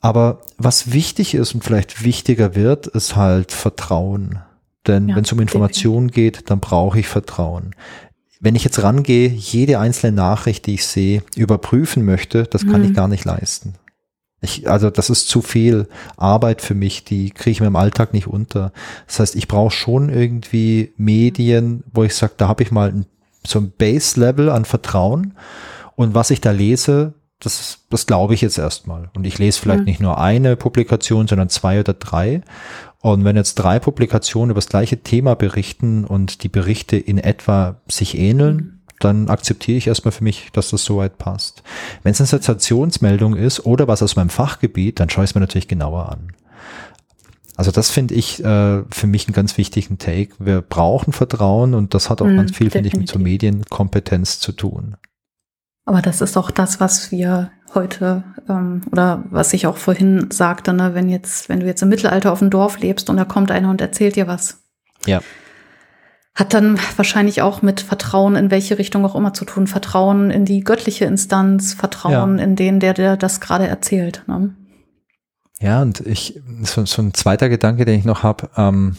Aber 0.00 0.40
was 0.58 0.92
wichtig 0.92 1.34
ist 1.34 1.54
und 1.54 1.64
vielleicht 1.64 2.04
wichtiger 2.04 2.54
wird, 2.54 2.86
ist 2.88 3.16
halt 3.16 3.52
Vertrauen. 3.52 4.40
Denn 4.86 5.08
Ja, 5.08 5.16
wenn 5.16 5.24
es 5.24 5.32
um 5.32 5.40
Informationen 5.40 6.08
geht, 6.10 6.50
dann 6.50 6.60
brauche 6.60 6.98
ich 6.98 7.08
Vertrauen. 7.08 7.74
Wenn 8.44 8.54
ich 8.56 8.64
jetzt 8.64 8.82
rangehe, 8.82 9.28
jede 9.28 9.78
einzelne 9.78 10.14
Nachricht, 10.14 10.66
die 10.66 10.74
ich 10.74 10.86
sehe, 10.86 11.22
überprüfen 11.34 12.04
möchte, 12.04 12.44
das 12.44 12.66
kann 12.66 12.82
Mhm. 12.82 12.88
ich 12.88 12.94
gar 12.94 13.08
nicht 13.08 13.24
leisten. 13.24 13.74
Ich, 14.42 14.68
also 14.68 14.90
das 14.90 15.08
ist 15.08 15.28
zu 15.28 15.40
viel 15.40 15.88
Arbeit 16.18 16.60
für 16.60 16.74
mich, 16.74 17.04
die 17.04 17.30
kriege 17.30 17.52
ich 17.52 17.60
mir 17.60 17.68
im 17.68 17.76
Alltag 17.76 18.12
nicht 18.12 18.26
unter. 18.26 18.72
Das 19.06 19.18
heißt, 19.20 19.36
ich 19.36 19.48
brauche 19.48 19.70
schon 19.70 20.10
irgendwie 20.10 20.92
Medien, 20.98 21.82
wo 21.90 22.04
ich 22.04 22.14
sage, 22.14 22.34
da 22.36 22.46
habe 22.48 22.62
ich 22.62 22.70
mal 22.70 22.90
ein, 22.90 23.06
so 23.46 23.58
ein 23.58 23.72
Base-Level 23.78 24.50
an 24.50 24.66
Vertrauen 24.66 25.34
und 25.96 26.14
was 26.14 26.30
ich 26.30 26.42
da 26.42 26.50
lese, 26.50 27.14
das, 27.40 27.78
das 27.90 28.06
glaube 28.06 28.34
ich 28.34 28.42
jetzt 28.42 28.58
erstmal. 28.58 29.10
Und 29.16 29.26
ich 29.26 29.38
lese 29.38 29.58
vielleicht 29.60 29.80
Mhm. 29.80 29.86
nicht 29.86 30.00
nur 30.00 30.18
eine 30.18 30.56
Publikation, 30.56 31.26
sondern 31.26 31.48
zwei 31.48 31.80
oder 31.80 31.94
drei. 31.94 32.42
Und 33.04 33.22
wenn 33.22 33.36
jetzt 33.36 33.56
drei 33.56 33.80
Publikationen 33.80 34.52
über 34.52 34.62
das 34.62 34.70
gleiche 34.70 35.02
Thema 35.02 35.36
berichten 35.36 36.06
und 36.06 36.42
die 36.42 36.48
Berichte 36.48 36.96
in 36.96 37.18
etwa 37.18 37.76
sich 37.86 38.16
ähneln, 38.16 38.80
dann 38.98 39.28
akzeptiere 39.28 39.76
ich 39.76 39.88
erstmal 39.88 40.12
für 40.12 40.24
mich, 40.24 40.48
dass 40.54 40.70
das 40.70 40.86
soweit 40.86 41.18
passt. 41.18 41.62
Wenn 42.02 42.12
es 42.12 42.20
eine 42.22 42.28
Sensationsmeldung 42.28 43.36
ist 43.36 43.66
oder 43.66 43.88
was 43.88 44.02
aus 44.02 44.16
meinem 44.16 44.30
Fachgebiet, 44.30 45.00
dann 45.00 45.10
schaue 45.10 45.24
ich 45.24 45.32
es 45.32 45.34
mir 45.34 45.42
natürlich 45.42 45.68
genauer 45.68 46.12
an. 46.12 46.32
Also 47.56 47.70
das 47.72 47.90
finde 47.90 48.14
ich 48.14 48.42
äh, 48.42 48.82
für 48.90 49.06
mich 49.06 49.26
einen 49.26 49.34
ganz 49.34 49.58
wichtigen 49.58 49.98
Take. 49.98 50.36
Wir 50.38 50.62
brauchen 50.62 51.12
Vertrauen 51.12 51.74
und 51.74 51.92
das 51.92 52.08
hat 52.08 52.22
auch 52.22 52.26
Mhm, 52.26 52.38
ganz 52.38 52.56
viel, 52.56 52.70
finde 52.70 52.88
ich, 52.88 52.96
mit 52.96 53.10
so. 53.10 53.18
Medienkompetenz 53.18 54.40
zu 54.40 54.52
tun. 54.52 54.96
Aber 55.84 56.02
das 56.02 56.20
ist 56.20 56.36
auch 56.36 56.50
das, 56.50 56.80
was 56.80 57.10
wir 57.10 57.50
heute 57.74 58.24
ähm, 58.48 58.82
oder 58.90 59.24
was 59.30 59.52
ich 59.52 59.66
auch 59.66 59.76
vorhin 59.76 60.30
sagte, 60.30 60.72
ne, 60.72 60.94
wenn 60.94 61.08
jetzt, 61.08 61.48
wenn 61.48 61.60
du 61.60 61.66
jetzt 61.66 61.82
im 61.82 61.88
Mittelalter 61.88 62.32
auf 62.32 62.38
dem 62.38 62.50
Dorf 62.50 62.78
lebst 62.78 63.10
und 63.10 63.16
da 63.16 63.24
kommt 63.24 63.50
einer 63.50 63.70
und 63.70 63.80
erzählt 63.80 64.16
dir 64.16 64.26
was. 64.26 64.62
Ja. 65.06 65.20
Hat 66.34 66.54
dann 66.54 66.78
wahrscheinlich 66.96 67.42
auch 67.42 67.62
mit 67.62 67.80
Vertrauen 67.80 68.34
in 68.34 68.50
welche 68.50 68.78
Richtung 68.78 69.04
auch 69.04 69.14
immer 69.14 69.34
zu 69.34 69.44
tun. 69.44 69.66
Vertrauen 69.66 70.30
in 70.30 70.44
die 70.44 70.64
göttliche 70.64 71.04
Instanz, 71.04 71.74
Vertrauen 71.74 72.38
in 72.38 72.56
den, 72.56 72.80
der 72.80 72.94
dir 72.94 73.16
das 73.16 73.40
gerade 73.40 73.66
erzählt. 73.66 74.24
Ne? 74.26 74.54
Ja, 75.60 75.82
und 75.82 76.00
ich, 76.00 76.40
so, 76.62 76.84
so 76.86 77.02
ein 77.02 77.14
zweiter 77.14 77.48
Gedanke, 77.48 77.84
den 77.84 77.98
ich 77.98 78.04
noch 78.04 78.24
habe, 78.24 78.50
ähm, 78.56 78.96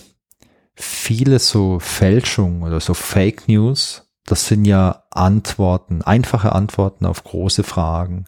viele 0.76 1.40
so 1.40 1.80
Fälschungen 1.80 2.64
oder 2.64 2.80
so 2.80 2.94
Fake 2.94 3.48
News, 3.48 4.05
das 4.26 4.48
sind 4.48 4.66
ja 4.66 5.04
Antworten, 5.12 6.02
einfache 6.02 6.54
Antworten 6.54 7.06
auf 7.06 7.24
große 7.24 7.64
Fragen. 7.64 8.26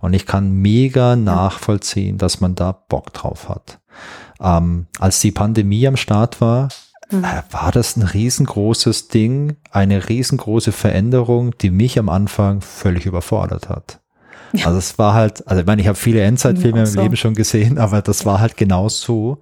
Und 0.00 0.12
ich 0.12 0.26
kann 0.26 0.50
mega 0.52 1.16
nachvollziehen, 1.16 2.18
dass 2.18 2.40
man 2.40 2.54
da 2.54 2.72
Bock 2.72 3.12
drauf 3.14 3.48
hat. 3.48 3.78
Ähm, 4.40 4.86
als 5.00 5.20
die 5.20 5.32
Pandemie 5.32 5.86
am 5.86 5.96
Start 5.96 6.40
war, 6.40 6.68
Mhm. 7.10 7.24
äh, 7.24 7.42
war 7.50 7.72
das 7.72 7.96
ein 7.96 8.02
riesengroßes 8.02 9.08
Ding, 9.08 9.56
eine 9.70 10.10
riesengroße 10.10 10.72
Veränderung, 10.72 11.56
die 11.56 11.70
mich 11.70 11.98
am 11.98 12.10
Anfang 12.10 12.60
völlig 12.60 13.06
überfordert 13.06 13.70
hat. 13.70 14.00
Ja. 14.52 14.66
Also 14.66 14.78
es 14.78 14.98
war 14.98 15.14
halt, 15.14 15.46
also 15.48 15.60
ich 15.62 15.66
meine, 15.66 15.80
ich 15.80 15.88
habe 15.88 15.96
viele 15.96 16.20
Endzeitfilme 16.20 16.78
Ja, 16.80 16.84
im 16.84 16.90
so. 16.90 17.00
Leben 17.00 17.16
schon 17.16 17.32
gesehen, 17.34 17.78
aber 17.78 18.02
das 18.02 18.26
war 18.26 18.40
halt 18.40 18.58
genau 18.58 18.90
so. 18.90 19.38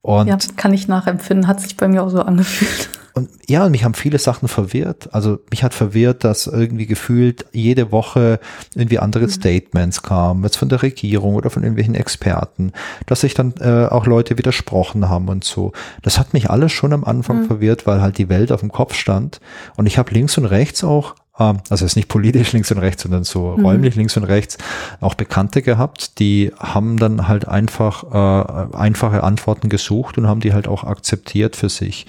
Und 0.00 0.28
Ja, 0.28 0.38
kann 0.56 0.72
ich 0.72 0.88
nachempfinden, 0.88 1.46
hat 1.46 1.60
sich 1.60 1.76
bei 1.76 1.86
mir 1.86 2.02
auch 2.02 2.08
so 2.08 2.22
angefühlt. 2.22 2.88
Und 3.16 3.30
ja, 3.48 3.64
und 3.64 3.70
mich 3.70 3.82
haben 3.82 3.94
viele 3.94 4.18
Sachen 4.18 4.46
verwirrt. 4.46 5.08
Also 5.14 5.38
mich 5.50 5.64
hat 5.64 5.72
verwirrt, 5.72 6.22
dass 6.22 6.46
irgendwie 6.46 6.84
gefühlt 6.84 7.46
jede 7.50 7.90
Woche 7.90 8.38
irgendwie 8.74 8.98
andere 8.98 9.30
Statements 9.30 10.02
kamen, 10.02 10.44
jetzt 10.44 10.58
von 10.58 10.68
der 10.68 10.82
Regierung 10.82 11.34
oder 11.34 11.48
von 11.48 11.62
irgendwelchen 11.62 11.94
Experten, 11.94 12.72
dass 13.06 13.22
sich 13.22 13.32
dann 13.32 13.54
äh, 13.58 13.86
auch 13.86 14.04
Leute 14.04 14.36
widersprochen 14.36 15.08
haben 15.08 15.28
und 15.28 15.44
so. 15.44 15.72
Das 16.02 16.18
hat 16.18 16.34
mich 16.34 16.50
alles 16.50 16.72
schon 16.72 16.92
am 16.92 17.04
Anfang 17.04 17.44
Mhm. 17.44 17.46
verwirrt, 17.46 17.86
weil 17.86 18.02
halt 18.02 18.18
die 18.18 18.28
Welt 18.28 18.52
auf 18.52 18.60
dem 18.60 18.70
Kopf 18.70 18.94
stand. 18.94 19.40
Und 19.76 19.86
ich 19.86 19.96
habe 19.96 20.12
links 20.12 20.36
und 20.36 20.44
rechts 20.44 20.84
auch 20.84 21.14
ähm, 21.38 21.58
also 21.68 21.84
es 21.84 21.92
ist 21.92 21.96
nicht 21.96 22.08
politisch 22.08 22.52
links 22.52 22.70
und 22.70 22.78
rechts, 22.78 23.02
sondern 23.02 23.24
so 23.24 23.56
mhm. 23.56 23.64
räumlich 23.64 23.94
links 23.94 24.16
und 24.16 24.24
rechts, 24.24 24.58
auch 25.00 25.14
Bekannte 25.14 25.62
gehabt, 25.62 26.18
die 26.18 26.52
haben 26.58 26.98
dann 26.98 27.28
halt 27.28 27.48
einfach 27.48 28.04
äh, 28.04 28.76
einfache 28.76 29.22
Antworten 29.22 29.68
gesucht 29.68 30.18
und 30.18 30.26
haben 30.26 30.40
die 30.40 30.52
halt 30.52 30.68
auch 30.68 30.84
akzeptiert 30.84 31.56
für 31.56 31.68
sich. 31.68 32.06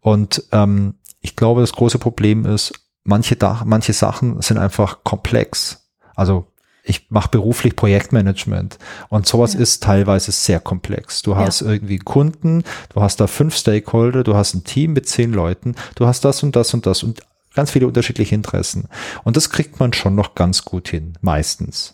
Und 0.00 0.44
ähm, 0.52 0.94
ich 1.20 1.36
glaube, 1.36 1.60
das 1.60 1.72
große 1.72 1.98
Problem 1.98 2.46
ist, 2.46 2.72
manche, 3.04 3.36
manche 3.64 3.92
Sachen 3.92 4.40
sind 4.40 4.58
einfach 4.58 5.02
komplex. 5.04 5.88
Also 6.14 6.46
ich 6.88 7.10
mache 7.10 7.28
beruflich 7.30 7.76
Projektmanagement 7.76 8.78
und 9.08 9.26
sowas 9.26 9.54
ja. 9.54 9.60
ist 9.60 9.82
teilweise 9.82 10.32
sehr 10.32 10.58
komplex. 10.60 11.22
Du 11.22 11.36
hast 11.36 11.60
ja. 11.60 11.68
irgendwie 11.68 11.98
Kunden, 11.98 12.64
du 12.94 13.02
hast 13.02 13.20
da 13.20 13.26
fünf 13.26 13.56
Stakeholder, 13.56 14.24
du 14.24 14.34
hast 14.34 14.54
ein 14.54 14.64
Team 14.64 14.94
mit 14.94 15.08
zehn 15.08 15.32
Leuten, 15.32 15.74
du 15.96 16.06
hast 16.06 16.24
das 16.24 16.42
und 16.42 16.56
das 16.56 16.72
und 16.72 16.86
das 16.86 17.02
und 17.02 17.20
ganz 17.54 17.70
viele 17.70 17.86
unterschiedliche 17.86 18.34
Interessen. 18.34 18.88
Und 19.24 19.36
das 19.36 19.50
kriegt 19.50 19.80
man 19.80 19.92
schon 19.92 20.14
noch 20.14 20.34
ganz 20.34 20.64
gut 20.64 20.88
hin, 20.88 21.14
meistens. 21.20 21.92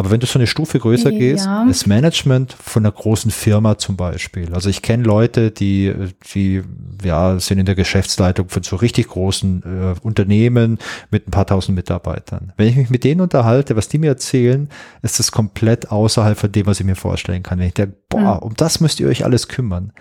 Aber 0.00 0.10
wenn 0.10 0.20
du 0.20 0.26
so 0.26 0.38
eine 0.38 0.46
Stufe 0.46 0.78
größer 0.78 1.10
ja. 1.10 1.18
gehst, 1.18 1.46
das 1.68 1.84
Management 1.84 2.54
von 2.54 2.86
einer 2.86 2.90
großen 2.90 3.30
Firma 3.30 3.76
zum 3.76 3.98
Beispiel. 3.98 4.54
Also 4.54 4.70
ich 4.70 4.80
kenne 4.80 5.02
Leute, 5.02 5.50
die, 5.50 5.94
die 6.32 6.62
ja, 7.04 7.38
sind 7.38 7.58
in 7.58 7.66
der 7.66 7.74
Geschäftsleitung 7.74 8.48
von 8.48 8.62
so 8.62 8.76
richtig 8.76 9.08
großen 9.08 9.62
äh, 9.62 10.00
Unternehmen 10.00 10.78
mit 11.10 11.28
ein 11.28 11.32
paar 11.32 11.46
tausend 11.46 11.76
Mitarbeitern. 11.76 12.54
Wenn 12.56 12.68
ich 12.68 12.76
mich 12.76 12.88
mit 12.88 13.04
denen 13.04 13.20
unterhalte, 13.20 13.76
was 13.76 13.88
die 13.88 13.98
mir 13.98 14.08
erzählen, 14.08 14.70
ist 15.02 15.18
das 15.18 15.32
komplett 15.32 15.90
außerhalb 15.90 16.38
von 16.38 16.50
dem, 16.50 16.64
was 16.64 16.80
ich 16.80 16.86
mir 16.86 16.96
vorstellen 16.96 17.42
kann. 17.42 17.58
Wenn 17.58 17.66
ich 17.66 17.74
denke, 17.74 17.94
boah, 18.08 18.36
mhm. 18.36 18.48
um 18.48 18.54
das 18.54 18.80
müsst 18.80 19.00
ihr 19.00 19.06
euch 19.06 19.26
alles 19.26 19.48
kümmern. 19.48 19.92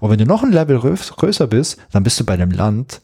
Und 0.00 0.10
wenn 0.10 0.18
du 0.18 0.26
noch 0.26 0.42
ein 0.42 0.50
Level 0.50 0.80
größer 0.80 1.46
bist, 1.46 1.78
dann 1.92 2.02
bist 2.02 2.18
du 2.18 2.24
bei 2.24 2.34
einem 2.34 2.50
Land 2.50 3.02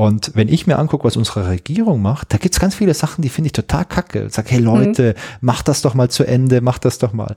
und 0.00 0.30
wenn 0.34 0.48
ich 0.48 0.66
mir 0.66 0.78
angucke, 0.78 1.04
was 1.04 1.18
unsere 1.18 1.46
Regierung 1.46 2.00
macht, 2.00 2.32
da 2.32 2.38
gibt's 2.38 2.58
ganz 2.58 2.74
viele 2.74 2.94
Sachen, 2.94 3.20
die 3.20 3.28
finde 3.28 3.48
ich 3.48 3.52
total 3.52 3.84
kacke. 3.84 4.24
Ich 4.28 4.32
sag, 4.32 4.50
hey 4.50 4.58
Leute, 4.58 5.14
mhm. 5.14 5.46
macht 5.46 5.68
das 5.68 5.82
doch 5.82 5.92
mal 5.92 6.08
zu 6.08 6.24
Ende, 6.24 6.62
macht 6.62 6.86
das 6.86 6.96
doch 6.96 7.12
mal. 7.12 7.36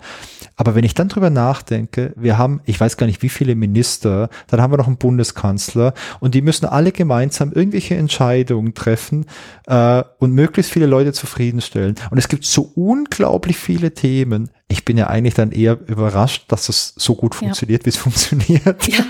Aber 0.56 0.73
wenn 0.73 0.85
ich 0.85 0.94
dann 0.94 1.10
drüber 1.10 1.30
nachdenke, 1.30 2.14
wir 2.15 2.38
haben, 2.38 2.61
ich 2.64 2.80
weiß 2.80 2.95
gar 2.95 3.06
nicht, 3.06 3.22
wie 3.22 3.27
viele 3.27 3.56
Minister, 3.56 4.30
dann 4.48 4.61
haben 4.61 4.72
wir 4.72 4.77
noch 4.77 4.88
einen 4.88 4.95
Bundeskanzler 4.95 5.94
und 6.22 6.35
die 6.35 6.41
müssen 6.41 6.65
alle 6.65 6.94
gemeinsam 6.94 7.52
irgendwelche 7.52 7.95
Entscheidungen 7.95 8.73
treffen 8.73 9.26
äh, 9.68 10.02
und 10.19 10.31
möglichst 10.31 10.72
viele 10.72 10.85
Leute 10.85 11.11
zufriedenstellen. 11.11 11.95
Und 12.11 12.18
es 12.18 12.30
gibt 12.30 12.45
so 12.45 12.72
unglaublich 12.76 13.57
viele 13.57 13.94
Themen. 13.94 14.49
Ich 14.69 14.85
bin 14.85 14.95
ja 14.95 15.07
eigentlich 15.07 15.34
dann 15.34 15.52
eher 15.52 15.77
überrascht, 15.88 16.45
dass 16.48 16.69
es 16.69 16.94
so 16.95 17.15
gut 17.15 17.35
funktioniert, 17.35 17.81
ja. 17.81 17.85
wie 17.88 17.90
es 17.90 17.98
funktioniert. 17.98 18.88
Ja, 18.88 19.03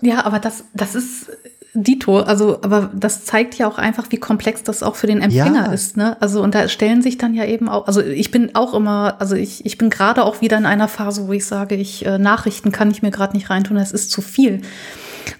ja 0.00 0.24
aber 0.24 0.40
das, 0.40 0.64
das 0.74 0.96
ist 0.96 1.30
Dito, 1.82 2.20
also, 2.20 2.58
aber 2.62 2.90
das 2.94 3.24
zeigt 3.24 3.56
ja 3.56 3.68
auch 3.68 3.78
einfach, 3.78 4.06
wie 4.10 4.16
komplex 4.16 4.62
das 4.62 4.82
auch 4.82 4.96
für 4.96 5.06
den 5.06 5.20
Empfänger 5.20 5.66
ja. 5.66 5.72
ist, 5.72 5.96
ne? 5.96 6.16
Also, 6.20 6.42
und 6.42 6.54
da 6.54 6.68
stellen 6.68 7.02
sich 7.02 7.18
dann 7.18 7.34
ja 7.34 7.44
eben 7.44 7.68
auch, 7.68 7.86
also 7.86 8.00
ich 8.00 8.30
bin 8.30 8.54
auch 8.54 8.74
immer, 8.74 9.16
also 9.18 9.36
ich, 9.36 9.64
ich 9.66 9.78
bin 9.78 9.90
gerade 9.90 10.24
auch 10.24 10.40
wieder 10.40 10.58
in 10.58 10.66
einer 10.66 10.88
Phase, 10.88 11.28
wo 11.28 11.32
ich 11.32 11.46
sage, 11.46 11.74
ich, 11.74 12.04
äh, 12.06 12.18
Nachrichten 12.18 12.72
kann 12.72 12.90
ich 12.90 13.02
mir 13.02 13.10
gerade 13.10 13.36
nicht 13.36 13.50
reintun, 13.50 13.76
das 13.76 13.92
ist 13.92 14.10
zu 14.10 14.22
viel. 14.22 14.62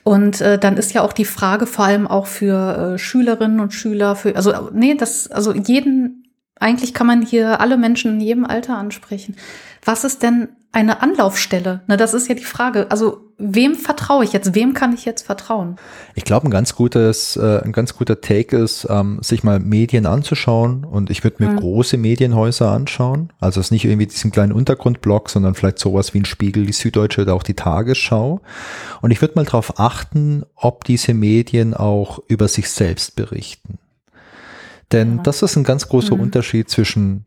Und 0.05 0.41
äh, 0.41 0.59
dann 0.59 0.77
ist 0.77 0.93
ja 0.93 1.03
auch 1.03 1.13
die 1.13 1.25
Frage 1.25 1.67
vor 1.67 1.85
allem 1.85 2.07
auch 2.07 2.27
für 2.27 2.95
äh, 2.95 2.99
Schülerinnen 2.99 3.61
und 3.61 3.73
Schüler, 3.73 4.17
für, 4.17 4.37
also, 4.37 4.71
nee, 4.73 4.95
das, 4.95 5.31
also 5.31 5.53
jeden, 5.53 6.18
eigentlich 6.61 6.95
kann 6.95 7.07
man 7.07 7.23
hier 7.23 7.61
alle 7.61 7.77
Menschen 7.77 8.15
in 8.15 8.21
jedem 8.21 8.45
Alter 8.45 8.77
ansprechen. 8.77 9.37
Was 9.85 10.05
ist 10.05 10.23
denn 10.23 10.49
eine 10.73 11.03
Anlaufstelle? 11.03 11.81
Na, 11.87 11.97
das 11.97 12.15
ist 12.15 12.29
ja 12.29 12.35
die 12.35 12.45
Frage. 12.45 12.91
Also 12.91 13.29
wem 13.39 13.75
vertraue 13.75 14.25
ich 14.25 14.33
jetzt? 14.33 14.55
Wem 14.55 14.75
kann 14.75 14.93
ich 14.93 15.05
jetzt 15.05 15.25
vertrauen? 15.25 15.77
Ich 16.15 16.25
glaube, 16.25 16.47
ein 16.47 16.51
ganz 16.51 16.75
gutes, 16.75 17.37
äh, 17.37 17.63
ein 17.65 17.73
ganz 17.73 17.97
guter 17.97 18.21
Take 18.21 18.57
ist, 18.57 18.87
ähm, 18.91 19.19
sich 19.23 19.43
mal 19.45 19.61
Medien 19.61 20.07
anzuschauen. 20.07 20.85
Und 20.85 21.09
ich 21.09 21.25
würde 21.25 21.43
mir 21.43 21.51
hm. 21.51 21.57
große 21.57 21.97
Medienhäuser 21.97 22.71
anschauen. 22.71 23.33
Also 23.41 23.61
es 23.61 23.69
ist 23.69 23.71
nicht 23.71 23.85
irgendwie 23.85 24.09
diesen 24.09 24.31
kleinen 24.31 24.53
Untergrundblock, 24.53 25.31
sondern 25.31 25.55
vielleicht 25.55 25.79
sowas 25.79 26.13
wie 26.13 26.21
ein 26.21 26.27
Spiegel, 26.27 26.67
die 26.67 26.73
Süddeutsche 26.73 27.23
oder 27.23 27.35
auch 27.35 27.45
die 27.45 27.55
Tagesschau. 27.55 28.41
Und 29.01 29.11
ich 29.11 29.21
würde 29.21 29.35
mal 29.37 29.45
darauf 29.45 29.79
achten, 29.79 30.45
ob 30.55 30.85
diese 30.85 31.15
Medien 31.15 31.73
auch 31.75 32.19
über 32.29 32.49
sich 32.49 32.69
selbst 32.69 33.17
berichten. 33.17 33.79
Denn 34.93 35.17
ja. 35.17 35.23
das 35.23 35.43
ist 35.43 35.57
ein 35.57 35.65
ganz 35.65 35.89
großer 35.89 36.13
hm. 36.13 36.21
Unterschied 36.21 36.69
zwischen 36.71 37.27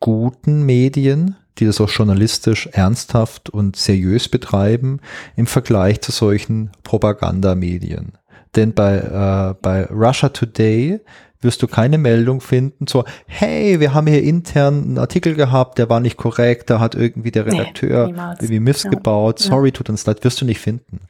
guten 0.00 0.64
Medien, 0.64 1.36
die 1.58 1.66
das 1.66 1.80
auch 1.80 1.90
journalistisch 1.90 2.68
ernsthaft 2.72 3.50
und 3.50 3.76
seriös 3.76 4.28
betreiben, 4.28 5.00
im 5.36 5.46
Vergleich 5.46 6.00
zu 6.00 6.12
solchen 6.12 6.70
Propagandamedien. 6.82 8.12
Denn 8.56 8.74
bei, 8.74 8.98
äh, 8.98 9.54
bei 9.60 9.84
Russia 9.86 10.30
Today 10.30 11.00
wirst 11.42 11.62
du 11.62 11.66
keine 11.66 11.96
Meldung 11.96 12.40
finden, 12.40 12.86
so, 12.86 13.04
hey, 13.26 13.80
wir 13.80 13.94
haben 13.94 14.06
hier 14.06 14.22
intern 14.22 14.82
einen 14.82 14.98
Artikel 14.98 15.34
gehabt, 15.34 15.78
der 15.78 15.88
war 15.88 16.00
nicht 16.00 16.16
korrekt, 16.16 16.68
da 16.68 16.80
hat 16.80 16.94
irgendwie 16.94 17.30
der 17.30 17.46
Redakteur 17.46 18.08
nee, 18.08 18.18
irgendwie 18.40 18.60
missgebaut, 18.60 19.40
ja. 19.40 19.46
sorry, 19.46 19.72
tut 19.72 19.88
uns 19.88 20.04
leid, 20.04 20.22
wirst 20.22 20.40
du 20.40 20.44
nicht 20.44 20.60
finden. 20.60 21.00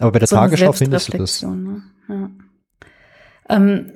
Aber 0.00 0.12
bei 0.12 0.18
der 0.18 0.28
so 0.28 0.36
Tagesschau 0.36 0.72
findest 0.72 1.12
du 1.12 1.18
das. 1.18 1.42
Ne? 1.42 1.82
Ja. 2.08 2.30
Ähm, 3.48 3.95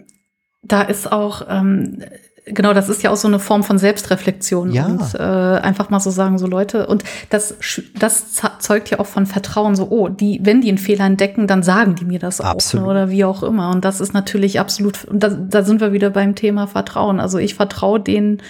da 0.63 0.83
ist 0.83 1.11
auch, 1.11 1.43
ähm, 1.49 2.03
Genau, 2.47 2.73
das 2.73 2.89
ist 2.89 3.03
ja 3.03 3.11
auch 3.11 3.17
so 3.17 3.29
eine 3.29 3.39
Form 3.39 3.63
von 3.63 3.79
Selbstreflexion 3.79 4.73
ja. 4.73 4.87
und 4.87 5.15
äh, 5.15 5.19
einfach 5.19 5.91
mal 5.91 6.01
so 6.01 6.11
sagen, 6.11 6.39
so 6.39 6.47
Leute, 6.47 6.87
und 6.87 7.05
das, 7.29 7.55
das 7.99 8.41
zeugt 8.59 8.91
ja 8.91 8.99
auch 8.99 9.07
von 9.07 9.27
Vertrauen, 9.27 9.77
so, 9.77 9.89
oh, 9.91 10.09
die, 10.09 10.41
wenn 10.43 10.61
die 10.61 10.69
einen 10.69 10.79
Fehler 10.79 11.05
entdecken, 11.05 11.47
dann 11.47 11.63
sagen 11.63 11.95
die 11.95 12.05
mir 12.05 12.19
das 12.19 12.41
absolut. 12.41 12.87
auch 12.87 12.89
ne, 12.89 12.93
oder 12.93 13.11
wie 13.11 13.25
auch 13.25 13.43
immer. 13.43 13.71
Und 13.71 13.85
das 13.85 14.01
ist 14.01 14.15
natürlich 14.15 14.59
absolut, 14.59 15.05
und 15.05 15.23
da, 15.23 15.29
da 15.29 15.63
sind 15.63 15.81
wir 15.81 15.93
wieder 15.93 16.11
beim 16.11 16.35
Thema 16.35 16.67
Vertrauen. 16.67 17.21
Also 17.21 17.39
ich 17.39 17.55
vertraue 17.55 18.01
den 18.01 18.43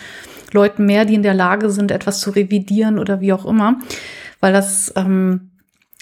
Leuten 0.53 0.87
mehr, 0.87 1.05
die 1.05 1.15
in 1.15 1.23
der 1.23 1.35
Lage 1.35 1.71
sind, 1.71 1.91
etwas 1.91 2.21
zu 2.21 2.31
revidieren 2.31 2.99
oder 2.99 3.21
wie 3.21 3.33
auch 3.33 3.45
immer, 3.45 3.79
weil 4.41 4.53
das 4.53 4.93
ähm, 4.97 5.51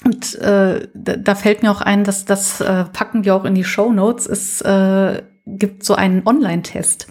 und 0.05 0.37
äh, 0.37 0.87
da 0.95 1.35
fällt 1.35 1.65
mir 1.65 1.73
auch 1.73 1.81
ein, 1.81 2.05
dass 2.05 2.25
das 2.25 2.61
äh, 2.61 2.85
packen 2.85 3.25
wir 3.25 3.35
auch 3.35 3.45
in 3.45 3.57
die 3.57 3.65
Show 3.65 3.93
Notes. 3.93 4.29
Es 4.29 4.61
äh, 4.61 5.23
gibt 5.57 5.85
so 5.85 5.95
einen 5.95 6.27
Online-Test. 6.27 7.07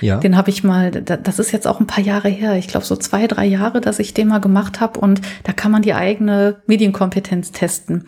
Ja. 0.00 0.18
Den 0.18 0.36
habe 0.36 0.50
ich 0.50 0.62
mal, 0.62 0.90
das 0.90 1.38
ist 1.38 1.52
jetzt 1.52 1.66
auch 1.66 1.80
ein 1.80 1.86
paar 1.86 2.04
Jahre 2.04 2.28
her, 2.28 2.54
ich 2.56 2.68
glaube 2.68 2.86
so 2.86 2.94
zwei, 2.96 3.26
drei 3.26 3.46
Jahre, 3.46 3.80
dass 3.80 3.98
ich 3.98 4.14
den 4.14 4.28
mal 4.28 4.38
gemacht 4.38 4.80
habe 4.80 5.00
und 5.00 5.20
da 5.42 5.52
kann 5.52 5.72
man 5.72 5.82
die 5.82 5.94
eigene 5.94 6.62
Medienkompetenz 6.66 7.50
testen. 7.50 8.06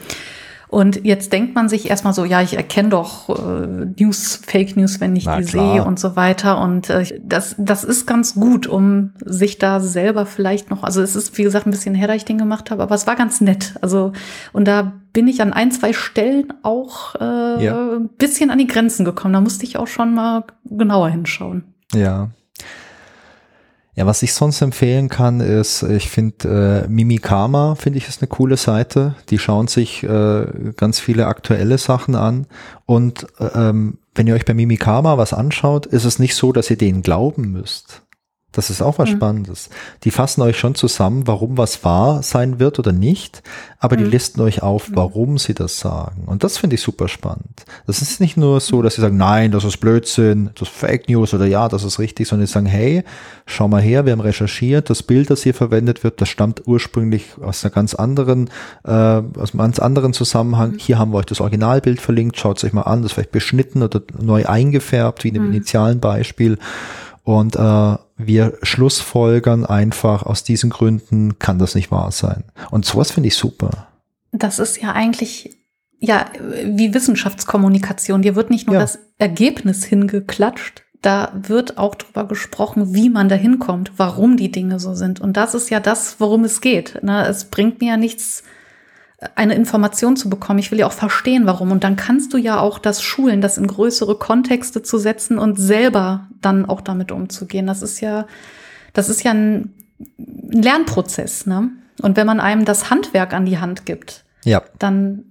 Und 0.70 1.04
jetzt 1.04 1.32
denkt 1.32 1.56
man 1.56 1.68
sich 1.68 1.90
erstmal 1.90 2.12
so, 2.12 2.24
ja, 2.24 2.42
ich 2.42 2.56
erkenne 2.56 2.90
doch 2.90 3.28
äh, 3.28 3.86
News, 3.98 4.36
Fake 4.36 4.76
News, 4.76 5.00
wenn 5.00 5.16
ich 5.16 5.24
Na, 5.24 5.38
die 5.38 5.42
sehe 5.42 5.84
und 5.84 5.98
so 5.98 6.14
weiter. 6.14 6.60
Und 6.62 6.88
äh, 6.88 7.20
das, 7.24 7.56
das 7.58 7.82
ist 7.82 8.06
ganz 8.06 8.34
gut, 8.34 8.68
um 8.68 9.12
sich 9.24 9.58
da 9.58 9.80
selber 9.80 10.26
vielleicht 10.26 10.70
noch, 10.70 10.84
also 10.84 11.02
es 11.02 11.16
ist, 11.16 11.36
wie 11.38 11.42
gesagt, 11.42 11.66
ein 11.66 11.72
bisschen 11.72 11.96
her, 11.96 12.06
da 12.06 12.14
ich 12.14 12.24
den 12.24 12.38
gemacht 12.38 12.70
habe, 12.70 12.84
aber 12.84 12.94
es 12.94 13.08
war 13.08 13.16
ganz 13.16 13.40
nett. 13.40 13.74
Also, 13.80 14.12
und 14.52 14.68
da 14.68 14.92
bin 15.12 15.26
ich 15.26 15.42
an 15.42 15.52
ein, 15.52 15.72
zwei 15.72 15.92
Stellen 15.92 16.52
auch 16.62 17.16
äh, 17.16 17.64
ja. 17.64 17.96
ein 17.96 18.08
bisschen 18.10 18.50
an 18.50 18.58
die 18.58 18.68
Grenzen 18.68 19.04
gekommen. 19.04 19.34
Da 19.34 19.40
musste 19.40 19.64
ich 19.64 19.76
auch 19.76 19.88
schon 19.88 20.14
mal 20.14 20.44
genauer 20.66 21.08
hinschauen. 21.08 21.64
Ja. 21.92 22.30
Ja, 24.00 24.06
was 24.06 24.22
ich 24.22 24.32
sonst 24.32 24.62
empfehlen 24.62 25.10
kann, 25.10 25.40
ist, 25.40 25.82
ich 25.82 26.08
finde 26.08 26.86
äh, 26.86 26.88
Mimikama, 26.88 27.74
finde 27.74 27.98
ich, 27.98 28.08
ist 28.08 28.22
eine 28.22 28.28
coole 28.28 28.56
Seite. 28.56 29.14
Die 29.28 29.38
schauen 29.38 29.66
sich 29.66 30.02
äh, 30.02 30.46
ganz 30.74 30.98
viele 31.00 31.26
aktuelle 31.26 31.76
Sachen 31.76 32.14
an. 32.14 32.46
Und 32.86 33.26
äh, 33.38 33.50
ähm, 33.54 33.98
wenn 34.14 34.26
ihr 34.26 34.34
euch 34.34 34.46
bei 34.46 34.54
Mimikama 34.54 35.18
was 35.18 35.34
anschaut, 35.34 35.84
ist 35.84 36.06
es 36.06 36.18
nicht 36.18 36.34
so, 36.34 36.50
dass 36.50 36.70
ihr 36.70 36.78
denen 36.78 37.02
glauben 37.02 37.52
müsst. 37.52 38.00
Das 38.52 38.68
ist 38.68 38.82
auch 38.82 38.98
was 38.98 39.10
mhm. 39.10 39.16
Spannendes. 39.16 39.70
Die 40.02 40.10
fassen 40.10 40.42
euch 40.42 40.58
schon 40.58 40.74
zusammen, 40.74 41.26
warum 41.26 41.56
was 41.56 41.84
wahr 41.84 42.22
sein 42.22 42.58
wird 42.58 42.80
oder 42.80 42.90
nicht, 42.90 43.42
aber 43.78 43.96
mhm. 43.96 44.04
die 44.04 44.10
listen 44.10 44.40
euch 44.40 44.62
auf, 44.62 44.88
mhm. 44.88 44.96
warum 44.96 45.38
sie 45.38 45.54
das 45.54 45.78
sagen. 45.78 46.24
Und 46.26 46.42
das 46.42 46.58
finde 46.58 46.74
ich 46.74 46.82
super 46.82 47.06
spannend. 47.06 47.64
Das 47.86 48.02
ist 48.02 48.20
nicht 48.20 48.36
nur 48.36 48.58
so, 48.58 48.82
dass 48.82 48.96
sie 48.96 49.02
sagen, 49.02 49.16
nein, 49.16 49.52
das 49.52 49.62
ist 49.62 49.76
Blödsinn, 49.76 50.50
das 50.56 50.68
ist 50.68 50.76
Fake 50.76 51.08
News 51.08 51.32
oder 51.32 51.46
ja, 51.46 51.68
das 51.68 51.84
ist 51.84 52.00
richtig, 52.00 52.26
sondern 52.26 52.48
sie 52.48 52.52
sagen, 52.52 52.66
hey, 52.66 53.04
schau 53.46 53.68
mal 53.68 53.80
her, 53.80 54.04
wir 54.04 54.12
haben 54.12 54.20
recherchiert, 54.20 54.90
das 54.90 55.04
Bild, 55.04 55.30
das 55.30 55.44
hier 55.44 55.54
verwendet 55.54 56.02
wird, 56.02 56.20
das 56.20 56.28
stammt 56.28 56.66
ursprünglich 56.66 57.36
aus 57.40 57.64
einer 57.64 57.72
ganz 57.72 57.94
anderen, 57.94 58.50
äh, 58.84 58.90
aus 58.90 59.52
einem 59.52 59.58
ganz 59.58 59.78
anderen 59.78 60.12
Zusammenhang. 60.12 60.72
Mhm. 60.72 60.78
Hier 60.78 60.98
haben 60.98 61.12
wir 61.12 61.18
euch 61.18 61.26
das 61.26 61.40
Originalbild 61.40 62.00
verlinkt, 62.00 62.36
schaut 62.36 62.58
es 62.58 62.64
euch 62.64 62.72
mal 62.72 62.82
an, 62.82 63.02
das 63.02 63.12
ist 63.12 63.14
vielleicht 63.14 63.32
beschnitten 63.32 63.84
oder 63.84 64.02
neu 64.20 64.44
eingefärbt, 64.44 65.22
wie 65.22 65.28
in 65.28 65.34
dem 65.34 65.46
mhm. 65.46 65.54
initialen 65.54 66.00
Beispiel. 66.00 66.58
Und 67.22 67.54
äh, 67.54 67.96
wir 68.26 68.58
schlussfolgern 68.62 69.64
einfach 69.64 70.22
aus 70.24 70.44
diesen 70.44 70.70
Gründen 70.70 71.38
kann 71.38 71.58
das 71.58 71.74
nicht 71.74 71.90
wahr 71.90 72.12
sein. 72.12 72.44
Und 72.70 72.84
sowas 72.84 73.10
finde 73.10 73.28
ich 73.28 73.34
super. 73.34 73.88
Das 74.32 74.58
ist 74.58 74.80
ja 74.80 74.92
eigentlich 74.92 75.58
ja 75.98 76.26
wie 76.64 76.94
Wissenschaftskommunikation. 76.94 78.22
Dir 78.22 78.36
wird 78.36 78.50
nicht 78.50 78.66
nur 78.66 78.74
ja. 78.74 78.80
das 78.80 78.98
Ergebnis 79.18 79.84
hingeklatscht, 79.84 80.82
da 81.02 81.32
wird 81.34 81.78
auch 81.78 81.94
drüber 81.94 82.26
gesprochen, 82.26 82.94
wie 82.94 83.08
man 83.08 83.28
da 83.28 83.36
hinkommt, 83.36 83.92
warum 83.96 84.36
die 84.36 84.52
Dinge 84.52 84.78
so 84.78 84.94
sind. 84.94 85.20
Und 85.20 85.36
das 85.36 85.54
ist 85.54 85.70
ja 85.70 85.80
das, 85.80 86.16
worum 86.20 86.44
es 86.44 86.60
geht. 86.60 87.02
Ne? 87.02 87.26
Es 87.26 87.46
bringt 87.46 87.80
mir 87.80 87.90
ja 87.90 87.96
nichts, 87.96 88.42
eine 89.34 89.54
Information 89.54 90.16
zu 90.16 90.30
bekommen. 90.30 90.58
Ich 90.58 90.70
will 90.70 90.78
ja 90.78 90.86
auch 90.86 90.92
verstehen, 90.92 91.46
warum. 91.46 91.72
Und 91.72 91.84
dann 91.84 91.96
kannst 91.96 92.32
du 92.32 92.38
ja 92.38 92.58
auch 92.58 92.78
das 92.78 93.02
schulen, 93.02 93.40
das 93.40 93.58
in 93.58 93.66
größere 93.66 94.16
Kontexte 94.16 94.82
zu 94.82 94.98
setzen 94.98 95.38
und 95.38 95.56
selber 95.56 96.28
dann 96.40 96.66
auch 96.66 96.80
damit 96.80 97.12
umzugehen. 97.12 97.66
Das 97.66 97.82
ist 97.82 98.00
ja, 98.00 98.26
das 98.92 99.08
ist 99.08 99.22
ja 99.22 99.32
ein 99.32 99.74
Lernprozess, 100.16 101.46
ne? 101.46 101.70
Und 102.00 102.16
wenn 102.16 102.26
man 102.26 102.40
einem 102.40 102.64
das 102.64 102.88
Handwerk 102.88 103.34
an 103.34 103.44
die 103.44 103.58
Hand 103.58 103.84
gibt, 103.84 104.24
ja. 104.44 104.62
dann 104.78 105.29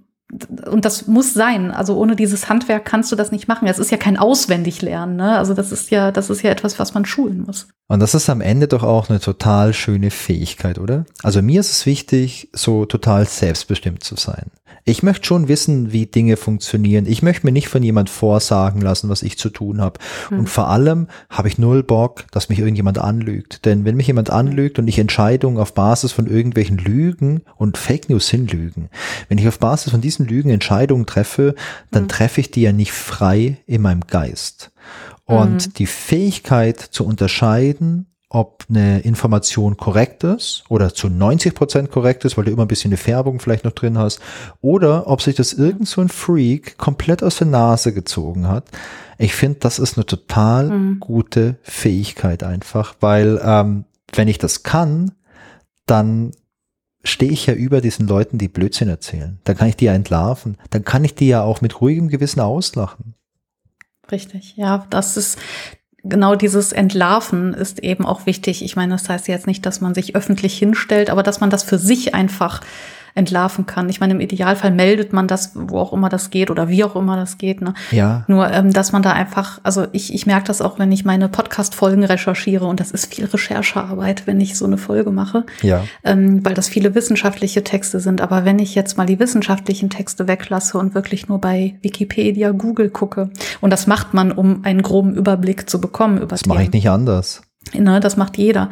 und 0.70 0.84
das 0.84 1.06
muss 1.08 1.34
sein. 1.34 1.70
Also 1.72 1.96
ohne 1.96 2.14
dieses 2.14 2.48
Handwerk 2.48 2.84
kannst 2.84 3.10
du 3.10 3.16
das 3.16 3.32
nicht 3.32 3.48
machen. 3.48 3.66
Es 3.66 3.78
ist 3.78 3.90
ja 3.90 3.96
kein 3.96 4.16
Auswendiglernen. 4.16 5.16
Ne? 5.16 5.36
Also 5.36 5.54
das 5.54 5.72
ist 5.72 5.90
ja, 5.90 6.12
das 6.12 6.30
ist 6.30 6.42
ja 6.42 6.50
etwas, 6.50 6.78
was 6.78 6.94
man 6.94 7.04
schulen 7.04 7.42
muss. 7.42 7.68
Und 7.88 8.00
das 8.00 8.14
ist 8.14 8.30
am 8.30 8.40
Ende 8.40 8.68
doch 8.68 8.84
auch 8.84 9.10
eine 9.10 9.18
total 9.18 9.74
schöne 9.74 10.10
Fähigkeit, 10.10 10.78
oder? 10.78 11.04
Also 11.22 11.42
mir 11.42 11.60
ist 11.60 11.72
es 11.72 11.86
wichtig, 11.86 12.48
so 12.52 12.84
total 12.84 13.26
selbstbestimmt 13.26 14.04
zu 14.04 14.14
sein. 14.16 14.52
Ich 14.84 15.02
möchte 15.02 15.26
schon 15.26 15.48
wissen, 15.48 15.92
wie 15.92 16.06
Dinge 16.06 16.36
funktionieren. 16.36 17.06
Ich 17.06 17.22
möchte 17.22 17.46
mir 17.46 17.52
nicht 17.52 17.68
von 17.68 17.82
jemand 17.82 18.10
vorsagen 18.10 18.80
lassen, 18.80 19.08
was 19.08 19.22
ich 19.22 19.38
zu 19.38 19.50
tun 19.50 19.80
habe. 19.80 20.00
Hm. 20.28 20.40
Und 20.40 20.48
vor 20.48 20.68
allem 20.68 21.08
habe 21.28 21.48
ich 21.48 21.58
null 21.58 21.82
Bock, 21.82 22.24
dass 22.30 22.48
mich 22.48 22.58
irgendjemand 22.58 22.98
anlügt. 22.98 23.64
Denn 23.66 23.84
wenn 23.84 23.96
mich 23.96 24.06
jemand 24.06 24.30
anlügt 24.30 24.78
und 24.78 24.88
ich 24.88 24.98
Entscheidungen 24.98 25.58
auf 25.58 25.74
Basis 25.74 26.12
von 26.12 26.26
irgendwelchen 26.26 26.78
Lügen 26.78 27.42
und 27.56 27.78
Fake 27.78 28.08
News 28.08 28.28
sind 28.28 28.52
Lügen, 28.52 28.88
wenn 29.28 29.38
ich 29.38 29.48
auf 29.48 29.58
Basis 29.58 29.92
von 29.92 30.00
diesen 30.00 30.26
Lügen 30.26 30.50
Entscheidungen 30.50 31.06
treffe, 31.06 31.54
dann 31.90 32.04
hm. 32.04 32.08
treffe 32.08 32.40
ich 32.40 32.50
die 32.50 32.62
ja 32.62 32.72
nicht 32.72 32.92
frei 32.92 33.58
in 33.66 33.82
meinem 33.82 34.06
Geist. 34.06 34.72
Und 35.30 35.68
mhm. 35.68 35.72
die 35.74 35.86
Fähigkeit 35.86 36.80
zu 36.80 37.06
unterscheiden, 37.06 38.09
ob 38.32 38.64
eine 38.68 39.00
Information 39.00 39.76
korrekt 39.76 40.22
ist 40.22 40.62
oder 40.68 40.94
zu 40.94 41.08
90 41.08 41.52
Prozent 41.52 41.90
korrekt 41.90 42.24
ist, 42.24 42.38
weil 42.38 42.44
du 42.44 42.52
immer 42.52 42.62
ein 42.64 42.68
bisschen 42.68 42.90
eine 42.90 42.96
Färbung 42.96 43.40
vielleicht 43.40 43.64
noch 43.64 43.72
drin 43.72 43.98
hast, 43.98 44.20
oder 44.60 45.08
ob 45.08 45.20
sich 45.20 45.34
das 45.34 45.52
irgend 45.52 45.88
so 45.88 46.00
ein 46.00 46.08
Freak 46.08 46.78
komplett 46.78 47.24
aus 47.24 47.38
der 47.38 47.48
Nase 47.48 47.92
gezogen 47.92 48.46
hat. 48.48 48.64
Ich 49.18 49.34
finde, 49.34 49.58
das 49.58 49.80
ist 49.80 49.98
eine 49.98 50.06
total 50.06 50.70
mhm. 50.70 51.00
gute 51.00 51.58
Fähigkeit 51.62 52.44
einfach, 52.44 52.94
weil 53.00 53.40
ähm, 53.44 53.84
wenn 54.12 54.28
ich 54.28 54.38
das 54.38 54.62
kann, 54.62 55.12
dann 55.86 56.30
stehe 57.02 57.32
ich 57.32 57.46
ja 57.46 57.54
über 57.54 57.80
diesen 57.80 58.06
Leuten, 58.06 58.38
die 58.38 58.48
Blödsinn 58.48 58.88
erzählen. 58.88 59.40
Dann 59.42 59.56
kann 59.56 59.68
ich 59.68 59.76
die 59.76 59.86
ja 59.86 59.94
entlarven. 59.94 60.56
Dann 60.70 60.84
kann 60.84 61.02
ich 61.04 61.16
die 61.16 61.28
ja 61.28 61.42
auch 61.42 61.62
mit 61.62 61.80
ruhigem 61.80 62.08
Gewissen 62.08 62.40
auslachen. 62.40 63.14
Richtig, 64.10 64.56
ja, 64.56 64.86
das 64.90 65.16
ist, 65.16 65.38
genau 66.04 66.34
dieses 66.34 66.72
Entlarven 66.72 67.54
ist 67.54 67.80
eben 67.80 68.06
auch 68.06 68.26
wichtig. 68.26 68.64
Ich 68.64 68.76
meine, 68.76 68.92
das 68.92 69.08
heißt 69.08 69.28
jetzt 69.28 69.46
nicht, 69.46 69.66
dass 69.66 69.80
man 69.80 69.94
sich 69.94 70.16
öffentlich 70.16 70.58
hinstellt, 70.58 71.10
aber 71.10 71.22
dass 71.22 71.40
man 71.40 71.50
das 71.50 71.62
für 71.62 71.78
sich 71.78 72.14
einfach 72.14 72.60
entlarven 73.14 73.66
kann. 73.66 73.88
Ich 73.88 74.00
meine, 74.00 74.14
im 74.14 74.20
Idealfall 74.20 74.70
meldet 74.70 75.12
man 75.12 75.28
das, 75.28 75.52
wo 75.54 75.78
auch 75.78 75.92
immer 75.92 76.08
das 76.08 76.30
geht 76.30 76.50
oder 76.50 76.68
wie 76.68 76.84
auch 76.84 76.96
immer 76.96 77.16
das 77.16 77.38
geht. 77.38 77.60
Ne? 77.60 77.74
Ja. 77.90 78.24
Nur, 78.28 78.50
ähm, 78.50 78.72
dass 78.72 78.92
man 78.92 79.02
da 79.02 79.12
einfach, 79.12 79.60
also 79.62 79.86
ich, 79.92 80.14
ich 80.14 80.26
merke 80.26 80.46
das 80.46 80.62
auch, 80.62 80.78
wenn 80.78 80.92
ich 80.92 81.04
meine 81.04 81.28
Podcast-Folgen 81.28 82.04
recherchiere 82.04 82.66
und 82.66 82.80
das 82.80 82.90
ist 82.90 83.12
viel 83.12 83.26
Recherchearbeit, 83.26 84.26
wenn 84.26 84.40
ich 84.40 84.56
so 84.56 84.64
eine 84.64 84.78
Folge 84.78 85.10
mache. 85.10 85.44
Ja. 85.62 85.84
Ähm, 86.04 86.44
weil 86.44 86.54
das 86.54 86.68
viele 86.68 86.94
wissenschaftliche 86.94 87.64
Texte 87.64 88.00
sind. 88.00 88.20
Aber 88.20 88.44
wenn 88.44 88.58
ich 88.58 88.74
jetzt 88.74 88.96
mal 88.96 89.06
die 89.06 89.18
wissenschaftlichen 89.18 89.90
Texte 89.90 90.28
weglasse 90.28 90.78
und 90.78 90.94
wirklich 90.94 91.28
nur 91.28 91.40
bei 91.40 91.78
Wikipedia, 91.82 92.50
Google 92.52 92.90
gucke, 92.90 93.30
und 93.60 93.70
das 93.70 93.86
macht 93.86 94.14
man, 94.14 94.32
um 94.32 94.64
einen 94.64 94.82
groben 94.82 95.14
Überblick 95.14 95.68
zu 95.68 95.80
bekommen 95.80 96.18
über 96.18 96.28
Das 96.28 96.46
mache 96.46 96.62
ich 96.62 96.72
nicht 96.72 96.88
anders. 96.88 97.42
Ne, 97.74 98.00
das 98.00 98.16
macht 98.16 98.38
jeder. 98.38 98.70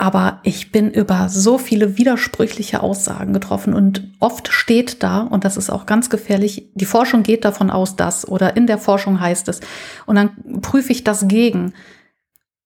Aber 0.00 0.40
ich 0.44 0.72
bin 0.72 0.90
über 0.90 1.28
so 1.28 1.58
viele 1.58 1.98
widersprüchliche 1.98 2.82
Aussagen 2.82 3.34
getroffen 3.34 3.74
und 3.74 4.08
oft 4.18 4.48
steht 4.50 5.02
da, 5.02 5.20
und 5.20 5.44
das 5.44 5.58
ist 5.58 5.68
auch 5.68 5.84
ganz 5.84 6.08
gefährlich, 6.08 6.70
die 6.72 6.86
Forschung 6.86 7.22
geht 7.22 7.44
davon 7.44 7.70
aus, 7.70 7.96
dass 7.96 8.26
oder 8.26 8.56
in 8.56 8.66
der 8.66 8.78
Forschung 8.78 9.20
heißt 9.20 9.48
es. 9.48 9.60
Und 10.06 10.16
dann 10.16 10.62
prüfe 10.62 10.90
ich 10.90 11.04
das 11.04 11.28
gegen. 11.28 11.74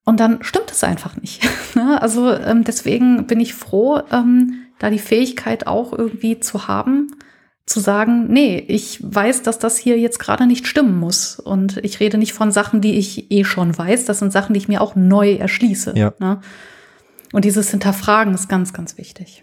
Und 0.04 0.20
dann 0.20 0.44
stimmt 0.44 0.70
es 0.70 0.84
einfach 0.84 1.16
nicht. 1.16 1.44
Ne? 1.74 2.00
also 2.00 2.30
ähm, 2.30 2.62
deswegen 2.62 3.26
bin 3.26 3.40
ich 3.40 3.52
froh, 3.52 4.00
ähm, 4.12 4.60
da 4.78 4.90
die 4.90 5.00
Fähigkeit 5.00 5.66
auch 5.66 5.92
irgendwie 5.92 6.38
zu 6.38 6.68
haben, 6.68 7.16
zu 7.66 7.80
sagen, 7.80 8.28
nee, 8.28 8.58
ich 8.68 9.00
weiß, 9.02 9.42
dass 9.42 9.58
das 9.58 9.76
hier 9.76 9.98
jetzt 9.98 10.20
gerade 10.20 10.46
nicht 10.46 10.68
stimmen 10.68 11.00
muss. 11.00 11.40
Und 11.40 11.78
ich 11.78 11.98
rede 11.98 12.16
nicht 12.16 12.32
von 12.32 12.52
Sachen, 12.52 12.80
die 12.80 12.96
ich 12.96 13.32
eh 13.32 13.42
schon 13.42 13.76
weiß. 13.76 14.04
Das 14.04 14.20
sind 14.20 14.30
Sachen, 14.30 14.52
die 14.52 14.58
ich 14.58 14.68
mir 14.68 14.80
auch 14.80 14.94
neu 14.94 15.32
erschließe. 15.32 15.94
Ja. 15.96 16.12
Ne? 16.20 16.40
Und 17.34 17.44
dieses 17.44 17.72
Hinterfragen 17.72 18.32
ist 18.32 18.48
ganz, 18.48 18.72
ganz 18.72 18.96
wichtig. 18.96 19.42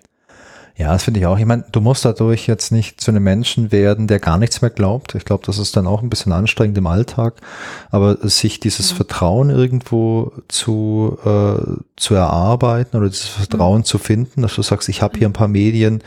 Ja, 0.77 0.93
das 0.93 1.03
finde 1.03 1.19
ich 1.19 1.25
auch. 1.25 1.37
Ich 1.37 1.45
meine, 1.45 1.65
du 1.73 1.81
musst 1.81 2.05
dadurch 2.05 2.47
jetzt 2.47 2.71
nicht 2.71 3.01
zu 3.01 3.11
einem 3.11 3.21
Menschen 3.21 3.73
werden, 3.73 4.07
der 4.07 4.19
gar 4.19 4.37
nichts 4.37 4.61
mehr 4.61 4.71
glaubt. 4.71 5.13
Ich 5.13 5.25
glaube, 5.25 5.45
das 5.45 5.57
ist 5.57 5.75
dann 5.75 5.87
auch 5.87 6.01
ein 6.01 6.09
bisschen 6.09 6.31
anstrengend 6.31 6.77
im 6.77 6.87
Alltag. 6.87 7.41
Aber 7.89 8.15
sich 8.29 8.61
dieses 8.61 8.91
ja. 8.91 8.95
Vertrauen 8.95 9.49
irgendwo 9.49 10.31
zu, 10.47 11.17
äh, 11.25 11.61
zu 11.97 12.15
erarbeiten 12.15 12.95
oder 12.95 13.09
dieses 13.09 13.27
Vertrauen 13.27 13.81
ja. 13.81 13.85
zu 13.85 13.97
finden, 13.97 14.41
dass 14.41 14.55
du 14.55 14.61
sagst, 14.61 14.87
ich 14.87 15.01
habe 15.01 15.19
hier 15.19 15.27
ein 15.27 15.33
paar 15.33 15.49
Medien, 15.49 16.01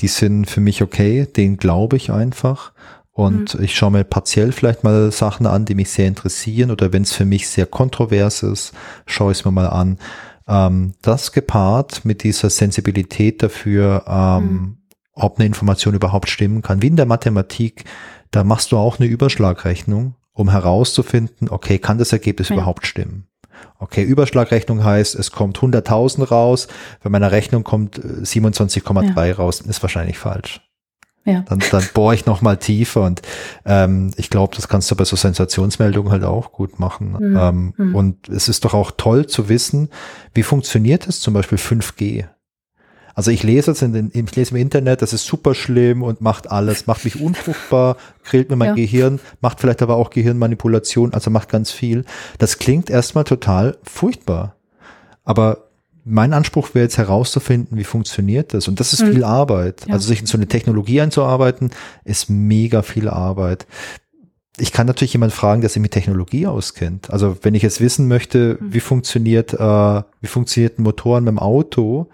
die 0.00 0.08
sind 0.08 0.44
für 0.50 0.60
mich 0.60 0.82
okay, 0.82 1.24
denen 1.24 1.56
glaube 1.56 1.96
ich 1.96 2.12
einfach. 2.12 2.72
Und 3.12 3.54
mhm. 3.54 3.64
ich 3.64 3.74
schaue 3.74 3.92
mir 3.92 4.04
partiell 4.04 4.52
vielleicht 4.52 4.84
mal 4.84 5.10
Sachen 5.10 5.46
an, 5.46 5.64
die 5.64 5.74
mich 5.74 5.88
sehr 5.88 6.06
interessieren 6.06 6.70
oder 6.70 6.92
wenn 6.92 7.04
es 7.04 7.14
für 7.14 7.24
mich 7.24 7.48
sehr 7.48 7.64
kontrovers 7.64 8.42
ist, 8.42 8.74
schaue 9.06 9.32
ich 9.32 9.38
es 9.38 9.44
mir 9.46 9.52
mal 9.52 9.68
an. 9.68 9.98
Ähm, 10.46 10.94
das 11.02 11.32
gepaart 11.32 12.04
mit 12.04 12.22
dieser 12.22 12.50
Sensibilität 12.50 13.42
dafür, 13.42 14.04
ähm, 14.06 14.44
mhm. 14.44 14.76
ob 15.14 15.38
eine 15.38 15.46
Information 15.46 15.94
überhaupt 15.94 16.28
stimmen 16.28 16.62
kann. 16.62 16.82
Wie 16.82 16.88
in 16.88 16.96
der 16.96 17.06
Mathematik, 17.06 17.84
da 18.30 18.44
machst 18.44 18.72
du 18.72 18.76
auch 18.76 18.98
eine 18.98 19.08
Überschlagrechnung, 19.08 20.16
um 20.32 20.50
herauszufinden, 20.50 21.48
okay, 21.48 21.78
kann 21.78 21.98
das 21.98 22.12
Ergebnis 22.12 22.48
ja. 22.48 22.56
überhaupt 22.56 22.86
stimmen? 22.86 23.28
Okay, 23.78 24.02
Überschlagrechnung 24.02 24.84
heißt, 24.84 25.14
es 25.14 25.30
kommt 25.30 25.58
100.000 25.58 26.24
raus, 26.28 26.68
bei 27.02 27.10
meiner 27.10 27.30
Rechnung 27.32 27.64
kommt 27.64 27.98
27,3 27.98 29.22
äh, 29.22 29.28
ja. 29.28 29.34
raus, 29.34 29.60
ist 29.60 29.82
wahrscheinlich 29.82 30.18
falsch. 30.18 30.60
Ja. 31.24 31.40
Dann, 31.48 31.60
dann 31.70 31.84
bohre 31.94 32.14
ich 32.14 32.26
noch 32.26 32.42
mal 32.42 32.56
tiefer 32.58 33.02
und 33.02 33.22
ähm, 33.64 34.10
ich 34.16 34.28
glaube, 34.28 34.54
das 34.54 34.68
kannst 34.68 34.90
du 34.90 34.96
bei 34.96 35.04
so 35.04 35.16
Sensationsmeldungen 35.16 36.12
halt 36.12 36.24
auch 36.24 36.52
gut 36.52 36.78
machen. 36.78 37.16
Mhm. 37.18 37.36
Ähm, 37.36 37.74
mhm. 37.76 37.94
Und 37.94 38.28
es 38.28 38.48
ist 38.48 38.64
doch 38.64 38.74
auch 38.74 38.90
toll 38.90 39.26
zu 39.26 39.48
wissen, 39.48 39.88
wie 40.34 40.42
funktioniert 40.42 41.06
es 41.06 41.20
zum 41.20 41.32
Beispiel 41.32 41.58
5G? 41.58 42.26
Also 43.14 43.30
ich 43.30 43.44
lese 43.44 43.70
jetzt 43.70 43.82
in 43.82 43.92
den, 43.92 44.10
ich 44.12 44.34
lese 44.34 44.50
im 44.50 44.56
Internet, 44.60 45.00
das 45.00 45.12
ist 45.12 45.24
super 45.24 45.54
schlimm 45.54 46.02
und 46.02 46.20
macht 46.20 46.50
alles, 46.50 46.86
macht 46.86 47.04
mich 47.04 47.20
unfruchtbar, 47.20 47.96
grillt 48.24 48.50
mir 48.50 48.56
mein 48.56 48.70
ja. 48.70 48.74
Gehirn, 48.74 49.20
macht 49.40 49.60
vielleicht 49.60 49.82
aber 49.82 49.96
auch 49.96 50.10
Gehirnmanipulation, 50.10 51.14
also 51.14 51.30
macht 51.30 51.48
ganz 51.48 51.70
viel. 51.70 52.04
Das 52.38 52.58
klingt 52.58 52.90
erstmal 52.90 53.24
total 53.24 53.78
furchtbar. 53.84 54.56
Aber 55.22 55.68
mein 56.04 56.32
Anspruch 56.32 56.74
wäre 56.74 56.84
jetzt 56.84 56.98
herauszufinden, 56.98 57.78
wie 57.78 57.84
funktioniert 57.84 58.54
das. 58.54 58.68
Und 58.68 58.78
das 58.80 58.92
ist 58.92 59.02
mhm. 59.02 59.12
viel 59.12 59.24
Arbeit. 59.24 59.86
Ja. 59.86 59.94
Also 59.94 60.08
sich 60.08 60.20
in 60.20 60.26
so 60.26 60.36
eine 60.36 60.46
Technologie 60.46 61.00
einzuarbeiten, 61.00 61.70
ist 62.04 62.28
mega 62.28 62.82
viel 62.82 63.08
Arbeit. 63.08 63.66
Ich 64.56 64.70
kann 64.70 64.86
natürlich 64.86 65.14
jemand 65.14 65.32
fragen, 65.32 65.62
der 65.62 65.70
sich 65.70 65.82
mit 65.82 65.90
Technologie 65.90 66.46
auskennt. 66.46 67.10
Also 67.10 67.36
wenn 67.42 67.54
ich 67.54 67.62
jetzt 67.62 67.80
wissen 67.80 68.06
möchte, 68.06 68.58
mhm. 68.60 68.72
wie 68.72 68.80
funktioniert, 68.80 69.54
äh, 69.54 70.02
wie 70.20 70.26
funktioniert 70.26 70.78
ein 70.78 70.82
Motor 70.82 71.20
mit 71.20 71.28
dem 71.28 71.38
Auto, 71.38 72.08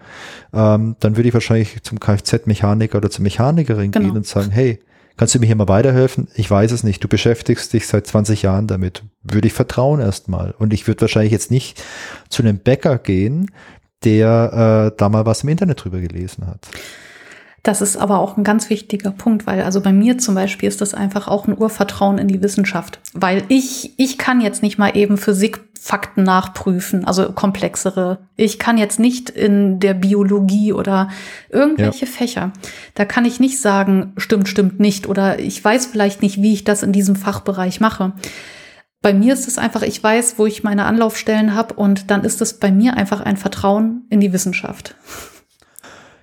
ähm, 0.53 0.95
dann 0.99 1.17
würde 1.17 1.27
ich 1.27 1.33
wahrscheinlich 1.33 1.83
zum 1.83 1.99
Kfz-Mechaniker 1.99 2.97
oder 2.97 3.11
zur 3.11 3.23
Mechanikerin 3.23 3.91
genau. 3.91 4.07
gehen 4.07 4.17
und 4.17 4.25
sagen, 4.25 4.51
hey, 4.51 4.79
Kannst 5.17 5.35
du 5.35 5.39
mir 5.39 5.45
hier 5.45 5.55
mal 5.55 5.67
weiterhelfen? 5.67 6.29
Ich 6.33 6.49
weiß 6.49 6.71
es 6.71 6.83
nicht. 6.83 7.03
Du 7.03 7.07
beschäftigst 7.07 7.73
dich 7.73 7.85
seit 7.85 8.07
20 8.07 8.41
Jahren 8.41 8.65
damit. 8.65 9.03
Würde 9.21 9.45
ich 9.47 9.53
vertrauen 9.53 9.99
erstmal. 9.99 10.55
Und 10.57 10.73
ich 10.73 10.87
würde 10.87 11.01
wahrscheinlich 11.01 11.31
jetzt 11.31 11.51
nicht 11.51 11.83
zu 12.29 12.41
einem 12.41 12.57
Bäcker 12.57 12.97
gehen, 12.97 13.51
der 14.03 14.91
äh, 14.91 14.97
da 14.97 15.09
mal 15.09 15.25
was 15.25 15.43
im 15.43 15.49
Internet 15.49 15.83
drüber 15.83 15.99
gelesen 15.99 16.47
hat. 16.47 16.67
Das 17.63 17.81
ist 17.81 17.95
aber 17.95 18.19
auch 18.19 18.37
ein 18.37 18.43
ganz 18.43 18.71
wichtiger 18.71 19.11
Punkt, 19.11 19.45
weil 19.45 19.61
also 19.61 19.81
bei 19.81 19.93
mir 19.93 20.17
zum 20.17 20.33
Beispiel 20.33 20.67
ist 20.67 20.81
das 20.81 20.95
einfach 20.95 21.27
auch 21.27 21.47
ein 21.47 21.55
Urvertrauen 21.55 22.17
in 22.17 22.27
die 22.27 22.41
Wissenschaft, 22.41 22.99
weil 23.13 23.43
ich 23.49 23.93
ich 23.97 24.17
kann 24.17 24.41
jetzt 24.41 24.63
nicht 24.63 24.79
mal 24.79 24.97
eben 24.97 25.15
Physikfakten 25.17 26.23
nachprüfen, 26.23 27.05
also 27.05 27.31
komplexere. 27.33 28.17
Ich 28.35 28.57
kann 28.57 28.79
jetzt 28.79 28.99
nicht 28.99 29.29
in 29.29 29.79
der 29.79 29.93
Biologie 29.93 30.73
oder 30.73 31.09
irgendwelche 31.49 32.05
ja. 32.05 32.11
Fächer. 32.11 32.51
Da 32.95 33.05
kann 33.05 33.25
ich 33.25 33.39
nicht 33.39 33.61
sagen, 33.61 34.13
stimmt, 34.17 34.49
stimmt 34.49 34.79
nicht 34.79 35.07
oder 35.07 35.37
ich 35.37 35.63
weiß 35.63 35.85
vielleicht 35.85 36.23
nicht, 36.23 36.41
wie 36.41 36.53
ich 36.53 36.63
das 36.63 36.81
in 36.81 36.93
diesem 36.93 37.15
Fachbereich 37.15 37.79
mache. 37.79 38.13
Bei 39.01 39.13
mir 39.13 39.33
ist 39.33 39.47
es 39.47 39.57
einfach, 39.57 39.81
ich 39.81 40.01
weiß, 40.01 40.35
wo 40.37 40.45
ich 40.45 40.63
meine 40.63 40.85
Anlaufstellen 40.85 41.55
habe 41.55 41.73
und 41.73 42.11
dann 42.11 42.23
ist 42.23 42.41
es 42.41 42.53
bei 42.53 42.71
mir 42.71 42.97
einfach 42.97 43.21
ein 43.21 43.37
Vertrauen 43.37 44.05
in 44.09 44.19
die 44.19 44.31
Wissenschaft. 44.31 44.95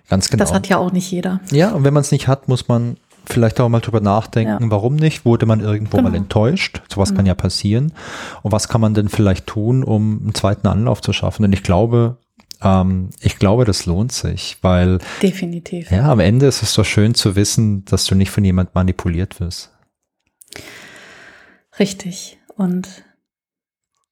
Ganz 0.09 0.31
genau. 0.31 0.43
Das 0.43 0.55
hat 0.55 0.69
ja 0.69 0.79
auch 0.79 0.93
nicht 0.93 1.11
jeder. 1.11 1.41
Ja, 1.51 1.73
und 1.73 1.85
wenn 1.85 1.93
man 1.93 2.03
es 2.03 2.13
nicht 2.13 2.29
hat, 2.29 2.49
muss 2.49 2.69
man 2.69 2.97
vielleicht 3.27 3.61
auch 3.61 3.69
mal 3.69 3.81
drüber 3.81 4.01
nachdenken, 4.01 4.65
ja. 4.65 4.71
warum 4.71 4.97
nicht? 4.97 5.25
Wurde 5.25 5.45
man 5.45 5.61
irgendwo 5.61 5.99
genau. 5.99 6.11
mal 6.11 6.17
enttäuscht? 6.17 6.83
Sowas 6.89 7.11
genau. 7.11 7.19
kann 7.19 7.27
ja 7.27 7.35
passieren. 7.35 7.93
Und 8.43 8.53
was 8.53 8.69
kann 8.69 8.81
man 8.81 8.95
denn 8.95 9.09
vielleicht 9.09 9.47
tun, 9.47 9.85
um 9.85 10.21
einen 10.23 10.35
zweiten 10.35 10.67
Anlauf 10.67 11.03
zu 11.03 11.13
schaffen? 11.13 11.43
Denn 11.43 11.53
ich 11.53 11.63
glaube, 11.63 12.17
ähm, 12.63 13.11
ich 13.21 13.39
glaube, 13.39 13.65
das 13.65 13.87
lohnt 13.87 14.13
sich, 14.13 14.57
weil 14.63 14.99
definitiv. 15.23 15.91
Ja, 15.91 16.11
am 16.11 16.21
Ende 16.21 16.47
ist 16.47 16.63
es 16.63 16.75
doch 16.75 16.85
schön 16.85 17.15
zu 17.15 17.37
wissen, 17.37 17.85
dass 17.85 18.05
du 18.05 18.15
nicht 18.15 18.31
von 18.31 18.45
jemand 18.45 18.75
manipuliert 18.75 19.41
wirst. 19.41 19.73
Richtig. 21.79 22.38
Und 22.59 23.05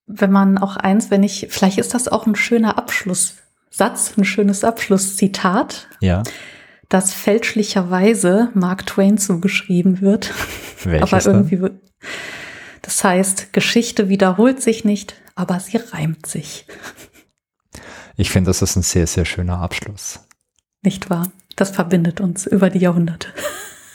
wenn 0.07 0.31
man 0.31 0.57
auch 0.57 0.77
eins, 0.77 1.11
wenn 1.11 1.25
ich, 1.25 1.49
vielleicht 1.51 1.79
ist 1.79 1.95
das 1.95 2.07
auch 2.07 2.27
ein 2.27 2.37
schöner 2.37 2.79
Abschlusssatz, 2.79 4.17
ein 4.17 4.25
schönes 4.25 4.63
Abschlusszitat. 4.63 5.89
Ja. 6.01 6.23
Das 6.89 7.13
fälschlicherweise 7.13 8.51
Mark 8.55 8.87
Twain 8.87 9.19
zugeschrieben 9.19 10.01
wird. 10.01 10.33
Welches 10.85 11.27
aber 11.27 11.35
irgendwie 11.35 11.61
wird. 11.61 11.81
Das 12.83 13.03
heißt, 13.03 13.53
Geschichte 13.53 14.09
wiederholt 14.09 14.63
sich 14.63 14.85
nicht, 14.85 15.17
aber 15.35 15.61
sie 15.61 15.77
reimt 15.77 16.27
sich. 16.27 16.67
Ich 18.19 18.31
finde, 18.31 18.49
das 18.49 18.63
ist 18.63 18.77
ein 18.77 18.83
sehr, 18.83 19.07
sehr 19.07 19.27
schöner 19.27 19.59
Abschluss. 19.59 20.21
Nicht 20.81 21.11
wahr? 21.11 21.31
Das 21.55 21.71
verbindet 21.71 22.19
uns 22.19 22.47
über 22.47 22.71
die 22.71 22.79
Jahrhunderte. 22.79 23.29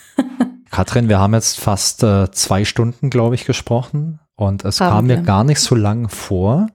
Katrin, 0.69 1.09
wir 1.09 1.17
haben 1.17 1.33
jetzt 1.33 1.59
fast 1.59 2.03
äh, 2.03 2.29
zwei 2.29 2.63
Stunden, 2.63 3.09
glaube 3.09 3.33
ich, 3.33 3.45
gesprochen 3.45 4.19
und 4.41 4.65
es 4.65 4.81
Haben 4.81 4.89
kam 4.91 5.07
mir 5.07 5.17
wir. 5.17 5.23
gar 5.23 5.43
nicht 5.43 5.59
so 5.59 5.75
lang 5.75 6.09
vor. 6.09 6.67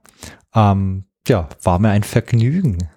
Ähm, 0.55 1.05
ja, 1.27 1.49
war 1.63 1.79
mir 1.79 1.91
ein 1.91 2.05
Vergnügen. 2.05 2.89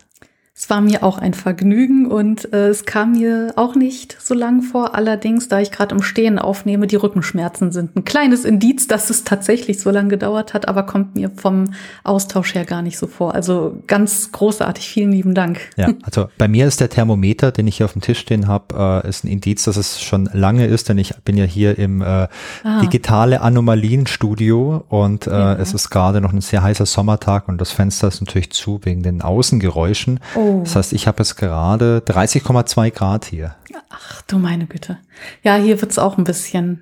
Es 0.61 0.69
war 0.69 0.81
mir 0.81 1.03
auch 1.03 1.17
ein 1.19 1.33
Vergnügen 1.33 2.05
und 2.05 2.51
äh, 2.51 2.67
es 2.67 2.83
kam 2.83 3.13
mir 3.13 3.53
auch 3.55 3.75
nicht 3.75 4.17
so 4.19 4.33
lang 4.33 4.61
vor. 4.61 4.93
Allerdings, 4.93 5.47
da 5.47 5.61
ich 5.61 5.71
gerade 5.71 5.95
im 5.95 6.01
Stehen 6.03 6.37
aufnehme, 6.37 6.85
die 6.85 6.97
Rückenschmerzen 6.97 7.71
sind 7.71 7.95
ein 7.95 8.03
kleines 8.03 8.43
Indiz, 8.43 8.85
dass 8.85 9.09
es 9.09 9.23
tatsächlich 9.23 9.79
so 9.79 9.89
lange 9.89 10.09
gedauert 10.09 10.53
hat, 10.53 10.67
aber 10.67 10.83
kommt 10.83 11.15
mir 11.15 11.31
vom 11.33 11.69
Austausch 12.03 12.55
her 12.55 12.65
gar 12.65 12.81
nicht 12.81 12.97
so 12.97 13.07
vor. 13.07 13.35
Also 13.35 13.81
ganz 13.87 14.33
großartig. 14.33 14.85
Vielen 14.89 15.13
lieben 15.13 15.33
Dank. 15.33 15.61
Ja, 15.77 15.91
also 16.01 16.27
bei 16.37 16.49
mir 16.49 16.67
ist 16.67 16.81
der 16.81 16.89
Thermometer, 16.89 17.53
den 17.53 17.65
ich 17.65 17.77
hier 17.77 17.85
auf 17.85 17.93
dem 17.93 18.01
Tisch 18.01 18.19
stehen 18.19 18.49
habe, 18.49 19.01
äh, 19.05 19.07
ist 19.07 19.23
ein 19.23 19.29
Indiz, 19.29 19.63
dass 19.63 19.77
es 19.77 20.01
schon 20.01 20.29
lange 20.33 20.65
ist, 20.65 20.89
denn 20.89 20.97
ich 20.97 21.15
bin 21.23 21.37
ja 21.37 21.45
hier 21.45 21.79
im 21.79 22.01
äh, 22.01 22.27
Ah. 22.65 22.81
digitale 22.81 23.39
Anomalien-Studio 23.39 24.83
und 24.89 25.25
äh, 25.25 25.29
Ja. 25.31 25.53
es 25.53 25.73
ist 25.73 25.89
gerade 25.89 26.19
noch 26.19 26.33
ein 26.33 26.41
sehr 26.41 26.61
heißer 26.63 26.85
Sommertag 26.85 27.47
und 27.47 27.61
das 27.61 27.71
Fenster 27.71 28.09
ist 28.09 28.19
natürlich 28.19 28.51
zu 28.51 28.81
wegen 28.83 29.03
den 29.03 29.21
Außengeräuschen. 29.21 30.19
Oh. 30.35 30.48
Das 30.63 30.75
heißt, 30.75 30.93
ich 30.93 31.07
habe 31.07 31.19
jetzt 31.19 31.35
gerade 31.35 32.03
30,2 32.05 32.91
Grad 32.91 33.25
hier. 33.25 33.55
Ach 33.89 34.21
du 34.23 34.37
meine 34.37 34.65
Güte. 34.65 34.97
Ja, 35.43 35.55
hier 35.55 35.81
wird's 35.81 35.99
auch 35.99 36.17
ein 36.17 36.23
bisschen. 36.23 36.81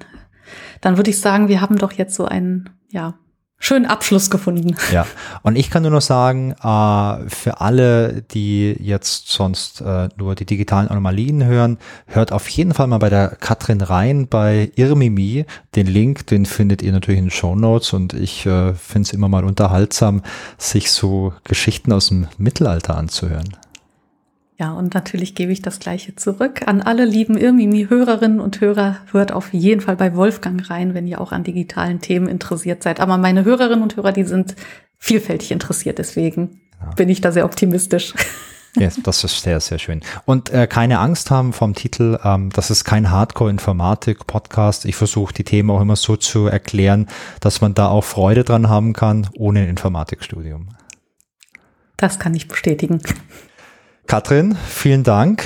Dann 0.82 0.98
würde 0.98 1.10
ich 1.10 1.20
sagen, 1.20 1.48
wir 1.48 1.62
haben 1.62 1.78
doch 1.78 1.92
jetzt 1.92 2.16
so 2.16 2.26
einen, 2.26 2.70
ja, 2.90 3.16
schönen 3.60 3.86
Abschluss 3.86 4.30
gefunden. 4.30 4.76
Ja, 4.92 5.06
und 5.44 5.58
ich 5.58 5.70
kann 5.70 5.84
nur 5.84 5.92
noch 5.92 6.02
sagen, 6.02 6.54
äh, 6.54 7.30
für 7.30 7.60
alle, 7.60 8.22
die 8.22 8.76
jetzt 8.80 9.30
sonst 9.30 9.82
äh, 9.82 10.08
nur 10.18 10.34
die 10.36 10.46
digitalen 10.46 10.88
Anomalien 10.88 11.44
hören, 11.44 11.78
hört 12.06 12.32
auf 12.32 12.48
jeden 12.50 12.74
Fall 12.74 12.88
mal 12.88 13.00
bei 13.00 13.10
der 13.10 13.30
Katrin 13.30 13.82
rein 13.82 14.28
bei 14.28 14.72
Irmimi. 14.76 15.46
Den 15.76 15.88
Link, 15.88 16.26
den 16.28 16.46
findet 16.46 16.82
ihr 16.82 16.94
natürlich 16.94 17.20
in 17.20 17.26
den 17.26 17.32
Show 17.32 17.56
Notes 17.56 17.92
und 17.92 18.14
ich 18.14 18.46
äh, 18.46 18.74
finde 18.76 19.08
es 19.08 19.14
immer 19.14 19.28
mal 19.28 19.44
unterhaltsam, 19.44 20.22
sich 20.58 20.92
so 20.92 21.34
Geschichten 21.44 21.92
aus 21.92 22.08
dem 22.08 22.28
Mittelalter 22.38 22.96
anzuhören. 22.96 23.58
Ja, 24.60 24.72
und 24.74 24.96
natürlich 24.96 25.36
gebe 25.36 25.52
ich 25.52 25.62
das 25.62 25.80
Gleiche 25.80 26.16
zurück 26.16 26.68
an 26.68 26.82
alle 26.82 27.06
lieben 27.06 27.38
Irmimi-Hörerinnen 27.38 28.40
und 28.40 28.60
Hörer. 28.60 28.98
Hört 29.12 29.32
auf 29.32 29.54
jeden 29.54 29.82
Fall 29.82 29.96
bei 29.96 30.16
Wolfgang 30.16 30.68
rein, 30.70 30.96
wenn 30.96 31.06
ihr 31.06 31.22
auch 31.22 31.32
an 31.32 31.44
digitalen 31.44 32.02
Themen 32.02 32.28
interessiert 32.28 32.82
seid. 32.82 33.00
Aber 33.00 33.18
meine 33.18 33.46
Hörerinnen 33.46 33.84
und 33.84 33.96
Hörer, 33.96 34.14
die 34.14 34.24
sind 34.24 34.56
vielfältig 34.98 35.52
interessiert. 35.52 36.00
Deswegen 36.00 36.62
bin 36.96 37.08
ich 37.08 37.22
da 37.22 37.32
sehr 37.32 37.46
optimistisch. 37.46 38.14
Ja, 38.76 38.90
das 39.04 39.24
ist 39.24 39.42
sehr, 39.42 39.60
sehr 39.60 39.80
schön. 39.80 40.02
Und 40.26 40.52
äh, 40.52 40.68
keine 40.68 41.00
Angst 41.00 41.32
haben 41.32 41.54
vom 41.54 41.74
Titel, 41.74 42.20
ähm, 42.24 42.52
das 42.52 42.70
ist 42.70 42.84
kein 42.84 43.10
Hardcore-Informatik-Podcast. 43.10 44.86
Ich 44.86 44.96
versuche 44.96 45.34
die 45.34 45.44
Themen 45.44 45.72
auch 45.72 45.82
immer 45.82 45.96
so 45.96 46.16
zu 46.16 46.46
erklären, 46.48 47.08
dass 47.40 47.62
man 47.62 47.74
da 47.74 47.88
auch 47.88 48.04
Freude 48.04 48.44
dran 48.44 48.70
haben 48.70 48.94
kann, 48.94 49.30
ohne 49.36 49.62
ein 49.62 49.70
Informatikstudium. 49.70 50.70
Das 51.96 52.20
kann 52.20 52.36
ich 52.36 52.48
bestätigen. 52.48 53.02
Katrin, 54.08 54.56
vielen 54.56 55.04
Dank 55.04 55.44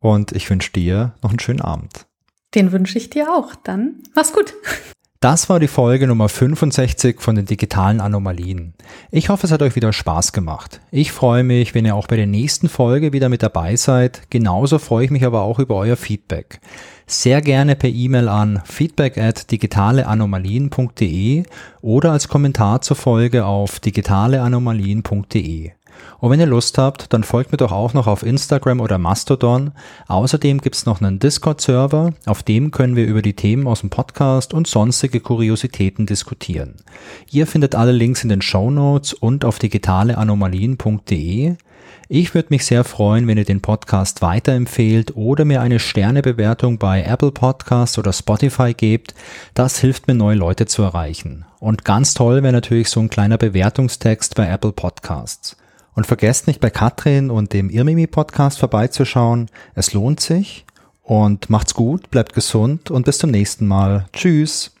und 0.00 0.32
ich 0.32 0.50
wünsche 0.50 0.72
dir 0.72 1.14
noch 1.22 1.30
einen 1.30 1.38
schönen 1.38 1.60
Abend. 1.60 2.06
Den 2.56 2.72
wünsche 2.72 2.98
ich 2.98 3.08
dir 3.08 3.32
auch. 3.32 3.54
Dann 3.54 4.02
mach's 4.16 4.32
gut. 4.32 4.52
Das 5.20 5.48
war 5.48 5.60
die 5.60 5.68
Folge 5.68 6.08
Nummer 6.08 6.28
65 6.28 7.20
von 7.20 7.36
den 7.36 7.44
digitalen 7.44 8.00
Anomalien. 8.00 8.74
Ich 9.12 9.28
hoffe, 9.28 9.46
es 9.46 9.52
hat 9.52 9.62
euch 9.62 9.76
wieder 9.76 9.92
Spaß 9.92 10.32
gemacht. 10.32 10.80
Ich 10.90 11.12
freue 11.12 11.44
mich, 11.44 11.72
wenn 11.74 11.84
ihr 11.84 11.94
auch 11.94 12.08
bei 12.08 12.16
der 12.16 12.26
nächsten 12.26 12.68
Folge 12.68 13.12
wieder 13.12 13.28
mit 13.28 13.44
dabei 13.44 13.76
seid. 13.76 14.22
Genauso 14.30 14.78
freue 14.78 15.04
ich 15.04 15.10
mich 15.10 15.24
aber 15.24 15.42
auch 15.42 15.60
über 15.60 15.76
euer 15.76 15.96
Feedback. 15.96 16.58
Sehr 17.06 17.42
gerne 17.42 17.76
per 17.76 17.90
E-Mail 17.90 18.28
an 18.28 18.62
feedback 18.64 19.18
at 19.18 19.50
digitaleanomalien.de 19.50 21.44
oder 21.82 22.12
als 22.12 22.28
Kommentar 22.28 22.80
zur 22.80 22.96
Folge 22.96 23.44
auf 23.44 23.78
digitaleanomalien.de. 23.78 25.72
Und 26.18 26.30
wenn 26.30 26.40
ihr 26.40 26.46
Lust 26.46 26.78
habt, 26.78 27.12
dann 27.12 27.24
folgt 27.24 27.52
mir 27.52 27.58
doch 27.58 27.72
auch 27.72 27.94
noch 27.94 28.06
auf 28.06 28.22
Instagram 28.22 28.80
oder 28.80 28.98
Mastodon. 28.98 29.72
Außerdem 30.08 30.60
gibt's 30.60 30.86
noch 30.86 31.00
einen 31.00 31.18
Discord-Server, 31.18 32.12
auf 32.26 32.42
dem 32.42 32.70
können 32.70 32.96
wir 32.96 33.06
über 33.06 33.22
die 33.22 33.34
Themen 33.34 33.66
aus 33.66 33.80
dem 33.80 33.90
Podcast 33.90 34.52
und 34.52 34.66
sonstige 34.66 35.20
Kuriositäten 35.20 36.06
diskutieren. 36.06 36.74
Ihr 37.30 37.46
findet 37.46 37.74
alle 37.74 37.92
Links 37.92 38.22
in 38.22 38.28
den 38.28 38.42
Show 38.42 38.70
Notes 38.70 39.12
und 39.14 39.44
auf 39.44 39.58
digitaleanomalien.de. 39.58 41.56
Ich 42.12 42.34
würde 42.34 42.48
mich 42.50 42.66
sehr 42.66 42.82
freuen, 42.82 43.28
wenn 43.28 43.38
ihr 43.38 43.44
den 43.44 43.62
Podcast 43.62 44.20
weiterempfehlt 44.20 45.16
oder 45.16 45.44
mir 45.44 45.60
eine 45.60 45.78
Sternebewertung 45.78 46.76
bei 46.76 47.04
Apple 47.04 47.30
Podcasts 47.30 47.98
oder 47.98 48.12
Spotify 48.12 48.74
gebt. 48.74 49.14
Das 49.54 49.78
hilft 49.78 50.08
mir, 50.08 50.14
neue 50.14 50.34
Leute 50.34 50.66
zu 50.66 50.82
erreichen. 50.82 51.44
Und 51.60 51.84
ganz 51.84 52.14
toll 52.14 52.42
wäre 52.42 52.52
natürlich 52.52 52.88
so 52.88 52.98
ein 52.98 53.10
kleiner 53.10 53.38
Bewertungstext 53.38 54.34
bei 54.34 54.48
Apple 54.48 54.72
Podcasts. 54.72 55.56
Und 56.00 56.06
vergesst 56.06 56.46
nicht 56.46 56.60
bei 56.60 56.70
Katrin 56.70 57.30
und 57.30 57.52
dem 57.52 57.68
Irmimi 57.68 58.06
Podcast 58.06 58.58
vorbeizuschauen. 58.58 59.50
Es 59.74 59.92
lohnt 59.92 60.18
sich 60.18 60.64
und 61.02 61.50
macht's 61.50 61.74
gut, 61.74 62.10
bleibt 62.10 62.32
gesund 62.32 62.90
und 62.90 63.04
bis 63.04 63.18
zum 63.18 63.30
nächsten 63.30 63.66
Mal. 63.66 64.06
Tschüss. 64.14 64.74